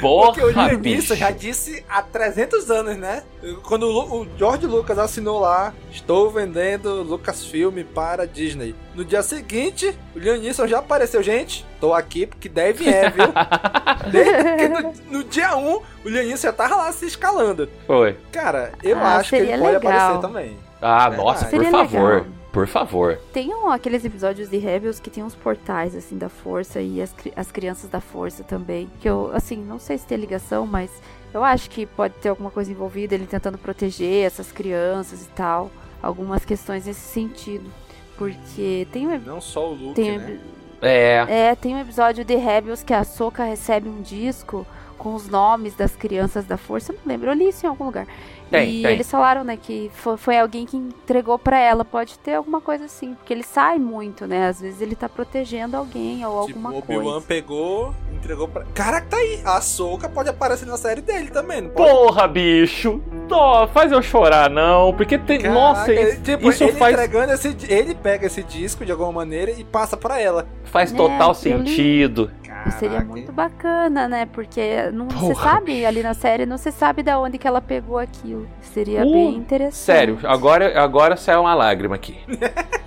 Porra, 0.00 0.26
Porque 0.32 0.42
o 0.44 0.50
Liam 0.50 0.76
bicho. 0.76 0.96
Neeson 0.96 1.14
já 1.16 1.30
disse 1.30 1.84
há 1.88 2.02
300 2.02 2.70
anos, 2.70 2.96
né? 2.98 3.22
Quando 3.62 3.84
o 3.88 4.22
o 4.22 4.28
George 4.36 4.66
Lucas 4.66 4.98
assinou 4.98 5.40
lá, 5.40 5.72
estou 5.90 6.30
vendendo 6.30 7.02
Lucasfilm 7.02 7.82
para 7.94 8.26
Disney. 8.26 8.74
No 8.94 9.04
dia 9.04 9.22
seguinte, 9.22 9.96
o 10.14 10.18
Liam 10.18 10.36
Neeson 10.38 10.66
já 10.66 10.80
apareceu. 10.80 11.22
Gente, 11.22 11.64
tô 11.80 11.94
aqui 11.94 12.26
porque 12.26 12.48
deve 12.48 12.88
é, 12.88 13.08
viu? 13.10 13.24
Desde 14.12 14.56
que 14.56 14.68
no, 14.68 15.18
no 15.18 15.24
dia 15.24 15.56
1, 15.56 15.62
o 15.72 15.82
Liam 16.08 16.24
Neeson 16.26 16.48
já 16.48 16.52
tava 16.52 16.76
lá 16.76 16.92
se 16.92 17.06
escalando. 17.06 17.68
Foi. 17.86 18.18
Cara, 18.30 18.72
eu 18.82 18.98
Ah, 18.98 19.16
acho 19.16 19.30
que 19.30 19.36
ele 19.36 19.46
seria 19.46 19.58
pode 19.62 19.72
legal. 19.78 19.92
aparecer 19.92 20.20
também. 20.20 20.56
Ah, 20.80 21.08
Verdade. 21.08 21.22
nossa, 21.24 21.44
por 21.46 21.50
Seria 21.50 21.70
favor. 21.70 22.10
legal. 22.16 22.26
Por 22.52 22.66
favor. 22.68 23.18
Tem 23.32 23.52
um- 23.54 23.70
aqueles 23.70 24.04
episódios 24.04 24.50
de 24.50 24.58
Rebels 24.58 25.00
que 25.00 25.08
tem 25.08 25.24
uns 25.24 25.34
portais, 25.34 25.96
assim, 25.96 26.18
da 26.18 26.28
força 26.28 26.80
e 26.82 27.00
as, 27.00 27.14
as 27.34 27.50
crianças 27.50 27.88
da 27.88 28.00
força 28.00 28.44
também. 28.44 28.90
Que 29.00 29.08
eu, 29.08 29.30
assim, 29.34 29.56
não 29.56 29.78
sei 29.78 29.96
se 29.96 30.06
tem 30.06 30.18
ligação, 30.18 30.66
mas 30.66 30.90
eu 31.32 31.42
acho 31.42 31.70
que 31.70 31.86
pode 31.86 32.14
ter 32.14 32.28
alguma 32.28 32.50
coisa 32.50 32.70
envolvida, 32.70 33.14
ele 33.14 33.26
tentando 33.26 33.56
proteger 33.56 34.26
essas 34.26 34.52
crianças 34.52 35.22
e 35.24 35.28
tal. 35.30 35.70
Algumas 36.02 36.44
questões 36.44 36.84
nesse 36.84 37.00
sentido. 37.00 37.70
Porque 38.18 38.86
tem 38.92 39.08
um, 39.08 39.18
Não 39.18 39.40
só 39.40 39.70
o 39.70 39.74
Luke, 39.74 39.94
tem, 39.94 40.18
né? 40.18 40.38
É. 40.82 41.24
é, 41.28 41.54
tem 41.54 41.74
um 41.74 41.80
episódio 41.80 42.24
de 42.24 42.34
Rebels 42.36 42.82
que 42.82 42.92
a 42.92 43.02
Soka 43.04 43.44
recebe 43.44 43.88
um 43.88 44.02
disco 44.02 44.66
com 45.02 45.14
os 45.16 45.26
nomes 45.28 45.74
das 45.74 45.96
crianças 45.96 46.44
da 46.44 46.56
força. 46.56 46.92
Eu 46.92 46.98
não 47.04 47.12
lembro, 47.12 47.28
eu 47.30 47.34
li 47.34 47.48
isso 47.48 47.66
em 47.66 47.68
algum 47.68 47.84
lugar. 47.86 48.06
Tem, 48.50 48.68
e 48.68 48.82
tem. 48.82 48.92
eles 48.92 49.10
falaram, 49.10 49.42
né, 49.42 49.56
que 49.60 49.90
fo- 49.94 50.18
foi, 50.18 50.38
alguém 50.38 50.66
que 50.66 50.76
entregou 50.76 51.38
pra 51.38 51.58
ela. 51.58 51.84
Pode 51.86 52.18
ter 52.18 52.34
alguma 52.34 52.60
coisa 52.60 52.84
assim, 52.84 53.14
porque 53.14 53.32
ele 53.32 53.42
sai 53.42 53.78
muito, 53.78 54.26
né? 54.26 54.46
Às 54.48 54.60
vezes 54.60 54.80
ele 54.82 54.94
tá 54.94 55.08
protegendo 55.08 55.74
alguém 55.74 56.24
ou 56.26 56.44
Tipo, 56.46 56.58
alguma 56.58 56.70
o 56.74 56.78
Obi-Wan 56.78 57.02
coisa. 57.12 57.26
pegou, 57.26 57.94
entregou 58.12 58.46
pra. 58.48 58.64
Caraca, 58.74 59.06
tá 59.08 59.16
aí. 59.16 59.40
A 59.42 59.58
Soca 59.62 60.06
pode 60.06 60.28
aparecer 60.28 60.66
na 60.66 60.76
série 60.76 61.00
dele 61.00 61.30
também, 61.30 61.62
não 61.62 61.70
pode? 61.70 61.90
Porra, 61.90 62.28
bicho. 62.28 63.00
Dó, 63.26 63.66
faz 63.68 63.90
eu 63.90 64.02
chorar, 64.02 64.50
não. 64.50 64.92
Porque 64.94 65.16
tem. 65.16 65.40
Caraca, 65.40 65.58
nossa, 65.58 65.90
ele- 65.92 66.10
isso, 66.10 66.20
tipo, 66.22 66.50
isso 66.50 66.62
ele 66.64 66.72
faz, 66.74 66.92
entregando 66.94 67.32
esse. 67.32 67.56
Ele 67.70 67.94
pega 67.94 68.26
esse 68.26 68.42
disco 68.42 68.84
de 68.84 68.92
alguma 68.92 69.12
maneira 69.12 69.50
e 69.50 69.64
passa 69.64 69.96
pra 69.96 70.20
ela. 70.20 70.46
faz 70.64 70.92
É, 70.92 70.96
total 70.96 71.30
li. 71.30 71.34
sentido. 71.36 72.30
E 72.66 72.70
seria 72.72 73.00
muito 73.04 73.32
bacana, 73.32 74.06
né? 74.08 74.26
Porque 74.26 74.90
não 74.92 75.10
se 75.10 75.16
Porra, 75.16 75.34
sabe 75.34 75.84
ali 75.84 76.02
na 76.02 76.14
série, 76.14 76.46
não 76.46 76.56
se 76.58 76.70
sabe 76.70 77.02
da 77.02 77.18
onde 77.18 77.38
que 77.38 77.46
ela 77.46 77.60
pegou 77.60 77.98
aquilo. 77.98 78.46
Seria 78.60 79.04
Uh, 79.04 79.10
bem 79.12 79.34
interessante. 79.34 79.74
Sério, 79.74 80.18
agora, 80.24 80.80
agora 80.80 81.16
saiu 81.16 81.40
uma 81.40 81.54
lágrima 81.54 81.94
aqui. 81.96 82.18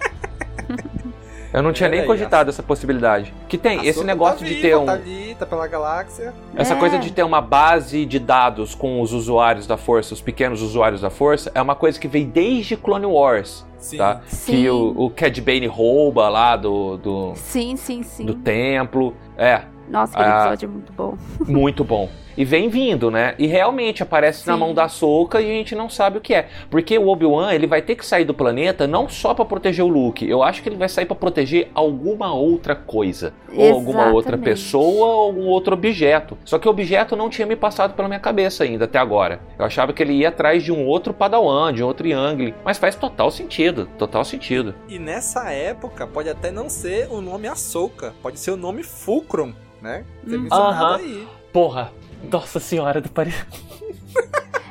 Eu 1.54 1.64
não 1.64 1.72
tinha 1.72 1.88
Olha 1.88 2.00
nem 2.00 2.06
cogitado 2.06 2.50
essa 2.50 2.62
possibilidade. 2.62 3.34
Que 3.48 3.58
tem 3.58 3.80
A 3.80 3.86
esse 3.86 4.04
negócio 4.04 4.40
tá 4.40 4.46
de 4.46 4.56
viva, 4.56 4.62
ter 4.68 4.76
um. 4.76 4.86
Tá 4.86 4.92
ali, 4.92 5.36
tá 5.40 5.46
pela 5.46 5.66
galáxia. 5.68 6.34
Essa 6.54 6.74
É. 6.74 6.78
coisa 6.78 7.00
de 7.00 7.12
ter 7.14 7.24
uma 7.24 7.40
base 7.40 8.06
de 8.06 8.20
dados 8.20 8.76
com 8.76 9.00
os 9.02 9.14
usuários 9.14 9.66
da 9.66 9.78
força, 9.78 10.14
os 10.14 10.20
pequenos 10.20 10.62
usuários 10.62 11.00
da 11.00 11.10
força, 11.10 11.50
é 11.56 11.62
uma 11.62 11.76
coisa 11.76 11.98
que 11.98 12.10
veio 12.10 12.28
desde 12.28 12.76
Clone 12.76 13.06
Wars, 13.06 13.66
Sim. 13.86 13.98
tá? 13.98 14.22
Sim. 14.28 14.52
Que 14.52 14.70
o, 14.70 14.94
o 14.98 15.10
Cad 15.10 15.40
Bane 15.42 15.68
rouba 15.68 16.28
lá 16.30 16.56
do, 16.56 16.98
do, 16.98 17.34
Sim, 17.36 17.76
sim, 17.76 18.02
sim. 18.04 18.26
do 18.26 18.34
templo. 18.36 19.14
É. 19.38 19.62
Nossa, 19.90 20.18
aquele 20.18 20.34
Ah. 20.34 20.40
episódio 20.42 20.66
é 20.66 20.70
muito 20.70 20.94
bom. 20.94 21.18
Muito 21.48 21.84
bom. 21.84 22.10
E 22.38 22.44
vem 22.44 22.68
vindo, 22.70 23.10
né? 23.10 23.34
E 23.40 23.48
realmente 23.48 24.04
aparece 24.04 24.46
na 24.48 24.54
Sim. 24.54 24.60
mão 24.60 24.74
da 24.74 24.88
Soca 24.90 25.40
e 25.42 25.46
a 25.46 25.54
gente 25.54 25.74
não 25.76 25.90
sabe 25.90 26.18
o 26.18 26.22
que 26.22 26.34
é. 26.34 26.48
Porque 26.70 26.98
o 26.98 27.08
Obi-Wan, 27.08 27.54
ele 27.54 27.68
vai 27.68 27.82
ter 27.82 27.96
que 27.96 28.06
sair 28.06 28.26
do 28.26 28.34
planeta 28.34 28.86
não 28.88 29.08
só 29.08 29.34
pra 29.34 29.46
proteger 29.46 29.84
o 29.86 29.88
Luke. 29.88 30.28
Eu 30.30 30.44
acho 30.44 30.62
que 30.62 30.70
ele 30.70 30.76
vai 30.76 30.90
sair 30.90 31.06
pra 31.06 31.16
proteger 31.16 31.70
alguma 31.74 32.34
outra 32.34 32.76
coisa. 32.76 33.34
Ou 33.56 33.72
alguma 33.74 34.06
outra 34.08 34.36
Exatamente. 34.36 34.44
pessoa 34.44 35.08
ou 35.08 35.22
algum 35.22 35.46
outro 35.46 35.74
objeto. 35.74 36.38
Só 36.44 36.60
que 36.60 36.68
o 36.68 36.72
objeto 36.72 37.16
não 37.16 37.30
tinha 37.30 37.48
me 37.48 37.56
passado 37.56 37.94
pela 37.94 38.08
minha 38.08 38.20
cabeça 38.20 38.64
ainda 38.64 38.86
até 38.86 39.00
agora. 39.00 39.40
Eu 39.58 39.66
achava 39.66 39.94
que 39.94 40.04
ele 40.04 40.14
ia 40.14 40.30
atrás 40.30 40.62
de 40.64 40.72
um 40.72 40.86
outro 40.86 41.14
Padawan, 41.14 41.74
de 41.74 41.82
um 41.84 41.88
outro 41.88 42.06
Yang. 42.08 42.54
Mas 42.66 42.78
faz 42.78 42.96
total 42.96 43.32
sentido. 43.32 43.88
Total 43.98 44.26
sentido. 44.26 44.76
E 44.90 45.00
nessa 45.00 45.52
época 45.52 46.06
pode 46.06 46.30
até 46.30 46.52
não 46.52 46.70
ser 46.70 47.08
o 47.10 47.22
nome 47.22 47.48
Ahsoka, 47.48 48.14
pode 48.22 48.40
ser 48.40 48.52
o 48.52 48.58
nome 48.58 48.84
Fulcrum, 48.84 49.54
né? 49.82 50.04
Hum. 50.28 50.40
mencionado 50.40 50.86
Aham. 50.86 50.96
aí. 50.98 51.28
Porra. 51.54 51.92
Nossa 52.32 52.60
senhora 52.60 53.00
do 53.02 53.10
Paris. 53.10 53.36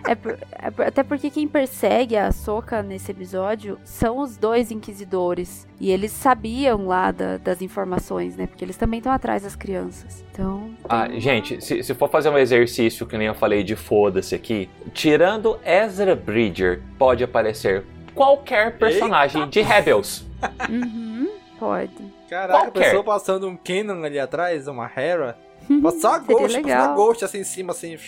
É 0.07 0.15
por- 0.15 0.33
é 0.83 0.87
até 0.87 1.03
porque 1.03 1.31
quem 1.31 1.49
persegue 1.49 2.15
a 2.15 2.31
Soca 2.31 2.83
nesse 2.83 3.11
episódio 3.11 3.79
são 3.85 4.19
os 4.19 4.37
dois 4.37 4.71
inquisidores. 4.71 5.67
E 5.81 5.91
eles 5.91 6.13
sabiam 6.13 6.87
lá 6.87 7.11
da- 7.11 7.39
das 7.39 7.63
informações, 7.63 8.37
né? 8.37 8.47
Porque 8.47 8.63
eles 8.63 8.77
também 8.77 8.99
estão 8.99 9.11
atrás 9.11 9.45
das 9.45 9.57
crianças. 9.57 10.23
Então. 10.31 10.75
Ah, 10.87 11.09
gente, 11.19 11.59
se, 11.65 11.83
se 11.83 11.95
for 11.95 12.11
fazer 12.11 12.29
um 12.29 12.37
exercício 12.37 13.07
que 13.07 13.17
nem 13.17 13.29
eu 13.29 13.35
falei 13.35 13.65
de 13.65 13.75
foda-se 13.77 14.35
aqui, 14.35 14.69
tirando 14.93 15.59
Ezra 15.65 16.15
Bridger, 16.15 16.83
pode 16.99 17.25
aparecer 17.25 17.83
qualquer 18.15 18.77
personagem 18.77 19.49
de 19.49 19.63
Rebels. 19.63 20.23
Uhum, 20.69 21.31
pode. 21.59 21.93
Caraca, 22.29 22.59
Qualquer. 22.65 22.81
a 22.81 22.85
pessoa 22.85 23.05
passando 23.05 23.49
um 23.49 23.57
Kenan 23.57 24.05
ali 24.05 24.19
atrás, 24.19 24.69
uma 24.69 24.91
Hera. 24.95 25.37
Passar 25.83 26.17
a 26.17 26.21
Seria 26.21 26.39
Ghost, 26.39 26.63
passar 26.63 26.91
a 26.91 26.95
Ghost 26.95 27.25
assim 27.25 27.39
em 27.39 27.45
cima, 27.45 27.73
assim. 27.73 27.99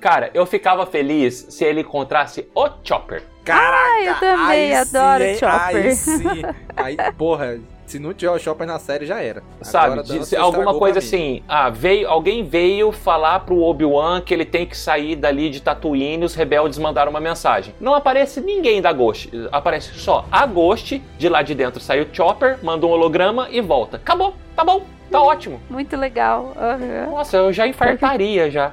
Cara, 0.00 0.30
eu 0.32 0.46
ficava 0.46 0.86
feliz 0.86 1.46
se 1.50 1.64
ele 1.64 1.80
encontrasse 1.80 2.48
o 2.54 2.68
Chopper. 2.84 3.22
Caraca! 3.44 4.02
eu 4.04 4.14
também 4.14 4.46
aí 4.46 4.74
adoro 4.74 5.24
sim? 5.24 5.34
Chopper. 5.34 5.86
Aí 5.86 5.94
sim. 5.94 6.42
Aí, 6.76 6.96
porra, 7.16 7.60
se 7.90 7.98
não 7.98 8.14
tiver 8.14 8.30
o 8.30 8.38
Chopper 8.38 8.66
na 8.66 8.78
série, 8.78 9.04
já 9.04 9.20
era. 9.20 9.42
Sabe? 9.62 10.00
Alguma 10.38 10.74
coisa 10.74 11.00
assim, 11.00 11.42
ah, 11.48 11.68
veio, 11.68 12.08
alguém 12.08 12.44
veio 12.44 12.92
falar 12.92 13.40
pro 13.40 13.60
Obi-Wan 13.60 14.20
que 14.20 14.32
ele 14.32 14.44
tem 14.44 14.64
que 14.64 14.76
sair 14.76 15.16
dali 15.16 15.50
de 15.50 15.60
Tatooine 15.60 16.22
e 16.22 16.24
os 16.24 16.34
rebeldes 16.34 16.78
mandaram 16.78 17.10
uma 17.10 17.20
mensagem. 17.20 17.74
Não 17.80 17.94
aparece 17.94 18.40
ninguém 18.40 18.80
da 18.80 18.92
Ghost, 18.92 19.30
aparece 19.50 19.94
só 19.94 20.24
a 20.30 20.46
Ghost, 20.46 21.02
de 21.18 21.28
lá 21.28 21.42
de 21.42 21.54
dentro 21.54 21.80
sai 21.80 22.00
o 22.00 22.08
Chopper, 22.12 22.58
manda 22.62 22.86
um 22.86 22.90
holograma 22.90 23.48
e 23.50 23.60
volta. 23.60 23.96
Acabou, 23.96 24.34
tá 24.54 24.64
bom, 24.64 24.84
tá 25.10 25.20
ótimo. 25.20 25.60
Muito 25.68 25.96
legal. 25.96 26.52
aham. 26.56 27.10
Nossa, 27.10 27.38
eu 27.38 27.52
já 27.52 27.66
infartaria 27.66 28.50
já. 28.50 28.72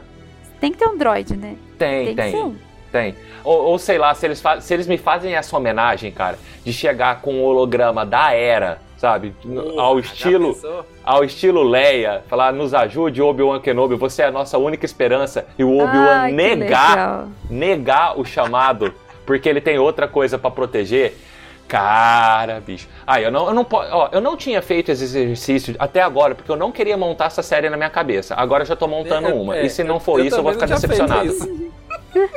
Tem 0.60 0.72
que 0.72 0.78
ter 0.78 0.88
um 0.88 0.98
droid, 0.98 1.36
né? 1.36 1.56
Tem, 1.78 2.14
Tem 2.14 2.32
tem. 2.32 2.36
um. 2.36 2.56
Tem. 2.92 3.16
Ou, 3.44 3.66
ou 3.66 3.80
sei 3.80 3.98
lá, 3.98 4.14
se 4.14 4.26
eles, 4.26 4.44
se 4.62 4.74
eles 4.74 4.88
me 4.88 4.98
fazem 4.98 5.36
essa 5.36 5.56
homenagem, 5.56 6.12
cara, 6.12 6.38
de 6.64 6.74
chegar 6.74 7.22
com 7.22 7.36
o 7.36 7.44
holograma 7.44 8.06
da 8.06 8.34
era, 8.34 8.80
sabe? 8.98 9.34
Porra, 9.42 9.82
ao 9.82 10.00
estilo 10.00 10.58
ao 11.04 11.24
estilo 11.24 11.64
Leia, 11.64 12.24
falar, 12.28 12.52
nos 12.52 12.74
ajude, 12.74 13.22
Obi-Wan 13.22 13.60
Kenobi, 13.62 13.96
você 13.96 14.24
é 14.24 14.26
a 14.26 14.32
nossa 14.32 14.58
única 14.58 14.86
esperança. 14.86 15.46
E 15.58 15.64
o 15.64 15.78
Obi-Wan 15.78 16.28
que 16.28 16.34
negar, 16.34 16.90
legal. 16.90 17.28
negar 17.50 18.20
o 18.20 18.26
chamado, 18.26 18.94
porque 19.26 19.48
ele 19.48 19.62
tem 19.62 19.78
outra 19.80 20.08
coisa 20.08 20.38
pra 20.38 20.52
proteger. 20.52 21.16
Cara, 21.68 22.62
bicho. 22.62 22.88
Ah, 23.06 23.20
eu 23.22 23.30
não, 23.30 23.48
eu 23.50 23.54
não 23.54 23.68
ó, 23.70 24.08
eu 24.14 24.22
não 24.22 24.38
tinha 24.38 24.62
feito 24.62 24.90
esse 24.90 25.04
exercício 25.04 25.76
até 25.78 26.02
agora, 26.02 26.34
porque 26.34 26.50
eu 26.50 26.56
não 26.56 26.72
queria 26.72 26.96
montar 26.96 27.26
essa 27.26 27.44
série 27.44 27.70
na 27.70 27.76
minha 27.76 27.90
cabeça. 27.90 28.36
Agora 28.36 28.64
eu 28.64 28.68
já 28.68 28.76
tô 28.76 28.88
montando 28.88 29.28
É, 29.28 29.34
uma. 29.34 29.58
é, 29.58 29.66
e 29.66 29.70
se 29.70 29.84
não 29.84 29.96
eu- 29.96 30.00
for 30.00 30.20
isso, 30.26 30.38
eu 30.38 30.44
vou 30.44 30.54
ficar 30.54 30.66
não 30.68 30.78
tinha 30.78 30.90
feito 30.90 31.06
decepcionado. 31.06 31.28
isso. 31.28 31.72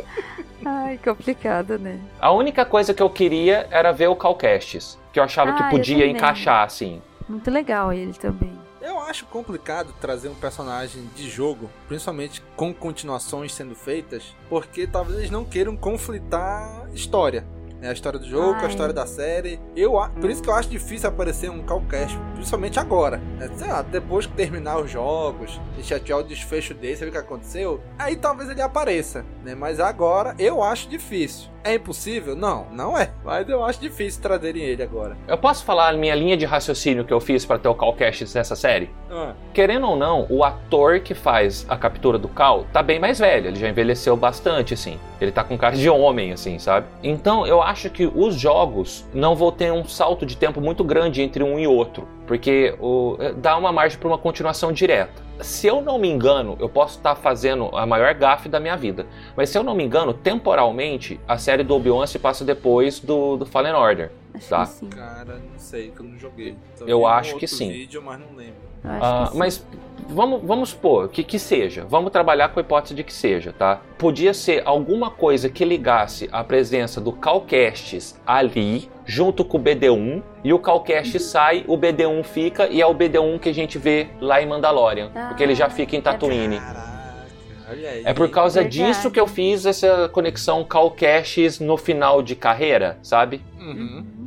Ai, 0.64 0.98
complicado, 1.02 1.78
né? 1.78 1.98
A 2.20 2.32
única 2.32 2.64
coisa 2.64 2.92
que 2.92 3.02
eu 3.02 3.08
queria 3.08 3.66
era 3.70 3.92
ver 3.92 4.08
o 4.08 4.16
Calcastes, 4.16 4.98
que 5.12 5.18
eu 5.18 5.24
achava 5.24 5.50
Ah, 5.50 5.54
que 5.54 5.70
podia 5.70 6.06
encaixar, 6.06 6.64
assim. 6.64 7.00
Muito 7.28 7.50
legal 7.50 7.92
ele 7.92 8.12
também. 8.14 8.58
Eu 8.80 8.98
acho 9.00 9.26
complicado 9.26 9.92
trazer 10.00 10.28
um 10.28 10.34
personagem 10.34 11.04
de 11.14 11.28
jogo, 11.28 11.68
principalmente 11.86 12.42
com 12.56 12.72
continuações 12.72 13.52
sendo 13.54 13.74
feitas, 13.74 14.34
porque 14.48 14.86
talvez 14.86 15.18
eles 15.18 15.30
não 15.30 15.44
queiram 15.44 15.76
conflitar 15.76 16.88
história. 16.94 17.44
né? 17.80 17.88
A 17.88 17.92
história 17.94 18.18
do 18.18 18.28
jogo, 18.28 18.54
com 18.54 18.60
a 18.60 18.62
Ai. 18.64 18.68
história 18.68 18.92
da 18.92 19.06
série. 19.06 19.58
Eu, 19.74 19.92
por 20.20 20.28
isso 20.28 20.42
que 20.42 20.50
eu 20.50 20.54
acho 20.54 20.68
difícil 20.68 21.08
aparecer 21.08 21.50
um 21.50 21.62
Calcast, 21.62 22.14
principalmente 22.34 22.78
agora. 22.78 23.16
né? 23.38 23.48
Sei 23.56 23.68
lá, 23.68 23.80
depois 23.80 24.26
que 24.26 24.34
terminar 24.34 24.78
os 24.78 24.90
jogos, 24.90 25.58
e 25.78 25.82
tiver 25.82 26.14
o 26.14 26.22
desfecho 26.22 26.74
desse, 26.74 27.02
ver 27.04 27.08
o 27.08 27.12
que 27.12 27.16
aconteceu, 27.18 27.80
aí 27.98 28.16
talvez 28.16 28.50
ele 28.50 28.60
apareça. 28.60 29.24
Né? 29.42 29.54
Mas 29.54 29.80
agora 29.80 30.34
eu 30.38 30.62
acho 30.62 30.88
difícil. 30.90 31.48
É 31.62 31.74
impossível? 31.74 32.34
Não, 32.34 32.66
não 32.72 32.98
é. 32.98 33.10
Mas 33.24 33.48
eu 33.48 33.62
acho 33.64 33.80
difícil 33.80 34.22
trazerem 34.22 34.62
ele 34.62 34.82
agora. 34.82 35.16
Eu 35.28 35.36
posso 35.36 35.64
falar 35.64 35.88
a 35.88 35.92
minha 35.92 36.14
linha 36.14 36.36
de 36.36 36.44
raciocínio 36.46 37.04
que 37.04 37.12
eu 37.12 37.20
fiz 37.20 37.44
pra 37.44 37.58
ter 37.58 37.68
o 37.68 37.74
Calcastes 37.74 38.34
nessa 38.34 38.56
série? 38.56 38.90
Ah, 39.10 39.32
Querendo 39.52 39.86
ou 39.88 39.96
não, 39.96 40.26
o 40.30 40.42
ator 40.42 41.00
que 41.00 41.14
faz 41.14 41.66
a 41.68 41.76
captura 41.76 42.18
do 42.18 42.28
Cal 42.28 42.64
tá 42.72 42.82
bem 42.82 42.98
mais 42.98 43.18
velho, 43.18 43.48
ele 43.48 43.58
já 43.58 43.68
envelheceu 43.68 44.16
bastante, 44.16 44.72
assim. 44.74 44.98
Ele 45.20 45.30
tá 45.30 45.44
com 45.44 45.58
cara 45.58 45.76
de 45.76 45.90
homem, 45.90 46.32
assim, 46.32 46.58
sabe? 46.58 46.86
Então 47.02 47.46
eu 47.46 47.60
acho 47.60 47.90
que 47.90 48.06
os 48.06 48.34
jogos 48.36 49.04
não 49.12 49.36
vão 49.36 49.52
ter 49.52 49.70
um 49.70 49.84
salto 49.84 50.24
de 50.24 50.36
tempo 50.36 50.60
muito 50.60 50.82
grande 50.82 51.20
entre 51.20 51.42
um 51.44 51.58
e 51.58 51.66
outro, 51.66 52.08
porque 52.30 52.76
o, 52.78 53.16
dá 53.38 53.56
uma 53.56 53.72
margem 53.72 53.98
pra 53.98 54.06
uma 54.06 54.16
continuação 54.16 54.70
direta. 54.70 55.20
Se 55.40 55.66
eu 55.66 55.80
não 55.82 55.98
me 55.98 56.08
engano, 56.08 56.56
eu 56.60 56.68
posso 56.68 56.98
estar 56.98 57.16
fazendo 57.16 57.68
a 57.76 57.84
maior 57.84 58.14
gafe 58.14 58.48
da 58.48 58.60
minha 58.60 58.76
vida, 58.76 59.04
mas 59.36 59.48
se 59.48 59.58
eu 59.58 59.64
não 59.64 59.74
me 59.74 59.82
engano, 59.82 60.14
temporalmente, 60.14 61.18
a 61.26 61.36
série 61.38 61.64
do 61.64 61.74
Obi-Wan 61.74 62.06
se 62.06 62.20
passa 62.20 62.44
depois 62.44 63.00
do, 63.00 63.36
do 63.36 63.44
Fallen 63.44 63.72
Order. 63.72 64.12
Acho 64.32 64.48
Tá. 64.48 64.60
que 64.64 64.68
sim. 64.72 64.88
cara, 64.90 65.40
não 65.52 65.58
sei, 65.58 65.90
que 65.90 65.98
eu 66.00 66.06
não 66.06 66.16
joguei. 66.16 66.56
Só 66.76 66.84
Eu 66.86 67.00
um 67.00 67.06
acho 67.08 67.30
outro 67.32 67.40
que 67.40 67.48
sim. 67.48 67.68
vídeo, 67.68 68.00
mas 68.00 68.20
não 68.20 68.28
lembro. 68.36 68.54
Eu 68.84 68.90
acho 68.92 69.04
Ah, 69.04 69.24
que 69.26 69.32
sim. 69.32 69.38
mas 69.38 69.66
vamos, 70.10 70.42
vamos 70.42 70.70
supor 70.70 71.08
que, 71.08 71.22
que 71.22 71.38
seja. 71.38 71.84
Vamos 71.88 72.10
trabalhar 72.10 72.48
com 72.48 72.60
a 72.60 72.62
hipótese 72.62 72.94
de 72.94 73.04
que 73.04 73.12
seja, 73.12 73.52
tá? 73.52 73.80
Podia 73.98 74.34
ser 74.34 74.62
alguma 74.64 75.10
coisa 75.10 75.48
que 75.48 75.64
ligasse 75.64 76.28
a 76.32 76.42
presença 76.44 77.00
do 77.00 77.12
Calcastes 77.12 78.18
ali, 78.26 78.90
junto 79.04 79.44
com 79.44 79.58
o 79.58 79.60
BD1, 79.60 80.22
e 80.44 80.52
o 80.52 80.58
Calcast 80.58 81.18
sai, 81.20 81.64
o 81.66 81.76
BD1 81.76 82.22
fica, 82.24 82.66
e 82.68 82.80
é 82.80 82.86
o 82.86 82.94
BD1 82.94 83.38
que 83.38 83.48
a 83.48 83.54
gente 83.54 83.78
vê 83.78 84.08
lá 84.20 84.40
em 84.42 84.46
Mandalorian. 84.46 85.10
Ah, 85.14 85.28
porque 85.28 85.42
ele 85.42 85.54
já 85.54 85.68
fica 85.68 85.96
em 85.96 86.00
Tatooine. 86.00 86.58
Caraca, 86.58 87.26
olha 87.70 87.90
aí. 87.90 88.02
É 88.04 88.14
por 88.14 88.30
causa 88.30 88.62
Verdade. 88.62 88.84
disso 88.84 89.10
que 89.10 89.20
eu 89.20 89.26
fiz 89.26 89.66
essa 89.66 90.08
conexão 90.08 90.64
Calcastes 90.64 91.60
no 91.60 91.76
final 91.76 92.22
de 92.22 92.34
carreira, 92.34 92.98
sabe? 93.02 93.42
Uhum. 93.58 94.20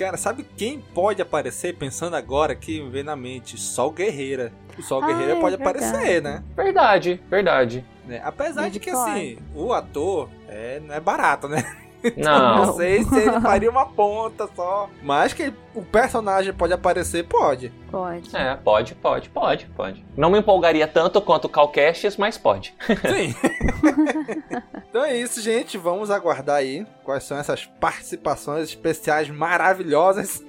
Cara, 0.00 0.16
sabe 0.16 0.46
quem 0.56 0.80
pode 0.80 1.20
aparecer, 1.20 1.76
pensando 1.76 2.16
agora 2.16 2.54
aqui, 2.54 2.80
me 2.80 2.88
vem 2.88 3.02
na 3.02 3.14
mente? 3.14 3.60
Sol 3.60 3.90
Guerreira. 3.90 4.50
O 4.80 4.82
Sol 4.82 5.02
Ah, 5.02 5.06
Guerreira 5.06 5.32
é 5.32 5.40
pode 5.40 5.56
verdade. 5.56 5.78
aparecer, 5.84 6.22
né? 6.22 6.42
Verdade, 6.56 7.22
verdade. 7.30 7.84
Né? 8.06 8.20
Apesar 8.24 8.62
Ele 8.62 8.70
de 8.70 8.80
que, 8.80 8.90
pode. 8.90 9.10
assim, 9.10 9.38
o 9.54 9.72
ator 9.72 10.28
é, 10.48 10.80
não 10.80 10.94
é 10.94 11.00
barato, 11.00 11.46
né? 11.48 11.62
Não. 12.16 12.66
Não 12.66 12.76
sei 12.76 13.02
se 13.04 13.18
ele 13.18 13.40
faria 13.40 13.70
uma 13.70 13.86
ponta 13.86 14.48
só. 14.54 14.88
Mas 15.02 15.32
que 15.32 15.52
o 15.74 15.82
personagem 15.82 16.52
pode 16.52 16.72
aparecer, 16.72 17.24
pode. 17.26 17.72
Pode. 17.90 18.34
É, 18.36 18.56
pode, 18.56 18.94
pode, 18.94 19.28
pode, 19.28 19.66
pode. 19.76 20.04
Não 20.16 20.30
me 20.30 20.38
empolgaria 20.38 20.86
tanto 20.86 21.20
quanto 21.20 21.44
o 21.44 21.48
Calcastes, 21.48 22.16
mas 22.16 22.38
pode. 22.38 22.74
Sim. 22.86 23.34
então 24.88 25.04
é 25.04 25.16
isso, 25.16 25.40
gente. 25.40 25.78
Vamos 25.78 26.10
aguardar 26.10 26.56
aí 26.56 26.86
quais 27.04 27.24
são 27.24 27.38
essas 27.38 27.66
participações 27.66 28.68
especiais 28.68 29.28
maravilhosas 29.28 30.44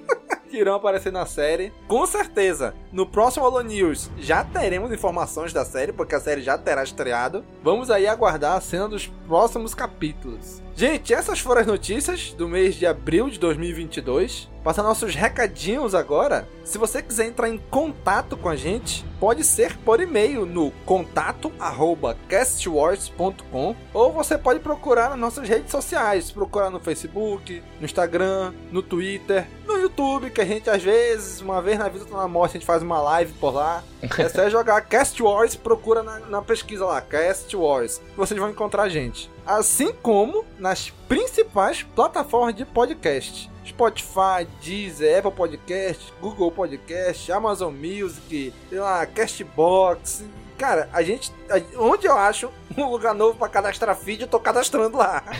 que 0.52 0.58
irão 0.58 0.74
aparecer 0.74 1.10
na 1.10 1.24
série. 1.24 1.72
Com 1.88 2.06
certeza, 2.06 2.74
no 2.92 3.06
próximo 3.06 3.46
Holo 3.46 3.62
News 3.62 4.10
já 4.18 4.44
teremos 4.44 4.92
informações 4.92 5.52
da 5.52 5.64
série, 5.64 5.92
porque 5.92 6.14
a 6.14 6.20
série 6.20 6.42
já 6.42 6.58
terá 6.58 6.84
estreado. 6.84 7.42
Vamos 7.62 7.90
aí 7.90 8.06
aguardar 8.06 8.56
a 8.56 8.60
cena 8.60 8.86
dos 8.86 9.06
próximos 9.26 9.74
capítulos. 9.74 10.61
Gente, 10.74 11.12
essas 11.12 11.38
foram 11.38 11.60
as 11.60 11.66
notícias 11.66 12.32
do 12.32 12.48
mês 12.48 12.74
de 12.74 12.86
abril 12.86 13.28
de 13.28 13.38
2022. 13.38 14.51
Passar 14.64 14.82
nossos 14.82 15.14
recadinhos 15.14 15.94
agora. 15.94 16.48
Se 16.64 16.78
você 16.78 17.00
quiser 17.02 17.26
entrar 17.26 17.48
em 17.48 17.58
contato 17.58 18.36
com 18.36 18.48
a 18.48 18.56
gente, 18.56 19.04
pode 19.18 19.42
ser 19.44 19.76
por 19.78 20.00
e-mail 20.00 20.46
no 20.46 20.70
contato@castwars.com 20.84 23.76
ou 23.92 24.12
você 24.12 24.38
pode 24.38 24.60
procurar 24.60 25.10
nas 25.10 25.18
nossas 25.18 25.48
redes 25.48 25.70
sociais, 25.70 26.30
procurar 26.30 26.70
no 26.70 26.80
Facebook, 26.80 27.62
no 27.78 27.84
Instagram, 27.84 28.54
no 28.70 28.82
Twitter, 28.82 29.46
no 29.66 29.78
YouTube 29.78 29.92
YouTube, 29.92 30.30
que 30.30 30.40
a 30.40 30.44
gente 30.44 30.70
às 30.70 30.82
vezes, 30.82 31.40
uma 31.40 31.60
vez 31.60 31.78
na 31.78 31.88
vida 31.88 32.04
tá 32.04 32.16
na 32.16 32.26
morte, 32.26 32.52
a 32.52 32.58
gente 32.58 32.66
faz 32.66 32.82
uma 32.82 33.00
live 33.00 33.32
por 33.34 33.54
lá. 33.54 33.82
É 34.18 34.28
só 34.28 34.48
jogar 34.48 34.80
Cast 34.82 35.22
Wars, 35.22 35.54
procura 35.54 36.02
na, 36.02 36.18
na 36.20 36.42
pesquisa 36.42 36.84
lá, 36.84 37.00
Cast 37.00 37.54
Wars. 37.54 38.00
Vocês 38.16 38.38
vão 38.38 38.50
encontrar 38.50 38.84
a 38.84 38.88
gente. 38.88 39.30
Assim 39.46 39.92
como 40.02 40.44
nas 40.58 40.90
principais 41.08 41.82
plataformas 41.82 42.54
de 42.54 42.64
podcast. 42.64 43.51
Spotify, 43.64 44.46
Deezer, 44.62 45.18
Apple 45.18 45.32
Podcast, 45.32 46.12
Google 46.20 46.50
Podcast, 46.50 47.30
Amazon 47.32 47.74
Music, 47.74 48.52
sei 48.68 48.78
lá, 48.78 49.04
Castbox. 49.06 50.24
Cara, 50.58 50.88
a 50.92 51.02
gente. 51.02 51.32
onde 51.76 52.06
eu 52.06 52.16
acho 52.16 52.50
um 52.76 52.88
lugar 52.88 53.14
novo 53.14 53.36
pra 53.36 53.48
cadastrar 53.48 53.96
feed, 53.96 54.22
eu 54.22 54.28
tô 54.28 54.38
cadastrando 54.38 54.96
lá. 54.96 55.22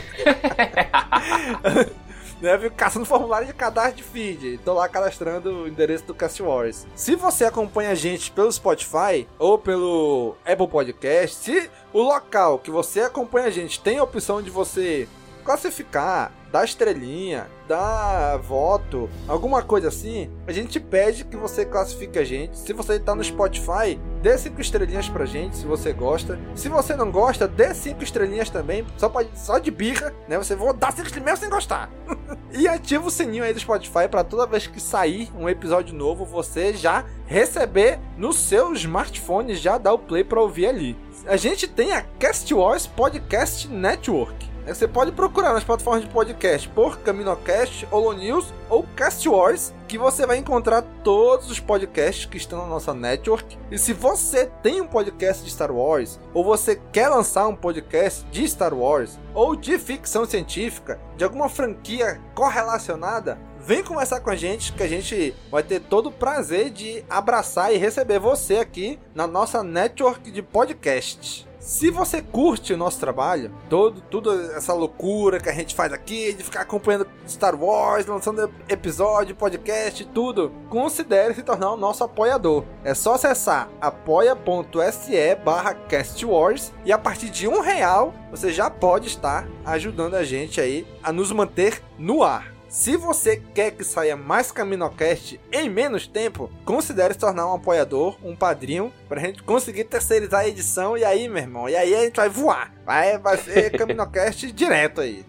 né? 2.43 2.59
Fico 2.59 2.75
caçando 2.75 3.07
formulário 3.07 3.47
de 3.47 3.55
cadastro 3.55 3.97
de 3.97 4.03
feed. 4.03 4.59
Tô 4.65 4.75
lá 4.75 4.89
cadastrando 4.89 5.63
o 5.63 5.69
endereço 5.69 6.05
do 6.05 6.15
Cast 6.15 6.43
Wars. 6.43 6.87
Se 6.97 7.15
você 7.15 7.45
acompanha 7.45 7.91
a 7.91 7.95
gente 7.95 8.33
pelo 8.33 8.51
Spotify 8.51 9.27
ou 9.39 9.57
pelo 9.57 10.37
Apple 10.45 10.67
Podcast, 10.67 11.37
se 11.37 11.71
o 11.93 12.03
local 12.03 12.59
que 12.59 12.71
você 12.71 13.03
acompanha 13.03 13.47
a 13.47 13.51
gente 13.51 13.81
tem 13.81 13.99
a 13.99 14.05
opção 14.05 14.43
de 14.43 14.51
você 14.51 15.09
classificar, 15.45 16.33
dar 16.53 16.65
estrelinha, 16.67 17.47
dar 17.67 18.37
voto, 18.37 19.09
alguma 19.27 19.63
coisa 19.63 19.89
assim, 19.89 20.31
a 20.47 20.53
gente 20.53 20.79
pede 20.79 21.25
que 21.25 21.37
você 21.37 21.65
classifique 21.65 22.19
a 22.19 22.25
gente. 22.25 22.59
Se 22.59 22.75
você 22.75 23.01
tá 23.01 23.15
no 23.15 23.25
Spotify, 23.25 23.99
dê 24.21 24.37
cinco 24.37 24.61
estrelinhas 24.61 25.09
pra 25.09 25.25
gente, 25.25 25.57
se 25.57 25.65
você 25.65 25.95
gosta. 25.95 26.39
Se 26.55 26.69
você 26.69 26.95
não 26.95 27.11
gosta, 27.11 27.49
dê 27.49 27.73
cinco 27.73 28.05
estrelinhas 28.05 28.51
também, 28.51 28.87
só, 28.99 29.09
pode, 29.09 29.31
só 29.39 29.59
de 29.59 29.71
birra, 29.71 30.15
né? 30.29 30.37
Você 30.37 30.55
vou 30.55 30.75
dar 30.75 30.93
cinco 30.93 31.07
estrelinhas 31.07 31.39
sem 31.39 31.49
gostar. 31.49 31.91
e 32.53 32.69
ativa 32.69 33.07
o 33.07 33.11
sininho 33.11 33.45
aí 33.45 33.55
do 33.55 33.61
Spotify 33.61 34.07
para 34.11 34.23
toda 34.23 34.47
vez 34.47 34.67
que 34.67 34.79
sair 34.79 35.31
um 35.35 35.49
episódio 35.49 35.95
novo, 35.95 36.27
você 36.27 36.75
já 36.75 37.07
receber 37.25 37.99
no 38.19 38.31
seu 38.31 38.75
smartphone, 38.75 39.55
já 39.55 39.79
dar 39.79 39.95
o 39.95 39.99
play 39.99 40.23
pra 40.23 40.43
ouvir 40.43 40.67
ali. 40.67 40.97
A 41.27 41.37
gente 41.39 41.67
tem 41.67 41.93
a 41.93 42.03
Cast 42.19 42.53
Wars 42.53 42.87
Podcast 42.87 43.69
Network. 43.69 44.52
É, 44.67 44.73
Você 44.73 44.87
pode 44.87 45.13
procurar 45.13 45.53
nas 45.53 45.65
plataformas 45.65 46.05
de 46.05 46.11
podcast 46.11 46.69
por 46.69 46.99
CaminoCast, 46.99 47.87
Holo 47.91 48.13
News 48.13 48.53
ou 48.69 48.85
Cast 48.97 49.29
Wars, 49.29 49.75
que 49.89 49.99
você 49.99 50.25
vai 50.25 50.39
encontrar 50.39 50.83
todos 51.03 51.51
os 51.51 51.59
podcasts 51.59 52.27
que 52.27 52.37
estão 52.37 52.61
na 52.61 52.67
nossa 52.67 52.95
network. 52.95 53.59
E 53.71 53.79
se 53.79 53.93
você 53.93 54.47
tem 54.63 54.81
um 54.81 54.87
podcast 54.87 55.45
de 55.45 55.51
Star 55.51 55.73
Wars, 55.73 56.19
ou 56.33 56.45
você 56.45 56.81
quer 56.93 57.09
lançar 57.09 57.49
um 57.49 57.57
podcast 57.57 58.25
de 58.31 58.47
Star 58.49 58.73
Wars, 58.73 59.19
ou 59.35 59.57
de 59.57 59.79
ficção 59.79 60.25
científica, 60.25 60.99
de 61.17 61.25
alguma 61.25 61.49
franquia 61.49 62.21
correlacionada, 62.35 63.39
Vem 63.65 63.85
conversar 63.85 64.19
com 64.19 64.29
a 64.29 64.35
gente 64.35 64.73
que 64.73 64.83
a 64.83 64.89
gente 64.89 65.33
vai 65.49 65.63
ter 65.63 65.79
todo 65.79 66.09
o 66.09 66.13
prazer 66.13 66.69
de 66.69 67.05
abraçar 67.09 67.73
e 67.73 67.77
receber 67.77 68.19
você 68.19 68.57
aqui 68.57 68.99
na 69.15 69.25
nossa 69.25 69.63
network 69.63 70.33
de 70.33 70.43
podcast. 70.43 71.47
Se 71.63 71.93
você 71.93 72.21
curte 72.21 72.75
o 72.75 72.77
nosso 72.77 72.99
trabalho, 72.99 73.55
todo, 73.71 74.01
tudo 74.11 74.33
essa 74.51 74.75
loucura 74.75 75.39
que 75.39 75.49
a 75.49 75.53
gente 75.53 75.77
faz 75.77 75.93
aqui, 75.93 76.33
de 76.33 76.43
ficar 76.43 76.63
acompanhando 76.63 77.07
Star 77.27 77.55
Wars, 77.55 78.05
lançando 78.05 78.53
episódio, 78.69 79.37
podcast, 79.37 80.05
tudo, 80.07 80.51
considere 80.69 81.35
se 81.35 81.43
tornar 81.45 81.71
o 81.71 81.77
nosso 81.77 82.03
apoiador. 82.03 82.65
É 82.83 82.95
só 82.95 83.15
acessar 83.15 83.69
apoia.se 83.81 85.37
barra 85.37 85.73
castwars 85.73 86.73
e 86.85 86.91
a 86.93 86.99
partir 86.99 87.31
de 87.31 87.47
um 87.47 87.61
real 87.61 88.13
você 88.29 88.53
já 88.53 88.69
pode 88.69 89.07
estar 89.07 89.47
ajudando 89.65 90.15
a 90.15 90.25
gente 90.25 90.61
aí 90.61 90.85
a 91.01 91.13
nos 91.13 91.31
manter 91.31 91.81
no 91.97 92.25
ar. 92.25 92.52
Se 92.73 92.97
você 92.97 93.37
quer 93.37 93.73
que 93.73 93.85
saia 93.85 94.17
mais 94.17 94.51
Caminocast 94.51 95.39
em 95.53 95.69
menos 95.69 96.07
tempo, 96.07 96.51
considere 96.65 97.13
se 97.13 97.21
tornar 97.21 97.47
um 97.47 97.53
apoiador, 97.53 98.17
um 98.25 98.35
padrinho, 98.35 98.91
pra 99.11 99.21
gente 99.21 99.43
conseguir 99.43 99.85
terceirizar 99.85 100.41
a 100.41 100.49
edição 100.49 100.97
e 100.97 101.05
aí, 101.05 101.29
meu 101.29 101.43
irmão, 101.43 101.69
e 101.69 101.77
aí 101.77 101.95
a 101.95 102.01
gente 102.01 102.17
vai 102.17 102.31
voar. 102.31 102.73
Vai, 102.87 103.19
vai 103.19 103.37
ser 103.37 103.73
Caminocast 103.77 104.51
direto 104.53 105.03
aí. 105.03 105.23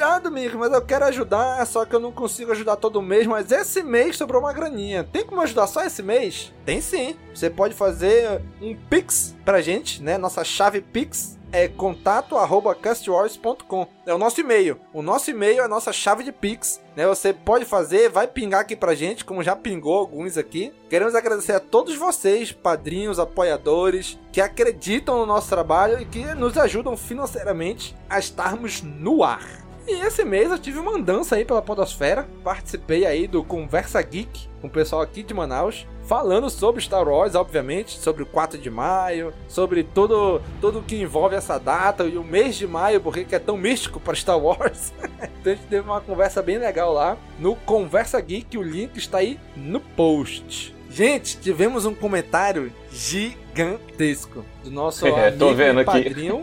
Ah, 0.00 0.20
Domingo, 0.20 0.58
mas 0.58 0.72
eu 0.72 0.80
quero 0.82 1.06
ajudar, 1.06 1.66
só 1.66 1.84
que 1.84 1.94
eu 1.94 2.00
não 2.00 2.12
consigo 2.12 2.52
ajudar 2.52 2.76
todo 2.76 3.02
mês, 3.02 3.26
mas 3.26 3.50
esse 3.50 3.82
mês 3.82 4.16
sobrou 4.16 4.40
uma 4.40 4.52
graninha. 4.52 5.02
Tem 5.02 5.26
como 5.26 5.40
ajudar 5.40 5.66
só 5.66 5.84
esse 5.84 6.04
mês? 6.04 6.52
Tem 6.64 6.80
sim. 6.80 7.16
Você 7.34 7.50
pode 7.50 7.74
fazer 7.74 8.40
um 8.62 8.76
Pix 8.88 9.34
pra 9.44 9.60
gente, 9.60 10.00
né? 10.02 10.16
Nossa 10.16 10.44
chave 10.44 10.80
Pix 10.80 11.37
é 11.52 11.68
contato@castwars.com. 11.68 13.86
É 14.06 14.14
o 14.14 14.18
nosso 14.18 14.40
e-mail. 14.40 14.80
O 14.92 15.02
nosso 15.02 15.30
e-mail 15.30 15.60
é 15.60 15.64
a 15.64 15.68
nossa 15.68 15.92
chave 15.92 16.24
de 16.24 16.32
Pix, 16.32 16.80
né? 16.96 17.06
Você 17.06 17.32
pode 17.32 17.64
fazer, 17.64 18.08
vai 18.08 18.26
pingar 18.26 18.62
aqui 18.62 18.74
pra 18.74 18.94
gente, 18.94 19.24
como 19.24 19.42
já 19.42 19.56
pingou 19.56 19.98
alguns 19.98 20.36
aqui. 20.36 20.72
Queremos 20.88 21.14
agradecer 21.14 21.52
a 21.52 21.60
todos 21.60 21.96
vocês, 21.96 22.52
padrinhos, 22.52 23.18
apoiadores, 23.18 24.18
que 24.32 24.40
acreditam 24.40 25.18
no 25.18 25.26
nosso 25.26 25.48
trabalho 25.48 26.00
e 26.00 26.04
que 26.04 26.24
nos 26.34 26.56
ajudam 26.56 26.96
financeiramente 26.96 27.94
a 28.08 28.18
estarmos 28.18 28.82
no 28.82 29.22
ar. 29.22 29.67
E 29.88 30.02
esse 30.02 30.22
mês 30.22 30.50
eu 30.50 30.58
tive 30.58 30.78
uma 30.78 30.94
andança 30.94 31.34
aí 31.34 31.46
pela 31.46 31.62
Podosfera. 31.62 32.28
Participei 32.44 33.06
aí 33.06 33.26
do 33.26 33.42
Conversa 33.42 34.02
Geek 34.02 34.46
com 34.60 34.66
o 34.66 34.70
pessoal 34.70 35.00
aqui 35.00 35.22
de 35.22 35.32
Manaus. 35.32 35.86
Falando 36.06 36.50
sobre 36.50 36.82
Star 36.82 37.08
Wars, 37.08 37.34
obviamente, 37.34 37.98
sobre 37.98 38.22
o 38.22 38.26
4 38.26 38.58
de 38.58 38.68
maio, 38.68 39.32
sobre 39.48 39.82
todo 39.82 40.42
tudo 40.60 40.82
que 40.82 41.00
envolve 41.00 41.36
essa 41.36 41.58
data 41.58 42.04
e 42.04 42.18
o 42.18 42.22
mês 42.22 42.56
de 42.56 42.66
maio, 42.66 43.00
porque 43.00 43.24
que 43.24 43.34
é 43.34 43.38
tão 43.38 43.56
místico 43.56 43.98
para 43.98 44.14
Star 44.14 44.38
Wars. 44.38 44.92
então 45.40 45.52
a 45.52 45.56
gente 45.56 45.66
teve 45.68 45.88
uma 45.88 46.02
conversa 46.02 46.42
bem 46.42 46.58
legal 46.58 46.92
lá 46.92 47.16
no 47.38 47.56
Conversa 47.56 48.20
Geek, 48.20 48.58
o 48.58 48.62
link 48.62 48.94
está 48.98 49.18
aí 49.18 49.40
no 49.56 49.80
post. 49.80 50.74
Gente, 50.90 51.38
tivemos 51.38 51.86
um 51.86 51.94
comentário 51.94 52.70
gigantesco 52.90 54.44
do 54.62 54.70
nosso 54.70 55.06
É, 55.08 55.30
tô 55.30 55.46
amigo 55.46 55.54
vendo 55.54 55.78
e 55.78 55.82
aqui. 55.82 56.04
padrinho, 56.04 56.42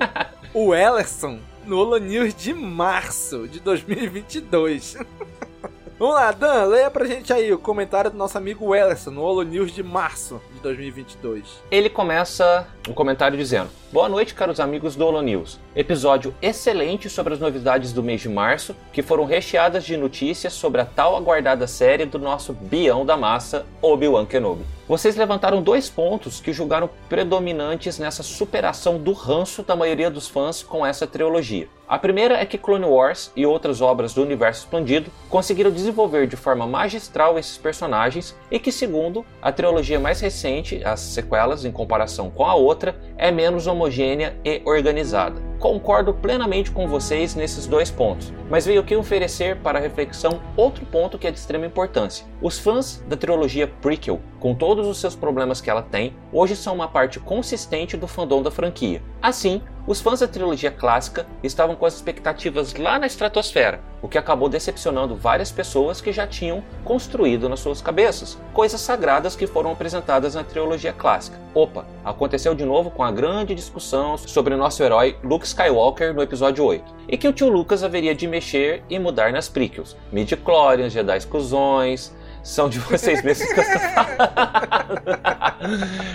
o 0.54 0.74
Ellerson, 0.74 1.40
no 1.66 1.78
Holo 1.78 1.98
News 1.98 2.36
de 2.36 2.54
março 2.54 3.48
de 3.48 3.60
2022. 3.60 4.98
Vamos 5.98 6.16
lá, 6.16 6.32
Dan, 6.32 6.66
leia 6.66 6.92
pra 6.92 7.06
gente 7.06 7.32
aí 7.32 7.52
o 7.54 7.58
comentário 7.58 8.12
do 8.12 8.18
nosso 8.18 8.38
amigo 8.38 8.76
Ellerson 8.76 9.12
no 9.12 9.22
Holo 9.22 9.44
News 9.44 9.72
de 9.72 9.82
março 9.82 10.42
2022. 10.66 11.62
Ele 11.70 11.90
começa 11.90 12.68
um 12.90 12.94
comentário 12.94 13.38
dizendo: 13.38 13.70
Boa 13.92 14.10
noite, 14.10 14.34
caros 14.34 14.60
amigos 14.60 14.96
do 14.96 15.06
Holo 15.06 15.22
News. 15.22 15.60
Episódio 15.76 16.34
excelente 16.42 17.08
sobre 17.08 17.36
as 17.36 17.40
novidades 17.40 17.94
do 17.94 18.02
mês 18.02 18.22
de 18.22 18.30
março, 18.30 18.76
que 18.92 19.04
foram 19.04 19.26
recheadas 19.26 19.84
de 19.84 19.96
notícias 19.96 20.54
sobre 20.54 20.82
a 20.82 20.86
tal 20.86 21.16
aguardada 21.16 21.68
série 21.68 22.06
do 22.06 22.18
nosso 22.18 22.52
bião 22.52 23.06
da 23.06 23.16
massa, 23.16 23.66
Obi-Wan 23.82 24.26
Kenobi. 24.26 24.66
Vocês 24.88 25.16
levantaram 25.16 25.64
dois 25.64 25.90
pontos 25.90 26.40
que 26.40 26.54
julgaram 26.54 26.90
predominantes 27.10 27.98
nessa 27.98 28.22
superação 28.22 29.00
do 29.00 29.14
ranço 29.14 29.64
da 29.64 29.76
maioria 29.76 30.12
dos 30.12 30.28
fãs 30.28 30.62
com 30.62 30.86
essa 30.86 31.08
trilogia. 31.08 31.68
A 31.88 31.98
primeira 31.98 32.36
é 32.36 32.46
que 32.46 32.58
Clone 32.58 32.86
Wars 32.86 33.32
e 33.36 33.46
outras 33.46 33.82
obras 33.82 34.14
do 34.14 34.22
universo 34.22 34.62
expandido 34.62 35.12
conseguiram 35.30 35.72
desenvolver 35.72 36.28
de 36.28 36.36
forma 36.36 36.68
magistral 36.68 37.38
esses 37.38 37.58
personagens, 37.58 38.36
e 38.50 38.60
que, 38.60 38.72
segundo, 38.72 39.26
a 39.42 39.52
trilogia 39.52 40.00
mais 40.00 40.20
recente, 40.20 40.55
as 40.84 41.00
sequelas, 41.00 41.66
em 41.66 41.72
comparação 41.72 42.30
com 42.30 42.46
a 42.46 42.56
outra, 42.56 42.96
é 43.18 43.32
menos 43.32 43.68
homogênea 43.68 44.36
e 44.44 44.62
organizada. 44.66 45.42
Concordo 45.60 46.14
plenamente 46.14 46.70
com 46.70 46.88
vocês 46.88 47.34
nesses 47.34 47.66
dois 47.66 47.90
pontos, 47.90 48.32
mas 48.50 48.66
veio 48.66 48.82
aqui 48.82 48.96
oferecer 48.96 49.58
para 49.58 49.80
reflexão 49.80 50.42
outro 50.56 50.86
ponto 50.86 51.18
que 51.18 51.26
é 51.26 51.32
de 51.32 51.40
extrema 51.40 51.66
importância. 51.66 52.26
Os 52.42 52.60
fãs 52.60 53.04
da 53.08 53.16
trilogia 53.16 53.68
prequel, 53.68 54.20
com 54.40 54.54
todos 54.54 54.86
os 54.88 55.00
seus 55.00 55.16
problemas 55.16 55.62
que 55.62 55.70
ela 55.70 55.82
tem, 55.82 56.14
hoje 56.32 56.56
são 56.56 56.76
uma 56.76 56.88
parte 56.88 57.20
consistente 57.20 57.98
do 57.98 58.08
fandom 58.08 58.44
da 58.44 58.52
franquia. 58.52 59.02
Assim, 59.22 59.62
os 59.88 60.02
fãs 60.02 60.20
da 60.20 60.28
trilogia 60.28 60.72
clássica 60.72 61.28
estavam 61.44 61.76
com 61.76 61.86
as 61.86 61.94
expectativas 61.94 62.74
lá 62.74 62.98
na 62.98 63.06
estratosfera, 63.06 63.80
o 64.02 64.08
que 64.08 64.18
acabou 64.18 64.50
decepcionando 64.50 65.16
várias 65.16 65.52
pessoas 65.52 66.02
que 66.02 66.12
já 66.12 66.26
tinham 66.26 66.64
construído 66.84 67.48
nas 67.48 67.60
suas 67.60 67.82
cabeças 67.82 68.38
coisas 68.54 68.82
sagradas 68.82 69.36
que 69.36 69.46
foram 69.46 69.72
apresentadas 69.72 70.36
na 70.36 70.44
trilogia 70.44 70.92
clássica. 70.92 71.40
Opa, 71.54 71.86
aconteceu 72.04 72.56
de 72.56 72.66
novo 72.66 72.90
com 72.90 73.04
a 73.04 73.12
grande 73.12 73.54
discussão 73.54 74.18
sobre 74.18 74.56
nosso 74.56 74.82
herói 74.82 75.18
Luke 75.24 75.46
Skywalker 75.46 76.14
no 76.14 76.22
episódio 76.22 76.66
8, 76.66 76.84
e 77.08 77.18
que 77.18 77.28
o 77.28 77.34
tio 77.34 77.50
Lucas 77.50 77.84
haveria 77.84 78.16
de 78.16 78.28
mexer 78.28 78.84
e 78.90 78.98
mudar 78.98 79.32
nas 79.32 79.48
prequels. 79.48 79.96
Midi-chlorians, 80.12 80.94
Jedi 80.94 81.18
exclusões, 81.18 82.12
são 82.46 82.70
de 82.70 82.78
vocês 82.78 83.24
mesmos 83.24 83.52
que 83.52 83.60
eu 83.60 83.64
estou. 83.64 83.82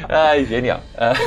Ai, 0.09 0.45
genial. 0.45 0.81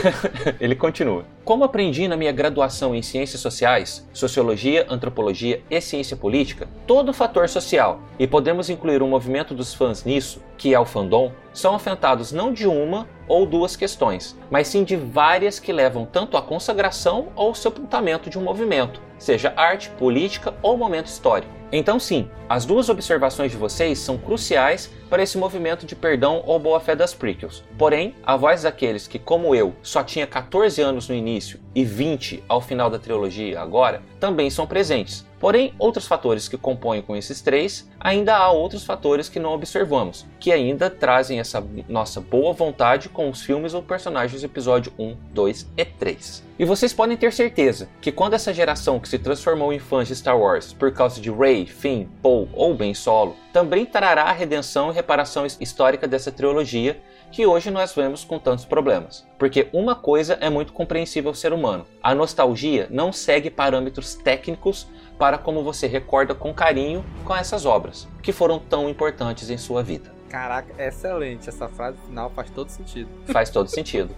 Ele 0.61 0.75
continua. 0.75 1.25
Como 1.43 1.65
aprendi 1.65 2.07
na 2.07 2.15
minha 2.15 2.31
graduação 2.31 2.95
em 2.95 3.01
Ciências 3.01 3.41
Sociais, 3.41 4.07
Sociologia, 4.13 4.85
Antropologia 4.89 5.61
e 5.69 5.81
Ciência 5.81 6.15
Política, 6.15 6.69
todo 6.87 7.11
fator 7.11 7.49
social, 7.49 7.99
e 8.17 8.25
podemos 8.25 8.69
incluir 8.69 9.03
um 9.03 9.09
movimento 9.09 9.53
dos 9.53 9.73
fãs 9.73 10.05
nisso, 10.05 10.41
que 10.57 10.73
é 10.73 10.79
o 10.79 10.85
fandom, 10.85 11.33
são 11.53 11.75
afetados 11.75 12.31
não 12.31 12.53
de 12.53 12.65
uma 12.65 13.05
ou 13.27 13.45
duas 13.45 13.75
questões, 13.75 14.37
mas 14.49 14.69
sim 14.69 14.85
de 14.85 14.95
várias 14.95 15.59
que 15.59 15.73
levam 15.73 16.05
tanto 16.05 16.37
à 16.37 16.41
consagração 16.41 17.27
ou 17.35 17.53
sepultamento 17.53 18.29
de 18.29 18.39
um 18.39 18.43
movimento, 18.43 19.01
seja 19.17 19.51
arte, 19.57 19.89
política 19.89 20.53
ou 20.61 20.77
momento 20.77 21.07
histórico. 21.07 21.62
Então, 21.75 21.99
sim, 21.99 22.29
as 22.47 22.65
duas 22.65 22.87
observações 22.87 23.51
de 23.51 23.57
vocês 23.57 23.97
são 23.97 24.15
cruciais 24.15 24.91
para 25.09 25.23
esse 25.23 25.39
movimento 25.39 25.87
de 25.87 25.95
perdão 25.95 26.43
ou 26.45 26.59
boa-fé 26.59 26.95
das 26.95 27.15
prequels. 27.15 27.63
Porém, 27.79 28.13
a 28.23 28.37
voz 28.37 28.61
daqueles 28.61 29.07
que, 29.07 29.17
como 29.17 29.55
eu, 29.55 29.73
só 29.81 30.03
tinha 30.03 30.27
14 30.27 30.79
anos 30.83 31.09
no 31.09 31.15
início 31.15 31.59
e 31.73 31.83
20 31.83 32.43
ao 32.47 32.61
final 32.61 32.91
da 32.91 32.99
trilogia 32.99 33.59
agora, 33.59 34.03
também 34.19 34.51
são 34.51 34.67
presentes. 34.67 35.25
Porém, 35.39 35.73
outros 35.77 36.07
fatores 36.07 36.47
que 36.47 36.57
compõem 36.57 37.01
com 37.01 37.17
esses 37.17 37.41
três, 37.41 37.89
ainda 37.99 38.37
há 38.37 38.49
outros 38.49 38.85
fatores 38.85 39.27
que 39.27 39.41
não 39.41 39.51
observamos, 39.51 40.25
que 40.39 40.53
ainda 40.53 40.89
trazem 40.89 41.37
essa 41.37 41.61
nossa 41.89 42.21
boa 42.21 42.53
vontade 42.53 43.09
com 43.09 43.29
os 43.29 43.41
filmes 43.41 43.73
ou 43.73 43.83
personagens 43.83 44.41
do 44.41 44.45
episódio 44.45 44.93
1, 44.97 45.17
2 45.33 45.67
e 45.75 45.83
3. 45.83 46.43
E 46.57 46.63
vocês 46.63 46.93
podem 46.93 47.17
ter 47.17 47.33
certeza 47.33 47.89
que 47.99 48.09
quando 48.09 48.35
essa 48.35 48.53
geração 48.53 49.01
que 49.01 49.09
se 49.09 49.19
transformou 49.19 49.73
em 49.73 49.79
fãs 49.79 50.07
de 50.07 50.15
Star 50.15 50.39
Wars 50.39 50.71
por 50.71 50.93
causa 50.93 51.19
de 51.19 51.29
Rey, 51.29 51.62
Finn, 51.65 52.07
Poe 52.21 52.47
ou 52.53 52.73
Ben 52.73 52.93
Solo, 52.93 53.35
também 53.51 53.85
trará 53.85 54.23
a 54.23 54.31
redenção 54.31 54.91
e 54.91 54.93
reparação 54.93 55.45
histórica 55.45 56.07
dessa 56.07 56.31
trilogia 56.31 57.01
que 57.31 57.45
hoje 57.45 57.71
nós 57.71 57.93
vemos 57.93 58.23
com 58.23 58.37
tantos 58.37 58.65
problemas. 58.65 59.25
Porque 59.39 59.67
uma 59.73 59.95
coisa 59.95 60.37
é 60.39 60.49
muito 60.49 60.71
compreensível 60.71 61.29
ao 61.29 61.35
ser 61.35 61.51
humano: 61.51 61.85
a 62.01 62.13
nostalgia 62.13 62.87
não 62.89 63.11
segue 63.11 63.49
parâmetros 63.49 64.15
técnicos 64.15 64.87
para 65.17 65.37
como 65.37 65.63
você 65.63 65.87
recorda 65.87 66.35
com 66.35 66.53
carinho 66.53 67.03
com 67.25 67.35
essas 67.35 67.65
obras, 67.65 68.07
que 68.21 68.31
foram 68.31 68.59
tão 68.59 68.89
importantes 68.89 69.49
em 69.49 69.57
sua 69.57 69.81
vida. 69.83 70.11
Caraca, 70.29 70.73
excelente. 70.83 71.47
Essa 71.47 71.69
frase 71.69 71.97
final 72.07 72.31
faz 72.31 72.49
todo 72.49 72.69
sentido. 72.69 73.07
Faz 73.27 73.49
todo 73.49 73.67
sentido. 73.67 74.15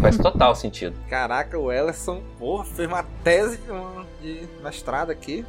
Faz 0.00 0.18
total 0.18 0.54
sentido. 0.54 0.94
Caraca, 1.08 1.58
o 1.58 1.72
Ellerson, 1.72 2.22
porra, 2.38 2.64
fez 2.64 2.88
uma 2.88 3.02
tese 3.22 3.58
de 4.20 4.46
mestrado 4.62 5.10
aqui. 5.10 5.44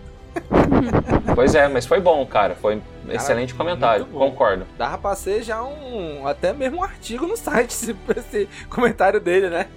Pois 1.33 1.53
é, 1.53 1.67
mas 1.67 1.85
foi 1.85 1.99
bom, 1.99 2.25
cara. 2.25 2.55
Foi 2.55 2.75
um 2.75 3.11
excelente 3.11 3.53
comentário. 3.53 4.05
Concordo. 4.05 4.65
Dava 4.77 4.97
pra 4.97 5.15
ser 5.15 5.43
já 5.43 5.61
um. 5.63 6.25
Até 6.25 6.53
mesmo 6.53 6.77
um 6.77 6.83
artigo 6.83 7.27
no 7.27 7.35
site, 7.35 7.71
esse, 7.71 7.95
esse 8.15 8.49
comentário 8.69 9.19
dele, 9.19 9.49
né? 9.49 9.67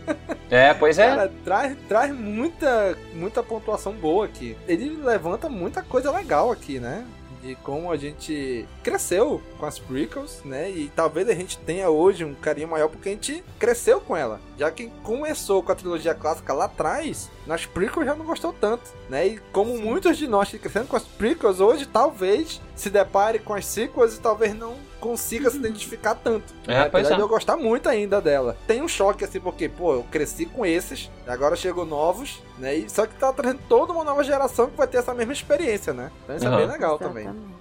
É, 0.50 0.72
pois 0.74 0.98
é. 0.98 1.08
Cara, 1.08 1.32
traz, 1.44 1.76
traz 1.88 2.14
muita, 2.14 2.96
muita 3.12 3.42
pontuação 3.42 3.92
boa 3.92 4.24
aqui. 4.24 4.56
Ele 4.66 4.96
levanta 5.02 5.48
muita 5.48 5.82
coisa 5.82 6.10
legal 6.10 6.50
aqui, 6.50 6.78
né? 6.78 7.04
De 7.42 7.54
como 7.56 7.90
a 7.90 7.96
gente 7.96 8.66
cresceu 8.82 9.40
com 9.58 9.66
as 9.66 9.78
prequels, 9.78 10.42
né? 10.44 10.70
E 10.70 10.90
talvez 10.94 11.28
a 11.28 11.34
gente 11.34 11.58
tenha 11.58 11.88
hoje 11.90 12.24
um 12.24 12.34
carinho 12.34 12.68
maior 12.68 12.88
porque 12.88 13.08
a 13.08 13.12
gente 13.12 13.44
cresceu 13.58 14.00
com 14.00 14.16
ela. 14.16 14.40
Já 14.58 14.70
quem 14.70 14.90
começou 15.02 15.62
com 15.62 15.72
a 15.72 15.74
trilogia 15.74 16.14
clássica 16.14 16.52
lá 16.52 16.66
atrás, 16.66 17.30
nas 17.46 17.66
prequels 17.66 18.06
já 18.06 18.14
não 18.14 18.24
gostou 18.24 18.52
tanto, 18.52 18.90
né? 19.08 19.26
E 19.26 19.38
como 19.52 19.76
Sim. 19.76 19.82
muitos 19.82 20.16
de 20.16 20.26
nós 20.26 20.48
que 20.50 20.58
crescendo 20.58 20.88
com 20.88 20.96
as 20.96 21.04
prequels 21.04 21.60
hoje, 21.60 21.86
talvez 21.86 22.60
se 22.74 22.90
depare 22.90 23.38
com 23.38 23.54
as 23.54 23.66
sequels 23.66 24.16
e 24.16 24.20
talvez 24.20 24.54
não 24.54 24.76
consiga 25.00 25.50
se 25.50 25.56
identificar 25.56 26.14
tanto. 26.14 26.52
É, 26.66 26.74
né? 26.74 26.80
Apesar 26.82 27.12
é. 27.12 27.16
de 27.16 27.20
eu 27.20 27.28
gostar 27.28 27.56
muito 27.56 27.88
ainda 27.88 28.20
dela. 28.20 28.56
Tem 28.66 28.82
um 28.82 28.88
choque 28.88 29.24
assim, 29.24 29.40
porque, 29.40 29.68
pô, 29.68 29.94
eu 29.94 30.02
cresci 30.10 30.46
com 30.46 30.64
esses, 30.64 31.10
agora 31.26 31.56
chegou 31.56 31.84
novos, 31.84 32.42
né? 32.58 32.76
E 32.76 32.90
só 32.90 33.06
que 33.06 33.14
tá 33.14 33.32
trazendo 33.32 33.60
toda 33.68 33.92
uma 33.92 34.04
nova 34.04 34.22
geração 34.22 34.68
que 34.68 34.76
vai 34.76 34.86
ter 34.86 34.98
essa 34.98 35.14
mesma 35.14 35.32
experiência, 35.32 35.92
né? 35.92 36.10
Então 36.24 36.36
isso 36.36 36.46
uhum. 36.46 36.54
é 36.54 36.56
bem 36.56 36.66
legal 36.66 36.96
Exatamente. 36.96 37.26
também. 37.28 37.57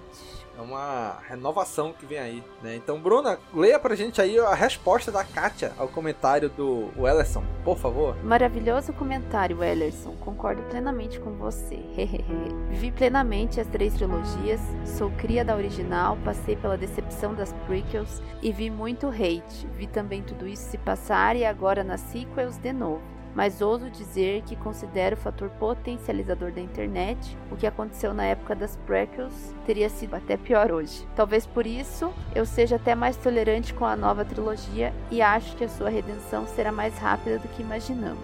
É 0.58 0.60
uma 0.60 1.18
renovação 1.28 1.92
que 1.92 2.04
vem 2.04 2.18
aí, 2.18 2.44
né? 2.60 2.74
Então, 2.74 2.98
Bruna, 2.98 3.38
leia 3.54 3.78
pra 3.78 3.94
gente 3.94 4.20
aí 4.20 4.36
a 4.40 4.54
resposta 4.54 5.12
da 5.12 5.22
Kátia 5.22 5.72
ao 5.78 5.86
comentário 5.86 6.48
do 6.48 6.90
Ellerson, 6.96 7.44
por 7.64 7.78
favor. 7.78 8.16
Maravilhoso 8.24 8.92
comentário, 8.92 9.62
Ellerson. 9.62 10.16
Concordo 10.16 10.60
plenamente 10.62 11.20
com 11.20 11.30
você. 11.30 11.78
Vi 12.72 12.90
plenamente 12.90 13.60
as 13.60 13.68
três 13.68 13.94
trilogias, 13.94 14.60
sou 14.84 15.12
cria 15.12 15.44
da 15.44 15.54
original, 15.54 16.18
passei 16.24 16.56
pela 16.56 16.76
decepção 16.76 17.36
das 17.36 17.52
prequels 17.68 18.20
e 18.42 18.50
vi 18.50 18.68
muito 18.68 19.06
hate. 19.06 19.64
Vi 19.76 19.86
também 19.86 20.24
tudo 20.24 20.48
isso 20.48 20.70
se 20.70 20.78
passar 20.78 21.36
e 21.36 21.44
agora 21.44 21.84
nas 21.84 22.00
sequels 22.00 22.58
de 22.58 22.72
novo 22.72 23.17
mas 23.34 23.60
ouso 23.60 23.90
dizer 23.90 24.42
que 24.42 24.56
considero 24.56 25.16
o 25.16 25.18
fator 25.18 25.48
potencializador 25.50 26.52
da 26.52 26.60
internet. 26.60 27.36
O 27.50 27.56
que 27.56 27.66
aconteceu 27.66 28.12
na 28.12 28.24
época 28.24 28.54
das 28.54 28.76
prequels 28.76 29.54
teria 29.66 29.88
sido 29.88 30.14
até 30.14 30.36
pior 30.36 30.72
hoje. 30.72 31.06
Talvez 31.14 31.46
por 31.46 31.66
isso 31.66 32.12
eu 32.34 32.44
seja 32.44 32.76
até 32.76 32.94
mais 32.94 33.16
tolerante 33.16 33.72
com 33.74 33.84
a 33.84 33.96
nova 33.96 34.24
trilogia 34.24 34.92
e 35.10 35.22
acho 35.22 35.56
que 35.56 35.64
a 35.64 35.68
sua 35.68 35.88
redenção 35.88 36.46
será 36.46 36.72
mais 36.72 36.96
rápida 36.98 37.38
do 37.38 37.48
que 37.48 37.62
imaginamos. 37.62 38.18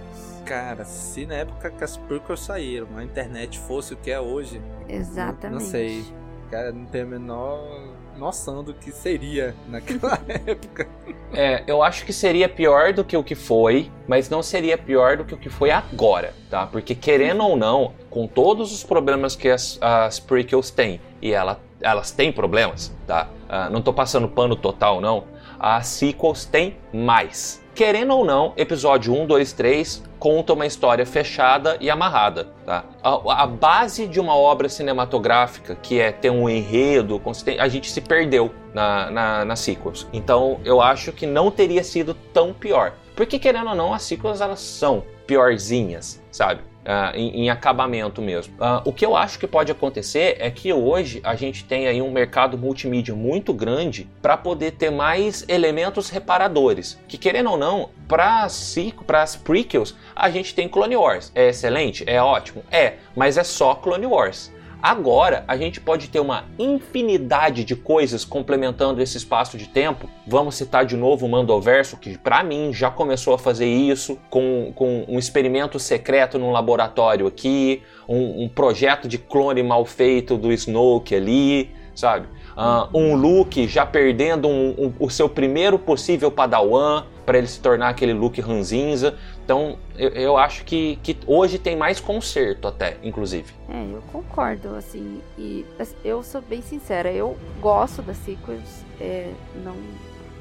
Cara, 0.45 0.85
se 0.85 1.25
na 1.25 1.35
época 1.37 1.71
que 1.71 1.83
as 1.83 1.97
prequels 1.97 2.41
saíram, 2.41 2.89
a 2.97 3.03
internet 3.03 3.59
fosse 3.59 3.95
o 3.95 3.97
que 3.97 4.11
é 4.11 4.21
hoje. 4.21 4.61
Exatamente. 4.89 5.45
Não, 5.45 5.53
não 5.53 5.61
sei. 5.61 6.05
Cara, 6.51 6.71
não 6.71 6.85
tem 6.85 7.03
a 7.03 7.07
menor 7.07 7.94
noção 8.17 8.63
do 8.63 8.73
que 8.75 8.91
seria 8.91 9.55
naquela 9.69 10.21
época. 10.29 10.89
É, 11.33 11.65
eu 11.67 11.83
acho 11.83 12.05
que 12.05 12.13
seria 12.13 12.49
pior 12.49 12.93
do 12.93 13.05
que 13.05 13.17
o 13.17 13.25
que 13.25 13.35
foi, 13.35 13.91
mas 14.07 14.31
não 14.31 14.43
seria 14.43 14.79
pior 14.79 15.17
do 15.17 15.25
que 15.25 15.35
o 15.35 15.39
que 15.39 15.49
foi 15.49 15.71
agora, 15.71 16.33
tá? 16.49 16.67
Porque 16.67 16.95
querendo 16.95 17.43
ou 17.43 17.57
não, 17.57 17.93
com 18.09 18.27
todos 18.27 18.73
os 18.73 18.85
problemas 18.85 19.35
que 19.35 19.49
as, 19.49 19.79
as 19.81 20.21
prequels 20.21 20.71
têm, 20.71 21.01
e 21.21 21.33
ela, 21.33 21.61
elas 21.81 22.11
têm 22.11 22.33
problemas, 22.33 22.95
tá? 23.07 23.29
Uh, 23.45 23.73
não 23.73 23.83
tô 23.83 23.93
passando 23.93 24.29
pano 24.29 24.55
total, 24.55 25.01
não. 25.01 25.25
As 25.67 25.87
sequels 25.87 26.45
têm 26.45 26.77
mais. 26.93 27.65
Querendo 27.75 28.15
ou 28.15 28.23
não, 28.23 28.53
episódio 28.55 29.15
1, 29.15 29.27
2, 29.27 29.53
3 29.55 30.03
conta 30.19 30.53
uma 30.53 30.67
história 30.67 31.07
fechada 31.07 31.79
e 31.81 31.89
amarrada. 31.89 32.49
Tá? 32.67 32.85
A, 33.03 33.45
a, 33.45 33.47
base 33.47 34.07
de 34.07 34.21
uma 34.21 34.37
obra 34.37 34.69
cinematográfica, 34.69 35.75
que 35.75 35.99
é 35.99 36.13
ter 36.13 36.29
um 36.29 36.51
enredo, 36.51 37.19
a 37.59 37.67
gente 37.67 37.91
se 37.91 38.03
perdeu 38.03 38.53
na, 38.75 39.11
na, 39.11 39.45
na 39.47 39.57
sequels. 39.57 40.07
Então 40.13 40.61
eu 40.67 40.83
acho 40.83 41.13
que 41.13 41.25
não 41.25 41.51
teria 41.51 41.83
sido 41.83 42.13
tão 42.13 42.53
pior. 42.53 42.93
Porque 43.17 43.39
querendo 43.39 43.71
ou 43.71 43.75
não, 43.75 43.95
as 43.95 44.03
sequels 44.03 44.43
elas 44.43 44.61
são 44.61 45.03
piorzinhas, 45.27 46.23
sabe? 46.31 46.61
Uh, 46.85 47.17
em, 47.17 47.45
em, 47.45 47.51
acabamento 47.51 48.21
mesmo. 48.21 48.53
Uh, 48.57 48.83
o 48.85 48.93
que 48.93 49.07
eu 49.07 49.17
acho 49.17 49.39
que 49.39 49.47
pode 49.47 49.73
acontecer 49.73 50.37
é 50.39 50.51
que 50.51 50.71
hoje 50.71 51.19
a 51.25 51.35
gente 51.35 51.65
tem 51.65 51.87
aí 51.87 52.03
um 52.03 52.11
mercado 52.11 52.59
multimídia 52.59 53.15
muito 53.15 53.55
grande 53.55 54.07
para 54.21 54.37
poder 54.37 54.73
ter 54.73 54.91
mais 54.91 55.47
elementos 55.49 56.11
reparadores. 56.11 57.01
Que 57.09 57.17
querendo 57.17 57.53
ou 57.53 57.57
não, 57.57 57.89
para 58.07 58.45
as 58.45 59.37
prequels, 59.43 59.97
a 60.15 60.29
gente 60.29 60.55
tem 60.55 60.69
Clone 60.69 60.95
Wars. 60.95 61.33
É 61.35 61.49
excelente? 61.49 62.05
É 62.07 62.21
ótimo? 62.21 62.63
É, 62.71 62.97
mas 63.17 63.39
é 63.39 63.45
só 63.45 63.75
Clone 63.75 64.05
Wars. 64.05 64.53
Agora 64.85 65.45
a 65.49 65.57
gente 65.57 65.81
pode 65.81 66.11
ter 66.11 66.21
uma 66.21 66.45
infinidade 66.59 67.65
de 67.65 67.75
coisas 67.75 68.23
complementando 68.23 69.01
esse 69.01 69.17
espaço 69.17 69.57
de 69.57 69.67
tempo. 69.67 70.11
Vamos 70.27 70.57
citar 70.57 70.85
de 70.85 70.95
novo 70.95 71.25
o 71.25 71.29
Mandoverso, 71.31 71.97
que 71.97 72.19
para 72.19 72.45
mim 72.45 72.71
já 72.71 72.91
começou 72.91 73.33
a 73.33 73.39
fazer 73.39 73.65
isso 73.65 74.19
com, 74.29 74.75
com 74.75 75.07
um 75.09 75.19
experimento 75.19 75.79
secreto 75.79 76.39
num 76.39 76.51
laboratório 76.51 77.27
aqui, 77.27 77.83
um, 78.07 78.45
um 78.45 78.49
projeto 78.51 79.09
de 79.09 79.17
clone 79.17 79.63
mal 79.63 79.87
feito 79.87 80.37
do 80.37 80.53
Snoke 80.53 81.15
ali, 81.15 81.71
sabe? 81.95 82.29
Uh, 82.55 82.99
um 82.99 83.15
Luke 83.15 83.67
já 83.67 83.87
perdendo 83.87 84.49
um, 84.49 84.69
um, 84.79 84.93
o 85.01 85.09
seu 85.09 85.31
primeiro 85.31 85.79
possível 85.79 86.31
Padawan 86.31 87.05
para 87.25 87.39
ele 87.39 87.47
se 87.47 87.59
tornar 87.59 87.89
aquele 87.89 88.13
Luke 88.13 88.41
ranzinza. 88.41 89.15
Então, 89.45 89.79
eu, 89.95 90.09
eu, 90.11 90.37
acho 90.39 90.65
que, 90.65 90.97
que 91.03 91.19
hoje 91.27 91.59
tem 91.59 91.77
mais 91.77 92.01
conserto 92.01 92.67
até, 92.67 92.97
inclusive. 93.03 93.53
É, 93.69 93.95
eu 93.95 94.01
concordo, 94.11 94.75
assim, 94.75 95.21
e 95.37 95.67
eu 96.03 96.23
sou 96.23 96.41
bem 96.41 96.63
sincera, 96.63 97.13
eu 97.13 97.37
gosto 97.61 98.01
das 98.01 98.17
sequels, 98.19 98.85
é, 99.01 99.31
não... 99.63 99.77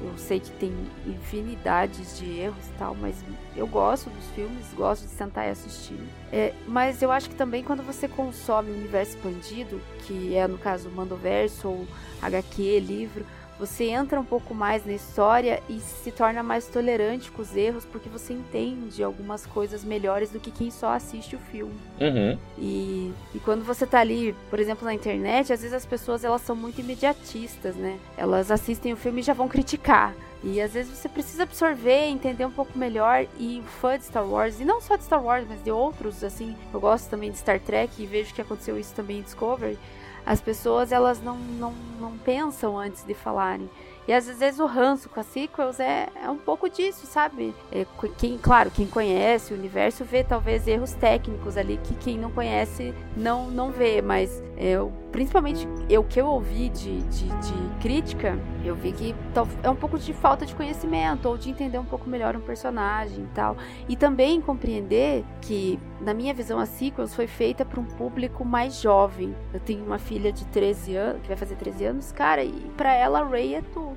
Eu 0.00 0.18
sei 0.18 0.40
que 0.40 0.50
tem 0.50 0.74
infinidades 1.06 2.18
de 2.18 2.38
erros 2.38 2.66
e 2.66 2.78
tal, 2.78 2.94
mas 2.94 3.14
eu 3.56 3.66
gosto 3.66 4.10
dos 4.10 4.26
filmes, 4.34 4.66
gosto 4.76 5.04
de 5.04 5.10
sentar 5.10 5.46
e 5.46 5.50
assistir. 5.50 5.98
É, 6.32 6.52
mas 6.66 7.00
eu 7.00 7.12
acho 7.12 7.30
que 7.30 7.36
também 7.36 7.62
quando 7.62 7.82
você 7.82 8.06
consome 8.06 8.70
o 8.70 8.74
universo 8.74 9.16
expandido, 9.16 9.80
que 10.00 10.34
é 10.34 10.46
no 10.48 10.58
caso 10.58 10.90
Mandoverso 10.90 11.68
ou 11.68 11.86
HQ, 12.20 12.80
livro, 12.80 13.24
você 13.58 13.84
entra 13.84 14.18
um 14.18 14.24
pouco 14.24 14.54
mais 14.54 14.84
na 14.84 14.92
história 14.92 15.62
e 15.68 15.78
se 15.78 16.10
torna 16.10 16.42
mais 16.42 16.66
tolerante 16.66 17.30
com 17.30 17.42
os 17.42 17.54
erros, 17.56 17.84
porque 17.84 18.08
você 18.08 18.32
entende 18.32 19.02
algumas 19.02 19.46
coisas 19.46 19.84
melhores 19.84 20.30
do 20.30 20.40
que 20.40 20.50
quem 20.50 20.70
só 20.70 20.92
assiste 20.92 21.36
o 21.36 21.38
filme. 21.38 21.74
Uhum. 22.00 22.38
E, 22.58 23.12
e 23.34 23.38
quando 23.40 23.64
você 23.64 23.86
tá 23.86 24.00
ali, 24.00 24.34
por 24.50 24.58
exemplo, 24.58 24.84
na 24.84 24.92
internet, 24.92 25.52
às 25.52 25.60
vezes 25.60 25.72
as 25.72 25.86
pessoas 25.86 26.24
elas 26.24 26.42
são 26.42 26.56
muito 26.56 26.80
imediatistas, 26.80 27.76
né? 27.76 27.98
Elas 28.16 28.50
assistem 28.50 28.92
o 28.92 28.96
filme 28.96 29.20
e 29.20 29.24
já 29.24 29.32
vão 29.32 29.48
criticar. 29.48 30.14
E 30.42 30.60
às 30.60 30.74
vezes 30.74 30.98
você 30.98 31.08
precisa 31.08 31.44
absorver, 31.44 32.04
entender 32.04 32.44
um 32.44 32.50
pouco 32.50 32.78
melhor. 32.78 33.26
E 33.38 33.62
fã 33.80 33.96
de 33.96 34.04
Star 34.04 34.26
Wars, 34.26 34.60
e 34.60 34.64
não 34.64 34.80
só 34.80 34.96
de 34.96 35.04
Star 35.04 35.24
Wars, 35.24 35.46
mas 35.48 35.62
de 35.64 35.70
outros, 35.70 36.22
assim, 36.22 36.54
eu 36.72 36.80
gosto 36.80 37.08
também 37.08 37.30
de 37.30 37.38
Star 37.38 37.58
Trek 37.58 38.02
e 38.02 38.06
vejo 38.06 38.34
que 38.34 38.42
aconteceu 38.42 38.78
isso 38.78 38.94
também 38.94 39.20
em 39.20 39.22
Discovery 39.22 39.78
as 40.26 40.40
pessoas 40.40 40.92
elas 40.92 41.20
não, 41.22 41.36
não, 41.36 41.72
não 42.00 42.16
pensam 42.18 42.78
antes 42.78 43.04
de 43.04 43.14
falarem. 43.14 43.68
E 44.06 44.12
às 44.12 44.26
vezes 44.26 44.60
o 44.60 44.66
ranço 44.66 45.08
com 45.08 45.20
as 45.20 45.26
sequels 45.26 45.80
é, 45.80 46.08
é 46.22 46.28
um 46.28 46.36
pouco 46.36 46.68
disso, 46.68 47.06
sabe? 47.06 47.54
É, 47.72 47.86
quem, 48.18 48.36
claro, 48.38 48.70
quem 48.70 48.86
conhece 48.86 49.52
o 49.52 49.56
universo 49.56 50.04
vê 50.04 50.22
talvez 50.22 50.66
erros 50.66 50.92
técnicos 50.92 51.56
ali 51.56 51.78
que 51.82 51.94
quem 51.94 52.18
não 52.18 52.30
conhece 52.30 52.94
não, 53.16 53.50
não 53.50 53.70
vê, 53.70 54.02
mas 54.02 54.42
é, 54.56 54.76
principalmente 55.10 55.66
o 55.98 56.04
que 56.04 56.20
eu 56.20 56.26
ouvi 56.26 56.68
de, 56.68 57.02
de, 57.02 57.26
de, 57.26 57.80
crítica, 57.80 58.38
eu 58.64 58.74
vi 58.74 58.92
que 58.92 59.14
é 59.62 59.70
um 59.70 59.76
pouco 59.76 59.98
de 59.98 60.12
falta 60.12 60.44
de 60.44 60.54
conhecimento 60.54 61.28
ou 61.28 61.36
de 61.36 61.50
entender 61.50 61.78
um 61.78 61.84
pouco 61.84 62.08
melhor 62.08 62.36
um 62.36 62.40
personagem 62.40 63.24
e 63.24 63.28
tal. 63.34 63.56
E 63.88 63.96
também 63.96 64.40
compreender 64.40 65.24
que, 65.40 65.78
na 66.00 66.12
minha 66.12 66.34
visão, 66.34 66.58
a 66.58 66.66
sequels 66.66 67.14
foi 67.14 67.26
feita 67.26 67.64
para 67.64 67.80
um 67.80 67.84
público 67.84 68.44
mais 68.44 68.80
jovem. 68.80 69.34
Eu 69.52 69.60
tenho 69.60 69.84
uma 69.84 69.98
filha 69.98 70.32
de 70.32 70.44
13 70.46 70.96
anos, 70.96 71.22
que 71.22 71.28
vai 71.28 71.36
fazer 71.36 71.56
13 71.56 71.84
anos, 71.84 72.12
cara, 72.12 72.42
e 72.42 72.70
para 72.76 72.94
ela 72.94 73.22
Ray 73.22 73.54
é 73.54 73.62
tudo. 73.62 73.93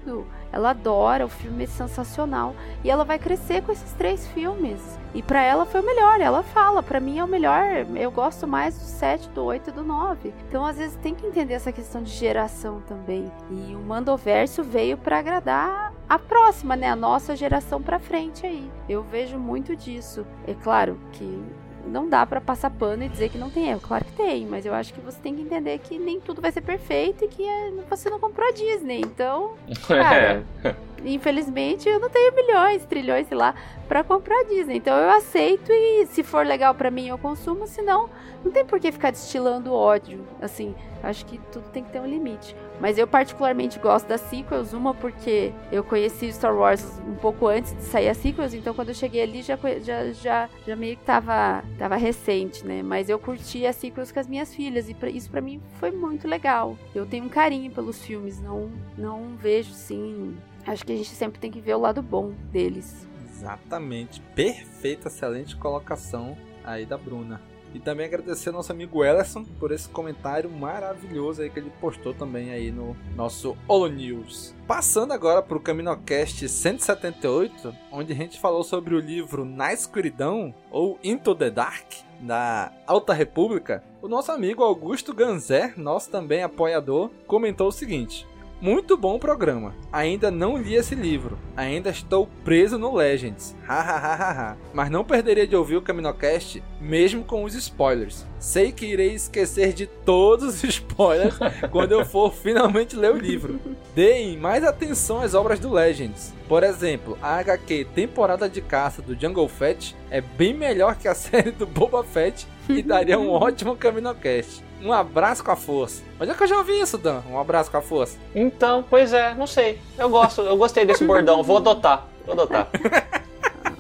Ela 0.52 0.70
adora, 0.70 1.26
o 1.26 1.30
filme 1.30 1.64
é 1.64 1.68
sensacional. 1.68 2.56
E 2.84 2.90
ela 2.90 3.04
vai 3.04 3.20
crescer 3.20 3.62
com 3.62 3.72
esses 3.72 3.92
três 3.94 4.28
filmes. 4.28 4.80
E 5.14 5.22
para 5.22 5.42
ela 5.42 5.66
foi 5.66 5.82
o 5.82 5.86
melhor. 5.86 6.22
Ela 6.22 6.44
fala, 6.44 6.84
para 6.84 7.00
mim 7.00 7.20
é 7.20 7.24
o 7.24 7.28
melhor. 7.28 7.86
Eu 7.96 8.12
gosto 8.12 8.48
mais 8.48 8.78
do 8.78 8.86
7, 8.86 9.30
do 9.30 9.44
8 9.44 9.70
e 9.70 9.74
do 9.74 9.84
9. 9.84 10.34
Então, 10.48 10.66
às 10.66 10.78
vezes, 10.78 10.96
tem 10.98 11.16
que 11.16 11.26
entender 11.26 11.54
essa 11.54 11.72
questão 11.72 12.02
de 12.02 12.12
geração 12.12 12.82
também. 12.82 13.32
E 13.50 13.76
o 13.76 13.80
Mandoverso 13.80 14.64
veio 14.64 14.98
para 14.98 15.20
agradar 15.20 15.94
a 16.08 16.18
próxima, 16.18 16.76
né? 16.76 16.90
A 16.90 16.96
nossa 16.96 17.36
geração 17.36 17.82
para 17.82 18.00
frente 18.00 18.46
aí. 18.46 18.72
Eu 18.88 19.04
vejo 19.04 19.38
muito 19.38 19.76
disso. 19.76 20.26
É 20.46 20.54
claro 20.54 20.98
que 21.12 21.44
não 21.88 22.08
dá 22.10 22.26
para 22.26 22.42
passar 22.42 22.70
pano 22.70 23.04
e 23.04 23.10
dizer 23.10 23.30
que 23.30 23.38
não 23.38 23.50
tem 23.50 23.70
erro. 23.70 23.82
Claro 23.82 24.06
que 24.06 24.12
tem, 24.14 24.46
mas 24.46 24.66
eu 24.66 24.74
acho 24.74 24.94
que 24.94 25.02
você 25.02 25.20
tem 25.20 25.36
que 25.36 25.42
entender 25.42 25.78
que 25.80 25.98
nem 25.98 26.20
tudo 26.20 26.42
vai 26.42 26.52
ser 26.52 26.62
perfeito 26.62 27.26
e 27.26 27.28
que 27.28 27.44
é, 27.44 27.72
você 27.90 28.10
não 28.10 28.20
comprou 28.20 28.48
a 28.48 28.52
Disney. 28.52 29.02
Então, 29.02 29.54
cara, 29.88 30.44
é. 30.64 30.76
Infelizmente 31.04 31.88
eu 31.88 32.00
não 32.00 32.10
tenho 32.10 32.36
milhões, 32.36 32.86
trilhões, 32.86 33.28
sei 33.28 33.38
lá, 33.38 33.56
para 33.88 34.04
comprar 34.04 34.44
Disney. 34.46 34.78
Então 34.78 34.98
eu 34.98 35.10
aceito 35.10 35.72
e 35.72 36.06
se 36.08 36.24
for 36.24 36.46
legal 36.46 36.74
para 36.76 36.92
mim 36.92 37.08
eu 37.08 37.18
consumo, 37.18 37.68
senão 37.68 38.10
não 38.44 38.52
tem 38.52 38.66
por 38.66 38.80
que 38.80 38.92
ficar 38.92 39.12
destilando 39.12 39.74
ódio. 39.74 40.26
Assim, 40.42 40.76
acho 41.04 41.26
que 41.26 41.38
tudo 41.52 41.70
tem 41.70 41.84
que 41.84 41.92
ter 41.92 42.00
um 42.00 42.06
limite. 42.06 42.56
Mas 42.80 42.98
eu 42.98 43.08
particularmente 43.08 43.80
gosto 43.80 44.08
das 44.08 44.22
sequels, 44.22 44.72
uma 44.72 44.94
porque 44.94 45.52
eu 45.72 45.84
conheci 45.84 46.32
Star 46.32 46.56
Wars 46.56 47.02
um 47.08 47.16
pouco 47.16 47.48
antes 47.48 47.76
de 47.76 47.82
sair 47.82 48.10
as 48.10 48.18
sequels, 48.18 48.54
então 48.54 48.74
quando 48.74 48.90
eu 48.90 48.96
cheguei 48.96 49.24
ali 49.24 49.42
já, 49.42 49.58
já, 49.82 50.12
já, 50.12 50.50
já 50.66 50.76
meio 50.76 50.96
que 50.96 51.04
tava, 51.04 51.64
tava 51.80 51.96
recente, 51.96 52.66
né? 52.66 52.84
Mas 52.84 53.10
eu 53.10 53.18
curti 53.18 53.66
as 53.66 53.76
sequels 53.76 54.12
com 54.12 54.20
as 54.20 54.28
minhas 54.28 54.54
filhas 54.54 54.90
e 54.90 54.94
pra, 54.94 55.10
isso 55.10 55.30
para 55.30 55.42
mim 55.42 55.60
foi 55.80 55.90
muito 55.90 56.28
legal. 56.28 56.78
Eu 56.94 57.06
tenho 57.06 57.26
um 57.26 57.30
carinho 57.30 57.72
pelos 57.72 58.04
filmes, 58.04 58.40
não, 58.40 58.70
não 58.96 59.36
vejo 59.36 59.74
sim. 59.74 60.38
Acho 60.68 60.86
que 60.86 60.92
a 60.92 60.98
gente 60.98 61.10
sempre 61.10 61.40
tem 61.40 61.50
que 61.50 61.62
ver 61.62 61.76
o 61.76 61.80
lado 61.80 62.02
bom 62.02 62.34
deles. 62.52 63.08
Exatamente. 63.30 64.20
Perfeita, 64.36 65.08
excelente 65.08 65.56
colocação 65.56 66.38
aí 66.64 66.86
da 66.86 66.98
Bruna. 66.98 67.42
E 67.74 67.80
também 67.80 68.06
agradecer 68.06 68.50
ao 68.50 68.56
nosso 68.56 68.72
amigo 68.72 69.04
Ellerson 69.04 69.44
por 69.60 69.72
esse 69.72 69.88
comentário 69.90 70.50
maravilhoso 70.50 71.42
aí 71.42 71.50
que 71.50 71.60
ele 71.60 71.72
postou 71.82 72.14
também 72.14 72.52
aí 72.52 72.72
no 72.72 72.96
nosso 73.16 73.58
Holo 73.68 73.88
News. 73.88 74.56
Passando 74.66 75.14
agora 75.14 75.42
para 75.42 75.58
o 75.58 75.62
CaminoCast 75.62 76.48
178, 76.48 77.76
onde 77.92 78.14
a 78.14 78.16
gente 78.16 78.40
falou 78.40 78.64
sobre 78.64 78.96
o 78.96 79.00
livro 79.00 79.46
Na 79.46 79.74
Escuridão, 79.74 80.54
ou 80.72 80.98
Into 81.04 81.36
the 81.36 81.50
Dark, 81.50 81.94
da 82.20 82.72
Alta 82.88 83.14
República, 83.14 83.84
o 84.02 84.08
nosso 84.08 84.32
amigo 84.32 84.64
Augusto 84.64 85.14
Ganzer, 85.14 85.78
nosso 85.78 86.10
também 86.10 86.44
apoiador, 86.44 87.12
comentou 87.28 87.68
o 87.68 87.72
seguinte: 87.72 88.26
muito 88.62 88.98
bom 88.98 89.20
programa. 89.20 89.74
Ainda 89.92 90.32
não 90.32 90.58
li 90.58 90.76
esse 90.76 90.96
livro. 90.96 91.38
Ainda 91.56 91.90
estou 91.90 92.28
preso 92.44 92.78
no 92.78 92.96
Legends. 92.96 93.56
Hahaha. 93.66 94.58
Mas 94.74 94.90
não 94.90 95.04
perderia 95.04 95.48
de 95.48 95.56
ouvir 95.56 95.78
o 95.78 95.82
Caminocast, 95.82 96.64
mesmo 96.82 97.24
com 97.24 97.44
os 97.44 97.54
spoilers. 97.54 98.26
Sei 98.40 98.72
que 98.72 98.86
irei 98.86 99.14
esquecer 99.14 99.74
de 99.74 99.88
todos 99.88 100.56
os 100.56 100.64
spoilers 100.64 101.38
quando 101.72 101.92
eu 101.92 102.06
for 102.06 102.34
finalmente 102.34 102.96
ler 102.96 103.12
o 103.12 103.18
livro. 103.18 103.60
Deem 103.96 104.38
mais 104.38 104.64
atenção 104.64 105.22
às 105.22 105.34
obras 105.34 105.60
do 105.60 105.72
Legends. 105.72 106.34
Por 106.48 106.64
exemplo, 106.64 107.18
a 107.22 107.38
HQ 107.40 107.88
Temporada 107.94 108.50
de 108.50 108.62
Caça 108.62 109.02
do 109.02 109.20
Jungle 109.20 109.48
Fett 109.48 109.96
é 110.10 110.22
bem 110.22 110.54
melhor 110.54 110.96
que 110.96 111.08
a 111.08 111.14
série 111.16 111.52
do 111.52 111.66
Boba 111.66 112.04
Fett 112.04 112.48
e 112.70 112.82
daria 112.82 113.20
um 113.20 113.30
ótimo 113.30 113.76
Caminocast. 113.76 114.64
Um 114.82 114.94
abraço 114.94 115.44
com 115.44 115.52
a 115.52 115.56
força. 115.56 116.04
Mas 116.20 116.30
é 116.30 116.34
que 116.34 116.44
eu 116.44 116.48
já 116.48 116.58
ouvi 116.58 116.80
isso, 116.80 116.98
Dan. 116.98 117.22
Um 117.30 117.40
abraço 117.40 117.72
com 117.72 117.78
a 117.78 117.82
força. 117.82 118.18
Então, 118.36 118.84
pois 118.88 119.12
é, 119.12 119.34
não 119.34 119.48
sei. 119.48 119.80
Eu 119.98 120.10
gosto, 120.10 120.42
eu 120.42 120.56
gostei 120.56 120.86
desse 120.86 121.04
bordão. 121.04 121.42
Vou 121.42 121.58
adotar. 121.58 122.08
Vou 122.26 122.34
adotar. 122.34 122.70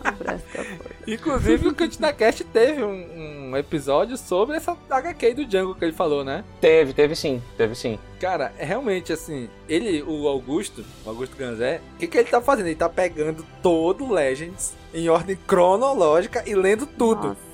um 0.03 0.07
abraço 0.07 0.43
com 0.51 0.61
a 0.61 0.63
força. 0.63 0.97
Inclusive, 1.07 1.69
o 1.69 1.73
Cantina 1.73 2.11
Cast 2.11 2.43
teve 2.43 2.83
um, 2.83 3.51
um, 3.51 3.55
episódio 3.55 4.17
sobre 4.17 4.57
essa 4.57 4.75
HQ 4.89 5.35
do 5.35 5.45
Django 5.45 5.73
que 5.73 5.85
ele 5.85 5.93
falou, 5.93 6.21
né? 6.21 6.43
Teve, 6.59 6.93
teve 6.93 7.15
sim, 7.15 7.41
teve 7.55 7.75
sim. 7.75 7.97
Cara, 8.19 8.51
é 8.57 8.65
realmente 8.65 9.13
assim, 9.13 9.47
ele, 9.69 10.03
o 10.03 10.27
Augusto, 10.27 10.83
o 11.05 11.09
Augusto 11.09 11.37
Ganzé, 11.37 11.79
o 11.95 11.99
que, 11.99 12.07
que 12.07 12.17
ele 12.17 12.27
tá 12.27 12.41
fazendo? 12.41 12.65
Ele 12.65 12.75
tá 12.75 12.89
pegando 12.89 13.45
todo 13.63 14.03
o 14.03 14.11
Legends 14.11 14.75
em 14.93 15.07
ordem 15.07 15.37
cronológica 15.47 16.43
e 16.45 16.53
lendo 16.53 16.85
tudo. 16.85 17.29
Nossa. 17.29 17.46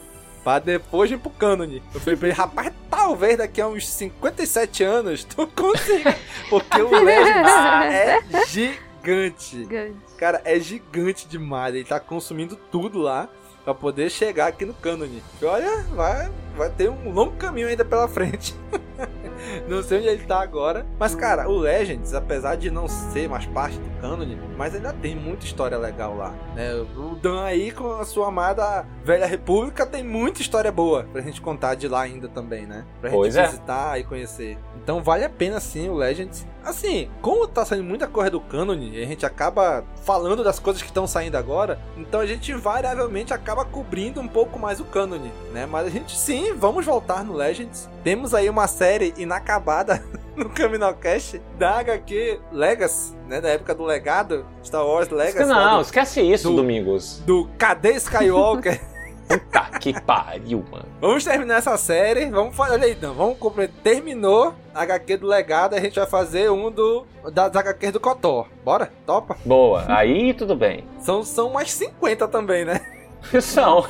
Pra 0.43 0.59
depois 0.59 1.09
ir 1.09 1.17
pro 1.17 1.29
cânone. 1.29 1.81
Eu 1.93 1.99
falei 2.01 2.17
pra 2.17 2.27
ele, 2.27 2.37
rapaz, 2.37 2.73
talvez 2.89 3.37
daqui 3.37 3.61
a 3.61 3.67
uns 3.67 3.87
57 3.87 4.83
anos 4.83 5.23
tu 5.23 5.47
consiga. 5.55 6.15
Porque 6.49 6.81
o 6.81 6.89
Legends 7.03 7.49
é 7.49 8.45
gigante. 8.47 9.57
gigante. 9.57 9.95
Cara, 10.17 10.41
é 10.43 10.59
gigante 10.59 11.27
demais. 11.27 11.73
Ele 11.75 11.85
tá 11.85 11.99
consumindo 11.99 12.55
tudo 12.71 12.99
lá 12.99 13.29
para 13.63 13.73
poder 13.73 14.09
chegar 14.09 14.47
aqui 14.47 14.65
no 14.65 14.73
cânone. 14.73 15.23
Olha, 15.41 15.83
vai, 15.95 16.29
vai 16.55 16.69
ter 16.69 16.89
um 16.89 17.11
longo 17.11 17.35
caminho 17.37 17.67
ainda 17.67 17.83
pela 17.83 18.07
frente. 18.07 18.55
não 19.67 19.83
sei 19.83 19.99
onde 19.99 20.07
ele 20.07 20.23
tá 20.23 20.41
agora. 20.41 20.85
Mas, 20.99 21.15
cara, 21.15 21.49
o 21.49 21.57
Legends, 21.57 22.13
apesar 22.13 22.55
de 22.55 22.69
não 22.71 22.87
ser 22.87 23.27
mais 23.27 23.45
parte 23.45 23.77
do 23.77 24.01
cânone, 24.01 24.37
mas 24.57 24.75
ainda 24.75 24.93
tem 24.93 25.15
muita 25.15 25.45
história 25.45 25.77
legal 25.77 26.15
lá. 26.15 26.33
Né? 26.55 26.73
O 26.73 27.15
Dan 27.15 27.43
aí, 27.43 27.71
com 27.71 27.93
a 27.93 28.05
sua 28.05 28.27
amada 28.27 28.85
Velha 29.03 29.25
República, 29.25 29.85
tem 29.85 30.03
muita 30.03 30.41
história 30.41 30.71
boa 30.71 31.05
pra 31.11 31.21
gente 31.21 31.41
contar 31.41 31.75
de 31.75 31.87
lá 31.87 32.01
ainda 32.01 32.27
também, 32.27 32.65
né? 32.65 32.85
Pra 33.01 33.09
gente 33.09 33.17
pois 33.17 33.35
é. 33.35 33.45
visitar 33.45 33.97
é. 33.97 34.01
e 34.01 34.03
conhecer. 34.03 34.57
Então 34.83 35.01
vale 35.01 35.23
a 35.23 35.29
pena 35.29 35.59
sim 35.59 35.89
o 35.89 35.95
Legends. 35.95 36.45
Assim, 36.63 37.09
como 37.21 37.47
tá 37.47 37.65
saindo 37.65 37.83
muita 37.83 38.07
coisa 38.07 38.29
do 38.29 38.39
cânone, 38.39 39.01
a 39.01 39.05
gente 39.05 39.25
acaba 39.25 39.83
falando 40.03 40.43
das 40.43 40.59
coisas 40.59 40.81
que 40.81 40.87
estão 40.87 41.05
saindo 41.05 41.35
agora, 41.35 41.79
então 41.97 42.21
a 42.21 42.25
gente 42.25 42.53
variavelmente 42.53 43.33
acaba 43.33 43.65
cobrindo 43.65 44.21
um 44.21 44.27
pouco 44.27 44.57
mais 44.57 44.79
o 44.79 44.85
cânone, 44.85 45.31
né? 45.51 45.65
Mas 45.65 45.87
a 45.87 45.89
gente 45.89 46.17
sim, 46.17 46.42
vamos 46.51 46.85
voltar 46.85 47.23
no 47.23 47.33
Legends. 47.33 47.89
Temos 48.03 48.33
aí 48.33 48.49
uma 48.49 48.67
série 48.67 49.13
inacabada 49.17 50.03
no 50.35 50.49
Caminocast 50.49 51.41
da 51.57 51.79
HQ 51.79 52.39
Legacy, 52.51 53.15
né? 53.27 53.39
Da 53.39 53.49
época 53.49 53.73
do 53.73 53.83
legado, 53.83 54.45
Star 54.63 54.85
Wars 54.85 55.09
Legacy. 55.09 55.49
Não, 55.49 55.77
do, 55.77 55.81
esquece 55.81 56.21
isso, 56.21 56.49
do, 56.49 56.57
Domingos. 56.57 57.19
Do 57.25 57.47
Cadê 57.57 57.91
Skywalker? 57.93 58.81
Puta 59.27 59.61
que 59.79 59.99
pariu, 60.01 60.63
mano. 60.69 60.85
Vamos 60.99 61.23
terminar 61.23 61.57
essa 61.57 61.77
série. 61.77 62.25
Vamos 62.29 62.55
fazer. 62.55 62.73
Olha 62.73 62.85
aí, 62.85 62.91
então. 62.91 63.13
Vamos 63.13 63.37
completar. 63.37 63.75
Terminou 63.81 64.53
a 64.73 64.81
HQ 64.81 65.17
do 65.17 65.27
legado. 65.27 65.75
A 65.75 65.79
gente 65.79 65.95
vai 65.95 66.07
fazer 66.07 66.51
um 66.51 66.69
do 66.69 67.05
das 67.31 67.55
HQ 67.55 67.91
do 67.91 67.99
Kotor. 67.99 68.47
Bora? 68.63 68.91
Topa? 69.05 69.37
Boa. 69.45 69.85
Aí 69.87 70.33
tudo 70.33 70.55
bem. 70.55 70.85
São, 70.99 71.23
são 71.23 71.49
mais 71.51 71.71
50 71.71 72.27
também, 72.27 72.65
né? 72.65 72.81
São. 73.41 73.85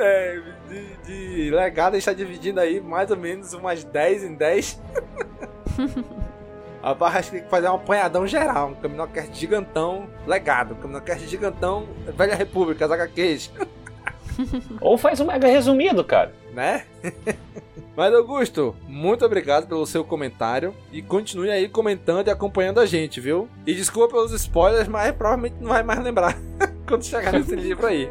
É, 0.00 0.42
de, 0.68 0.96
de 1.04 1.50
legado 1.50 1.94
a 1.94 1.98
gente 1.98 2.04
tá 2.04 2.12
dividindo 2.12 2.60
aí 2.60 2.80
mais 2.80 3.10
ou 3.10 3.16
menos 3.16 3.52
umas 3.52 3.84
10 3.84 4.24
em 4.24 4.34
10. 4.34 4.80
A 6.82 6.94
barra 6.94 7.18
acho 7.18 7.30
que 7.30 7.36
tem 7.36 7.44
que 7.44 7.50
fazer 7.50 7.68
um 7.68 7.74
apanhadão 7.74 8.26
geral, 8.26 8.70
um 8.70 8.74
Caminocast 8.74 9.38
gigantão, 9.38 10.08
legado, 10.26 10.72
um 10.72 10.76
Caminocast 10.76 11.26
gigantão, 11.26 11.86
Velha 12.16 12.34
República, 12.34 12.86
as 12.86 12.90
HQs. 12.92 13.52
Ou 14.80 14.96
faz 14.96 15.20
um 15.20 15.26
mega 15.26 15.46
resumido, 15.46 16.02
cara. 16.02 16.32
Né? 16.54 16.86
Mas 17.94 18.14
Augusto, 18.14 18.74
muito 18.88 19.26
obrigado 19.26 19.66
pelo 19.66 19.84
seu 19.86 20.02
comentário 20.02 20.74
e 20.90 21.02
continue 21.02 21.50
aí 21.50 21.68
comentando 21.68 22.28
e 22.28 22.30
acompanhando 22.30 22.80
a 22.80 22.86
gente, 22.86 23.20
viu? 23.20 23.46
E 23.66 23.74
desculpa 23.74 24.14
pelos 24.14 24.32
spoilers, 24.32 24.88
mas 24.88 25.12
provavelmente 25.14 25.56
não 25.60 25.68
vai 25.68 25.82
mais 25.82 26.00
lembrar 26.02 26.34
quando 26.88 27.04
chegar 27.04 27.32
nesse 27.32 27.54
livro 27.54 27.86
aí. 27.86 28.08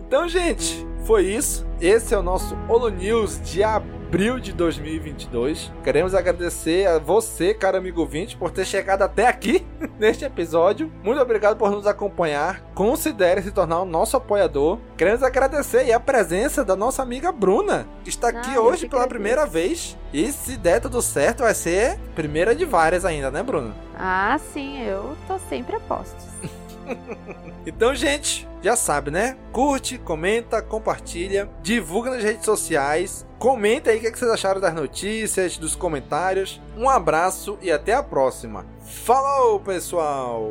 Então, 0.00 0.28
gente, 0.28 0.86
foi 1.04 1.24
isso. 1.26 1.66
Esse 1.80 2.14
é 2.14 2.18
o 2.18 2.22
nosso 2.22 2.56
Holo 2.68 2.88
News 2.90 3.40
de 3.42 3.62
abril 3.62 4.38
de 4.38 4.52
2022. 4.52 5.72
Queremos 5.82 6.14
agradecer 6.14 6.86
a 6.86 6.98
você, 6.98 7.54
caro 7.54 7.78
amigo 7.78 8.04
20, 8.04 8.36
por 8.36 8.50
ter 8.50 8.64
chegado 8.64 9.02
até 9.02 9.26
aqui 9.26 9.66
neste 9.98 10.24
episódio. 10.24 10.92
Muito 11.02 11.20
obrigado 11.20 11.56
por 11.56 11.70
nos 11.70 11.86
acompanhar. 11.86 12.60
Considere 12.74 13.42
se 13.42 13.50
tornar 13.50 13.80
o 13.80 13.84
nosso 13.84 14.16
apoiador. 14.16 14.78
Queremos 14.96 15.22
agradecer 15.22 15.90
a 15.92 16.00
presença 16.00 16.64
da 16.64 16.76
nossa 16.76 17.02
amiga 17.02 17.32
Bruna, 17.32 17.86
que 18.04 18.10
está 18.10 18.28
aqui 18.28 18.54
ah, 18.54 18.60
hoje 18.60 18.88
pela 18.88 19.08
primeira 19.08 19.46
vez. 19.46 19.96
E 20.12 20.30
se 20.32 20.56
der 20.56 20.80
tudo 20.80 21.00
certo, 21.00 21.44
vai 21.44 21.54
ser 21.54 21.98
primeira 22.14 22.54
de 22.54 22.64
várias 22.64 23.04
ainda, 23.04 23.30
né, 23.30 23.42
Bruna? 23.42 23.74
Ah, 23.96 24.38
sim, 24.52 24.82
eu 24.82 25.16
tô 25.26 25.38
sempre 25.48 25.76
a 25.76 25.80
postos. 25.80 26.26
Então, 27.66 27.94
gente, 27.94 28.48
já 28.62 28.74
sabe, 28.74 29.10
né? 29.10 29.36
Curte, 29.52 29.98
comenta, 29.98 30.62
compartilha, 30.62 31.48
divulga 31.62 32.10
nas 32.10 32.24
redes 32.24 32.44
sociais. 32.44 33.26
Comenta 33.38 33.90
aí 33.90 33.98
o 33.98 34.00
que 34.00 34.18
vocês 34.18 34.30
acharam 34.30 34.60
das 34.60 34.74
notícias, 34.74 35.58
dos 35.58 35.76
comentários. 35.76 36.60
Um 36.76 36.88
abraço 36.88 37.58
e 37.60 37.70
até 37.70 37.92
a 37.92 38.02
próxima. 38.02 38.64
Falou, 38.82 39.60
pessoal! 39.60 40.50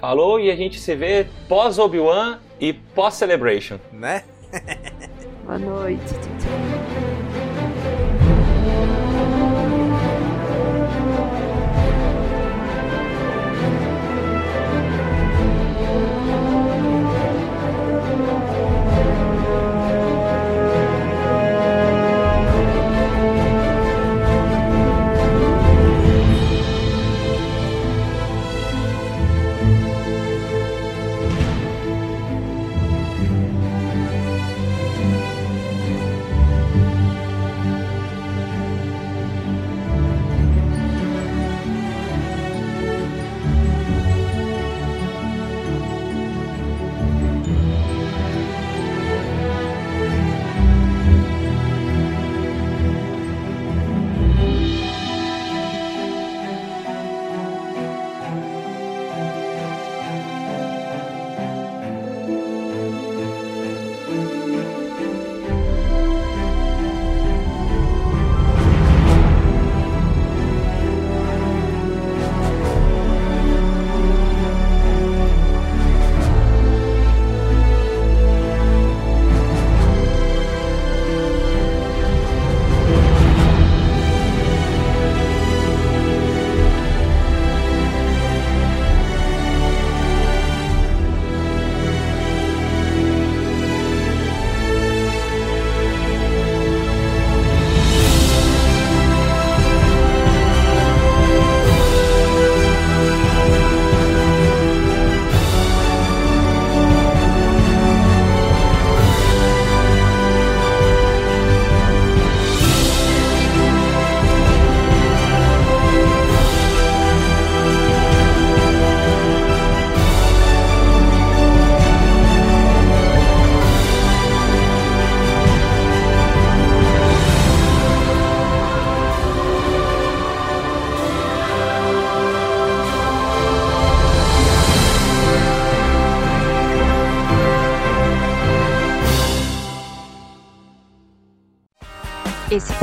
Falou 0.00 0.38
e 0.38 0.50
a 0.50 0.56
gente 0.56 0.78
se 0.78 0.94
vê 0.94 1.26
pós 1.48 1.78
Obi-Wan 1.78 2.38
e 2.60 2.72
pós 2.72 3.14
Celebration. 3.14 3.78
Né? 3.92 4.22
Boa 5.44 5.58
noite. 5.58 6.14